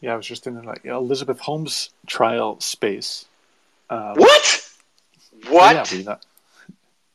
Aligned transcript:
Yeah, 0.00 0.14
I 0.14 0.16
was 0.16 0.26
just 0.26 0.46
in 0.46 0.62
like 0.62 0.84
Elizabeth 0.84 1.40
Holmes 1.40 1.90
trial 2.06 2.58
space. 2.60 3.26
Um, 3.90 4.14
what? 4.16 4.70
What? 5.48 5.92
Yeah, 5.92 6.16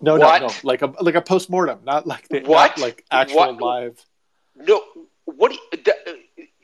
no, 0.01 0.17
what? 0.17 0.41
no, 0.41 0.47
no, 0.47 0.53
like 0.63 0.81
a 0.81 0.93
like 1.01 1.15
a 1.15 1.21
post 1.21 1.49
mortem, 1.49 1.79
not 1.83 2.05
like 2.05 2.27
the 2.27 2.41
what? 2.41 2.77
Like 2.77 3.03
actual 3.09 3.37
what? 3.37 3.61
live. 3.61 4.05
No, 4.55 4.83
what? 5.25 5.51
You, 5.51 5.59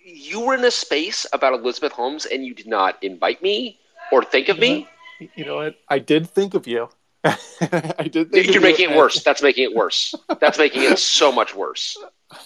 you 0.04 0.40
were 0.42 0.54
in 0.54 0.64
a 0.64 0.72
space 0.72 1.26
about 1.34 1.54
Elizabeth 1.54 1.94
Holmes, 1.94 2.26
and 2.26 2.46
you 2.46 2.54
did 2.54 2.68
not 2.68 3.02
invite 3.04 3.42
me 3.42 3.80
or 4.12 4.24
think 4.24 4.50
of 4.50 4.58
you 4.58 4.62
me. 4.62 4.88
Know, 5.20 5.28
you 5.36 5.46
know 5.46 5.56
what? 5.56 5.76
I 5.90 6.00
did 6.00 6.30
think 6.30 6.54
of 6.54 6.68
you. 6.68 6.90
I 7.24 8.10
did. 8.12 8.32
You're 8.34 8.62
making 8.62 8.92
it 8.92 8.96
worse. 8.96 9.24
That's 9.24 9.42
making 9.42 9.64
it 9.64 9.76
worse. 9.76 10.14
That's 10.40 10.58
making 10.58 10.84
it 10.84 11.00
so 11.00 11.32
much 11.32 11.56
worse. 11.56 11.98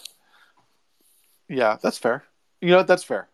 Yeah, 1.48 1.78
that's 1.80 2.00
fair. 2.00 2.24
You 2.60 2.72
know 2.72 2.78
what? 2.78 2.88
That's 2.88 3.04
fair. 3.04 3.28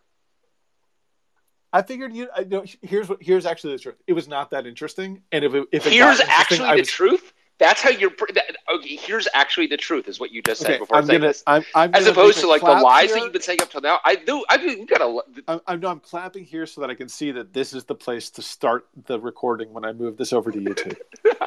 I 1.74 1.82
figured 1.82 2.14
you. 2.14 2.28
I, 2.36 2.44
know, 2.44 2.66
here's 2.82 3.08
what. 3.08 3.22
Here's 3.22 3.46
actually 3.46 3.74
the 3.74 3.80
truth. 3.80 3.96
It 4.08 4.14
was 4.14 4.28
not 4.28 4.52
that 4.52 4.68
interesting, 4.68 5.22
and 5.32 5.46
if 5.46 5.54
it, 5.54 5.68
if 5.72 5.88
it 5.88 5.94
here's 5.94 6.20
actually 6.20 6.70
the 6.70 6.82
was, 6.82 6.88
truth. 6.88 7.34
That's 7.60 7.82
how 7.82 7.92
you're. 7.92 8.12
That, 8.34 8.58
okay, 8.76 8.96
here's 8.96 9.28
actually 9.34 9.68
the 9.68 9.78
truth, 9.78 10.08
is 10.08 10.20
what 10.20 10.32
you 10.32 10.42
just 10.42 10.62
said 10.62 10.72
okay, 10.72 10.80
before 10.80 10.98
I'm 10.98 11.06
saying 11.06 11.20
gonna, 11.20 11.30
this. 11.30 11.44
I'm, 11.48 11.64
I'm 11.76 11.94
As 11.94 12.08
opposed 12.08 12.40
to 12.40 12.48
like 12.48 12.62
the 12.62 12.72
lies 12.72 13.10
here. 13.10 13.16
that 13.16 13.24
you've 13.24 13.34
been 13.34 13.42
saying 13.42 13.62
up 13.62 13.70
till 13.70 13.82
now. 13.82 14.00
I 14.04 14.16
do. 14.16 14.44
I 14.50 14.58
do. 14.58 14.86
Gotta. 14.86 15.22
I'm, 15.48 15.62
I'm, 15.68 15.80
no, 15.80 15.90
I'm 15.90 16.00
clapping 16.00 16.44
here 16.44 16.66
so 16.66 16.82
that 16.82 16.90
I 16.90 16.96
can 16.96 17.08
see 17.08 17.32
that 17.32 17.54
this 17.54 17.74
is 17.74 17.86
the 17.86 17.96
place 17.96 18.30
to 18.32 18.42
start 18.42 18.88
the 19.06 19.20
recording 19.20 19.72
when 19.72 19.86
I 19.86 19.94
move 19.94 20.18
this 20.18 20.34
over 20.34 20.52
to 20.52 20.58
YouTube. 20.58 20.98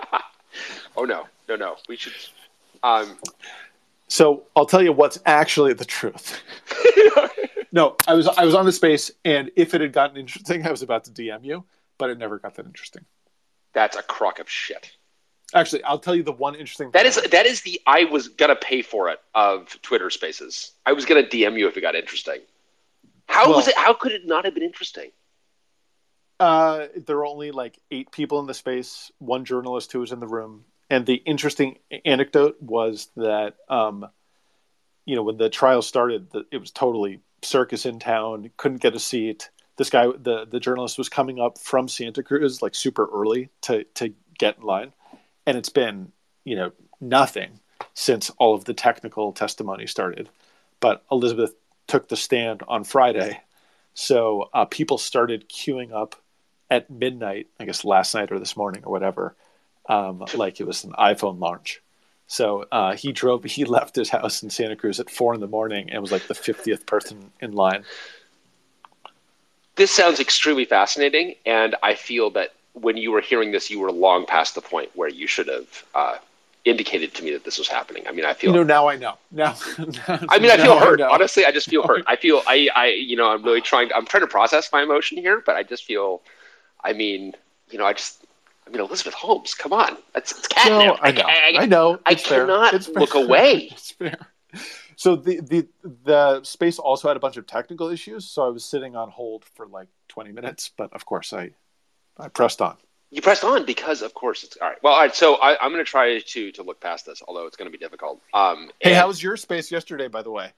oh 0.97 1.05
no, 1.05 1.27
no, 1.49 1.57
no. 1.57 1.77
We 1.89 1.97
should. 1.97 2.15
Um. 2.83 3.19
So 4.09 4.45
I'll 4.55 4.67
tell 4.67 4.83
you 4.83 4.93
what's 4.93 5.19
actually 5.27 5.73
the 5.75 5.85
truth. 5.85 6.41
no, 7.75 7.97
I 8.07 8.15
was 8.15 8.29
I 8.29 8.45
was 8.45 8.55
on 8.55 8.65
the 8.65 8.73
space, 8.73 9.11
and 9.25 9.51
if 9.57 9.75
it 9.75 9.81
had 9.81 9.93
gotten 9.93 10.17
interesting, 10.17 10.65
I 10.67 10.71
was 10.71 10.83
about 10.83 11.05
to 11.05 11.11
DM 11.11 11.45
you, 11.45 11.65
but 11.99 12.09
it 12.09 12.19
never 12.19 12.39
got 12.39 12.55
that 12.55 12.67
interesting. 12.67 13.05
That's 13.75 13.97
a 13.97 14.03
crock 14.03 14.39
of 14.39 14.49
shit. 14.49 14.93
Actually, 15.53 15.83
I'll 15.83 15.99
tell 15.99 16.15
you 16.15 16.23
the 16.23 16.33
one 16.33 16.55
interesting. 16.55 16.93
That 16.93 17.05
is 17.05 17.21
that 17.21 17.47
is 17.47 17.63
the 17.63 17.81
I 17.85 18.05
was 18.05 18.29
gonna 18.29 18.55
pay 18.55 18.83
for 18.83 19.11
it 19.11 19.19
of 19.35 19.77
Twitter 19.83 20.09
Spaces. 20.09 20.71
I 20.87 20.93
was 20.93 21.05
gonna 21.05 21.25
DM 21.25 21.59
you 21.59 21.67
if 21.67 21.77
it 21.77 21.81
got 21.81 21.97
interesting. 21.97 22.39
How 23.27 23.49
well, 23.49 23.57
was 23.57 23.69
it? 23.69 23.77
How 23.77 23.93
could 23.93 24.13
it 24.13 24.25
not 24.25 24.45
have 24.45 24.55
been 24.55 24.63
interesting? 24.63 25.11
Uh, 26.39 26.87
there 26.97 27.17
were 27.17 27.27
only 27.27 27.51
like 27.51 27.79
eight 27.91 28.13
people 28.13 28.39
in 28.39 28.47
the 28.47 28.55
space. 28.55 29.11
One 29.19 29.45
journalist 29.45 29.91
who 29.91 29.99
was 29.99 30.13
in 30.13 30.21
the 30.21 30.29
room, 30.29 30.65
and 30.91 31.05
the 31.05 31.15
interesting 31.15 31.79
anecdote 32.05 32.57
was 32.61 33.09
that, 33.17 33.57
um, 33.69 34.07
you 35.07 35.17
know, 35.17 35.23
when 35.23 35.37
the 35.37 35.51
trial 35.51 35.83
started, 35.83 36.29
it 36.51 36.59
was 36.59 36.71
totally 36.71 37.21
circus 37.43 37.87
in 37.87 37.99
town. 37.99 38.51
Couldn't 38.57 38.81
get 38.81 38.95
a 38.95 39.01
seat. 39.01 39.51
This 39.77 39.91
guy, 39.91 40.07
the 40.07 40.47
the 40.47 40.61
journalist, 40.61 40.99
was 40.99 41.09
coming 41.09 41.41
up 41.41 41.59
from 41.59 41.89
Santa 41.89 42.23
Cruz 42.23 42.63
like 42.63 42.75
super 42.75 43.09
early 43.13 43.51
to 43.63 43.85
to 43.95 44.15
get 44.39 44.59
in 44.59 44.65
line 44.65 44.93
and 45.47 45.57
it's 45.57 45.69
been 45.69 46.13
you 46.45 46.57
know 46.57 46.73
nothing 47.01 47.61
since 47.95 48.31
all 48.39 48.55
of 48.55 48.65
the 48.65 48.75
technical 48.75 49.33
testimony 49.33 49.87
started. 49.87 50.29
But 50.81 51.05
Elizabeth 51.11 51.55
took 51.87 52.09
the 52.09 52.17
stand 52.17 52.63
on 52.69 52.85
Friday, 52.85 53.41
so 53.95 54.49
uh, 54.53 54.65
people 54.65 54.99
started 54.99 55.49
queuing 55.49 55.93
up 55.93 56.17
at 56.71 56.91
midnight. 56.91 57.49
I 57.59 57.65
guess 57.65 57.85
last 57.85 58.15
night 58.15 58.33
or 58.33 58.39
this 58.39 58.57
morning 58.57 58.83
or 58.85 58.93
whatever, 58.93 59.37
um, 59.89 60.25
like 60.35 60.61
it 60.61 60.67
was 60.67 60.85
an 60.85 60.93
iPhone 60.93 61.41
launch. 61.41 61.81
So 62.27 62.67
uh, 62.73 62.95
he 62.95 63.13
drove. 63.13 63.45
He 63.45 63.65
left 63.77 63.97
his 63.97 64.09
house 64.09 64.43
in 64.43 64.51
Santa 64.51 64.77
Cruz 64.77 65.01
at 65.01 65.11
four 65.11 65.35
in 65.35 65.41
the 65.41 65.47
morning 65.47 65.91
and 65.91 66.01
was 66.01 66.13
like 66.13 66.27
the 66.27 66.35
fiftieth 66.35 66.87
person 66.87 67.31
in 67.41 67.53
line. 67.53 67.85
This 69.77 69.91
sounds 69.91 70.21
extremely 70.21 70.65
fascinating, 70.65 71.35
and 71.45 71.75
I 71.83 71.95
feel 71.95 72.31
that 72.31 72.53
when 72.75 72.97
you 72.97 73.11
were 73.11 73.21
hearing 73.21 73.53
this, 73.53 73.71
you 73.71 73.81
were 73.81 73.91
long 73.91 74.27
past 74.27 74.55
the 74.55 74.61
point 74.61 74.91
where 74.95 75.09
you 75.09 75.27
should 75.27 75.49
have 75.49 75.85
uh, 75.95 76.19
indicated 76.65 77.15
to 77.15 77.23
me 77.23 77.33
that 77.33 77.45
this 77.45 77.59
was 77.59 77.69
happening. 77.69 78.07
I 78.09 78.13
mean, 78.13 78.25
I 78.25 78.35
feel 78.35 78.51
you 78.51 78.57
know 78.57 78.63
now 78.63 78.89
I 78.89 78.97
know 78.97 79.15
now. 79.31 79.55
I 80.29 80.39
mean, 80.39 80.51
I 80.51 80.57
feel 80.57 80.79
hurt. 80.79 81.01
I 81.01 81.09
Honestly, 81.09 81.45
I 81.45 81.53
just 81.53 81.69
feel 81.69 81.87
hurt. 81.87 82.05
I 82.07 82.17
feel 82.17 82.43
I 82.47 82.69
I 82.75 82.87
you 82.89 83.17
know 83.17 83.29
I'm 83.29 83.43
really 83.43 83.61
trying. 83.61 83.91
I'm 83.95 84.07
trying 84.07 84.23
to 84.23 84.29
process 84.29 84.71
my 84.73 84.83
emotion 84.83 85.19
here, 85.19 85.43
but 85.45 85.57
I 85.57 85.63
just 85.63 85.85
feel. 85.85 86.23
I 86.83 86.93
mean, 86.93 87.33
you 87.71 87.79
know, 87.79 87.87
I 87.87 87.93
just. 87.93 88.24
I 88.67 88.71
mean, 88.71 88.81
Elizabeth 88.81 89.15
Holmes. 89.15 89.55
Come 89.55 89.73
on, 89.73 89.97
it's, 90.15 90.33
it's 90.33 90.49
catnip. 90.49 90.87
No, 90.87 90.99
I 91.01 91.13
know. 91.13 91.23
I, 91.23 91.53
I, 91.57 91.63
I 91.63 91.67
know. 91.67 92.01
I 92.07 92.15
cannot 92.15 92.89
look 92.89 93.15
away. 93.15 93.69
it's 93.73 93.93
fair. 93.93 94.19
So 94.97 95.17
the 95.17 95.41
the 95.41 95.69
the 96.05 96.43
space 96.45 96.79
also 96.79 97.09
had 97.09 97.17
a 97.17 97.21
bunch 97.21 97.37
of 97.37 97.47
technical 97.47 97.89
issues. 97.89 98.29
So 98.29 98.45
I 98.45 98.49
was 98.49 98.65
sitting 98.65 98.97
on 98.97 99.11
hold 99.11 99.45
for 99.45 99.67
like 99.67 99.89
20 100.09 100.33
minutes, 100.33 100.71
but 100.77 100.93
of 100.93 101.05
course 101.05 101.33
I 101.33 101.51
I 102.19 102.29
pressed 102.29 102.63
on. 102.63 102.77
You 103.11 103.23
pressed 103.23 103.45
on 103.45 103.65
because, 103.65 104.03
of 104.03 104.13
course, 104.13 104.43
it's 104.43 104.57
all 104.57 104.69
right. 104.69 104.79
Well, 104.83 104.93
all 104.93 105.01
right. 105.01 105.15
So 105.15 105.37
I, 105.37 105.65
am 105.65 105.71
going 105.71 105.85
to 105.85 105.89
try 105.89 106.19
to 106.19 106.53
to 106.53 106.63
look 106.63 106.81
past 106.81 107.07
this, 107.07 107.23
although 107.27 107.47
it's 107.47 107.57
going 107.57 107.71
to 107.71 107.77
be 107.77 107.79
difficult. 107.79 108.21
Um, 108.33 108.71
hey, 108.81 108.91
and, 108.91 108.99
how 108.99 109.07
was 109.07 109.23
your 109.23 109.37
space 109.37 109.71
yesterday, 109.71 110.09
by 110.09 110.23
the 110.23 110.33
way? 110.33 110.51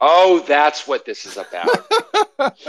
Oh, 0.00 0.42
that's 0.46 0.86
what 0.86 1.04
this 1.04 1.26
is 1.26 1.36
about. 1.36 1.68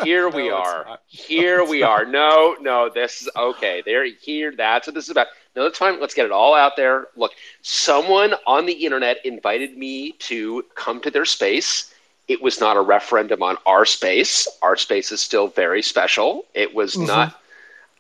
Here 0.04 0.30
we 0.34 0.50
no, 0.50 0.56
are. 0.56 1.00
Here 1.08 1.64
we 1.64 1.82
not. 1.82 1.90
are. 1.90 2.06
No, 2.06 2.56
no, 2.60 2.90
this 2.90 3.22
is 3.22 3.30
okay. 3.36 3.82
There, 3.86 4.06
here. 4.06 4.54
That's 4.56 4.88
what 4.88 4.94
this 4.94 5.06
is 5.06 5.10
about. 5.10 5.28
No, 5.56 5.64
that's 5.64 5.78
fine. 5.78 6.00
Let's 6.00 6.14
get 6.14 6.26
it 6.26 6.32
all 6.32 6.56
out 6.56 6.76
there. 6.76 7.08
Look, 7.16 7.32
someone 7.62 8.36
on 8.46 8.66
the 8.66 8.74
internet 8.74 9.26
invited 9.26 9.78
me 9.78 10.12
to 10.14 10.64
come 10.76 11.02
to 11.02 11.12
their 11.12 11.26
space. 11.26 11.94
It 12.28 12.42
was 12.42 12.60
not 12.60 12.78
a 12.78 12.82
referendum 12.82 13.42
on 13.42 13.58
our 13.66 13.86
space. 13.86 14.48
Our 14.62 14.76
space 14.76 15.12
is 15.12 15.22
still 15.22 15.48
very 15.48 15.82
special. 15.82 16.46
It 16.54 16.76
was 16.76 16.96
mm-hmm. 16.96 17.08
not 17.08 17.42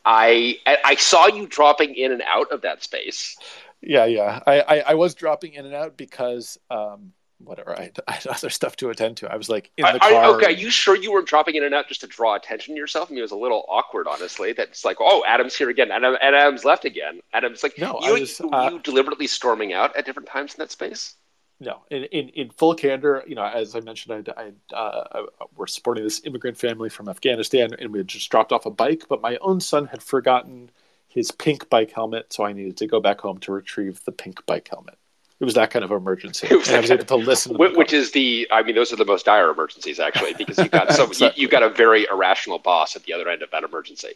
I 0.07 0.57
I 0.65 0.95
saw 0.95 1.27
you 1.27 1.45
dropping 1.47 1.95
in 1.95 2.13
and 2.13 2.21
out 2.21 2.49
of 2.51 2.61
that 2.61 2.81
space. 2.81 3.35
Yeah, 3.81 4.05
yeah. 4.05 4.41
I, 4.47 4.61
I, 4.61 4.79
I 4.79 4.93
was 4.95 5.13
dropping 5.13 5.53
in 5.53 5.65
and 5.65 5.75
out 5.75 5.97
because 5.97 6.57
um, 6.71 7.11
whatever. 7.39 7.77
I, 7.77 7.91
I, 8.07 8.13
had 8.13 8.27
other 8.27 8.49
stuff 8.49 8.75
to 8.77 8.89
attend 8.89 9.17
to. 9.17 9.31
I 9.31 9.35
was 9.35 9.49
like 9.49 9.71
in 9.77 9.85
the 9.85 9.99
car. 9.99 10.35
okay, 10.35 10.47
are 10.47 10.51
you 10.51 10.69
sure 10.69 10.95
you 10.95 11.11
weren't 11.11 11.27
dropping 11.27 11.55
in 11.55 11.63
and 11.63 11.73
out 11.73 11.87
just 11.87 12.01
to 12.01 12.07
draw 12.07 12.35
attention 12.35 12.75
to 12.75 12.79
yourself? 12.79 13.09
I 13.09 13.11
mean, 13.11 13.19
it 13.19 13.23
was 13.23 13.31
a 13.31 13.37
little 13.37 13.65
awkward, 13.69 14.07
honestly. 14.07 14.53
That's 14.53 14.85
like, 14.85 14.97
oh, 14.99 15.23
Adam's 15.27 15.55
here 15.55 15.69
again, 15.69 15.91
and 15.91 16.05
Adam's 16.05 16.65
left 16.65 16.85
again. 16.85 17.19
Adam's 17.33 17.63
like, 17.63 17.77
no, 17.77 17.99
you, 18.01 18.13
was, 18.13 18.41
uh, 18.41 18.69
you 18.71 18.79
deliberately 18.79 19.27
storming 19.27 19.73
out 19.73 19.95
at 19.95 20.05
different 20.05 20.29
times 20.29 20.53
in 20.53 20.59
that 20.59 20.71
space 20.71 21.15
no, 21.59 21.81
in, 21.89 22.03
in, 22.05 22.29
in 22.29 22.49
full 22.51 22.75
candor, 22.75 23.23
you 23.25 23.35
know, 23.35 23.43
as 23.43 23.75
I 23.75 23.79
mentioned, 23.79 24.31
I, 24.37 24.51
I 24.71 24.75
uh, 24.75 25.25
we're 25.55 25.67
supporting 25.67 26.03
this 26.03 26.21
immigrant 26.23 26.57
family 26.57 26.89
from 26.89 27.09
Afghanistan, 27.09 27.71
and 27.79 27.91
we 27.91 27.99
had 27.99 28.07
just 28.07 28.29
dropped 28.29 28.51
off 28.51 28.67
a 28.67 28.71
bike, 28.71 29.05
but 29.09 29.21
my 29.21 29.37
own 29.41 29.59
son 29.59 29.87
had 29.87 30.03
forgotten 30.03 30.69
his 31.07 31.31
pink 31.31 31.67
bike 31.69 31.91
helmet, 31.91 32.31
so 32.31 32.45
I 32.45 32.53
needed 32.53 32.77
to 32.77 32.87
go 32.87 32.99
back 32.99 33.21
home 33.21 33.39
to 33.39 33.51
retrieve 33.51 34.03
the 34.05 34.11
pink 34.11 34.45
bike 34.45 34.67
helmet. 34.67 34.99
It 35.39 35.45
was 35.45 35.53
that 35.53 35.69
kind 35.69 35.85
of 35.85 35.91
emergency. 35.91 36.47
and 36.49 36.67
I 36.69 36.79
was 36.79 36.89
able 36.89 37.05
to 37.05 37.15
listen. 37.15 37.57
To 37.57 37.69
which 37.75 37.93
is 37.93 38.11
the, 38.11 38.47
I 38.51 38.63
mean, 38.63 38.73
those 38.73 38.91
are 38.91 38.95
the 38.95 39.05
most 39.05 39.25
dire 39.25 39.51
emergencies, 39.51 39.99
actually, 39.99 40.33
because 40.33 40.57
you 40.57 40.67
got 40.67 40.91
some, 40.93 41.11
you, 41.19 41.29
you 41.35 41.47
got 41.47 41.61
a 41.61 41.69
very 41.69 42.07
irrational 42.11 42.57
boss 42.57 42.95
at 42.95 43.03
the 43.03 43.13
other 43.13 43.29
end 43.29 43.43
of 43.43 43.51
that 43.51 43.63
emergency. 43.63 44.13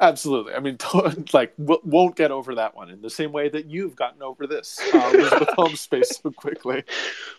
Absolutely. 0.00 0.54
I 0.54 0.60
mean, 0.60 0.78
like, 1.32 1.54
won't 1.56 2.16
get 2.16 2.30
over 2.30 2.54
that 2.56 2.76
one 2.76 2.90
in 2.90 3.02
the 3.02 3.10
same 3.10 3.32
way 3.32 3.48
that 3.48 3.66
you've 3.66 3.96
gotten 3.96 4.22
over 4.22 4.46
this 4.46 4.78
uh, 4.94 5.10
Elizabeth 5.14 5.48
Holmes 5.56 5.80
space 5.80 6.20
so 6.22 6.30
quickly. 6.30 6.84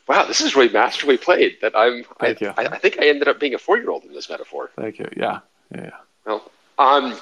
Wow, 0.07 0.25
this 0.25 0.41
is 0.41 0.55
really 0.55 0.69
masterfully 0.69 1.17
played. 1.17 1.57
That 1.61 1.75
I'm. 1.75 2.03
Thank 2.19 2.41
I, 2.41 2.45
you. 2.45 2.53
I, 2.57 2.65
I, 2.65 2.79
think 2.79 2.99
I 2.99 3.07
ended 3.07 3.27
up 3.27 3.39
being 3.39 3.53
a 3.53 3.57
four-year-old 3.57 4.03
in 4.03 4.13
this 4.13 4.29
metaphor. 4.29 4.71
Thank 4.75 4.99
you. 4.99 5.07
Yeah. 5.15 5.39
Yeah. 5.73 5.91
Well, 6.25 6.51
um, 6.77 7.19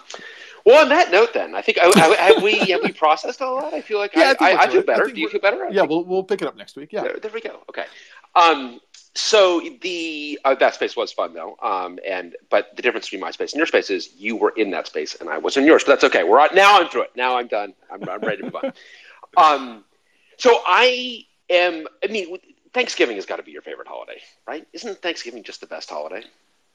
well, 0.67 0.81
on 0.81 0.89
that 0.89 1.11
note, 1.11 1.33
then 1.33 1.55
I 1.55 1.61
think 1.61 1.78
I, 1.79 1.85
have 2.17 2.44
we 2.44 2.57
have 2.59 2.83
we 2.83 2.91
processed 3.05 3.41
all 3.41 3.61
that. 3.61 3.73
I 3.73 3.79
feel 3.79 4.00
like 4.00 4.13
yeah, 4.13 4.33
I, 4.38 4.51
I, 4.51 4.63
I 4.63 4.67
feel 4.67 4.83
better. 4.83 5.07
Do 5.07 5.22
you 5.22 5.29
feel 5.29 5.39
better? 5.39 5.66
yeah, 5.72 5.83
we'll 5.83 6.03
we'll 6.03 6.25
pick 6.25 6.41
it 6.41 6.47
up 6.47 6.57
next 6.57 6.75
week. 6.75 6.91
Yeah. 6.91 7.03
There, 7.03 7.19
there 7.22 7.31
we 7.31 7.39
go. 7.39 7.61
Okay. 7.69 7.85
Um, 8.35 8.81
so 9.16 9.61
the 9.81 10.38
uh, 10.44 10.56
that 10.56 10.75
space 10.75 10.97
was 10.97 11.13
fun 11.13 11.33
though, 11.33 11.56
um, 11.63 12.00
and 12.06 12.35
but 12.50 12.75
the 12.75 12.81
difference 12.81 13.06
between 13.06 13.21
my 13.21 13.31
space 13.31 13.53
and 13.53 13.59
your 13.59 13.65
space 13.65 13.89
is 13.89 14.13
you 14.18 14.36
were 14.36 14.50
in 14.57 14.71
that 14.71 14.88
space 14.88 15.15
and 15.15 15.30
I 15.30 15.38
was 15.38 15.56
in 15.56 15.63
yours. 15.63 15.86
But 15.86 16.01
that's 16.01 16.13
okay. 16.13 16.25
We're 16.25 16.41
on, 16.41 16.50
now. 16.53 16.81
I'm 16.81 16.89
through 16.89 17.03
it. 17.03 17.12
Now 17.15 17.38
I'm 17.38 17.47
done. 17.47 17.74
I'm, 17.89 18.03
I'm 18.09 18.19
ready 18.19 18.39
to 18.39 18.44
move 18.44 18.56
on. 18.56 18.74
Um, 19.36 19.83
so 20.38 20.62
I 20.65 21.25
am. 21.50 21.86
I 22.03 22.07
mean, 22.07 22.38
Thanksgiving 22.74 23.18
has 23.18 23.25
got 23.25 23.36
to 23.36 23.44
be 23.44 23.51
your 23.51 23.62
favorite 23.62 23.88
holiday, 23.88 24.19
right? 24.47 24.68
Isn't 24.74 25.00
Thanksgiving 25.01 25.44
just 25.44 25.62
the 25.62 25.68
best 25.68 25.89
holiday? 25.89 26.24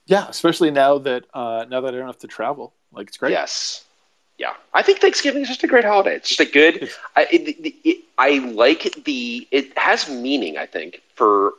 Yeah, 0.07 0.29
especially 0.29 0.71
now 0.71 0.99
that 0.99 1.25
uh, 1.35 1.65
now 1.69 1.81
that 1.81 1.95
I 1.95 1.99
don't 1.99 2.07
have 2.07 2.19
to 2.19 2.29
travel. 2.29 2.73
Like 2.93 3.09
it's 3.09 3.17
great. 3.17 3.33
Yes. 3.33 3.85
Yeah, 4.43 4.55
I 4.75 4.83
think 4.83 4.99
Thanksgiving 4.99 5.43
is 5.43 5.47
just 5.47 5.63
a 5.63 5.69
great 5.69 5.85
holiday. 5.85 6.17
It's 6.17 6.31
just 6.31 6.41
a 6.41 6.45
good. 6.45 6.91
I, 7.15 7.29
it, 7.31 7.75
it, 7.85 7.99
I 8.19 8.39
like 8.39 9.05
the. 9.05 9.47
It 9.53 9.79
has 9.79 10.11
meaning. 10.11 10.59
I 10.59 10.67
think 10.67 11.01
for 11.15 11.53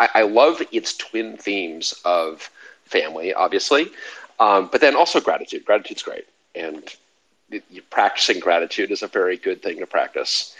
I, 0.00 0.08
I 0.14 0.22
love 0.22 0.60
its 0.72 0.96
twin 0.96 1.36
themes 1.36 1.94
of 2.04 2.50
family, 2.86 3.32
obviously, 3.32 3.92
um, 4.40 4.68
but 4.72 4.80
then 4.80 4.96
also 4.96 5.20
gratitude. 5.20 5.64
Gratitude's 5.64 6.02
great, 6.02 6.26
and 6.56 6.82
it, 7.52 7.62
practicing 7.90 8.40
gratitude 8.40 8.90
is 8.90 9.04
a 9.04 9.08
very 9.08 9.36
good 9.36 9.62
thing 9.62 9.78
to 9.78 9.86
practice. 9.86 10.56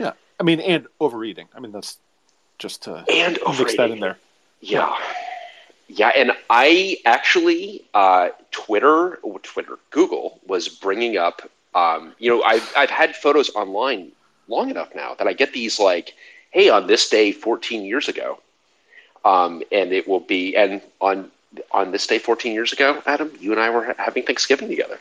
Yeah, 0.00 0.12
I 0.40 0.44
mean, 0.44 0.60
and 0.60 0.86
overeating. 0.98 1.46
I 1.54 1.60
mean, 1.60 1.72
that's 1.72 1.98
just 2.58 2.84
to 2.84 3.04
and 3.12 3.38
mix 3.58 3.76
that 3.76 3.90
in 3.90 4.00
there. 4.00 4.16
Yeah. 4.62 4.96
Yeah, 4.96 4.96
and 6.14 6.32
I 6.50 6.98
actually 7.04 7.84
uh, 7.94 8.30
Twitter, 8.50 9.18
Twitter, 9.42 9.78
Google 9.90 10.40
was 10.46 10.68
bringing 10.68 11.16
up. 11.16 11.42
Um, 11.74 12.14
you 12.18 12.30
know, 12.30 12.42
I've 12.42 12.72
I've 12.76 12.90
had 12.90 13.16
photos 13.16 13.54
online 13.54 14.12
long 14.48 14.70
enough 14.70 14.94
now 14.94 15.14
that 15.14 15.26
I 15.26 15.32
get 15.32 15.52
these 15.52 15.78
like, 15.78 16.14
hey, 16.50 16.68
on 16.68 16.86
this 16.86 17.08
day 17.08 17.32
14 17.32 17.84
years 17.84 18.08
ago, 18.08 18.38
um, 19.24 19.62
and 19.72 19.92
it 19.92 20.06
will 20.06 20.20
be 20.20 20.56
and 20.56 20.82
on 21.00 21.30
on 21.70 21.90
this 21.92 22.06
day 22.06 22.18
14 22.18 22.52
years 22.52 22.72
ago, 22.72 23.02
Adam, 23.06 23.30
you 23.40 23.52
and 23.52 23.60
I 23.60 23.70
were 23.70 23.94
having 23.98 24.24
Thanksgiving 24.24 24.68
together. 24.68 24.98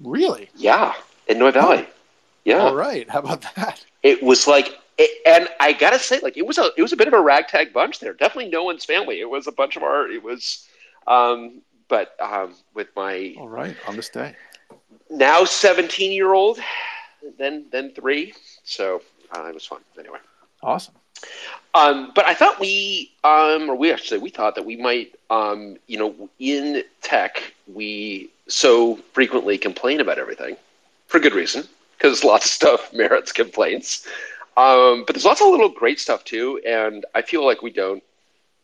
Really? 0.00 0.50
Yeah, 0.54 0.94
in 1.26 1.38
Noe 1.38 1.50
Valley. 1.50 1.86
Oh. 1.86 1.92
Yeah. 2.44 2.58
All 2.58 2.76
right. 2.76 3.08
How 3.10 3.18
about 3.18 3.44
that? 3.56 3.84
It 4.02 4.22
was 4.22 4.46
like 4.46 4.78
it, 4.98 5.22
and 5.26 5.48
I 5.60 5.72
gotta 5.72 5.98
say, 5.98 6.20
like 6.20 6.36
it 6.36 6.46
was 6.46 6.58
a 6.58 6.70
it 6.76 6.82
was 6.82 6.92
a 6.92 6.96
bit 6.96 7.08
of 7.08 7.14
a 7.14 7.20
ragtag 7.20 7.72
bunch 7.72 8.00
there. 8.00 8.12
Definitely 8.12 8.50
no 8.50 8.64
one's 8.64 8.84
family. 8.84 9.20
It 9.20 9.28
was 9.28 9.46
a 9.46 9.52
bunch 9.52 9.76
of 9.76 9.82
our. 9.82 10.08
It 10.10 10.22
was, 10.22 10.68
um, 11.06 11.62
but 11.88 12.16
um, 12.20 12.54
with 12.74 12.88
my 12.96 13.34
all 13.38 13.48
right 13.48 13.76
on 13.86 13.96
this 13.96 14.08
day 14.08 14.34
now 15.10 15.44
seventeen 15.44 16.12
year 16.12 16.32
old, 16.32 16.58
then 17.38 17.66
then 17.70 17.90
three. 17.92 18.34
So 18.64 19.02
uh, 19.36 19.46
it 19.46 19.54
was 19.54 19.66
fun 19.66 19.80
anyway. 19.98 20.18
Awesome. 20.62 20.94
Um, 21.74 22.12
but 22.14 22.26
I 22.26 22.34
thought 22.34 22.58
we, 22.58 23.12
um, 23.24 23.70
or 23.70 23.74
we 23.74 23.92
actually, 23.92 24.18
we 24.18 24.30
thought 24.30 24.54
that 24.54 24.64
we 24.64 24.76
might, 24.76 25.14
um, 25.30 25.76
you 25.86 25.98
know, 25.98 26.28
in 26.38 26.82
tech, 27.02 27.54
we 27.72 28.30
so 28.48 28.96
frequently 29.12 29.58
complain 29.58 30.00
about 30.00 30.18
everything 30.18 30.56
for 31.06 31.20
good 31.20 31.34
reason, 31.34 31.64
because 31.96 32.24
lots 32.24 32.46
of 32.46 32.50
stuff 32.50 32.92
merits 32.94 33.32
complaints. 33.32 34.06
Um, 34.56 35.04
but 35.06 35.14
there's 35.14 35.24
lots 35.24 35.40
of 35.40 35.48
little 35.48 35.68
great 35.68 36.00
stuff 36.00 36.24
too, 36.24 36.60
and 36.66 37.04
I 37.14 37.22
feel 37.22 37.44
like 37.44 37.62
we 37.62 37.70
don't 37.70 38.02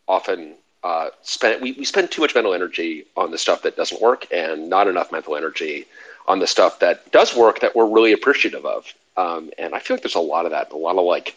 often 0.08 0.54
uh, 0.82 1.10
spend 1.22 1.62
we, 1.62 1.72
we 1.72 1.84
spend 1.84 2.10
too 2.10 2.22
much 2.22 2.34
mental 2.34 2.54
energy 2.54 3.04
on 3.16 3.30
the 3.30 3.38
stuff 3.38 3.62
that 3.62 3.76
doesn't 3.76 4.00
work, 4.00 4.26
and 4.32 4.68
not 4.68 4.88
enough 4.88 5.12
mental 5.12 5.36
energy 5.36 5.86
on 6.26 6.38
the 6.38 6.46
stuff 6.46 6.78
that 6.78 7.10
does 7.12 7.36
work 7.36 7.60
that 7.60 7.74
we're 7.74 7.86
really 7.86 8.12
appreciative 8.12 8.64
of. 8.64 8.92
Um, 9.16 9.50
and 9.58 9.74
I 9.74 9.78
feel 9.78 9.96
like 9.96 10.02
there's 10.02 10.14
a 10.14 10.20
lot 10.20 10.46
of 10.46 10.52
that, 10.52 10.72
a 10.72 10.76
lot 10.76 10.96
of 10.96 11.04
like 11.04 11.36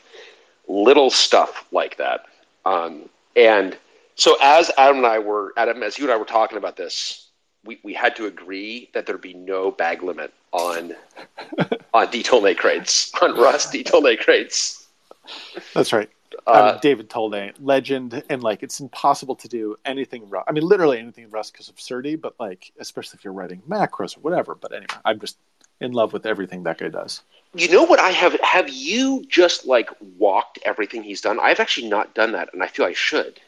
little 0.68 1.10
stuff 1.10 1.66
like 1.72 1.98
that. 1.98 2.26
Um, 2.66 3.10
and 3.36 3.78
so 4.16 4.38
as 4.42 4.72
Adam 4.78 4.98
and 4.98 5.06
I 5.06 5.20
were 5.20 5.54
Adam, 5.58 5.84
as 5.84 5.98
you 5.98 6.06
and 6.06 6.14
I 6.14 6.18
were 6.18 6.26
talking 6.26 6.58
about 6.58 6.78
this, 6.78 7.25
we, 7.66 7.80
we 7.84 7.94
had 7.94 8.16
to 8.18 8.26
agree 8.26 8.90
that 8.94 9.06
there'd 9.06 9.22
be 9.22 9.34
no 9.34 9.72
bag 9.72 10.04
limit 10.04 10.34
on 10.52 10.94
on 11.94 12.08
dtolnay 12.08 12.56
crates, 12.58 13.12
on 13.22 13.36
Rust 13.38 13.74
dtolnay 13.74 14.20
crates. 14.20 14.88
That's 15.74 15.92
right. 15.92 16.10
Uh, 16.48 16.72
mean, 16.72 16.80
David 16.82 17.10
Tolnay, 17.10 17.54
legend, 17.60 18.24
and 18.30 18.44
like 18.44 18.62
it's 18.62 18.80
impossible 18.80 19.36
to 19.36 19.48
do 19.48 19.76
anything 19.86 20.24
in 20.24 20.30
Rust. 20.30 20.46
I 20.48 20.52
mean, 20.52 20.64
literally 20.64 21.00
anything 21.00 21.26
in 21.26 21.30
Rust 21.30 21.54
because 21.54 21.70
of 21.70 21.76
absurdity, 21.76 22.16
but 22.16 22.36
like 22.40 22.72
especially 22.80 23.18
if 23.18 23.24
you're 23.24 23.34
writing 23.34 23.62
macros 23.68 24.18
or 24.18 24.22
whatever. 24.22 24.56
But 24.56 24.72
anyway, 24.72 24.88
I'm 25.04 25.20
just 25.20 25.38
in 25.82 25.92
love 25.92 26.14
with 26.14 26.26
everything 26.26 26.64
that 26.64 26.78
guy 26.78 26.90
does. 26.90 27.22
You 27.54 27.70
know 27.70 27.84
what 27.84 28.00
I 28.00 28.10
have? 28.10 28.40
Have 28.42 28.70
you 28.70 29.26
just 29.28 29.66
like 29.66 29.90
walked 30.18 30.60
everything 30.66 31.04
he's 31.04 31.22
done? 31.22 31.40
I've 31.40 31.60
actually 31.60 31.88
not 31.88 32.14
done 32.14 32.34
that, 32.34 32.50
and 32.54 32.62
I 32.62 32.68
feel 32.68 32.86
I 32.86 32.94
should. 32.94 33.40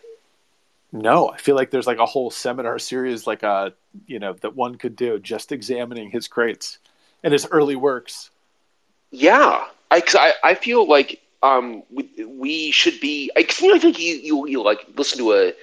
No, 0.92 1.30
I 1.30 1.38
feel 1.38 1.56
like 1.56 1.70
there's 1.72 1.88
like 1.88 2.00
a 2.00 2.06
whole 2.06 2.32
seminar 2.32 2.80
series, 2.80 3.28
like 3.28 3.44
a 3.44 3.48
uh, 3.48 3.70
you 4.06 4.20
know 4.20 4.34
that 4.34 4.56
one 4.56 4.76
could 4.76 4.96
do 4.96 5.20
just 5.20 5.52
examining 5.52 6.10
his 6.10 6.28
crates 6.28 6.80
and 7.24 7.34
his 7.34 7.48
early 7.52 7.76
works. 7.76 8.30
Yeah, 9.12 9.66
I 9.92 10.02
cause 10.02 10.16
I, 10.16 10.34
I 10.44 10.56
feel 10.56 10.88
like 10.88 11.22
um 11.44 11.84
we, 11.92 12.10
we 12.26 12.72
should 12.72 13.00
be. 13.00 13.32
I, 13.36 13.46
you 13.62 13.70
know, 13.70 13.76
I 13.76 13.80
think 13.80 14.00
you, 14.00 14.16
you 14.16 14.48
you 14.48 14.64
like 14.64 14.86
listen 14.96 15.18
to 15.20 15.34
a 15.34 15.54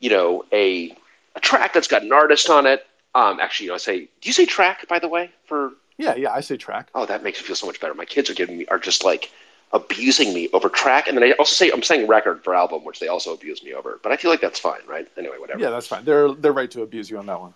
you 0.00 0.10
know 0.10 0.44
a 0.52 0.96
a 1.36 1.40
track 1.40 1.72
that's 1.72 1.88
got 1.88 2.02
an 2.02 2.12
artist 2.12 2.50
on 2.50 2.66
it. 2.66 2.86
Um, 3.14 3.38
actually, 3.40 3.66
you 3.66 3.70
know, 3.70 3.76
I 3.76 3.78
say, 3.78 4.00
do 4.00 4.28
you 4.28 4.32
say 4.32 4.44
track 4.44 4.86
by 4.88 4.98
the 4.98 5.08
way 5.08 5.30
for? 5.46 5.72
Yeah, 5.96 6.16
yeah, 6.16 6.32
I 6.32 6.40
say 6.40 6.56
track. 6.56 6.90
Oh, 6.94 7.06
that 7.06 7.22
makes 7.22 7.40
me 7.40 7.46
feel 7.46 7.56
so 7.56 7.66
much 7.66 7.80
better. 7.80 7.94
My 7.94 8.04
kids 8.04 8.28
are 8.28 8.34
giving 8.34 8.58
me 8.58 8.66
are 8.66 8.78
just 8.78 9.04
like 9.04 9.30
abusing 9.72 10.34
me 10.34 10.48
over 10.52 10.68
track, 10.68 11.06
and 11.08 11.16
then 11.16 11.24
I 11.24 11.32
also 11.32 11.54
say 11.54 11.70
I'm 11.70 11.82
saying 11.82 12.08
record 12.08 12.42
for 12.42 12.54
album, 12.54 12.84
which 12.84 12.98
they 13.00 13.08
also 13.08 13.32
abuse 13.32 13.62
me 13.62 13.72
over. 13.72 14.00
But 14.02 14.12
I 14.12 14.16
feel 14.16 14.30
like 14.30 14.40
that's 14.40 14.58
fine, 14.58 14.80
right? 14.86 15.06
Anyway, 15.16 15.36
whatever. 15.38 15.60
Yeah, 15.60 15.70
that's 15.70 15.86
fine. 15.86 16.04
They're 16.04 16.32
they're 16.32 16.52
right 16.52 16.70
to 16.72 16.82
abuse 16.82 17.08
you 17.08 17.18
on 17.18 17.26
that 17.26 17.40
one. 17.40 17.54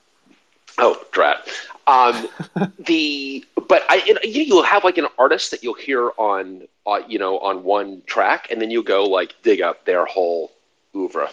Oh, 0.79 1.03
drat. 1.13 1.49
Um, 1.87 2.29
the 2.79 3.45
but 3.69 3.85
I 3.89 4.03
you 4.25 4.43
you'll 4.43 4.63
have 4.63 4.85
like 4.85 4.99
an 4.99 5.09
artist 5.19 5.51
that 5.51 5.63
you'll 5.63 5.75
hear 5.75 6.11
on 6.17 6.69
uh, 6.87 7.01
you 7.09 7.19
know 7.19 7.39
on 7.39 7.65
one 7.65 8.03
track, 8.07 8.51
and 8.51 8.61
then 8.61 8.71
you'll 8.71 8.83
go 8.83 9.05
like 9.05 9.35
dig 9.43 9.61
up 9.61 9.85
their 9.85 10.05
whole 10.05 10.53
oeuvre. 10.95 11.31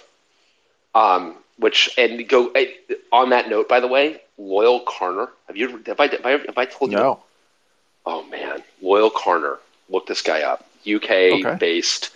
Um, 0.93 1.35
which 1.57 1.89
and 1.97 2.27
go 2.27 2.53
on 3.11 3.29
that 3.29 3.49
note, 3.49 3.69
by 3.69 3.79
the 3.79 3.87
way, 3.87 4.21
Loyle 4.37 4.83
Carner. 4.85 5.29
Have 5.47 5.57
you 5.57 5.83
have 5.85 5.99
I 5.99 6.07
have 6.07 6.25
I, 6.25 6.31
have 6.31 6.57
I 6.57 6.65
told 6.65 6.91
you? 6.91 6.97
No. 6.97 7.23
Oh 8.05 8.23
man, 8.23 8.63
Loyle 8.81 9.11
Carner. 9.11 9.57
Look 9.89 10.07
this 10.07 10.21
guy 10.21 10.41
up. 10.41 10.65
UK 10.87 11.11
okay. 11.11 11.57
based, 11.59 12.11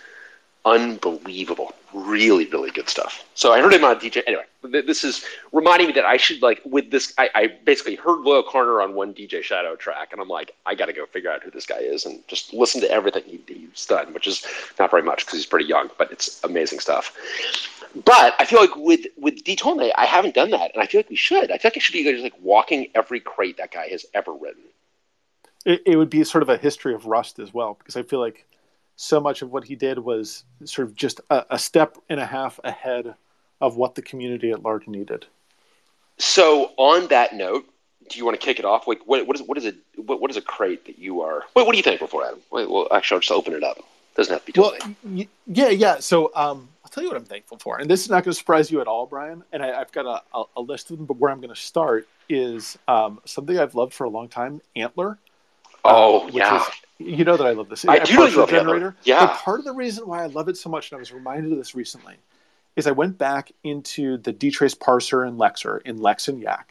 unbelievable, 0.66 1.74
really, 1.94 2.46
really 2.46 2.72
good 2.72 2.90
stuff. 2.90 3.26
So 3.34 3.54
I 3.54 3.62
heard 3.62 3.74
him 3.74 3.84
on 3.84 4.00
DJ. 4.00 4.22
Anyway, 4.28 4.44
this 4.64 5.04
is 5.04 5.24
reminding 5.52 5.88
me 5.88 5.94
that 5.94 6.06
I 6.06 6.18
should 6.18 6.42
like 6.42 6.62
with 6.66 6.92
this. 6.92 7.14
I, 7.18 7.30
I 7.36 7.48
basically 7.66 7.96
heard 7.96 8.22
Loyle 8.22 8.44
Carner 8.44 8.84
on 8.84 8.94
one 8.94 9.14
DJ 9.14 9.42
Shadow 9.44 9.76
track, 9.76 10.10
and 10.12 10.22
I'm 10.22 10.28
like, 10.28 10.54
I 10.66 10.76
got 10.76 10.88
to 10.88 10.94
go 10.94 11.06
figure 11.06 11.32
out 11.32 11.44
who 11.44 11.52
this 11.52 11.66
guy 11.66 11.80
is 11.80 12.06
and 12.06 12.26
just 12.28 12.54
listen 12.54 12.82
to 12.82 12.92
everything 12.92 13.24
he, 13.26 13.42
he's 13.48 13.86
done, 13.86 14.14
which 14.14 14.28
is 14.28 14.46
not 14.78 14.92
very 14.92 15.04
much 15.04 15.26
because 15.26 15.40
he's 15.40 15.46
pretty 15.46 15.66
young, 15.66 15.90
but 15.98 16.12
it's 16.12 16.44
amazing 16.44 16.80
stuff. 16.80 17.16
But 18.06 18.36
I 18.40 18.46
feel 18.46 18.60
like 18.60 18.76
with 18.76 19.08
with 19.18 19.44
dtolnay, 19.44 19.92
I 19.96 20.06
haven't 20.06 20.36
done 20.36 20.52
that, 20.52 20.72
and 20.74 20.84
I 20.84 20.86
feel 20.86 21.00
like 21.00 21.10
we 21.10 21.16
should. 21.16 21.52
I 21.52 21.58
feel 21.58 21.70
like 21.70 21.78
it 21.78 21.82
should 21.82 21.94
be 21.94 22.04
just 22.04 22.24
like 22.24 22.40
walking 22.42 22.88
every 22.96 23.20
crate 23.20 23.58
that 23.58 23.72
guy 23.72 23.88
has 23.88 24.06
ever 24.14 24.34
written 24.34 24.64
it, 25.66 25.84
it 25.86 25.96
would 25.98 26.10
be 26.10 26.24
sort 26.24 26.42
of 26.42 26.50
a 26.50 26.58
history 26.58 26.94
of 26.94 27.06
Rust 27.06 27.40
as 27.40 27.54
well, 27.54 27.76
because 27.76 27.96
I 27.96 28.04
feel 28.04 28.20
like 28.20 28.46
so 29.02 29.22
much 29.22 29.42
of 29.42 29.50
what 29.50 29.64
he 29.64 29.76
did 29.76 29.98
was 29.98 30.44
sort 30.66 30.86
of 30.86 30.94
just 30.94 31.22
a, 31.30 31.46
a 31.52 31.58
step 31.58 31.98
and 32.10 32.20
a 32.20 32.26
half 32.26 32.60
ahead 32.66 33.16
of 33.62 33.78
what 33.78 33.96
the 33.96 34.02
community 34.02 34.52
at 34.52 34.62
large 34.62 34.90
needed. 34.90 35.26
So, 36.18 36.74
on 36.76 37.08
that 37.08 37.34
note, 37.34 37.66
do 38.10 38.18
you 38.20 38.26
want 38.26 38.38
to 38.38 38.46
kick 38.46 38.60
it 38.60 38.66
off? 38.66 38.90
Like, 38.90 39.00
what, 39.06 39.26
what 39.26 39.38
is 39.38 39.42
what 39.44 39.58
is 39.58 39.66
a 39.66 39.74
what, 39.96 40.20
what 40.20 40.30
is 40.30 40.36
a 40.36 40.42
crate 40.42 40.86
that 40.86 41.00
you 41.00 41.22
are? 41.22 41.44
Wait, 41.56 41.66
what 41.66 41.74
are 41.74 41.78
you 41.78 41.84
thankful 41.84 42.10
for, 42.10 42.26
Adam? 42.26 42.42
Wait, 42.52 42.70
well, 42.70 42.90
actually, 42.92 43.16
I'll 43.16 43.22
just 43.22 43.32
open 43.32 43.54
it 43.54 43.64
up. 43.64 43.78
It 43.78 43.86
doesn't 44.18 44.34
have 44.34 44.46
to 44.46 44.52
be. 44.52 44.60
Well, 44.60 45.28
yeah, 45.48 45.70
yeah. 45.70 46.00
So, 46.00 46.32
um, 46.36 46.68
I'll 46.84 46.92
tell 46.92 47.02
you 47.02 47.10
what 47.10 47.16
I'm 47.16 47.24
thankful 47.24 47.58
for, 47.58 47.80
and 47.80 47.90
this 47.90 48.02
is 48.02 48.10
not 48.10 48.26
going 48.26 48.34
to 48.34 48.38
surprise 48.38 48.70
you 48.70 48.82
at 48.82 48.88
all, 48.88 49.06
Bryan. 49.06 49.46
And 49.54 49.64
I, 49.64 49.80
have 49.80 49.94
got 49.94 50.08
a, 50.08 50.38
a, 50.38 50.44
a, 50.58 50.62
list 50.62 50.92
of 50.92 50.98
them, 50.98 51.06
but 51.06 51.16
where 51.16 51.32
I'm 51.32 51.40
going 51.40 51.56
to 51.56 51.60
start 51.60 52.06
is 52.28 52.78
um, 52.90 53.22
something 53.24 53.58
I've 53.58 53.76
loved 53.76 53.94
for 53.94 54.04
a 54.04 54.10
long 54.10 54.28
time, 54.28 54.60
ANTLR. 54.76 55.18
Oh 55.86 56.28
uh, 56.28 56.32
yeah. 56.34 56.58
Is, 56.58 56.64
you 57.00 57.24
know 57.24 57.38
that 57.38 57.48
I 57.48 57.52
love 57.52 57.70
this. 57.70 57.86
I 57.88 58.00
do 58.00 58.28
love 58.28 58.50
generator. 58.50 58.96
Yeah. 59.04 59.28
But 59.28 59.36
part 59.38 59.60
of 59.60 59.66
the 59.66 59.74
reason 59.74 60.08
why 60.08 60.24
I 60.24 60.28
love 60.28 60.50
it 60.50 60.58
so 60.58 60.70
much, 60.70 60.92
and 60.92 60.98
I 60.98 61.00
was 61.00 61.12
reminded 61.12 61.52
of 61.52 61.58
this 61.58 61.74
recently, 61.74 62.16
is 62.76 62.86
I 62.88 62.92
went 62.92 63.18
back 63.18 63.52
into 63.64 64.18
the 64.18 64.34
dtrace 64.34 64.78
parser 64.78 65.28
and 65.28 65.40
Lexer 65.40 65.82
in 65.84 65.98
Lex 65.98 66.28
and 66.28 66.44
yacc. 66.44 66.66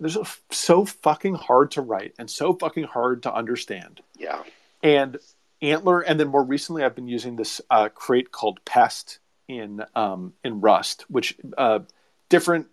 They're 0.00 0.10
so, 0.10 0.26
so 0.50 0.84
fucking 0.84 1.34
hard 1.34 1.72
to 1.72 1.82
write 1.82 2.14
and 2.18 2.30
so 2.30 2.54
fucking 2.54 2.84
hard 2.84 3.24
to 3.24 3.34
understand. 3.34 4.00
Yeah. 4.16 4.42
And 4.82 5.18
ANTLR, 5.60 6.04
and 6.06 6.18
then 6.18 6.28
more 6.28 6.44
recently, 6.44 6.84
I've 6.84 6.94
been 6.94 7.08
using 7.08 7.36
this 7.36 7.60
uh, 7.70 7.88
crate 7.88 8.30
called 8.32 8.64
Pest 8.64 9.18
in 9.48 9.82
um, 9.94 10.34
in 10.44 10.60
Rust, 10.60 11.04
which 11.08 11.36
uh, 11.56 11.80
different 12.28 12.68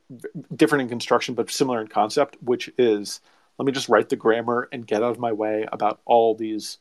different 0.55 0.83
in 0.83 0.89
construction 0.89 1.33
but 1.33 1.49
similar 1.49 1.81
in 1.81 1.87
concept, 1.87 2.37
which 2.41 2.69
is 2.77 3.21
let 3.57 3.65
me 3.65 3.71
just 3.71 3.89
write 3.89 4.09
the 4.09 4.15
grammar 4.15 4.67
and 4.71 4.85
get 4.85 5.01
out 5.01 5.11
of 5.11 5.19
my 5.19 5.31
way 5.31 5.65
about 5.71 6.01
all 6.05 6.35
these 6.35 6.77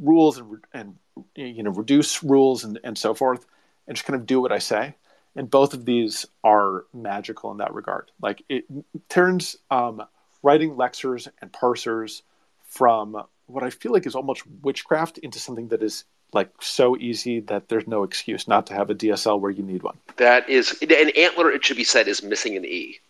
rules 0.00 0.38
and, 0.38 0.60
and 0.72 0.96
you 1.34 1.62
know 1.62 1.70
reduce 1.70 2.22
rules 2.22 2.64
and, 2.64 2.80
and 2.82 2.96
so 2.96 3.14
forth 3.14 3.46
and 3.86 3.96
just 3.96 4.06
kind 4.06 4.18
of 4.18 4.26
do 4.26 4.40
what 4.40 4.52
i 4.52 4.58
say. 4.58 4.94
And 5.36 5.48
both 5.48 5.74
of 5.74 5.84
these 5.84 6.26
are 6.42 6.86
magical 6.92 7.52
in 7.52 7.58
that 7.58 7.72
regard. 7.72 8.10
Like 8.20 8.42
it 8.48 8.64
turns 9.08 9.54
um, 9.70 10.02
writing 10.42 10.74
lexers 10.74 11.28
and 11.40 11.52
parsers 11.52 12.22
from 12.64 13.22
what 13.46 13.64
i 13.64 13.70
feel 13.70 13.92
like 13.92 14.06
is 14.06 14.14
almost 14.14 14.44
witchcraft 14.62 15.18
into 15.18 15.40
something 15.40 15.68
that 15.68 15.82
is 15.82 16.04
like 16.32 16.50
so 16.60 16.96
easy 16.96 17.40
that 17.40 17.68
there's 17.68 17.88
no 17.88 18.04
excuse 18.04 18.46
not 18.46 18.68
to 18.68 18.74
have 18.74 18.88
a 18.90 18.94
dsl 18.94 19.40
where 19.40 19.50
you 19.50 19.64
need 19.64 19.82
one. 19.82 19.98
That 20.16 20.48
is 20.48 20.80
an 20.80 20.88
ANTLR 20.88 21.54
it 21.54 21.64
should 21.64 21.76
be 21.76 21.84
said 21.84 22.06
is 22.06 22.22
missing 22.22 22.56
an 22.56 22.64
e. 22.64 23.00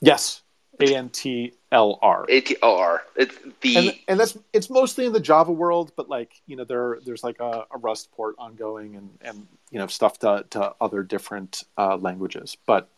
Yes 0.00 0.42
a 0.82 0.96
N 0.96 1.08
T 1.10 1.52
L 1.72 1.98
R. 2.02 2.26
A 2.28 2.40
T 2.40 2.56
L 2.62 2.76
R. 2.76 3.02
It's 3.16 3.36
the 3.60 3.76
and, 3.76 3.98
and, 4.08 4.20
that's 4.20 4.36
it's 4.52 4.70
mostly 4.70 5.06
in 5.06 5.12
the 5.12 5.20
Java 5.20 5.52
world, 5.52 5.92
but 5.96 6.08
like 6.08 6.40
you 6.46 6.56
know 6.56 6.64
there 6.64 6.98
there's 7.04 7.22
like 7.22 7.40
a, 7.40 7.66
a 7.70 7.78
Rust 7.78 8.10
port 8.12 8.34
ongoing 8.38 8.96
and 8.96 9.10
and 9.22 9.46
you 9.70 9.78
know 9.78 9.86
stuff 9.86 10.18
to 10.20 10.44
to 10.50 10.74
other 10.80 11.02
different 11.02 11.64
uh, 11.78 11.96
languages. 11.96 12.56
But 12.66 12.88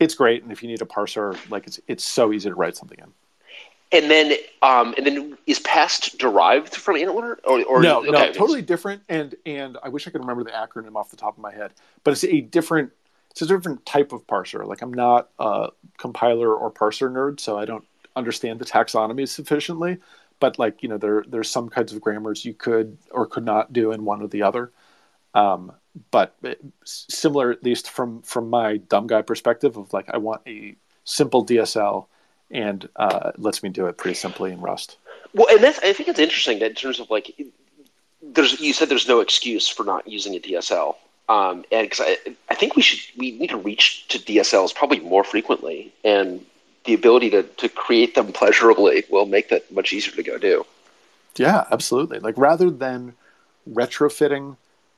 it's 0.00 0.14
great, 0.14 0.42
and 0.42 0.52
if 0.52 0.62
you 0.62 0.68
need 0.68 0.82
a 0.82 0.86
parser, 0.86 1.38
like 1.50 1.66
it's 1.66 1.80
it's 1.86 2.04
so 2.04 2.32
easy 2.32 2.48
to 2.48 2.54
write 2.54 2.76
something 2.76 2.98
in. 2.98 3.12
And 3.92 4.10
then, 4.10 4.36
um, 4.62 4.94
and 4.96 5.06
then 5.06 5.38
is 5.46 5.60
Pest 5.60 6.18
derived 6.18 6.74
from 6.74 6.96
ANTLR 6.96 7.36
or, 7.44 7.64
or 7.64 7.82
no, 7.82 8.00
okay. 8.00 8.10
no, 8.10 8.32
totally 8.32 8.62
different. 8.62 9.02
And 9.08 9.34
and 9.46 9.78
I 9.82 9.88
wish 9.88 10.08
I 10.08 10.10
could 10.10 10.20
remember 10.20 10.42
the 10.42 10.50
acronym 10.50 10.96
off 10.96 11.10
the 11.10 11.16
top 11.16 11.36
of 11.36 11.42
my 11.42 11.52
head, 11.52 11.72
but 12.02 12.10
it's 12.10 12.24
a 12.24 12.40
different 12.40 12.92
it's 13.36 13.42
a 13.42 13.46
different 13.54 13.84
type 13.84 14.12
of 14.12 14.26
parser. 14.26 14.66
Like 14.66 14.80
I'm 14.80 14.94
not 14.94 15.28
a 15.38 15.68
compiler 15.98 16.54
or 16.54 16.70
parser 16.70 17.12
nerd, 17.12 17.38
so 17.38 17.58
I 17.58 17.66
don't 17.66 17.84
understand 18.16 18.60
the 18.60 18.64
taxonomy 18.64 19.28
sufficiently. 19.28 19.98
But 20.40 20.58
like 20.58 20.82
you 20.82 20.88
know, 20.88 20.96
there 20.96 21.22
there's 21.28 21.50
some 21.50 21.68
kinds 21.68 21.92
of 21.92 22.00
grammars 22.00 22.46
you 22.46 22.54
could 22.54 22.96
or 23.10 23.26
could 23.26 23.44
not 23.44 23.74
do 23.74 23.92
in 23.92 24.06
one 24.06 24.22
or 24.22 24.26
the 24.26 24.42
other. 24.42 24.72
Um, 25.34 25.72
but 26.10 26.34
similar, 26.84 27.50
at 27.50 27.62
least 27.62 27.90
from 27.90 28.22
from 28.22 28.48
my 28.48 28.78
dumb 28.78 29.06
guy 29.06 29.20
perspective, 29.20 29.76
of 29.76 29.92
like 29.92 30.08
I 30.08 30.16
want 30.16 30.40
a 30.46 30.74
simple 31.04 31.44
DSL, 31.44 32.06
and 32.50 32.88
uh, 32.96 33.32
lets 33.36 33.62
me 33.62 33.68
do 33.68 33.86
it 33.86 33.98
pretty 33.98 34.14
simply 34.14 34.50
in 34.50 34.62
Rust. 34.62 34.96
Well, 35.34 35.48
and 35.50 35.62
that's 35.62 35.78
I 35.80 35.92
think 35.92 36.08
it's 36.08 36.18
interesting 36.18 36.60
that 36.60 36.70
in 36.70 36.74
terms 36.74 37.00
of 37.00 37.10
like, 37.10 37.38
there's 38.22 38.58
you 38.60 38.72
said 38.72 38.88
there's 38.88 39.08
no 39.08 39.20
excuse 39.20 39.68
for 39.68 39.84
not 39.84 40.08
using 40.08 40.34
a 40.36 40.38
DSL. 40.38 40.96
Um, 41.28 41.64
and 41.72 41.88
because 41.88 42.00
I, 42.00 42.18
I 42.48 42.54
think 42.54 42.76
we 42.76 42.82
should 42.82 43.00
we 43.18 43.32
need 43.32 43.50
to 43.50 43.56
reach 43.56 44.06
to 44.08 44.18
DSLs 44.18 44.74
probably 44.74 45.00
more 45.00 45.24
frequently, 45.24 45.92
and 46.04 46.44
the 46.84 46.94
ability 46.94 47.30
to 47.30 47.42
to 47.42 47.68
create 47.68 48.14
them 48.14 48.32
pleasurably 48.32 49.04
will 49.10 49.26
make 49.26 49.48
that 49.48 49.70
much 49.72 49.92
easier 49.92 50.14
to 50.14 50.22
go 50.22 50.38
do. 50.38 50.64
Yeah, 51.36 51.64
absolutely. 51.70 52.20
Like 52.20 52.38
rather 52.38 52.70
than 52.70 53.14
retrofitting 53.68 54.56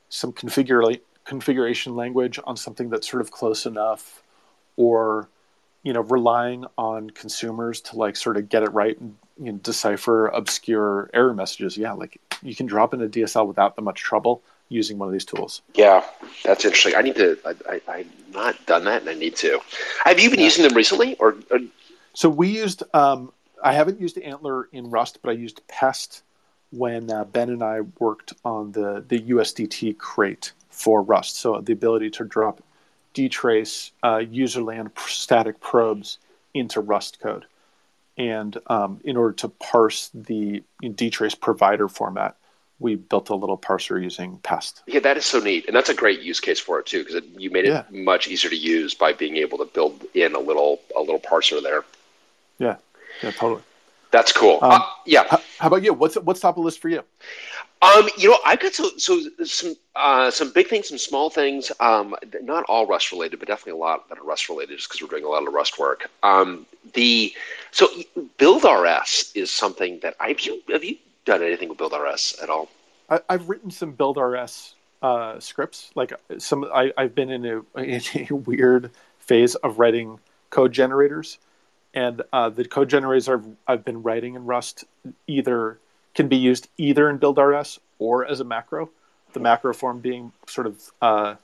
some 0.09 0.31
configura- 0.31 1.01
configuration 1.25 1.95
language 1.95 2.39
on 2.43 2.55
something 2.55 2.89
that's 2.89 3.09
sort 3.09 3.21
of 3.21 3.31
close 3.31 3.65
enough, 3.65 4.21
or 4.77 5.27
you 5.81 5.93
know 5.93 6.01
relying 6.01 6.65
on 6.77 7.09
consumers 7.09 7.81
to 7.81 7.95
like 7.95 8.15
sort 8.15 8.37
of 8.37 8.49
get 8.49 8.61
it 8.61 8.69
right 8.69 8.99
and 8.99 9.15
you 9.41 9.51
know, 9.51 9.57
decipher 9.57 10.27
obscure 10.27 11.09
error 11.11 11.33
messages. 11.33 11.75
Yeah, 11.75 11.93
like 11.93 12.21
you 12.43 12.55
can 12.55 12.67
drop 12.67 12.93
in 12.93 13.01
a 13.01 13.07
DSL 13.07 13.47
without 13.47 13.75
that 13.75 13.81
much 13.81 13.99
trouble 13.99 14.43
using 14.69 14.97
one 14.97 15.07
of 15.07 15.13
these 15.13 15.25
tools. 15.25 15.61
Yeah, 15.73 16.03
that's 16.43 16.63
interesting. 16.63 16.95
I 16.95 17.01
need 17.01 17.15
to. 17.15 17.37
I, 17.45 17.81
I, 17.87 17.97
have 17.97 18.33
not 18.33 18.65
done 18.65 18.85
that, 18.85 19.01
and 19.01 19.09
I 19.09 19.15
need 19.15 19.35
to. 19.37 19.59
Have 20.05 20.19
you 20.19 20.29
been 20.29 20.39
yeah. 20.39 20.45
using 20.45 20.63
them 20.63 20.75
recently, 20.75 21.15
or, 21.15 21.35
or? 21.51 21.59
So 22.13 22.29
we 22.29 22.49
used. 22.49 22.83
Um, 22.93 23.33
I 23.61 23.73
haven't 23.73 23.99
used 23.99 24.15
ANTLR 24.15 24.65
in 24.71 24.89
Rust, 24.89 25.19
but 25.21 25.31
I 25.31 25.33
used 25.33 25.67
Pest 25.67 26.23
when 26.71 27.11
uh, 27.11 27.25
Ben 27.25 27.49
and 27.49 27.63
I 27.63 27.81
worked 27.99 28.33
on 28.45 28.71
the 28.71 29.03
the 29.07 29.19
USDT 29.19 29.97
crate 29.97 30.53
for 30.69 31.01
Rust. 31.01 31.37
So 31.37 31.59
the 31.59 31.73
ability 31.73 32.11
to 32.11 32.23
drop 32.23 32.63
dtrace 33.15 33.91
uh, 34.03 34.17
userland 34.17 34.97
static 34.99 35.59
probes 35.59 36.19
into 36.53 36.79
Rust 36.79 37.19
code, 37.19 37.45
and 38.17 38.57
um, 38.67 39.01
in 39.03 39.17
order 39.17 39.33
to 39.33 39.49
parse 39.49 40.09
the 40.13 40.63
dtrace 40.83 41.39
provider 41.39 41.87
format 41.87 42.35
we 42.79 42.95
built 42.95 43.29
a 43.29 43.35
little 43.35 43.57
parser 43.57 44.01
using 44.01 44.37
Pest. 44.39 44.83
Yeah, 44.87 45.01
that 45.01 45.17
is 45.17 45.25
so 45.25 45.39
neat, 45.39 45.67
and 45.67 45.75
that's 45.75 45.89
a 45.89 45.93
great 45.93 46.21
use 46.21 46.39
case 46.39 46.59
for 46.59 46.79
it 46.79 46.85
too, 46.85 47.03
because 47.03 47.21
you 47.37 47.49
made 47.49 47.65
it 47.65 47.69
yeah. 47.69 47.83
much 47.91 48.27
easier 48.27 48.49
to 48.49 48.55
use 48.55 48.93
by 48.93 49.13
being 49.13 49.37
able 49.37 49.57
to 49.57 49.65
build 49.65 50.05
in 50.13 50.33
a 50.33 50.39
little 50.39 50.81
a 50.95 51.01
little 51.01 51.19
parser 51.19 51.61
there. 51.61 51.83
Yeah, 52.57 52.77
yeah, 53.21 53.31
totally. 53.31 53.61
That's 54.11 54.31
cool. 54.31 54.59
Um, 54.61 54.71
uh, 54.71 54.87
yeah. 55.05 55.25
How, 55.29 55.41
how, 55.59 55.67
about 55.67 55.83
you? 55.83 55.93
What's 55.93 56.15
what's 56.15 56.39
top 56.39 56.57
of 56.57 56.61
the 56.61 56.65
list 56.65 56.81
for 56.81 56.89
you? 56.89 57.03
Um, 57.81 58.09
you 58.17 58.29
know, 58.29 58.37
I've 58.45 58.59
got 58.59 58.73
so 58.73 58.89
so 58.97 59.21
some 59.43 59.75
uh, 59.95 60.31
some 60.31 60.51
big 60.51 60.67
things, 60.67 60.89
some 60.89 60.97
small 60.97 61.29
things. 61.29 61.71
Um, 61.79 62.15
not 62.41 62.63
all 62.67 62.87
Rust 62.87 63.11
related, 63.11 63.39
but 63.39 63.47
definitely 63.47 63.79
a 63.79 63.83
lot 63.83 64.09
that 64.09 64.17
are 64.17 64.23
Rust 64.23 64.49
related, 64.49 64.77
just 64.77 64.89
because 64.89 65.01
we're 65.01 65.09
doing 65.09 65.25
a 65.25 65.29
lot 65.29 65.47
of 65.47 65.53
Rust 65.53 65.79
work. 65.79 66.09
Um, 66.23 66.65
the 66.93 67.33
so 67.71 67.87
Build 68.37 68.63
RS 68.63 69.31
is 69.35 69.51
something 69.51 69.99
that 69.99 70.15
I've 70.19 70.39
you 70.41 70.61
have 70.69 70.83
you 70.83 70.97
done 71.25 71.43
anything 71.43 71.69
with 71.69 71.77
Build 71.77 71.93
RS 71.93 72.37
at 72.41 72.49
all? 72.49 72.69
I, 73.09 73.21
have 73.29 73.49
written 73.49 73.71
some 73.71 73.91
Build 73.91 74.17
RS 74.17 74.75
uh, 75.01 75.39
scripts. 75.39 75.91
Like 75.95 76.13
some, 76.37 76.65
I, 76.73 76.91
have 76.97 77.15
been 77.15 77.29
in 77.29 77.45
a, 77.45 77.79
in 77.81 78.27
a, 78.29 78.35
weird 78.35 78.91
phase 79.19 79.55
of 79.55 79.79
writing 79.79 80.19
code 80.49 80.71
generators, 80.71 81.37
and 81.93 82.21
uh, 82.33 82.49
the 82.49 82.65
code 82.65 82.89
generators 82.89 83.29
I've, 83.29 83.45
I've 83.67 83.85
been 83.85 84.03
writing 84.03 84.35
in 84.35 84.45
Rust 84.45 84.85
either 85.27 85.79
can 86.15 86.27
be 86.27 86.37
used 86.37 86.67
either 86.77 87.09
in 87.09 87.17
Build 87.17 87.37
RS 87.37 87.79
or 87.97 88.25
as 88.25 88.39
a 88.39 88.43
macro. 88.43 88.89
The 89.33 89.39
macro 89.39 89.73
form 89.73 89.99
being 89.99 90.31
sort 90.47 90.67
of 90.67 90.91
uh, 91.01 91.35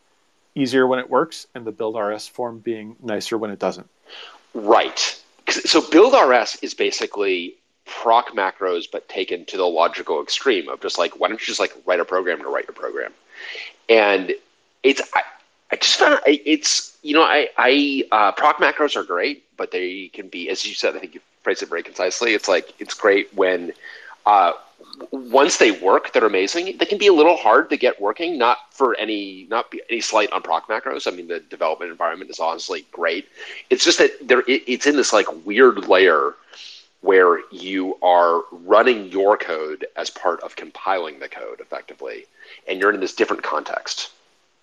easier 0.56 0.88
when 0.88 1.00
it 1.00 1.10
works, 1.10 1.48
and 1.54 1.66
the 1.66 1.72
Build 1.72 1.96
RS 1.98 2.28
form 2.28 2.60
being 2.60 2.96
nicer 3.02 3.38
when 3.38 3.52
it 3.52 3.60
doesn't. 3.60 3.88
Right. 4.54 5.22
So 5.48 5.88
Build 5.88 6.14
RS 6.14 6.58
is 6.64 6.74
basically 6.74 7.56
proc 7.86 8.32
macros 8.32 8.86
but 8.92 9.08
taken 9.10 9.46
to 9.46 9.58
the 9.58 9.66
logical 9.66 10.22
extreme 10.22 10.68
of 10.70 10.82
just 10.82 10.98
like 10.98 11.20
why 11.20 11.28
don't 11.28 11.40
you 11.40 11.46
just 11.46 11.60
like 11.60 11.74
write 11.86 12.00
a 12.00 12.06
program 12.06 12.40
to 12.40 12.48
write 12.48 12.66
your 12.68 12.74
program 12.74 13.12
and 13.90 14.34
it's 14.84 15.02
i, 15.14 15.22
I 15.72 15.76
just 15.76 15.98
found 15.98 16.20
it's 16.26 16.98
you 17.04 17.14
know 17.14 17.24
i 17.24 17.48
i 17.58 18.04
uh, 18.12 18.32
proc 18.32 18.58
macros 18.58 18.96
are 18.96 19.04
great 19.04 19.44
but 19.58 19.72
they 19.72 20.10
can 20.10 20.28
be 20.30 20.50
as 20.50 20.66
you 20.66 20.74
said 20.74 20.96
i 20.96 21.00
think 21.00 21.14
you 21.14 21.22
phrased 21.44 21.62
it 21.62 21.70
very 21.70 21.84
concisely 21.84 22.34
it's 22.34 22.48
like 22.48 22.74
it's 22.80 22.94
great 22.94 23.32
when 23.36 23.72
uh, 24.26 24.54
once 25.12 25.58
they 25.58 25.72
work, 25.72 26.14
they're 26.14 26.26
amazing. 26.26 26.78
They 26.78 26.86
can 26.86 26.98
be 26.98 27.08
a 27.08 27.14
little 27.14 27.38
hard 27.38 27.70
to 27.70 27.78
get 27.78 28.00
working, 28.02 28.38
not 28.38 28.58
for 28.72 28.96
any 28.96 29.46
not 29.50 29.72
any 29.90 30.02
slight 30.02 30.32
on 30.32 30.42
proc 30.42 30.68
macros. 30.68 31.12
I 31.12 31.16
mean, 31.16 31.28
the 31.28 31.40
development 31.42 31.92
environment 31.92 32.30
is 32.30 32.40
honestly 32.40 32.86
great. 32.92 33.28
It's 33.70 33.84
just 33.84 34.00
that 34.00 34.12
there 34.22 34.42
it, 34.42 34.64
it's 34.68 34.88
in 34.88 34.96
this 34.96 35.14
like 35.14 35.28
weird 35.46 35.88
layer 35.88 36.36
where 37.06 37.40
you 37.52 37.98
are 38.02 38.42
running 38.52 39.12
your 39.12 39.38
code 39.38 39.86
as 39.96 40.10
part 40.10 40.42
of 40.42 40.56
compiling 40.56 41.20
the 41.20 41.30
code 41.30 41.60
effectively, 41.60 42.26
and 42.68 42.80
you're 42.80 42.92
in 42.92 43.00
this 43.00 43.14
different 43.14 43.44
context. 43.44 44.12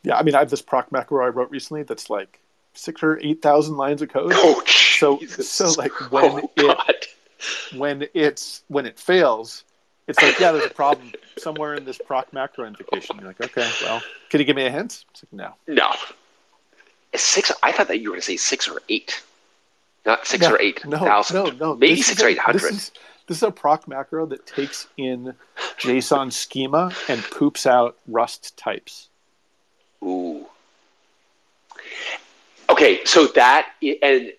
Yeah, 0.03 0.17
I 0.17 0.23
mean, 0.23 0.35
I 0.35 0.41
have 0.41 0.51
this 0.51 0.63
proc 0.63 0.91
macro 0.91 1.25
I 1.25 1.29
wrote 1.29 1.51
recently 1.51 1.85
that's 1.85 2.11
like 2.11 2.41
six 2.75 3.03
or 3.03 3.21
eight 3.23 3.41
thousand 3.43 3.77
lines 3.77 4.03
of 4.03 4.09
code. 4.09 4.33
Oh, 4.35 4.63
so 4.67 5.19
so 5.21 5.71
like 5.79 5.93
when 6.11 6.43
oh, 6.59 6.75
it 6.89 7.07
when 7.77 8.09
it's 8.13 8.63
when 8.67 8.87
it 8.87 8.99
fails, 8.99 9.63
it's 10.09 10.21
like 10.21 10.41
yeah, 10.41 10.51
there's 10.51 10.67
a 10.67 10.75
problem 10.75 11.13
somewhere 11.39 11.75
in 11.75 11.85
this 11.85 11.99
proc 11.99 12.33
macro 12.33 12.67
invocation. 12.67 13.19
You're 13.19 13.29
like, 13.29 13.41
okay, 13.41 13.71
well, 13.83 14.03
can 14.31 14.41
you 14.41 14.47
give 14.47 14.57
me 14.57 14.67
a 14.67 14.71
hint? 14.71 15.05
It's 15.13 15.23
like 15.23 15.33
no, 15.33 15.55
no. 15.69 15.93
Six. 17.15 17.53
I 17.63 17.71
thought 17.71 17.89
that 17.89 18.01
you 18.01 18.09
were 18.09 18.15
going 18.15 18.23
to 18.23 18.27
say 18.27 18.37
six 18.39 18.67
or 18.67 18.81
eight 18.89 19.23
not 20.05 20.27
six 20.27 20.43
no, 20.43 20.55
or 20.55 20.61
eight 20.61 20.85
no, 20.85 20.99
thousand. 20.99 21.37
No, 21.37 21.51
no, 21.51 21.77
maybe 21.77 21.97
this 21.97 22.07
six 22.07 22.23
or 22.23 22.29
eight 22.29 22.39
hundred. 22.39 22.63
This 22.63 22.71
is, 22.71 22.93
this 23.27 23.37
is 23.39 23.43
a 23.43 23.51
proc 23.51 23.87
macro 23.87 24.27
that 24.27 24.47
takes 24.47 24.89
in 24.97 25.35
JSON 25.79 26.33
schema 26.33 26.93
and 27.09 27.23
poops 27.23 27.67
out 27.67 27.97
Rust 28.09 28.57
types. 28.57 29.09
Ooh. 30.03 30.47
Okay, 32.69 33.05
so 33.05 33.27
that 33.29 33.71
and 34.03 34.33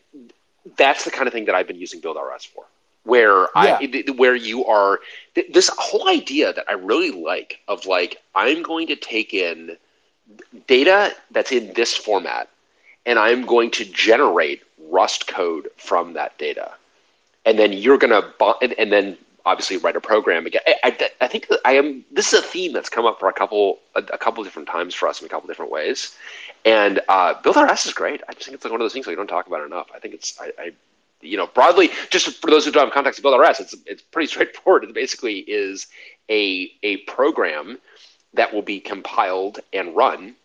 that's 0.77 1.05
the 1.05 1.11
kind 1.11 1.27
of 1.27 1.33
thing 1.33 1.45
that 1.45 1.55
I've 1.55 1.67
been 1.67 1.79
using 1.79 1.99
Build 1.99 2.17
RS 2.17 2.45
for, 2.45 2.65
where 3.03 3.47
yeah. 3.55 3.79
I 3.81 4.03
where 4.17 4.35
you 4.35 4.65
are 4.65 4.99
this 5.35 5.69
whole 5.77 6.09
idea 6.09 6.51
that 6.53 6.65
I 6.67 6.73
really 6.73 7.11
like 7.11 7.59
of 7.67 7.85
like 7.85 8.21
I'm 8.35 8.63
going 8.63 8.87
to 8.87 8.95
take 8.95 9.33
in 9.33 9.77
data 10.67 11.13
that's 11.31 11.51
in 11.51 11.73
this 11.73 11.95
format 11.95 12.49
and 13.05 13.19
I'm 13.19 13.45
going 13.45 13.71
to 13.71 13.85
generate 13.85 14.63
Rust 14.89 15.27
code 15.27 15.69
from 15.77 16.13
that 16.13 16.37
data. 16.37 16.73
And 17.45 17.59
then 17.59 17.73
you're 17.73 17.97
going 17.97 18.11
to, 18.11 18.55
and, 18.61 18.73
and, 18.73 18.91
then 18.91 19.17
obviously 19.45 19.77
write 19.77 19.95
a 19.95 20.01
program 20.01 20.45
again. 20.45 20.61
I, 20.65 20.75
I, 20.83 21.09
I, 21.21 21.27
think 21.27 21.47
I 21.65 21.73
am, 21.73 22.05
this 22.11 22.31
is 22.31 22.39
a 22.39 22.41
theme 22.41 22.71
that's 22.71 22.89
come 22.89 23.05
up 23.05 23.19
for 23.19 23.27
a 23.27 23.33
couple, 23.33 23.79
a, 23.95 23.99
a 23.99 24.17
couple 24.17 24.43
different 24.43 24.69
times 24.69 24.95
for 24.95 25.07
us 25.07 25.19
in 25.19 25.25
a 25.25 25.29
couple 25.29 25.47
different 25.47 25.71
ways. 25.71 26.15
And 26.63 27.01
uh, 27.09 27.33
Build 27.41 27.57
RS 27.57 27.85
is 27.85 27.93
great. 27.93 28.21
I 28.29 28.33
just 28.33 28.45
think 28.45 28.55
it's 28.55 28.63
like 28.63 28.71
one 28.71 28.79
of 28.79 28.85
those 28.85 28.93
things 28.93 29.05
that 29.05 29.11
we 29.11 29.15
don't 29.15 29.27
talk 29.27 29.47
about 29.47 29.65
enough. 29.65 29.89
I 29.93 29.99
think 29.99 30.13
it's, 30.13 30.39
I, 30.39 30.51
I 30.57 30.71
you 31.21 31.37
know, 31.37 31.47
broadly, 31.47 31.89
just 32.09 32.41
for 32.41 32.49
those 32.49 32.65
who 32.65 32.71
don't 32.71 32.85
have 32.85 32.93
context 32.93 33.19
of 33.19 33.23
Build 33.23 33.39
RS, 33.39 33.59
it's, 33.59 33.75
it's 33.85 34.01
pretty 34.01 34.27
straightforward. 34.31 34.85
It 34.85 34.93
basically 34.93 35.39
is 35.39 35.87
a, 36.29 36.71
a 36.83 36.97
program 36.97 37.79
that 38.33 38.53
will 38.53 38.61
be 38.61 38.79
compiled 38.79 39.59
and 39.73 39.95
run 39.95 40.35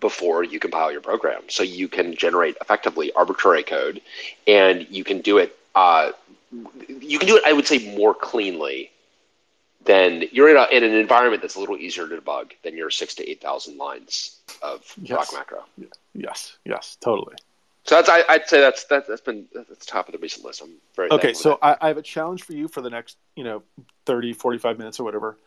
before 0.00 0.44
you 0.44 0.58
compile 0.60 0.92
your 0.92 1.00
program. 1.00 1.42
So 1.48 1.62
you 1.62 1.88
can 1.88 2.14
generate 2.14 2.56
effectively 2.60 3.12
arbitrary 3.12 3.62
code, 3.62 4.00
and 4.46 4.86
you 4.90 5.04
can 5.04 5.20
do 5.20 5.38
it. 5.38 5.56
Uh, 5.74 6.12
you 6.88 7.18
can 7.18 7.28
do 7.28 7.36
it, 7.36 7.42
I 7.44 7.52
would 7.52 7.66
say, 7.66 7.96
more 7.96 8.14
cleanly 8.14 8.90
than 9.84 10.24
you're 10.32 10.50
in, 10.50 10.56
a, 10.56 10.66
in, 10.76 10.84
an 10.84 10.94
environment 10.94 11.42
that's 11.42 11.54
a 11.54 11.60
little 11.60 11.76
easier 11.76 12.08
to 12.08 12.16
debug 12.16 12.52
than 12.62 12.76
your 12.76 12.90
six 12.90 13.14
to 13.16 13.28
eight 13.28 13.40
thousand 13.40 13.78
lines 13.78 14.38
of 14.62 14.82
yes. 15.00 15.32
macro. 15.32 15.64
Yes, 16.14 16.56
yes, 16.64 16.96
totally. 17.00 17.36
So 17.84 17.94
that's 17.94 18.08
I, 18.08 18.24
would 18.36 18.48
say 18.48 18.60
that's 18.60 18.84
that, 18.84 19.06
has 19.06 19.20
been 19.20 19.46
that's 19.54 19.86
top 19.86 20.08
of 20.08 20.12
the 20.12 20.18
recent 20.18 20.44
list. 20.44 20.60
I'm 20.60 20.72
very 20.96 21.10
okay. 21.12 21.32
So 21.32 21.58
I, 21.62 21.76
I, 21.80 21.88
have 21.88 21.98
a 21.98 22.02
challenge 22.02 22.42
for 22.42 22.52
you 22.52 22.66
for 22.66 22.80
the 22.80 22.90
next 22.90 23.16
you 23.36 23.44
know 23.44 23.62
30, 24.06 24.32
45 24.32 24.78
minutes 24.78 24.98
or 24.98 25.04
whatever. 25.04 25.38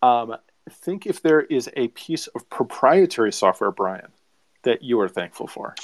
Um, 0.00 0.36
think 0.68 1.06
if 1.06 1.22
there 1.22 1.40
is 1.40 1.70
a 1.76 1.88
piece 1.88 2.26
of 2.28 2.48
proprietary 2.50 3.32
software, 3.32 3.70
Bryan, 3.70 4.08
that 4.62 4.82
you 4.82 5.00
are 5.00 5.08
thankful 5.08 5.46
for. 5.46 5.74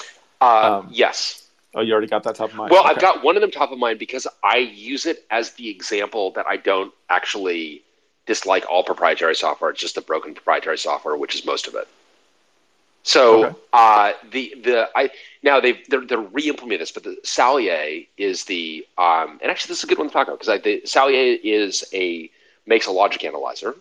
Uh, 0.41 0.79
um, 0.79 0.89
yes. 0.91 1.47
Oh, 1.73 1.81
you 1.81 1.91
already 1.91 2.07
got 2.07 2.23
that 2.23 2.35
top 2.35 2.51
of 2.51 2.55
mind. 2.55 2.71
Well, 2.71 2.81
okay. 2.81 2.91
I've 2.91 3.01
got 3.01 3.23
one 3.23 3.35
of 3.35 3.41
them 3.41 3.51
top 3.51 3.71
of 3.71 3.77
mind 3.77 3.99
because 3.99 4.27
I 4.43 4.57
use 4.57 5.05
it 5.05 5.25
as 5.29 5.51
the 5.51 5.69
example 5.69 6.31
that 6.31 6.45
I 6.47 6.57
don't 6.57 6.93
actually 7.09 7.83
dislike 8.25 8.65
all 8.69 8.83
proprietary 8.83 9.35
software. 9.35 9.71
It's 9.71 9.81
just 9.81 9.95
the 9.95 10.01
broken 10.01 10.33
proprietary 10.33 10.77
software, 10.77 11.15
which 11.17 11.35
is 11.35 11.45
most 11.45 11.67
of 11.67 11.75
it. 11.75 11.87
So 13.03 13.45
okay. 13.45 13.55
uh, 13.71 14.13
the 14.31 14.55
the 14.63 14.89
I 14.95 15.11
now 15.43 15.59
they 15.59 15.73
they're, 15.89 16.03
they're 16.03 16.17
re-implementing 16.17 16.79
this, 16.79 16.91
but 16.91 17.03
the 17.03 17.17
Saleae 17.23 18.07
is 18.17 18.45
the 18.45 18.85
um, 18.97 19.39
and 19.43 19.51
actually 19.51 19.69
this 19.69 19.77
is 19.77 19.83
a 19.83 19.87
good 19.87 19.99
one 19.99 20.07
to 20.07 20.13
talk 20.13 20.27
about 20.27 20.39
because 20.39 20.61
the 20.63 20.81
Saleae 20.85 21.39
is 21.43 21.83
a 21.93 22.31
makes 22.65 22.87
a 22.87 22.91
logic 22.91 23.23
analyzer, 23.23 23.75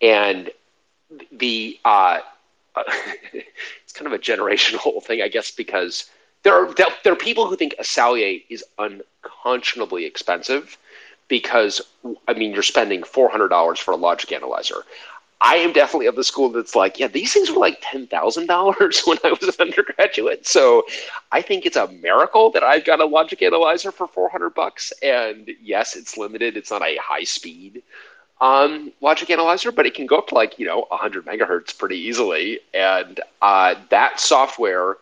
and 0.00 0.50
the 1.32 1.78
uh, 1.84 2.20
it's 3.34 3.92
kind 3.94 4.06
of 4.06 4.12
a 4.12 4.18
generational 4.18 5.02
thing, 5.04 5.22
I 5.22 5.28
guess, 5.28 5.50
because 5.50 6.08
there 6.42 6.54
are 6.54 6.72
there 7.04 7.12
are 7.12 7.16
people 7.16 7.46
who 7.46 7.56
think 7.56 7.74
a 7.78 7.82
Saleae 7.82 8.44
is 8.48 8.64
unconscionably 8.78 10.04
expensive 10.06 10.76
because 11.28 11.80
I 12.28 12.34
mean 12.34 12.52
you're 12.52 12.62
spending 12.62 13.02
four 13.02 13.30
hundred 13.30 13.48
dollars 13.48 13.78
for 13.78 13.92
a 13.92 13.96
logic 13.96 14.32
analyzer. 14.32 14.84
I 15.42 15.56
am 15.56 15.72
definitely 15.72 16.06
of 16.06 16.16
the 16.16 16.24
school 16.24 16.50
that's 16.50 16.74
like, 16.74 16.98
yeah, 16.98 17.08
these 17.08 17.32
things 17.32 17.50
were 17.50 17.58
like 17.58 17.78
ten 17.82 18.06
thousand 18.06 18.46
dollars 18.46 19.02
when 19.06 19.18
I 19.24 19.30
was 19.30 19.42
an 19.42 19.54
undergraduate. 19.60 20.46
So 20.46 20.84
I 21.32 21.42
think 21.42 21.66
it's 21.66 21.76
a 21.76 21.88
miracle 21.88 22.50
that 22.52 22.62
I've 22.62 22.84
got 22.84 23.00
a 23.00 23.06
logic 23.06 23.42
analyzer 23.42 23.90
for 23.92 24.06
four 24.06 24.28
hundred 24.30 24.54
bucks. 24.54 24.92
And 25.02 25.50
yes, 25.62 25.96
it's 25.96 26.16
limited; 26.16 26.56
it's 26.56 26.70
not 26.70 26.82
a 26.82 26.96
high 26.96 27.24
speed 27.24 27.82
um, 28.40 28.92
logic 29.00 29.30
analyzer, 29.30 29.70
but 29.70 29.86
it 29.86 29.94
can 29.94 30.06
go 30.06 30.18
up 30.18 30.28
to 30.28 30.34
like 30.34 30.58
you 30.58 30.66
know 30.66 30.86
hundred 30.90 31.26
megahertz 31.26 31.76
pretty 31.76 31.96
easily. 31.96 32.60
And 32.72 33.20
uh, 33.42 33.74
that 33.90 34.20
software 34.20 34.96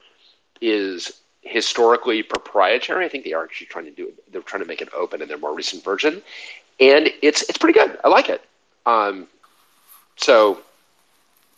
is 0.61 1.12
historically 1.42 2.23
proprietary. 2.23 3.04
I 3.04 3.09
think 3.09 3.25
they 3.25 3.33
are 3.33 3.45
actually 3.45 3.68
trying 3.68 3.85
to 3.87 3.90
do 3.90 4.09
it. 4.09 4.33
They're 4.33 4.42
trying 4.42 4.62
to 4.62 4.68
make 4.68 4.83
it 4.83 4.88
open 4.95 5.23
in 5.23 5.28
their 5.28 5.38
more 5.38 5.54
recent 5.54 5.85
version, 5.85 6.23
and 6.80 7.11
it's 7.23 7.42
it's 7.49 7.59
pretty 7.59 7.78
good. 7.78 7.99
I 8.04 8.09
like 8.09 8.28
it. 8.28 8.42
Um, 8.87 9.28
so, 10.16 10.61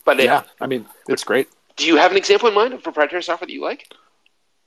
but 0.05 0.21
yeah, 0.21 0.41
it, 0.41 0.47
I 0.59 0.67
mean, 0.67 0.85
it's 1.07 1.23
great. 1.23 1.47
Do 1.77 1.87
you 1.87 1.97
have 1.97 2.11
an 2.11 2.17
example 2.17 2.47
in 2.47 2.53
mind 2.53 2.73
of 2.73 2.83
proprietary 2.83 3.23
software 3.23 3.47
that 3.47 3.53
you 3.53 3.61
like? 3.61 3.91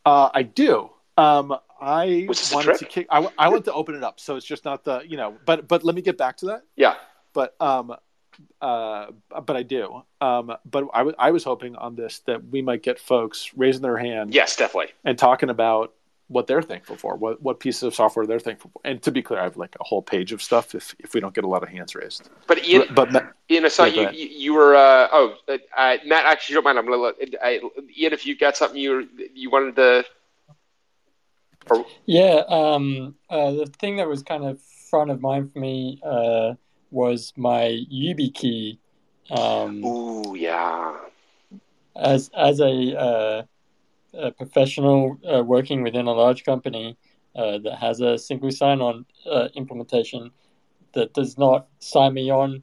Uh, 0.04 0.30
I 0.34 0.42
do. 0.42 0.90
Um, 1.16 1.56
I 1.80 2.28
wanted 2.52 2.78
to 2.78 2.84
kick. 2.84 3.06
I, 3.10 3.28
I 3.38 3.48
want 3.48 3.66
to 3.66 3.72
open 3.72 3.94
it 3.94 4.02
up, 4.02 4.18
so 4.18 4.36
it's 4.36 4.46
just 4.46 4.64
not 4.64 4.84
the 4.84 5.02
you 5.06 5.16
know. 5.16 5.36
But 5.44 5.68
but 5.68 5.84
let 5.84 5.94
me 5.94 6.02
get 6.02 6.18
back 6.18 6.38
to 6.38 6.46
that. 6.46 6.62
Yeah. 6.76 6.94
But 7.32 7.54
um, 7.60 7.96
uh, 8.60 9.06
but 9.44 9.56
I 9.56 9.62
do. 9.62 10.02
Um, 10.20 10.56
but 10.64 10.88
I, 10.92 10.98
w- 10.98 11.16
I 11.18 11.30
was 11.30 11.44
hoping 11.44 11.76
on 11.76 11.94
this 11.94 12.20
that 12.20 12.48
we 12.48 12.62
might 12.62 12.82
get 12.82 12.98
folks 12.98 13.50
raising 13.56 13.82
their 13.82 13.96
hand. 13.96 14.34
Yes, 14.34 14.56
definitely. 14.56 14.92
And 15.04 15.18
talking 15.18 15.50
about 15.50 15.92
what 16.28 16.46
they're 16.46 16.62
thankful 16.62 16.96
for, 16.96 17.16
what 17.16 17.42
what 17.42 17.60
pieces 17.60 17.82
of 17.82 17.94
software 17.94 18.26
they're 18.26 18.40
thankful 18.40 18.70
for. 18.72 18.80
And 18.84 19.02
to 19.02 19.12
be 19.12 19.22
clear, 19.22 19.40
I 19.40 19.44
have 19.44 19.56
like 19.56 19.76
a 19.78 19.84
whole 19.84 20.02
page 20.02 20.32
of 20.32 20.42
stuff 20.42 20.74
if 20.74 20.94
if 20.98 21.14
we 21.14 21.20
don't 21.20 21.34
get 21.34 21.44
a 21.44 21.48
lot 21.48 21.62
of 21.62 21.68
hands 21.68 21.94
raised. 21.94 22.28
But 22.46 22.64
Ian, 22.66 22.88
but, 22.94 23.12
but 23.12 23.32
Ian, 23.50 23.66
I 23.66 23.68
saw 23.68 23.84
you, 23.84 24.08
you 24.10 24.54
were 24.54 24.74
uh, 24.74 25.08
oh 25.12 25.36
uh, 25.48 25.96
Matt. 26.06 26.24
Actually, 26.24 26.54
don't 26.54 26.64
mind. 26.64 26.78
I'm 26.78 26.86
gonna 26.86 26.96
let 26.96 27.14
I, 27.42 27.60
Ian 27.96 28.12
if 28.12 28.26
you 28.26 28.36
got 28.36 28.56
something 28.56 28.80
you 28.80 29.08
you 29.34 29.50
wanted 29.50 29.76
to. 29.76 30.04
Or... 31.70 31.84
Yeah, 32.06 32.42
um, 32.48 33.14
uh, 33.30 33.52
the 33.52 33.66
thing 33.66 33.96
that 33.96 34.08
was 34.08 34.22
kind 34.22 34.44
of 34.44 34.60
front 34.60 35.10
of 35.10 35.20
mind 35.20 35.52
for 35.52 35.58
me 35.58 36.00
uh, 36.04 36.54
was 36.90 37.32
my 37.36 37.84
YubiKey. 37.92 38.78
Um, 39.30 39.84
Ooh, 39.84 40.36
yeah. 40.36 40.98
As 41.96 42.30
as 42.36 42.60
a 42.60 42.98
uh, 42.98 43.42
a 44.14 44.30
professional 44.30 45.18
uh, 45.32 45.42
working 45.42 45.82
within 45.82 46.06
a 46.06 46.12
large 46.12 46.44
company 46.44 46.96
uh, 47.36 47.58
that 47.58 47.78
has 47.78 48.00
a 48.00 48.16
single 48.18 48.50
sign-on 48.50 49.04
uh, 49.30 49.48
implementation 49.54 50.30
that 50.92 51.12
does 51.14 51.36
not 51.36 51.66
sign 51.80 52.14
me 52.14 52.30
on 52.30 52.62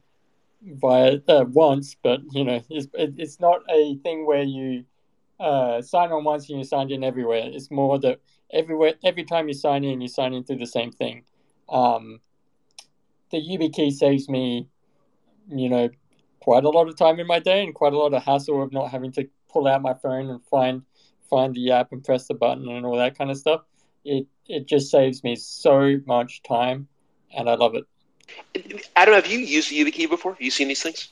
via 0.62 1.20
uh, 1.28 1.44
once, 1.48 1.96
but 2.02 2.20
you 2.32 2.44
know, 2.44 2.62
it's, 2.70 2.86
it's 2.94 3.40
not 3.40 3.60
a 3.70 3.96
thing 3.96 4.26
where 4.26 4.42
you 4.42 4.84
uh, 5.40 5.82
sign 5.82 6.12
on 6.12 6.24
once 6.24 6.48
and 6.48 6.58
you're 6.58 6.64
signed 6.64 6.92
in 6.92 7.04
everywhere. 7.04 7.42
It's 7.44 7.70
more 7.70 7.98
that 7.98 8.20
everywhere, 8.52 8.94
every 9.04 9.24
time 9.24 9.48
you 9.48 9.54
sign 9.54 9.84
in, 9.84 10.00
you 10.00 10.08
sign 10.08 10.32
in 10.34 10.44
through 10.44 10.58
the 10.58 10.66
same 10.66 10.92
thing. 10.92 11.24
Um, 11.68 12.20
the 13.30 13.38
YubiKey 13.38 13.92
saves 13.92 14.28
me, 14.28 14.68
you 15.48 15.68
know, 15.68 15.88
quite 16.40 16.64
a 16.64 16.68
lot 16.68 16.88
of 16.88 16.96
time 16.96 17.20
in 17.20 17.26
my 17.26 17.38
day 17.38 17.62
and 17.62 17.74
quite 17.74 17.92
a 17.92 17.98
lot 17.98 18.12
of 18.12 18.22
hassle 18.22 18.62
of 18.62 18.72
not 18.72 18.90
having 18.90 19.12
to 19.12 19.28
pull 19.50 19.66
out 19.66 19.82
my 19.82 19.94
phone 19.94 20.28
and 20.28 20.44
find 20.46 20.82
find 21.30 21.54
the 21.54 21.70
app 21.70 21.92
and 21.92 22.04
press 22.04 22.26
the 22.26 22.34
button 22.34 22.68
and 22.68 22.84
all 22.84 22.96
that 22.96 23.16
kind 23.16 23.30
of 23.30 23.36
stuff. 23.36 23.62
It 24.04 24.26
it 24.48 24.66
just 24.66 24.90
saves 24.90 25.22
me 25.22 25.36
so 25.36 25.98
much 26.06 26.42
time, 26.42 26.88
and 27.36 27.48
I 27.48 27.54
love 27.54 27.74
it. 27.74 27.84
Adam, 28.96 29.14
have 29.14 29.26
you 29.26 29.38
used 29.38 29.70
the 29.70 29.78
YubiKey 29.80 30.10
before? 30.10 30.32
Have 30.32 30.42
you 30.42 30.50
seen 30.50 30.68
these 30.68 30.82
things? 30.82 31.08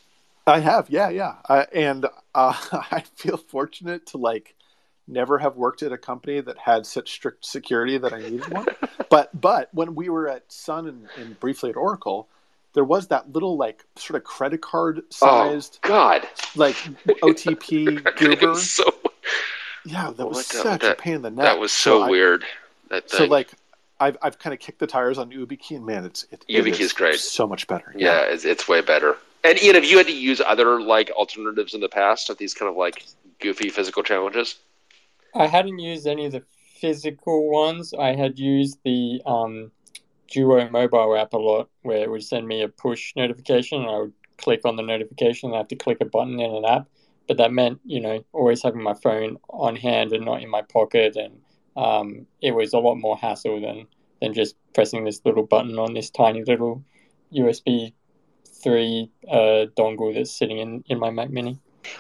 I 0.47 0.59
have, 0.61 0.91
yeah, 0.91 1.11
yeah, 1.11 1.37
uh, 1.49 1.67
and 1.73 2.07
uh, 2.35 2.55
I 2.91 3.05
feel 3.15 3.37
fortunate 3.37 4.07
to 4.07 4.19
like 4.19 4.57
never 5.11 5.39
have 5.39 5.57
worked 5.57 5.83
at 5.83 5.93
a 5.93 5.99
company 5.99 6.41
that 6.41 6.59
had 6.59 6.87
such 6.87 7.13
strict 7.13 7.45
security 7.45 7.99
that 7.99 8.13
I 8.13 8.21
needed 8.21 8.49
one. 8.49 8.67
but 9.11 9.39
but 9.39 9.69
when 9.73 9.95
we 9.95 10.09
were 10.09 10.29
at 10.29 10.51
Sun 10.51 10.87
and, 10.87 11.09
and, 11.17 11.39
briefly 11.41 11.71
at 11.71 11.77
Oracle, 11.77 12.29
there 12.73 12.85
was 12.85 13.09
that 13.09 13.33
little 13.33 13.57
like 13.57 13.85
sort 13.97 14.17
of 14.17 14.25
credit 14.25 14.63
card 14.63 15.01
oh, 15.01 15.03
sized 15.11 15.79
oh, 15.85 15.89
God 15.89 16.29
like 16.57 16.77
OTP 17.07 18.17
goober. 18.17 18.55
so 18.55 18.85
yeah, 19.85 20.13
that 20.17 20.27
was 20.27 20.47
such 20.47 20.81
that, 20.81 20.93
a 20.93 20.95
pain 20.95 21.15
in 21.15 21.23
the 21.23 21.31
neck. 21.31 21.45
That 21.45 21.59
was 21.59 21.73
so, 21.73 22.05
so 22.05 22.11
weird. 22.11 22.45
I, 22.91 23.03
so 23.07 23.25
like, 23.25 23.53
I've 23.99 24.17
I've 24.23 24.39
kind 24.39 24.55
of 24.55 24.61
kicked 24.61 24.79
the 24.79 24.87
tires 24.87 25.19
on 25.19 25.31
YubiKey, 25.31 25.77
and 25.77 25.87
man, 25.87 26.05
it's 26.05 26.25
it, 26.31 26.45
YubiKey 26.49 26.67
it 26.67 26.69
is, 26.69 26.81
is 26.81 26.93
great, 26.93 27.19
so 27.19 27.47
much 27.47 27.67
better. 27.67 27.93
Yeah, 27.97 28.23
yeah, 28.23 28.33
It's, 28.33 28.45
it's 28.45 28.69
way 28.69 28.81
better. 28.81 29.17
And 29.43 29.61
Ian, 29.63 29.75
have 29.75 29.85
you 29.85 29.97
had 29.97 30.07
to 30.07 30.13
use 30.13 30.41
other 30.41 30.83
like 30.83 31.11
alternatives 31.11 31.73
in 31.73 31.81
the 31.81 31.89
past 31.89 32.29
of 32.29 32.37
these 32.37 32.53
kind 32.53 32.69
of 32.69 32.77
like 32.77 33.07
goofy 33.41 33.71
physical 33.71 34.03
challenges? 34.03 34.57
I 35.35 35.47
hadn't 35.47 35.79
used 35.79 36.07
any 36.07 36.27
of 36.27 36.33
the 36.33 36.43
physical 36.81 37.51
ones. 37.51 37.93
I 37.95 38.15
had 38.15 38.39
used 38.39 38.79
the 38.85 39.23
um, 39.27 39.71
Duo 40.31 40.69
mobile 40.71 41.17
app 41.17 41.33
a 41.33 41.39
lot, 41.39 41.69
where 41.83 42.03
it 42.03 42.11
would 42.11 42.25
send 42.25 42.47
me 42.47 42.63
a 42.63 42.69
push 42.69 43.13
notification, 43.17 43.83
and 43.83 43.91
I 43.91 43.99
would 43.99 44.13
click 44.39 44.63
on 44.65 44.77
the 44.77 44.83
notification, 44.83 45.51
and 45.51 45.57
I 45.57 45.59
have 45.59 45.69
to 45.69 45.77
click 45.77 45.99
a 46.01 46.05
button 46.05 46.41
in 46.41 46.55
an 46.55 46.65
app 46.65 46.89
but 47.31 47.37
that 47.37 47.53
meant 47.53 47.81
you 47.85 48.01
know 48.01 48.25
always 48.33 48.61
having 48.61 48.83
my 48.83 48.93
phone 48.93 49.37
on 49.51 49.77
hand 49.77 50.13
and 50.13 50.25
not 50.25 50.43
in 50.43 50.51
my 50.51 50.63
pocket, 50.63 51.15
and 51.15 51.41
um, 51.77 52.27
it 52.43 52.51
was 52.51 52.73
a 52.73 52.79
lot 52.81 52.97
more 52.97 53.17
hassle 53.17 53.61
than 53.61 53.87
than 54.21 54.35
just 54.35 54.57
pressing 54.75 55.05
this 55.05 55.21
little 55.25 55.47
button 55.47 55.79
on 55.79 55.95
this 55.95 56.11
tiny 56.11 56.43
little 56.43 56.83
USB 57.33 57.93
three 58.65 59.13
uh, 59.31 59.67
dongle 59.79 60.13
that's 60.13 60.37
sitting 60.37 60.59
in 60.59 60.83
in 60.89 60.99
my 60.99 61.11
Mac 61.11 61.31
Mini. 61.31 61.57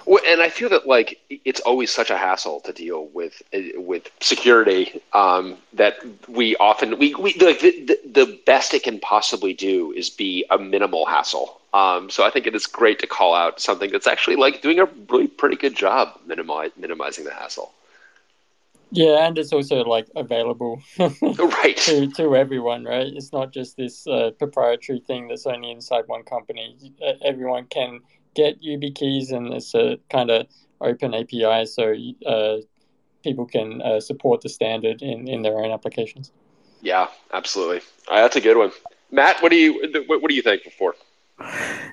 Well, 0.07 0.23
and 0.27 0.41
I 0.41 0.49
feel 0.49 0.69
that 0.71 0.87
like 0.87 1.21
it's 1.45 1.61
always 1.61 1.91
such 1.91 2.11
a 2.11 2.17
hassle 2.17 2.61
to 2.61 2.73
deal 2.73 3.07
with 3.09 3.43
with 3.77 4.11
security 4.21 5.01
um, 5.13 5.57
that 5.73 5.97
we 6.29 6.57
often 6.57 6.99
we, 6.99 7.15
we 7.15 7.35
like 7.35 7.61
the, 7.61 7.85
the, 7.85 8.01
the 8.25 8.41
best 8.47 8.75
it 8.75 8.83
can 8.83 8.99
possibly 9.01 9.55
do 9.55 9.93
is 9.93 10.11
be 10.11 10.45
a 10.51 10.59
minimal 10.59 11.07
hassle. 11.07 11.61
Um, 11.73 12.11
so 12.11 12.25
I 12.25 12.31
think 12.31 12.47
it 12.47 12.55
is 12.55 12.67
great 12.67 12.99
to 13.01 13.07
call 13.07 13.35
out 13.35 13.61
something 13.61 13.91
that's 13.91 14.07
actually 14.07 14.37
like 14.37 14.61
doing 14.61 14.81
a 14.81 14.87
really 15.09 15.29
pretty 15.29 15.57
good 15.57 15.77
job 15.77 16.19
minimizing 16.27 17.25
the 17.25 17.33
hassle. 17.33 17.73
Yeah, 18.93 19.25
and 19.25 19.39
it's 19.39 19.53
also 19.53 19.85
like 19.85 20.09
available 20.17 20.83
right 20.99 21.77
to, 21.77 22.11
to 22.11 22.35
everyone, 22.35 22.85
right? 22.85 23.07
It's 23.07 23.33
not 23.33 23.53
just 23.53 23.77
this 23.77 24.05
uh, 24.09 24.33
proprietary 24.37 24.99
thing 24.99 25.29
that's 25.29 25.47
only 25.47 25.71
inside 25.71 26.05
one 26.09 26.25
company. 26.25 26.77
Everyone 27.25 27.67
can 27.67 28.01
get 28.35 28.63
YubiKeys, 28.63 29.33
and 29.33 29.53
it's 29.53 29.75
a 29.75 29.99
kind 30.11 30.31
of 30.31 30.47
open 30.81 31.15
API, 31.15 31.67
so 31.67 31.95
uh, 32.27 32.57
people 33.23 33.47
can 33.47 33.83
uh, 33.83 34.01
support 34.01 34.41
the 34.41 34.49
standard 34.49 35.03
in, 35.03 35.29
in 35.29 35.43
their 35.43 35.59
own 35.59 35.71
applications. 35.71 36.33
Yeah, 36.81 37.09
absolutely. 37.33 37.81
Right, 38.09 38.23
that's 38.23 38.37
a 38.37 38.41
good 38.41 38.57
one. 38.57 38.71
Matt, 39.11 39.43
what 39.43 39.51
do 39.51 39.57
you 39.57 39.83
what, 40.07 40.23
what 40.23 40.31
are 40.31 40.35
you 40.35 40.43
thankful 40.43 40.73
for? 40.79 40.95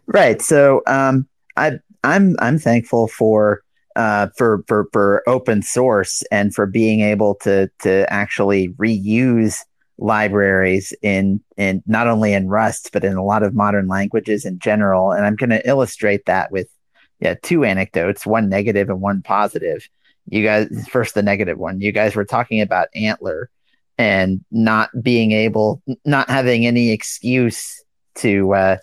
Right. 0.05 0.41
So 0.41 0.81
um, 0.87 1.27
I 1.55 1.79
I'm 2.03 2.35
I'm 2.39 2.59
thankful 2.59 3.07
for 3.07 3.63
uh, 3.95 4.27
for 4.37 4.63
for 4.67 4.87
for 4.93 5.23
open 5.27 5.61
source 5.61 6.23
and 6.31 6.53
for 6.53 6.65
being 6.65 7.01
able 7.01 7.35
to 7.35 7.69
to 7.81 8.11
actually 8.11 8.69
reuse 8.73 9.57
libraries 9.97 10.93
in 11.01 11.41
in 11.57 11.83
not 11.87 12.07
only 12.07 12.33
in 12.33 12.47
Rust 12.47 12.91
but 12.93 13.03
in 13.03 13.15
a 13.15 13.23
lot 13.23 13.43
of 13.43 13.53
modern 13.53 13.87
languages 13.87 14.45
in 14.45 14.59
general. 14.59 15.11
And 15.11 15.25
I'm 15.25 15.35
going 15.35 15.49
to 15.49 15.67
illustrate 15.67 16.25
that 16.25 16.51
with 16.51 16.67
yeah 17.19 17.35
two 17.41 17.63
anecdotes, 17.63 18.25
one 18.25 18.49
negative 18.49 18.89
and 18.89 19.01
one 19.01 19.21
positive. 19.21 19.87
You 20.29 20.43
guys 20.43 20.87
first 20.89 21.15
the 21.15 21.23
negative 21.23 21.57
one. 21.57 21.81
You 21.81 21.91
guys 21.91 22.15
were 22.15 22.25
talking 22.25 22.61
about 22.61 22.89
ANTLR 22.95 23.45
and 23.97 24.43
not 24.51 24.89
being 25.01 25.31
able, 25.31 25.81
not 26.05 26.29
having 26.29 26.65
any 26.65 26.91
excuse 26.91 27.83
to 28.15 28.53
uh, 28.53 28.77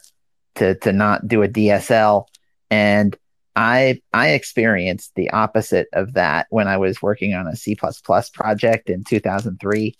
to 0.57 0.75
to 0.77 0.93
not 0.93 1.29
do 1.29 1.43
a 1.43 1.49
DSL 1.49 2.27
and 2.71 3.17
I 3.57 4.01
I 4.13 4.31
experienced 4.31 5.13
the 5.15 5.31
opposite 5.31 5.89
of 5.93 6.15
that 6.15 6.47
when 6.51 6.67
I 6.67 6.77
was 6.77 7.01
working 7.01 7.35
on 7.35 7.47
a 7.47 7.57
C++ 7.57 7.77
project 7.77 8.91
in 8.91 9.05
2003. 9.05 9.97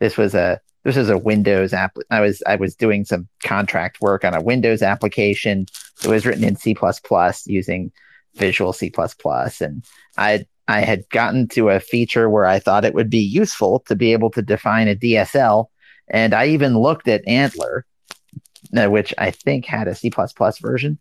This 0.00 0.16
was 0.16 0.34
a 0.34 0.60
this 0.84 0.96
was 0.96 1.10
a 1.10 1.18
Windows 1.18 1.72
app. 1.72 1.96
I 2.10 2.20
was 2.20 2.42
I 2.46 2.56
was 2.56 2.74
doing 2.74 3.04
some 3.04 3.28
contract 3.42 4.00
work 4.00 4.24
on 4.24 4.34
a 4.34 4.42
Windows 4.42 4.82
application. 4.82 5.66
It 6.02 6.08
was 6.08 6.24
written 6.24 6.44
in 6.44 6.56
C++ 6.56 6.76
using 7.46 7.92
Visual 8.36 8.72
C++, 8.72 8.92
and 9.60 9.84
I 10.16 10.46
I 10.68 10.80
had 10.80 11.08
gotten 11.10 11.48
to 11.48 11.70
a 11.70 11.80
feature 11.80 12.28
where 12.28 12.44
I 12.46 12.58
thought 12.58 12.84
it 12.84 12.94
would 12.94 13.10
be 13.10 13.18
useful 13.18 13.80
to 13.80 13.96
be 13.96 14.12
able 14.12 14.30
to 14.30 14.42
define 14.42 14.86
a 14.88 14.94
DSL, 14.94 15.66
and 16.08 16.34
I 16.34 16.48
even 16.48 16.78
looked 16.78 17.08
at 17.08 17.26
ANTLR, 17.26 17.82
uh, 18.76 18.90
which 18.90 19.12
I 19.18 19.30
think 19.30 19.64
had 19.64 19.88
a 19.88 19.94
C++ 19.94 20.10
version, 20.60 20.98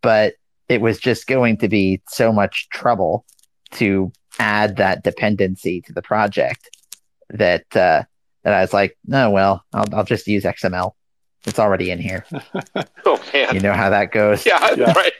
but 0.00 0.34
it 0.68 0.80
was 0.80 0.98
just 0.98 1.26
going 1.26 1.58
to 1.58 1.68
be 1.68 2.00
so 2.08 2.32
much 2.32 2.68
trouble 2.70 3.26
to 3.72 4.12
add 4.38 4.76
that 4.76 5.02
dependency 5.02 5.80
to 5.82 5.92
the 5.92 6.02
project 6.02 6.70
that 7.30 7.76
uh, 7.76 8.04
that 8.42 8.54
I 8.54 8.60
was 8.60 8.72
like, 8.72 8.96
no, 9.06 9.30
well, 9.30 9.64
I'll, 9.72 9.86
I'll 9.94 10.04
just 10.04 10.26
use 10.26 10.44
XML. 10.44 10.92
It's 11.46 11.58
already 11.58 11.90
in 11.90 11.98
here. 11.98 12.24
oh 13.04 13.22
man, 13.32 13.54
you 13.54 13.60
know 13.60 13.72
how 13.72 13.90
that 13.90 14.12
goes. 14.12 14.46
Yeah, 14.46 14.74
yeah. 14.76 14.92
right. 14.92 15.12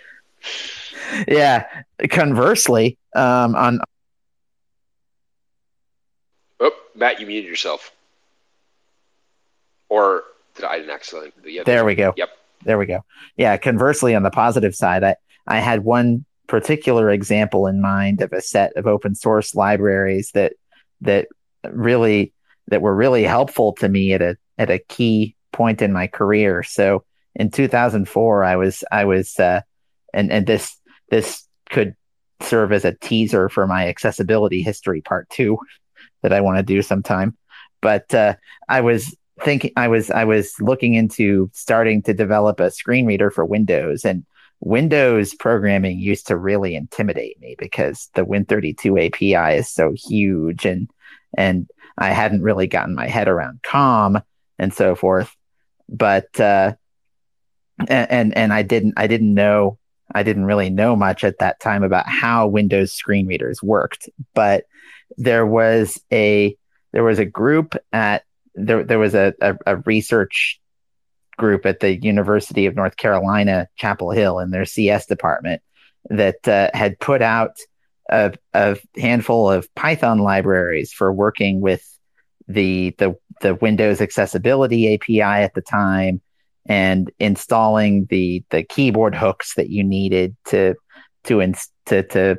yeah. 1.27 1.83
Conversely, 2.11 2.99
um, 3.15 3.55
on 3.57 3.81
oh 6.61 6.71
Matt, 6.95 7.21
you 7.21 7.27
muted 7.27 7.49
yourself, 7.49 7.93
or 9.89 10.23
did 10.55 10.65
I 10.65 10.79
didn't 10.79 10.91
accidentally? 10.91 11.33
Yeah, 11.45 11.65
there 11.65 11.85
we 11.85 11.95
go. 11.95 12.15
Yep. 12.17 12.29
There 12.65 12.79
we 12.79 12.87
go. 12.87 13.05
Yeah. 13.37 13.57
Conversely, 13.57 14.15
on 14.15 14.23
the 14.23 14.31
positive 14.31 14.77
side, 14.77 15.03
I 15.03 15.17
I 15.47 15.59
had 15.59 15.83
one 15.83 16.25
particular 16.47 17.11
example 17.11 17.67
in 17.67 17.81
mind 17.81 18.21
of 18.21 18.33
a 18.33 18.41
set 18.41 18.77
of 18.77 18.87
open 18.87 19.17
source 19.17 19.55
libraries 19.57 20.31
that 20.35 20.53
that 21.01 21.27
really 21.69 22.33
that 22.69 22.83
were 22.83 22.95
really 22.95 23.25
helpful 23.25 23.73
to 23.75 23.89
me 23.89 24.13
at 24.13 24.23
a 24.23 24.37
at 24.59 24.71
a 24.71 24.79
key 24.79 25.35
point 25.53 25.83
in 25.83 25.93
my 25.93 26.07
career. 26.07 26.63
So 26.63 27.05
in 27.35 27.51
2004, 27.51 28.45
I 28.45 28.57
was 28.57 28.85
I 28.91 29.05
was 29.05 29.39
uh, 29.39 29.63
and 30.13 30.31
and 30.31 30.47
this 30.47 30.77
this 31.11 31.47
could 31.71 31.95
serve 32.41 32.73
as 32.73 32.85
a 32.85 32.95
teaser 32.95 33.49
for 33.49 33.67
my 33.67 33.89
accessibility 33.89 34.63
history 34.63 35.01
part 35.01 35.29
two 35.31 35.59
that 36.23 36.33
I 36.33 36.41
want 36.41 36.59
to 36.59 36.63
do 36.63 36.83
sometime. 36.83 37.37
But 37.81 38.15
uh, 38.15 38.37
I 38.69 38.81
was 38.81 39.17
thinking 39.41 39.73
I 39.77 39.89
was 39.89 40.11
I 40.11 40.25
was 40.25 40.55
looking 40.61 40.95
into 40.95 41.51
starting 41.53 42.03
to 42.03 42.15
develop 42.15 42.61
a 42.61 42.71
screen 42.71 43.07
reader 43.07 43.31
for 43.31 43.45
Windows 43.45 44.05
and 44.05 44.25
Windows 44.61 45.35
programming 45.35 45.99
used 45.99 46.29
to 46.29 46.37
really 46.37 46.77
intimidate 46.77 47.41
me 47.41 47.57
because 47.59 48.09
the 48.15 48.25
Win32 48.25 49.07
API 49.07 49.59
is 49.59 49.69
so 49.69 49.93
huge 49.97 50.65
and 50.65 50.89
and 51.37 51.69
I 52.03 52.11
hadn't 52.11 52.43
really 52.43 52.67
gotten 52.67 52.95
my 52.95 53.07
head 53.07 53.29
around 53.29 53.63
COM 53.63 54.21
and 54.59 54.75
so 54.75 54.95
forth. 54.97 55.35
But 55.89 56.39
uh, 56.41 56.75
and 57.89 58.37
and 58.37 58.53
I 58.53 58.63
didn't 58.63 58.95
I 58.97 59.07
didn't 59.07 59.35
know 59.35 59.79
I 60.13 60.23
didn't 60.23 60.47
really 60.47 60.71
know 60.71 60.97
much 60.97 61.23
at 61.23 61.39
that 61.39 61.61
time 61.61 61.85
about 61.85 62.09
how 62.09 62.49
Windows 62.49 62.93
screen 62.93 63.27
readers 63.27 63.63
worked. 63.63 64.09
But 64.35 64.65
there 65.17 65.47
was 65.47 66.01
a 66.13 66.57
there 66.93 67.05
was 67.05 67.19
a 67.19 67.25
group 67.25 67.77
at 67.93 68.25
there 68.55 68.83
there 68.83 68.99
was 68.99 69.15
a, 69.15 69.33
a, 69.41 69.57
a 69.67 69.77
research 69.77 70.61
group 71.37 71.67
at 71.67 71.81
the 71.81 71.97
University 72.03 72.67
of 72.67 72.75
North 72.75 72.97
Carolina, 72.97 73.69
Chapel 73.77 74.11
Hill, 74.11 74.39
in 74.41 74.51
their 74.51 74.65
CS 74.65 75.07
department 75.07 75.63
that 76.11 76.47
uh, 76.49 76.71
had 76.75 76.99
put 76.99 77.23
out 77.23 77.59
a, 78.11 78.35
a, 78.53 78.77
handful 78.97 79.51
of 79.51 79.73
Python 79.75 80.19
libraries 80.19 80.93
for 80.93 81.13
working 81.13 81.61
with 81.61 81.87
the, 82.49 82.95
the 82.99 83.15
the 83.41 83.55
Windows 83.57 84.01
accessibility 84.01 84.95
API 84.95 85.21
at 85.21 85.55
the 85.55 85.63
time 85.63 86.21
and 86.67 87.11
installing 87.19 88.07
the 88.07 88.45
the 88.51 88.63
keyboard 88.63 89.15
hooks 89.15 89.55
that 89.55 89.71
you 89.71 89.83
needed 89.83 90.37
to 90.47 90.75
to 91.25 91.55
to 91.87 92.03
to 92.05 92.39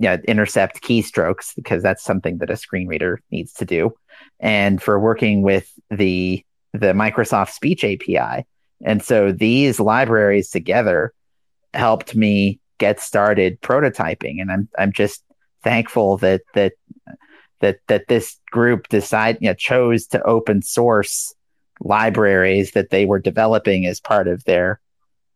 you 0.00 0.08
know, 0.08 0.18
intercept 0.28 0.82
keystrokes 0.82 1.54
because 1.56 1.82
that's 1.82 2.04
something 2.04 2.38
that 2.38 2.50
a 2.50 2.56
screen 2.56 2.86
reader 2.86 3.20
needs 3.30 3.52
to 3.52 3.64
do 3.64 3.92
and 4.40 4.80
for 4.82 4.98
working 4.98 5.42
with 5.42 5.72
the 5.90 6.44
the 6.72 6.92
Microsoft 6.92 7.50
Speech 7.50 7.84
API. 7.84 8.46
And 8.84 9.02
so 9.02 9.32
these 9.32 9.80
libraries 9.80 10.50
together 10.50 11.12
helped 11.74 12.14
me 12.14 12.60
get 12.78 13.00
started 13.00 13.60
prototyping. 13.60 14.40
And 14.40 14.50
I'm 14.50 14.68
I'm 14.78 14.92
just 14.92 15.22
thankful 15.64 16.18
that 16.18 16.42
that 16.54 16.74
that 17.60 17.78
that 17.88 18.08
this 18.08 18.38
group 18.50 18.88
decide 18.88 19.38
you 19.40 19.48
know 19.48 19.54
chose 19.54 20.06
to 20.08 20.22
open 20.22 20.62
source 20.62 21.34
libraries 21.80 22.72
that 22.72 22.90
they 22.90 23.06
were 23.06 23.18
developing 23.18 23.86
as 23.86 24.00
part 24.00 24.28
of 24.28 24.44
their 24.44 24.80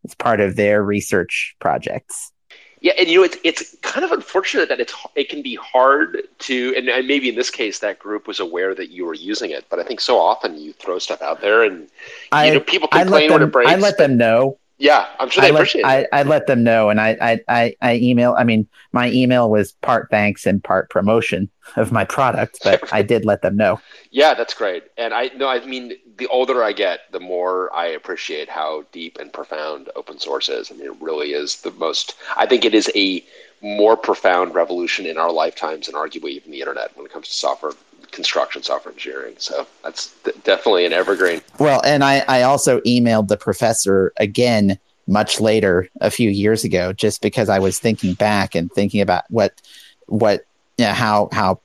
as 0.04 0.14
part 0.14 0.40
of 0.40 0.56
their 0.56 0.82
research 0.82 1.54
projects. 1.60 2.32
Yeah, 2.80 2.94
and 2.98 3.08
you 3.08 3.18
know 3.18 3.24
it's 3.24 3.36
it's 3.44 3.76
kind 3.82 4.04
of 4.04 4.10
unfortunate 4.10 4.68
that 4.68 4.80
it's 4.80 4.92
it 5.14 5.28
can 5.28 5.40
be 5.40 5.54
hard 5.54 6.18
to 6.40 6.74
and, 6.76 6.88
and, 6.88 7.06
maybe 7.06 7.28
in 7.28 7.36
this 7.36 7.48
case 7.48 7.78
that 7.78 8.00
group 8.00 8.26
was 8.26 8.40
aware 8.40 8.74
that 8.74 8.90
you 8.90 9.06
were 9.06 9.14
using 9.14 9.52
it, 9.52 9.66
but 9.70 9.78
I 9.78 9.84
think 9.84 10.00
so 10.00 10.18
often 10.18 10.58
you 10.58 10.72
throw 10.72 10.98
stuff 10.98 11.22
out 11.22 11.40
there 11.40 11.62
and 11.62 11.88
I, 12.32 12.48
you 12.48 12.54
know 12.54 12.60
people 12.60 12.88
complain 12.88 13.28
them, 13.28 13.34
when 13.34 13.48
it 13.48 13.52
breaks. 13.52 13.70
I 13.70 13.76
let 13.76 13.98
them 13.98 14.16
know. 14.16 14.58
Yeah, 14.82 15.06
I'm 15.20 15.30
sure 15.30 15.42
they 15.42 15.46
I 15.46 15.50
appreciate 15.50 15.84
let, 15.84 16.00
it. 16.00 16.08
I, 16.12 16.20
I 16.20 16.22
let 16.24 16.48
them 16.48 16.64
know, 16.64 16.90
and 16.90 17.00
I, 17.00 17.16
I 17.20 17.40
I 17.46 17.76
I 17.80 17.96
email. 17.98 18.34
I 18.36 18.42
mean, 18.42 18.66
my 18.90 19.12
email 19.12 19.48
was 19.48 19.70
part 19.70 20.08
thanks 20.10 20.44
and 20.44 20.62
part 20.62 20.90
promotion 20.90 21.48
of 21.76 21.92
my 21.92 22.04
product, 22.04 22.58
but 22.64 22.82
I 22.92 23.02
did 23.02 23.24
let 23.24 23.42
them 23.42 23.56
know. 23.56 23.80
Yeah, 24.10 24.34
that's 24.34 24.54
great. 24.54 24.82
And 24.98 25.14
I 25.14 25.30
no, 25.36 25.46
I 25.46 25.64
mean, 25.64 25.92
the 26.16 26.26
older 26.26 26.64
I 26.64 26.72
get, 26.72 27.02
the 27.12 27.20
more 27.20 27.72
I 27.72 27.86
appreciate 27.86 28.48
how 28.48 28.84
deep 28.90 29.20
and 29.20 29.32
profound 29.32 29.88
open 29.94 30.18
source 30.18 30.48
is. 30.48 30.72
I 30.72 30.74
mean, 30.74 30.86
it 30.86 31.00
really 31.00 31.32
is 31.32 31.60
the 31.60 31.70
most. 31.70 32.16
I 32.36 32.46
think 32.46 32.64
it 32.64 32.74
is 32.74 32.90
a 32.96 33.24
more 33.60 33.96
profound 33.96 34.52
revolution 34.56 35.06
in 35.06 35.16
our 35.16 35.30
lifetimes, 35.30 35.86
and 35.86 35.96
arguably 35.96 36.30
even 36.30 36.50
the 36.50 36.58
internet 36.58 36.90
when 36.96 37.06
it 37.06 37.12
comes 37.12 37.28
to 37.28 37.34
software 37.34 37.72
construction, 38.12 38.62
software 38.62 38.92
engineering. 38.92 39.34
So 39.38 39.66
that's 39.82 40.14
definitely 40.44 40.86
an 40.86 40.92
evergreen. 40.92 41.40
Well, 41.58 41.80
and 41.84 42.04
I 42.04 42.24
I 42.28 42.42
also 42.42 42.80
emailed 42.80 43.28
the 43.28 43.36
professor 43.36 44.12
again 44.18 44.78
much 45.06 45.40
later 45.40 45.88
a 46.00 46.10
few 46.10 46.30
years 46.30 46.64
ago 46.64 46.92
just 46.92 47.22
because 47.22 47.48
I 47.48 47.58
was 47.58 47.78
thinking 47.78 48.14
back 48.14 48.54
and 48.54 48.70
thinking 48.72 49.00
about 49.00 49.24
what 49.28 49.60
what 50.06 50.44
you 50.78 50.84
know, 50.84 50.92
how 50.92 51.28
how 51.32 51.60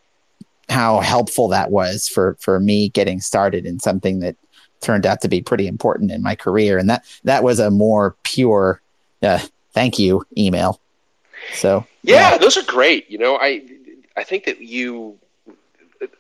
how 0.70 1.00
helpful 1.00 1.48
that 1.50 1.72
was 1.72 2.08
for 2.08 2.36
for 2.40 2.60
me 2.60 2.90
getting 2.90 3.22
started 3.22 3.66
in 3.66 3.80
something 3.80 4.20
that 4.20 4.36
turned 4.82 5.06
out 5.06 5.22
to 5.22 5.28
be 5.28 5.42
pretty 5.42 5.68
important 5.68 6.12
in 6.12 6.22
my 6.22 6.36
career 6.36 6.78
and 6.78 6.90
that 6.90 7.04
that 7.24 7.44
was 7.44 7.60
a 7.60 7.72
more 7.72 8.16
pure 8.24 8.82
uh, 9.24 9.40
thank 9.74 9.98
you 9.98 10.24
email 10.38 10.80
so 11.54 11.86
yeah, 12.04 12.32
yeah, 12.32 12.38
those 12.38 12.58
are 12.58 12.64
great 12.64 13.10
you 13.10 13.18
know 13.18 13.38
i 13.38 13.64
i 14.18 14.24
think 14.24 14.44
that 14.44 14.62
you 14.62 15.18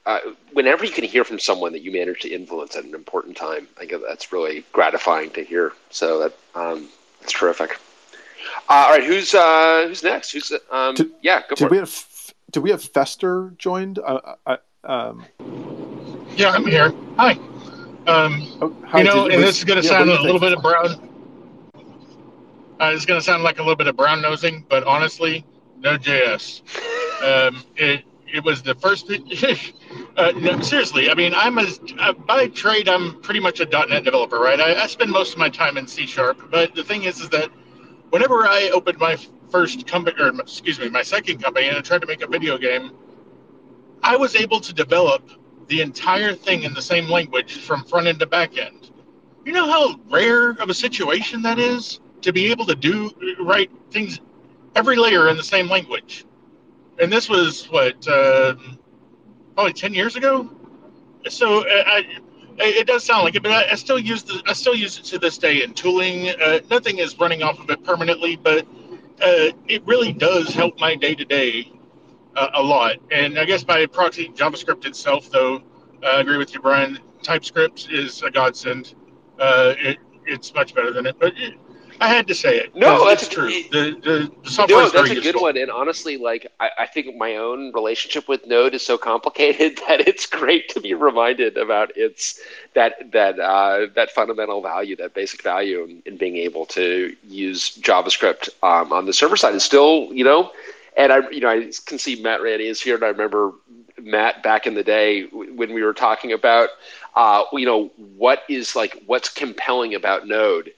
uh, 0.05 0.19
whenever 0.53 0.85
you 0.85 0.91
can 0.91 1.03
hear 1.03 1.23
from 1.23 1.39
someone 1.39 1.71
that 1.71 1.81
you 1.81 1.91
managed 1.91 2.21
to 2.21 2.29
influence 2.29 2.75
at 2.75 2.83
an 2.83 2.93
important 2.93 3.35
time 3.35 3.67
i 3.77 3.85
think 3.85 4.01
that's 4.05 4.31
really 4.31 4.65
gratifying 4.71 5.29
to 5.29 5.43
hear 5.43 5.73
so 5.89 6.19
that 6.19 6.33
um, 6.55 6.89
that's 7.21 7.33
terrific 7.33 7.79
uh, 8.69 8.73
all 8.73 8.89
right 8.91 9.03
who's 9.03 9.33
uh 9.33 9.85
who's 9.87 10.03
next 10.03 10.31
who's 10.31 10.51
um 10.71 10.95
did, 10.95 11.11
yeah 11.21 11.41
go 11.49 11.55
did 11.55 11.59
for 11.59 11.69
we 11.69 11.77
it. 11.77 11.81
have 11.81 12.17
do 12.51 12.61
we 12.61 12.69
have 12.69 12.81
Fester 12.81 13.53
joined? 13.57 13.99
Uh, 13.99 14.35
uh, 14.45 14.57
um... 14.83 15.25
Yeah, 16.35 16.51
I'm 16.51 16.65
here. 16.65 16.93
Hi. 17.17 17.31
Um, 18.07 18.47
oh, 18.61 18.75
hi. 18.85 18.99
You 18.99 19.03
know, 19.03 19.25
Did, 19.25 19.35
and 19.35 19.43
this 19.43 19.57
is 19.57 19.63
going 19.65 19.81
to 19.81 19.85
yeah, 19.85 19.97
sound 19.97 20.09
a 20.09 20.21
little 20.21 20.39
bit 20.39 20.53
of 20.53 20.61
brown. 20.61 21.09
Uh, 22.79 22.91
it's 22.93 23.05
going 23.05 23.19
to 23.19 23.25
sound 23.25 23.43
like 23.43 23.59
a 23.59 23.61
little 23.61 23.75
bit 23.75 23.87
of 23.87 23.97
brown 23.97 24.21
nosing, 24.21 24.65
but 24.69 24.83
honestly, 24.85 25.45
Node.js. 25.79 26.61
Um, 27.17 27.63
it 27.75 28.05
it 28.33 28.43
was 28.43 28.61
the 28.61 28.75
first. 28.75 29.11
uh, 30.17 30.31
no, 30.37 30.59
seriously, 30.61 31.09
I 31.09 31.13
mean, 31.13 31.33
I'm 31.35 31.57
a 31.57 31.67
uh, 31.99 32.13
by 32.13 32.47
trade, 32.47 32.87
I'm 32.87 33.21
pretty 33.21 33.39
much 33.39 33.59
a 33.59 33.65
.NET 33.65 34.03
developer, 34.03 34.39
right? 34.39 34.59
I, 34.59 34.83
I 34.83 34.87
spend 34.87 35.11
most 35.11 35.33
of 35.33 35.39
my 35.39 35.49
time 35.49 35.77
in 35.77 35.87
C 35.87 36.05
sharp, 36.05 36.49
but 36.51 36.75
the 36.75 36.83
thing 36.83 37.03
is, 37.03 37.19
is 37.19 37.29
that 37.29 37.49
whenever 38.09 38.45
I 38.45 38.69
opened 38.73 38.99
my 38.99 39.17
first 39.49 39.87
company, 39.87 40.21
or 40.21 40.29
excuse 40.39 40.79
me, 40.79 40.89
my 40.89 41.03
second 41.03 41.41
company, 41.41 41.67
and 41.67 41.77
I 41.77 41.81
tried 41.81 42.01
to 42.01 42.07
make 42.07 42.21
a 42.21 42.27
video 42.27 42.57
game, 42.57 42.91
I 44.03 44.15
was 44.15 44.35
able 44.35 44.59
to 44.61 44.73
develop 44.73 45.29
the 45.67 45.81
entire 45.81 46.33
thing 46.33 46.63
in 46.63 46.73
the 46.73 46.81
same 46.81 47.09
language 47.09 47.57
from 47.57 47.83
front 47.83 48.07
end 48.07 48.19
to 48.19 48.25
back 48.25 48.57
end. 48.57 48.91
You 49.45 49.53
know 49.53 49.69
how 49.69 49.99
rare 50.09 50.51
of 50.51 50.69
a 50.69 50.73
situation 50.73 51.41
that 51.43 51.59
is 51.59 51.99
to 52.21 52.33
be 52.33 52.51
able 52.51 52.65
to 52.65 52.75
do 52.75 53.11
write 53.39 53.71
things 53.91 54.19
every 54.75 54.95
layer 54.95 55.29
in 55.29 55.37
the 55.37 55.43
same 55.43 55.67
language. 55.67 56.25
And 56.99 57.11
this 57.11 57.29
was 57.29 57.65
what 57.69 58.07
uh, 58.07 58.55
probably 59.55 59.73
ten 59.73 59.93
years 59.93 60.15
ago. 60.15 60.49
So 61.29 61.61
uh, 61.61 61.83
I, 61.85 62.21
it 62.59 62.87
does 62.87 63.03
sound 63.03 63.23
like 63.23 63.35
it, 63.35 63.43
but 63.43 63.51
I, 63.51 63.71
I, 63.71 63.75
still 63.75 63.99
use 63.99 64.23
the 64.23 64.41
I 64.47 64.53
still 64.53 64.75
use 64.75 64.97
it 64.97 65.03
to 65.05 65.19
this 65.19 65.37
day 65.37 65.63
in 65.63 65.73
tooling. 65.73 66.29
Uh, 66.29 66.59
nothing 66.69 66.99
is 66.99 67.19
running 67.19 67.43
off 67.43 67.59
of 67.59 67.69
it 67.69 67.83
permanently, 67.83 68.35
but 68.35 68.65
uh, 69.21 69.51
it 69.67 69.85
really 69.85 70.13
does 70.13 70.53
help 70.53 70.79
my 70.79 70.95
day 70.95 71.15
to 71.15 71.25
day 71.25 71.71
a 72.53 72.61
lot. 72.61 72.97
And 73.11 73.39
I 73.39 73.45
guess 73.45 73.63
by 73.63 73.85
proxy, 73.87 74.29
JavaScript 74.29 74.85
itself, 74.85 75.29
though, 75.31 75.61
I 76.05 76.19
agree 76.19 76.37
with 76.37 76.53
you, 76.53 76.59
Bryan. 76.59 76.99
TypeScript 77.23 77.89
is 77.91 78.21
a 78.21 78.29
godsend. 78.29 78.93
Uh, 79.39 79.73
it, 79.77 79.97
it's 80.25 80.53
much 80.53 80.75
better 80.75 80.91
than 80.93 81.05
it, 81.05 81.17
but 81.19 81.33
it, 81.37 81.55
I 81.99 82.07
had 82.07 82.27
to 82.27 82.35
say 82.35 82.57
it. 82.57 82.75
No, 82.75 83.05
that's 83.07 83.27
true. 83.27 83.49
The, 83.49 83.97
the, 84.03 84.65
no, 84.67 84.89
that's 84.89 85.09
a 85.09 85.21
good 85.21 85.35
one. 85.35 85.57
And 85.57 85.71
honestly, 85.71 86.17
like 86.17 86.51
I, 86.59 86.69
I, 86.79 86.85
think 86.85 87.15
my 87.15 87.35
own 87.37 87.71
relationship 87.73 88.27
with 88.27 88.45
Node 88.45 88.73
is 88.73 88.85
so 88.85 88.97
complicated 88.97 89.79
that 89.87 90.07
it's 90.07 90.25
great 90.25 90.69
to 90.69 90.79
be 90.79 90.93
reminded 90.93 91.57
about 91.57 91.95
its 91.95 92.39
that 92.73 93.11
that 93.11 93.39
uh, 93.39 93.87
that 93.95 94.11
fundamental 94.11 94.61
value, 94.61 94.95
that 94.97 95.13
basic 95.13 95.41
value, 95.41 95.83
in, 95.83 96.03
in 96.05 96.17
being 96.17 96.37
able 96.37 96.65
to 96.67 97.15
use 97.27 97.77
JavaScript 97.77 98.49
um, 98.63 98.93
on 98.93 99.05
the 99.05 99.13
server 99.13 99.37
side 99.37 99.55
is 99.55 99.63
still, 99.63 100.09
you 100.11 100.23
know. 100.23 100.51
And 100.95 101.13
I, 101.13 101.29
you 101.29 101.41
know, 101.41 101.49
I 101.49 101.71
can 101.85 101.99
see 101.99 102.21
Matt 102.21 102.41
Ranney 102.41 102.65
is 102.65 102.81
here, 102.81 102.95
and 102.95 103.03
I 103.03 103.09
remember 103.09 103.53
Matt 104.01 104.43
back 104.43 104.67
in 104.67 104.73
the 104.73 104.83
day 104.83 105.25
when 105.25 105.73
we 105.73 105.83
were 105.83 105.93
talking 105.93 106.31
about, 106.31 106.69
uh, 107.15 107.43
you 107.53 107.65
know, 107.65 107.91
what 108.17 108.43
is 108.49 108.75
like 108.75 109.01
what's 109.05 109.29
compelling 109.29 109.95
about 109.95 110.27
Node 110.27 110.73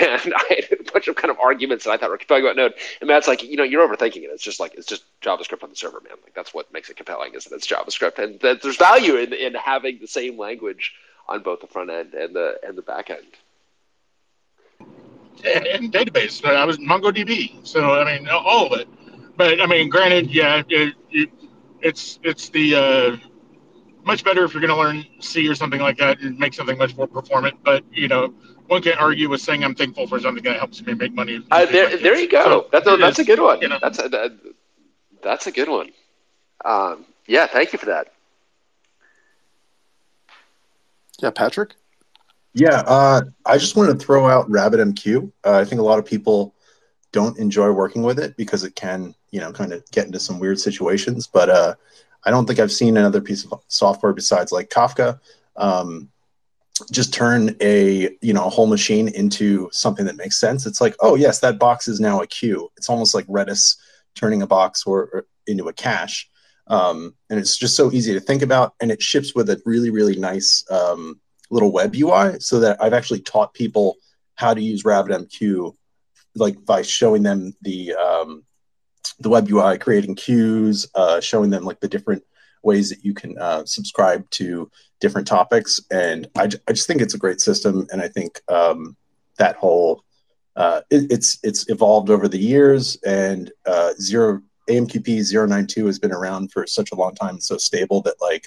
and 0.00 0.34
I 0.36 0.66
had 0.70 0.80
a 0.80 0.92
bunch 0.92 1.08
of 1.08 1.16
kind 1.16 1.30
of 1.30 1.38
arguments 1.38 1.84
that 1.84 1.90
I 1.90 1.96
thought 1.96 2.10
were 2.10 2.18
compelling 2.18 2.44
about 2.44 2.56
Node. 2.56 2.74
And 3.00 3.08
Matt's 3.08 3.28
like, 3.28 3.42
you 3.42 3.56
know, 3.56 3.62
you're 3.62 3.86
overthinking 3.86 4.22
it. 4.22 4.30
It's 4.32 4.42
just 4.42 4.60
like 4.60 4.74
it's 4.74 4.86
just 4.86 5.04
JavaScript 5.20 5.62
on 5.62 5.70
the 5.70 5.76
server, 5.76 6.00
man. 6.00 6.16
Like 6.22 6.34
that's 6.34 6.54
what 6.54 6.72
makes 6.72 6.90
it 6.90 6.96
compelling, 6.96 7.34
is 7.34 7.44
that 7.44 7.54
it's 7.54 7.66
JavaScript, 7.66 8.18
and 8.18 8.40
that 8.40 8.62
there's 8.62 8.76
value 8.76 9.16
in 9.16 9.32
in 9.32 9.54
having 9.54 9.98
the 10.00 10.06
same 10.06 10.38
language 10.38 10.94
on 11.28 11.42
both 11.42 11.60
the 11.60 11.66
front 11.66 11.90
end 11.90 12.14
and 12.14 12.34
the 12.34 12.58
and 12.66 12.76
the 12.76 12.82
back 12.82 13.10
end. 13.10 13.20
And, 15.44 15.66
and 15.66 15.92
database, 15.92 16.44
I 16.44 16.64
was 16.64 16.78
MongoDB, 16.78 17.66
so 17.66 18.00
I 18.00 18.18
mean 18.18 18.28
all 18.28 18.72
of 18.72 18.80
it. 18.80 18.88
But 19.36 19.60
I 19.60 19.66
mean, 19.66 19.88
granted, 19.88 20.30
yeah, 20.30 20.62
it, 20.68 20.94
it, 21.10 21.30
it's 21.80 22.18
it's 22.22 22.48
the 22.50 22.74
uh, 22.74 23.16
much 24.04 24.24
better 24.24 24.44
if 24.44 24.52
you're 24.52 24.60
going 24.60 24.72
to 24.72 24.76
learn 24.76 25.06
C 25.20 25.48
or 25.48 25.54
something 25.54 25.80
like 25.80 25.98
that 25.98 26.20
and 26.20 26.38
make 26.38 26.54
something 26.54 26.78
much 26.78 26.96
more 26.96 27.06
performant. 27.06 27.56
But 27.62 27.84
you 27.92 28.08
know, 28.08 28.34
one 28.66 28.82
can't 28.82 29.00
argue 29.00 29.28
with 29.28 29.40
saying 29.40 29.64
I'm 29.64 29.74
thankful 29.74 30.06
for 30.06 30.20
something 30.20 30.42
that 30.44 30.56
helps 30.56 30.82
me 30.82 30.94
make 30.94 31.14
money. 31.14 31.44
Uh, 31.50 31.66
there, 31.66 31.96
there 31.96 32.18
you 32.18 32.28
go. 32.28 32.44
So 32.44 32.68
that's 32.72 32.86
a, 32.86 32.96
that's 32.96 33.18
is, 33.18 33.24
a 33.24 33.26
good 33.26 33.40
one. 33.40 33.60
You 33.60 33.68
know. 33.68 33.78
That's 33.80 33.98
a 33.98 34.08
that, 34.08 34.32
that's 35.22 35.46
a 35.46 35.52
good 35.52 35.68
one. 35.68 35.90
Um, 36.64 37.06
yeah, 37.26 37.46
thank 37.46 37.72
you 37.72 37.78
for 37.78 37.86
that. 37.86 38.12
Yeah, 41.20 41.30
Patrick. 41.30 41.74
Yeah, 42.54 42.82
uh, 42.86 43.22
I 43.46 43.56
just 43.56 43.76
wanted 43.76 43.98
to 43.98 44.04
throw 44.04 44.28
out 44.28 44.50
RabbitMQ. 44.50 45.32
Uh, 45.44 45.58
I 45.58 45.64
think 45.64 45.80
a 45.80 45.84
lot 45.84 45.98
of 45.98 46.04
people 46.04 46.54
don't 47.12 47.38
enjoy 47.38 47.70
working 47.70 48.02
with 48.02 48.18
it 48.18 48.36
because 48.36 48.64
it 48.64 48.74
can, 48.74 49.14
you 49.30 49.40
know, 49.40 49.52
kind 49.52 49.72
of 49.72 49.88
get 49.90 50.06
into 50.06 50.18
some 50.18 50.38
weird 50.38 50.58
situations. 50.58 51.26
But 51.26 51.48
uh, 51.48 51.74
I 52.24 52.30
don't 52.30 52.46
think 52.46 52.58
I've 52.58 52.72
seen 52.72 52.96
another 52.96 53.20
piece 53.20 53.44
of 53.44 53.62
software 53.68 54.12
besides 54.12 54.52
like 54.52 54.70
Kafka 54.70 55.18
um, 55.56 56.10
just 56.90 57.12
turn 57.12 57.54
a 57.60 58.16
you 58.20 58.32
know 58.32 58.46
a 58.46 58.50
whole 58.50 58.66
machine 58.66 59.08
into 59.08 59.68
something 59.72 60.06
that 60.06 60.16
makes 60.16 60.36
sense. 60.36 60.66
It's 60.66 60.80
like, 60.80 60.96
oh 61.00 61.14
yes, 61.14 61.40
that 61.40 61.58
box 61.58 61.88
is 61.88 62.00
now 62.00 62.20
a 62.20 62.26
queue. 62.26 62.70
It's 62.76 62.88
almost 62.88 63.14
like 63.14 63.26
Redis 63.26 63.76
turning 64.14 64.42
a 64.42 64.46
box 64.46 64.84
or, 64.86 65.08
or 65.12 65.26
into 65.46 65.68
a 65.68 65.72
cache. 65.72 66.28
Um, 66.68 67.14
and 67.28 67.38
it's 67.38 67.56
just 67.56 67.76
so 67.76 67.92
easy 67.92 68.12
to 68.14 68.20
think 68.20 68.42
about, 68.42 68.74
and 68.80 68.90
it 68.90 69.02
ships 69.02 69.34
with 69.34 69.50
a 69.50 69.60
really 69.66 69.90
really 69.90 70.16
nice 70.16 70.64
um, 70.70 71.20
little 71.50 71.72
web 71.72 71.94
UI. 71.94 72.40
So 72.40 72.60
that 72.60 72.82
I've 72.82 72.94
actually 72.94 73.20
taught 73.20 73.54
people 73.54 73.96
how 74.34 74.54
to 74.54 74.62
use 74.62 74.82
RabbitMQ, 74.82 75.74
like 76.36 76.64
by 76.64 76.82
showing 76.82 77.22
them 77.22 77.54
the 77.62 77.94
um, 77.94 78.44
the 79.22 79.28
web 79.28 79.48
UI, 79.50 79.78
creating 79.78 80.14
queues, 80.14 80.86
uh, 80.94 81.20
showing 81.20 81.50
them 81.50 81.64
like 81.64 81.80
the 81.80 81.88
different 81.88 82.24
ways 82.62 82.88
that 82.90 83.04
you 83.04 83.14
can 83.14 83.36
uh, 83.38 83.64
subscribe 83.64 84.28
to 84.30 84.70
different 85.00 85.26
topics. 85.26 85.80
And 85.90 86.28
I, 86.36 86.48
I 86.68 86.72
just 86.72 86.86
think 86.86 87.00
it's 87.00 87.14
a 87.14 87.18
great 87.18 87.40
system. 87.40 87.86
And 87.90 88.00
I 88.00 88.08
think 88.08 88.40
um, 88.48 88.96
that 89.38 89.56
whole 89.56 90.04
uh, 90.54 90.82
it, 90.90 91.10
it's 91.10 91.38
it's 91.42 91.68
evolved 91.70 92.10
over 92.10 92.28
the 92.28 92.38
years. 92.38 92.96
And 93.06 93.50
uh, 93.66 93.92
zero 94.00 94.42
AMQP 94.68 95.32
092 95.48 95.86
has 95.86 95.98
been 95.98 96.12
around 96.12 96.52
for 96.52 96.66
such 96.66 96.92
a 96.92 96.94
long 96.94 97.14
time 97.14 97.34
and 97.34 97.42
so 97.42 97.56
stable 97.56 98.00
that 98.02 98.20
like 98.20 98.46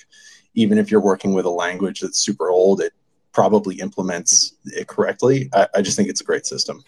even 0.54 0.78
if 0.78 0.90
you're 0.90 1.02
working 1.02 1.34
with 1.34 1.46
a 1.46 1.50
language 1.50 2.00
that's 2.00 2.20
super 2.20 2.50
old, 2.50 2.82
it 2.82 2.94
probably 3.34 3.76
implements 3.80 4.54
it 4.66 4.88
correctly. 4.88 5.50
I, 5.54 5.68
I 5.76 5.82
just 5.82 5.98
think 5.98 6.10
it's 6.10 6.22
a 6.22 6.26
great 6.26 6.46
system. 6.46 6.84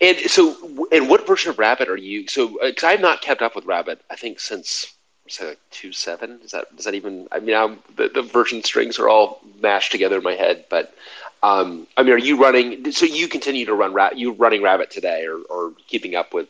And 0.00 0.18
so, 0.18 0.88
and 0.92 1.08
what 1.08 1.26
version 1.26 1.50
of 1.50 1.58
Rabbit 1.58 1.88
are 1.88 1.96
you? 1.96 2.26
So, 2.26 2.58
because 2.62 2.84
uh, 2.84 2.88
I've 2.88 3.00
not 3.00 3.20
kept 3.20 3.42
up 3.42 3.54
with 3.54 3.66
Rabbit, 3.66 4.00
I 4.10 4.16
think 4.16 4.40
since 4.40 4.94
say 5.30 5.48
like 5.48 5.58
two 5.70 5.92
seven. 5.92 6.40
Is 6.44 6.50
that 6.52 6.74
does 6.76 6.84
that 6.84 6.94
even? 6.94 7.28
I 7.32 7.40
mean, 7.40 7.56
I'm, 7.56 7.78
the 7.96 8.08
the 8.08 8.22
version 8.22 8.62
strings 8.62 8.98
are 8.98 9.08
all 9.08 9.40
mashed 9.60 9.92
together 9.92 10.18
in 10.18 10.22
my 10.22 10.34
head. 10.34 10.64
But 10.68 10.94
um, 11.42 11.86
I 11.96 12.02
mean, 12.02 12.12
are 12.12 12.18
you 12.18 12.40
running? 12.40 12.90
So 12.92 13.06
you 13.06 13.28
continue 13.28 13.64
to 13.66 13.74
run 13.74 13.92
Rabbit? 13.92 14.18
You 14.18 14.32
running 14.32 14.62
Rabbit 14.62 14.90
today, 14.90 15.26
or 15.26 15.38
or 15.48 15.72
keeping 15.86 16.14
up 16.14 16.34
with 16.34 16.48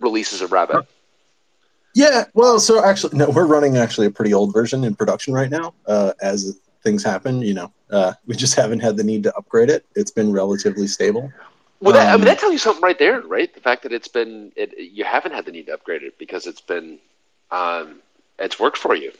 releases 0.00 0.42
of 0.42 0.52
Rabbit? 0.52 0.86
Yeah, 1.94 2.24
well, 2.34 2.60
so 2.60 2.84
actually, 2.84 3.16
no, 3.16 3.30
we're 3.30 3.46
running 3.46 3.78
actually 3.78 4.06
a 4.06 4.10
pretty 4.10 4.34
old 4.34 4.52
version 4.52 4.84
in 4.84 4.94
production 4.94 5.32
right 5.32 5.48
now. 5.48 5.72
Uh, 5.86 6.12
as 6.20 6.58
things 6.82 7.02
happen, 7.02 7.40
you 7.40 7.54
know, 7.54 7.72
uh, 7.90 8.12
we 8.26 8.36
just 8.36 8.54
haven't 8.54 8.80
had 8.80 8.98
the 8.98 9.02
need 9.02 9.22
to 9.22 9.34
upgrade 9.34 9.70
it. 9.70 9.86
It's 9.94 10.10
been 10.10 10.30
relatively 10.30 10.88
stable. 10.88 11.32
Well, 11.80 11.92
that, 11.92 12.06
um, 12.06 12.08
I 12.08 12.12
mean, 12.12 12.20
um, 12.22 12.24
that 12.26 12.38
tells 12.38 12.52
you 12.52 12.58
something 12.58 12.82
right 12.82 12.98
there, 12.98 13.20
right? 13.20 13.52
The 13.52 13.60
fact 13.60 13.82
that 13.82 13.92
it's 13.92 14.08
been, 14.08 14.52
it, 14.56 14.78
you 14.78 15.04
haven't 15.04 15.32
had 15.32 15.44
the 15.44 15.52
need 15.52 15.66
to 15.66 15.74
upgrade 15.74 16.02
it 16.02 16.18
because 16.18 16.46
it's 16.46 16.60
been, 16.60 16.98
um, 17.50 18.00
it's 18.38 18.58
worked 18.58 18.78
for 18.78 18.94
you. 18.94 19.12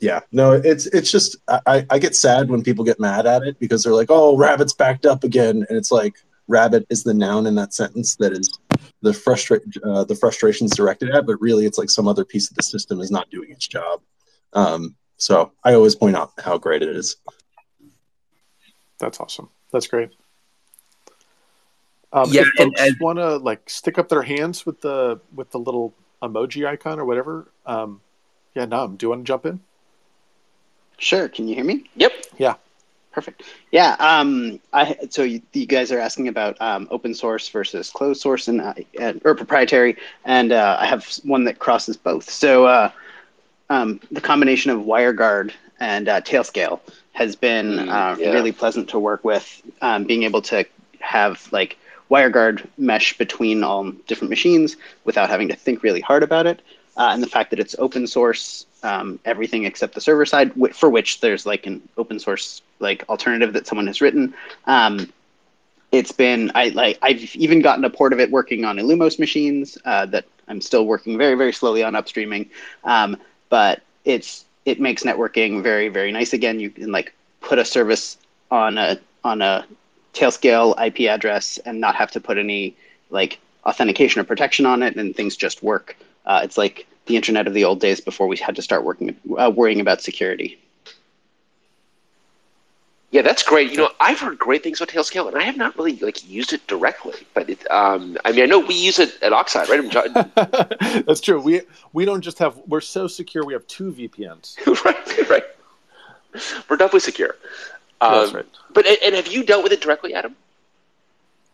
Yeah, 0.00 0.20
no, 0.30 0.52
it's 0.52 0.86
it's 0.86 1.10
just 1.10 1.36
I, 1.48 1.84
I 1.90 1.98
get 1.98 2.14
sad 2.14 2.48
when 2.48 2.62
people 2.62 2.84
get 2.84 3.00
mad 3.00 3.26
at 3.26 3.42
it 3.42 3.58
because 3.58 3.82
they're 3.82 3.94
like, 3.94 4.10
"Oh, 4.10 4.36
rabbit's 4.36 4.72
backed 4.72 5.06
up 5.06 5.24
again," 5.24 5.66
and 5.68 5.76
it's 5.76 5.90
like 5.90 6.14
rabbit 6.46 6.86
is 6.88 7.02
the 7.02 7.14
noun 7.14 7.46
in 7.46 7.56
that 7.56 7.74
sentence 7.74 8.14
that 8.16 8.32
is 8.32 8.58
the 9.02 9.12
frustra- 9.12 9.60
uh, 9.84 10.04
the 10.04 10.14
frustrations 10.14 10.74
directed 10.74 11.10
at, 11.10 11.26
but 11.26 11.40
really 11.40 11.66
it's 11.66 11.78
like 11.78 11.90
some 11.90 12.06
other 12.06 12.24
piece 12.24 12.48
of 12.48 12.56
the 12.56 12.62
system 12.62 13.00
is 13.00 13.10
not 13.10 13.28
doing 13.30 13.50
its 13.50 13.66
job. 13.66 14.00
Um, 14.52 14.94
so 15.16 15.52
I 15.64 15.74
always 15.74 15.96
point 15.96 16.16
out 16.16 16.32
how 16.38 16.58
great 16.58 16.82
it 16.82 16.88
is. 16.88 17.16
That's 18.98 19.20
awesome. 19.20 19.50
That's 19.72 19.86
great. 19.86 20.10
Um, 22.12 22.30
yeah, 22.30 22.42
if 22.42 22.74
folks 22.76 23.00
want 23.00 23.18
to 23.18 23.36
like 23.36 23.68
stick 23.68 23.98
up 23.98 24.08
their 24.08 24.22
hands 24.22 24.64
with 24.64 24.80
the 24.80 25.20
with 25.34 25.50
the 25.50 25.58
little 25.58 25.94
emoji 26.22 26.66
icon 26.66 26.98
or 26.98 27.04
whatever, 27.04 27.48
um, 27.66 28.00
yeah, 28.54 28.64
Nahum, 28.64 28.96
do 28.96 29.06
you 29.06 29.10
want 29.10 29.22
to 29.22 29.24
jump 29.24 29.46
in? 29.46 29.60
Sure. 30.98 31.28
Can 31.28 31.46
you 31.46 31.54
hear 31.54 31.64
me? 31.64 31.84
Yep. 31.96 32.12
Yeah. 32.38 32.54
Perfect. 33.12 33.42
Yeah. 33.72 33.96
Um, 33.98 34.60
I 34.72 34.96
so 35.10 35.22
you, 35.22 35.42
you 35.52 35.66
guys 35.66 35.90
are 35.92 35.98
asking 35.98 36.28
about 36.28 36.60
um, 36.60 36.88
open 36.90 37.14
source 37.14 37.48
versus 37.48 37.90
closed 37.90 38.20
source 38.20 38.48
and, 38.48 38.60
uh, 38.60 38.74
or 39.24 39.34
proprietary, 39.34 39.96
and 40.24 40.52
uh, 40.52 40.76
I 40.78 40.86
have 40.86 41.06
one 41.24 41.44
that 41.44 41.58
crosses 41.58 41.96
both. 41.96 42.30
So 42.30 42.66
uh, 42.66 42.90
um, 43.70 44.00
the 44.10 44.20
combination 44.20 44.70
of 44.70 44.80
WireGuard 44.80 45.52
and 45.80 46.08
uh, 46.08 46.20
Tailscale 46.20 46.80
has 47.12 47.34
been 47.34 47.72
mm, 47.72 47.88
uh, 47.88 48.16
yeah. 48.18 48.30
really 48.30 48.52
pleasant 48.52 48.88
to 48.90 48.98
work 48.98 49.24
with. 49.24 49.62
Um, 49.82 50.04
being 50.04 50.22
able 50.22 50.42
to 50.42 50.64
have 51.00 51.48
like 51.52 51.76
WireGuard 52.10 52.66
mesh 52.78 53.16
between 53.18 53.62
all 53.62 53.90
different 54.06 54.30
machines 54.30 54.76
without 55.04 55.28
having 55.28 55.48
to 55.48 55.56
think 55.56 55.82
really 55.82 56.00
hard 56.00 56.22
about 56.22 56.46
it. 56.46 56.62
Uh, 56.96 57.10
and 57.12 57.22
the 57.22 57.28
fact 57.28 57.50
that 57.50 57.60
it's 57.60 57.76
open 57.78 58.06
source, 58.06 58.66
um, 58.82 59.20
everything 59.24 59.64
except 59.64 59.94
the 59.94 60.00
server 60.00 60.26
side, 60.26 60.52
for 60.74 60.88
which 60.90 61.20
there's 61.20 61.46
like 61.46 61.66
an 61.66 61.80
open 61.96 62.18
source 62.18 62.60
like 62.80 63.08
alternative 63.08 63.52
that 63.52 63.66
someone 63.66 63.86
has 63.86 64.00
written. 64.00 64.34
Um, 64.66 65.12
it's 65.92 66.12
been 66.12 66.50
I 66.54 66.68
like 66.68 66.98
I've 67.00 67.34
even 67.36 67.62
gotten 67.62 67.84
a 67.84 67.90
port 67.90 68.12
of 68.12 68.20
it 68.20 68.30
working 68.30 68.64
on 68.64 68.76
Illumos 68.76 69.18
machines 69.18 69.78
uh, 69.84 70.06
that 70.06 70.26
I'm 70.48 70.60
still 70.60 70.86
working 70.86 71.16
very 71.16 71.34
very 71.34 71.52
slowly 71.52 71.82
on 71.82 71.94
upstreaming, 71.94 72.48
um, 72.84 73.16
but 73.48 73.82
it's 74.04 74.44
it 74.64 74.80
makes 74.80 75.02
networking 75.02 75.62
very 75.62 75.88
very 75.88 76.12
nice 76.12 76.32
again. 76.32 76.60
You 76.60 76.70
can 76.70 76.92
like 76.92 77.14
put 77.40 77.58
a 77.58 77.64
service 77.64 78.18
on 78.50 78.76
a 78.76 78.98
on 79.24 79.40
a 79.40 79.66
Tailscale 80.18 80.74
IP 80.84 81.08
address 81.08 81.58
and 81.58 81.80
not 81.80 81.94
have 81.94 82.10
to 82.12 82.20
put 82.20 82.38
any 82.38 82.76
like 83.10 83.38
authentication 83.64 84.20
or 84.20 84.24
protection 84.24 84.66
on 84.66 84.82
it, 84.82 84.96
and 84.96 85.14
things 85.14 85.36
just 85.36 85.62
work. 85.62 85.96
Uh, 86.26 86.40
it's 86.42 86.58
like 86.58 86.86
the 87.06 87.16
internet 87.16 87.46
of 87.46 87.54
the 87.54 87.64
old 87.64 87.80
days 87.80 88.00
before 88.00 88.26
we 88.26 88.36
had 88.36 88.56
to 88.56 88.62
start 88.62 88.84
working 88.84 89.16
uh, 89.38 89.50
worrying 89.54 89.80
about 89.80 90.02
security. 90.02 90.58
Yeah, 93.10 93.22
that's 93.22 93.42
great. 93.42 93.70
You 93.70 93.78
know, 93.78 93.90
I've 94.00 94.20
heard 94.20 94.38
great 94.38 94.62
things 94.62 94.80
about 94.80 94.92
Tailscale, 94.92 95.28
and 95.28 95.36
I 95.38 95.42
have 95.44 95.56
not 95.56 95.78
really 95.78 95.96
like 95.96 96.28
used 96.28 96.52
it 96.52 96.66
directly. 96.66 97.14
But 97.32 97.48
it, 97.48 97.70
um, 97.70 98.18
I 98.24 98.32
mean, 98.32 98.42
I 98.42 98.46
know 98.46 98.58
we 98.58 98.74
use 98.74 98.98
it 98.98 99.14
at 99.22 99.32
Oxide, 99.32 99.68
right? 99.70 101.04
that's 101.06 101.20
true. 101.20 101.40
We 101.40 101.62
we 101.94 102.04
don't 102.04 102.20
just 102.20 102.38
have. 102.40 102.58
We're 102.66 102.82
so 102.82 103.06
secure. 103.06 103.44
We 103.44 103.54
have 103.54 103.66
two 103.66 103.92
VPNs. 103.92 104.56
right, 104.84 105.30
right. 105.30 105.44
We're 106.68 106.76
definitely 106.76 107.00
secure. 107.00 107.36
Um, 108.00 108.12
That's 108.12 108.32
right. 108.32 108.46
But 108.72 108.86
and 108.86 109.14
have 109.14 109.28
you 109.28 109.44
dealt 109.44 109.62
with 109.62 109.72
it 109.72 109.80
directly, 109.80 110.14
Adam? 110.14 110.36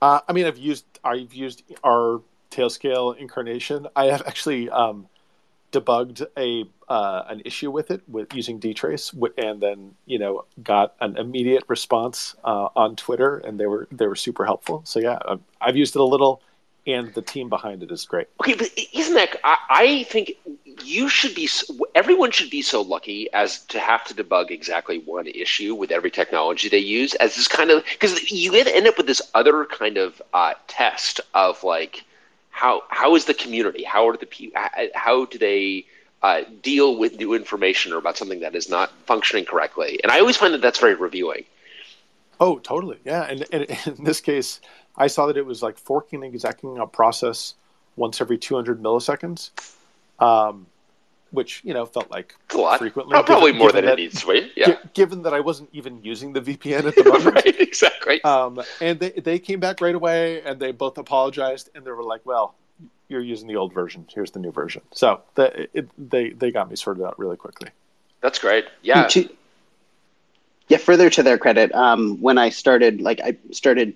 Uh, 0.02 0.20
I 0.28 0.32
mean, 0.32 0.46
I've 0.46 0.58
used 0.58 0.84
I've 1.02 1.32
used 1.32 1.62
our 1.82 2.20
Tailscale 2.50 3.16
incarnation. 3.16 3.86
I 3.96 4.06
have 4.06 4.22
actually 4.26 4.68
um, 4.70 5.08
debugged 5.74 6.24
a 6.36 6.64
uh, 6.88 7.24
an 7.28 7.42
issue 7.44 7.70
with 7.70 7.90
it 7.90 8.02
with 8.08 8.32
using 8.34 8.60
dtrace 8.60 9.12
and 9.38 9.60
then 9.60 9.94
you 10.06 10.18
know 10.18 10.44
got 10.62 10.94
an 11.00 11.16
immediate 11.16 11.64
response 11.66 12.36
uh, 12.44 12.68
on 12.76 12.94
twitter 12.94 13.38
and 13.38 13.58
they 13.58 13.66
were 13.66 13.88
they 13.90 14.06
were 14.06 14.14
super 14.14 14.44
helpful 14.44 14.82
so 14.84 15.00
yeah 15.00 15.18
i've 15.60 15.76
used 15.76 15.96
it 15.96 16.00
a 16.00 16.04
little 16.04 16.42
and 16.86 17.14
the 17.14 17.22
team 17.22 17.48
behind 17.48 17.82
it 17.82 17.90
is 17.90 18.04
great 18.04 18.28
okay 18.40 18.54
but 18.54 18.68
isn't 18.92 19.14
that 19.14 19.36
i, 19.44 19.56
I 19.70 20.02
think 20.04 20.32
you 20.84 21.08
should 21.08 21.34
be 21.34 21.48
everyone 21.94 22.30
should 22.30 22.50
be 22.50 22.62
so 22.62 22.82
lucky 22.82 23.32
as 23.32 23.60
to 23.66 23.78
have 23.78 24.04
to 24.04 24.14
debug 24.14 24.50
exactly 24.50 24.98
one 24.98 25.26
issue 25.26 25.74
with 25.74 25.90
every 25.90 26.10
technology 26.10 26.68
they 26.68 26.78
use 26.78 27.14
as 27.14 27.36
this 27.36 27.48
kind 27.48 27.70
of 27.70 27.84
because 27.92 28.30
you 28.30 28.54
end 28.54 28.86
up 28.86 28.96
with 28.96 29.06
this 29.06 29.22
other 29.34 29.64
kind 29.66 29.96
of 29.96 30.20
uh, 30.32 30.54
test 30.66 31.20
of 31.34 31.62
like 31.62 32.04
how 32.54 32.84
how 32.88 33.16
is 33.16 33.24
the 33.24 33.34
community? 33.34 33.82
How 33.82 34.08
are 34.08 34.16
the 34.16 34.26
people? 34.26 34.62
How 34.94 35.24
do 35.24 35.38
they 35.38 35.86
uh, 36.22 36.42
deal 36.62 36.96
with 36.96 37.16
new 37.18 37.34
information 37.34 37.92
or 37.92 37.98
about 37.98 38.16
something 38.16 38.40
that 38.40 38.54
is 38.54 38.68
not 38.70 38.92
functioning 39.06 39.44
correctly? 39.44 39.98
And 40.02 40.12
I 40.12 40.20
always 40.20 40.36
find 40.36 40.54
that 40.54 40.62
that's 40.62 40.78
very 40.78 40.94
revealing. 40.94 41.44
Oh, 42.40 42.58
totally, 42.60 42.98
yeah. 43.04 43.24
And, 43.24 43.44
and 43.52 43.66
in 43.98 44.04
this 44.04 44.20
case, 44.20 44.60
I 44.96 45.06
saw 45.08 45.26
that 45.26 45.36
it 45.36 45.46
was 45.46 45.62
like 45.62 45.78
forking 45.78 46.24
and 46.24 46.34
executing 46.34 46.78
a 46.78 46.86
process 46.86 47.54
once 47.96 48.20
every 48.20 48.38
200 48.38 48.82
milliseconds. 48.82 49.50
Um, 50.18 50.66
which 51.34 51.60
you 51.64 51.74
know 51.74 51.84
felt 51.84 52.10
like 52.10 52.34
a 52.52 52.56
lot. 52.56 52.78
frequently. 52.78 53.12
Probably 53.24 53.52
given, 53.52 53.58
more 53.58 53.68
given 53.68 53.84
than 53.84 53.90
that, 53.90 53.98
it 53.98 54.02
needs 54.02 54.20
to 54.20 54.26
be. 54.28 54.52
Yeah. 54.56 54.66
G- 54.66 54.76
given 54.94 55.22
that 55.22 55.34
I 55.34 55.40
wasn't 55.40 55.68
even 55.72 56.02
using 56.02 56.32
the 56.32 56.40
VPN 56.40 56.84
at 56.84 56.94
the 56.94 57.04
moment. 57.12 57.34
right, 57.34 57.60
exactly. 57.60 58.22
Um, 58.24 58.62
and 58.80 59.00
they 59.00 59.10
they 59.10 59.38
came 59.38 59.60
back 59.60 59.80
right 59.80 59.94
away, 59.94 60.42
and 60.42 60.60
they 60.60 60.72
both 60.72 60.96
apologized, 60.96 61.70
and 61.74 61.84
they 61.84 61.90
were 61.90 62.04
like, 62.04 62.24
"Well, 62.24 62.54
you're 63.08 63.20
using 63.20 63.48
the 63.48 63.56
old 63.56 63.74
version. 63.74 64.06
Here's 64.14 64.30
the 64.30 64.38
new 64.38 64.52
version." 64.52 64.82
So 64.92 65.22
the, 65.34 65.68
it, 65.76 65.88
they 65.98 66.30
they 66.30 66.50
got 66.52 66.70
me 66.70 66.76
sorted 66.76 67.04
out 67.04 67.18
really 67.18 67.36
quickly. 67.36 67.70
That's 68.20 68.38
great. 68.38 68.64
Yeah. 68.82 69.08
yeah. 70.68 70.78
Further 70.78 71.10
to 71.10 71.22
their 71.22 71.36
credit, 71.36 71.74
um, 71.74 72.20
when 72.22 72.38
I 72.38 72.48
started, 72.48 73.00
like 73.00 73.20
I 73.20 73.36
started 73.50 73.94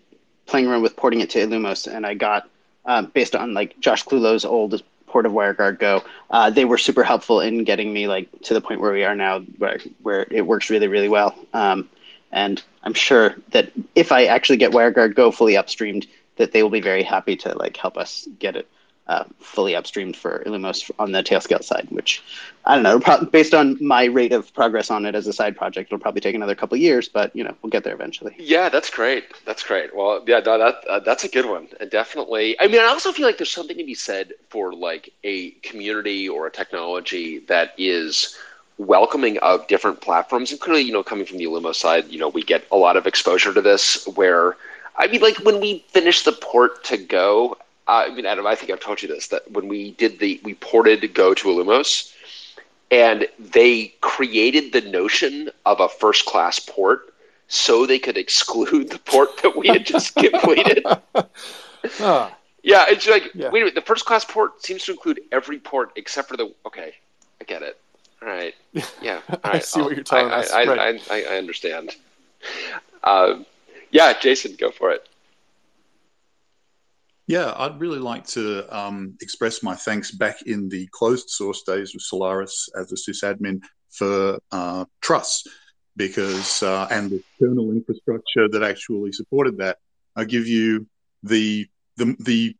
playing 0.49 0.67
around 0.67 0.83
with 0.83 0.97
porting 0.97 1.21
it 1.21 1.31
to 1.31 1.39
Illumos, 1.39 1.87
and 1.87 2.05
I 2.05 2.15
got 2.15 2.49
um, 2.85 3.07
based 3.07 3.37
on 3.37 3.55
like 3.55 3.79
Josh 3.79 4.03
Clulow's 4.05 4.45
old 4.45 4.83
port 5.07 5.27
of 5.27 5.33
WireGuard 5.33 5.79
Go, 5.79 6.03
uh, 6.31 6.51
they 6.51 6.65
were 6.65 6.79
super 6.79 7.05
helpful 7.05 7.41
in 7.41 7.65
getting 7.65 7.93
me 7.93 8.09
like 8.09 8.29
to 8.43 8.55
the 8.55 8.61
point 8.61 8.81
where 8.81 8.93
we 8.93 9.05
are 9.05 9.15
now, 9.15 9.41
where 9.59 9.79
where 10.03 10.27
it 10.31 10.47
works 10.47 10.71
really 10.71 10.89
really 10.89 11.09
well. 11.09 11.35
Um, 11.55 11.89
and 12.33 12.63
I'm 12.83 12.95
sure 12.95 13.37
that 13.53 13.71
if 13.95 14.11
I 14.13 14.25
actually 14.25 14.57
get 14.57 14.73
WireGuard 14.73 15.15
Go 15.15 15.31
fully 15.31 15.55
upstreamed, 15.55 16.09
that 16.37 16.53
they 16.53 16.63
will 16.63 16.71
be 16.71 16.81
very 16.81 17.03
happy 17.03 17.37
to 17.37 17.57
like 17.57 17.77
help 17.77 17.97
us 17.97 18.27
get 18.39 18.57
it 18.57 18.67
uh, 19.09 19.25
fully 19.41 19.73
upstreamed 19.73 20.15
for 20.15 20.43
Illumos 20.45 20.91
on 20.99 21.13
the 21.13 21.23
Tailscale 21.23 21.65
side, 21.65 21.89
which 21.91 22.23
I 22.67 22.75
don't 22.75 22.83
know, 22.83 23.01
pro- 23.01 23.25
based 23.25 23.55
on 23.55 23.79
my 23.81 24.05
rate 24.05 24.33
of 24.33 24.53
progress 24.53 24.91
on 24.91 25.07
it 25.07 25.15
as 25.15 25.27
a 25.27 25.33
side 25.33 25.57
project, 25.57 25.89
it'll 25.89 25.99
probably 25.99 26.21
take 26.21 26.35
another 26.35 26.55
couple 26.55 26.77
years, 26.77 27.09
but 27.09 27.35
you 27.35 27.43
know, 27.43 27.55
we'll 27.63 27.71
get 27.71 27.85
there 27.85 27.95
eventually. 27.95 28.35
Yeah, 28.39 28.69
that's 28.69 28.91
great. 28.91 29.25
That's 29.47 29.63
great. 29.63 29.97
Well, 29.97 30.23
yeah, 30.27 30.41
that 30.41 30.61
uh, 30.61 31.01
that's 31.01 31.25
a 31.25 31.29
good 31.29 31.47
one. 31.47 31.69
definitely. 31.89 32.61
I 32.61 32.67
mean, 32.67 32.81
I 32.81 32.87
also 32.87 33.13
feel 33.13 33.27
like 33.27 33.39
there's 33.39 33.51
something 33.51 33.79
to 33.79 33.85
be 33.85 33.95
said 33.95 34.35
for 34.51 34.75
like 34.75 35.11
a 35.25 35.51
community 35.63 36.29
or 36.29 36.47
a 36.47 36.51
technology 36.51 37.39
that 37.49 37.73
is 37.79 38.37
welcoming 38.77 39.39
of 39.39 39.67
different 39.69 40.03
platforms, 40.03 40.51
and 40.51 40.61
clearly, 40.61 40.83
you 40.83 40.93
know, 40.93 41.03
coming 41.03 41.25
from 41.25 41.39
the 41.39 41.45
Illumos 41.45 41.77
side, 41.77 42.09
you 42.09 42.19
know, 42.19 42.29
we 42.29 42.43
get 42.43 42.67
a 42.71 42.77
lot 42.77 42.97
of 42.97 43.07
exposure 43.07 43.55
to 43.55 43.63
this 43.63 44.07
where. 44.09 44.57
I 45.01 45.07
mean, 45.07 45.21
like 45.21 45.37
when 45.39 45.61
we 45.61 45.85
finished 45.91 46.25
the 46.25 46.33
port 46.33 46.83
to 46.87 46.97
Go, 46.97 47.57
I 47.89 48.11
mean, 48.11 48.27
Adam, 48.27 48.47
I 48.47 48.55
think 48.55 48.71
I've 48.71 48.81
told 48.81 49.03
you 49.03 49.09
this 49.09 49.29
that 49.29 49.51
when 49.51 49.67
we 49.67 49.93
did 49.93 50.19
the 50.19 50.41
we 50.45 50.55
ported 50.55 51.15
Go 51.15 51.35
to 51.35 51.49
Illumos, 51.49 52.15
and 52.91 53.27
they 53.39 53.95
created 54.01 54.73
the 54.73 54.83
notion 54.83 55.51
of 55.67 55.81
a 55.81 55.89
first 55.89 56.27
class 56.27 56.59
port 56.59 57.15
so 57.49 57.87
they 57.87 57.99
could 57.99 58.19
exclude 58.19 58.91
the 58.91 58.99
port 59.01 59.39
that 59.39 59.57
we 59.57 59.69
had 59.69 59.87
just 59.87 60.15
completed. 60.17 60.85
uh, 60.85 62.31
yeah, 62.63 62.85
it's 62.89 63.09
like 63.09 63.31
yeah. 63.35 63.51
wait 63.51 63.63
a 63.63 63.65
minute. 63.65 63.75
The 63.75 63.81
first 63.81 64.05
class 64.05 64.25
port 64.25 64.63
seems 64.63 64.85
to 64.85 64.93
include 64.93 65.21
every 65.33 65.59
port 65.59 65.93
except 65.97 66.29
for 66.29 66.37
the. 66.37 66.55
Okay, 66.67 66.95
I 67.41 67.45
get 67.45 67.63
it. 67.63 67.79
All 68.21 68.29
right. 68.29 68.55
Yeah. 69.01 69.21
All 69.29 69.41
right. 69.45 69.55
I 69.57 69.59
see 69.61 69.81
what 69.81 69.95
you're 69.95 70.05
telling 70.05 70.33
I, 70.33 70.41
us. 70.41 70.51
I, 70.53 70.65
right. 70.65 71.01
I, 71.11 71.23
I, 71.23 71.39
understand. 71.39 71.97
Uh, 73.03 73.43
yeah, 73.91 74.13
Jason, 74.19 74.57
go 74.59 74.71
for 74.71 74.91
it. 74.91 75.09
Yeah, 77.29 77.53
I'd 77.59 77.79
really 77.79 77.99
like 77.99 78.27
to 78.29 78.65
um, 78.75 79.15
express 79.21 79.63
my 79.63 79.75
thanks 79.75 80.11
back 80.11 80.41
in 80.47 80.71
the 80.71 80.89
closed 80.93 81.29
source 81.29 81.63
days 81.63 81.95
of 81.95 82.01
Solaris 82.01 82.71
as 82.75 82.91
a 82.91 82.95
sysadmin 82.95 83.61
for 83.91 84.39
uh, 84.51 84.87
because 85.95 86.63
uh, 86.63 86.89
and 86.91 87.11
the 87.11 87.23
kernel 87.39 87.71
infrastructure 87.73 88.49
that 88.49 88.63
actually 88.63 89.13
supported 89.13 89.59
that. 89.59 89.77
I 90.17 90.25
give 90.25 90.47
you 90.47 90.87
the 91.23 91.67
the 91.99 92.17
the 92.19 92.57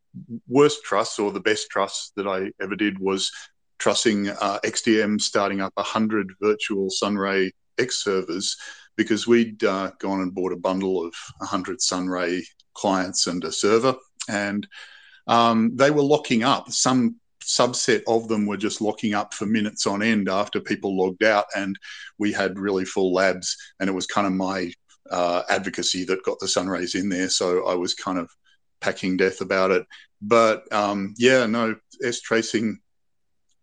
worst 0.47 0.85
truss 0.85 1.19
or 1.19 1.33
the 1.33 1.41
best 1.41 1.71
truss 1.71 2.13
that 2.17 2.27
I 2.27 2.51
ever 2.63 2.77
did 2.77 2.99
was 2.99 3.33
trussing 3.79 4.29
uh, 4.29 4.59
XDM 4.65 5.19
starting 5.19 5.63
up 5.63 5.73
100 5.77 6.31
virtual 6.43 6.91
Sunray 6.91 7.53
X 7.79 8.05
servers 8.05 8.55
because 8.97 9.27
we'd 9.27 9.65
uh, 9.65 9.93
gone 9.99 10.21
and 10.21 10.35
bought 10.35 10.53
a 10.53 10.57
bundle 10.57 11.07
of 11.07 11.15
100 11.39 11.81
Sunray 11.81 12.43
clients 12.75 13.29
and 13.29 13.43
a 13.45 13.53
server 13.53 13.97
and 14.29 14.67
um, 15.27 15.77
they 15.77 15.91
were 15.91 16.03
locking 16.03 16.43
up. 16.43 16.71
Some 16.71 17.17
subset 17.43 18.03
of 18.07 18.29
them 18.29 18.47
were 18.47 18.57
just 18.57 18.81
locking 18.81 19.15
up 19.15 19.33
for 19.33 19.47
minutes 19.47 19.87
on 19.87 20.03
end 20.03 20.29
after 20.29 20.61
people 20.61 20.97
logged 20.97 21.25
out, 21.25 21.47
and 21.57 21.79
we 22.19 22.33
had 22.33 22.59
really 22.59 22.85
full 22.85 23.13
labs. 23.13 23.57
And 23.81 23.89
it 23.89 23.95
was 23.95 24.07
kind 24.07 24.27
of 24.27 24.33
my 24.33 24.73
uh, 25.11 25.43
advocacy 25.49 26.05
that 26.05 26.25
got 26.25 26.39
the 26.39 26.49
Sunrays 26.49 26.95
in 26.95 27.09
there, 27.09 27.29
so 27.29 27.67
I 27.67 27.75
was 27.75 27.95
kind 27.95 28.19
of 28.19 28.31
packing 28.81 29.17
death 29.17 29.41
about 29.41 29.71
it. 29.71 29.87
But 30.21 30.71
um, 30.73 31.15
yeah, 31.17 31.47
no, 31.47 31.77
S 32.03 32.21
tracing 32.21 32.81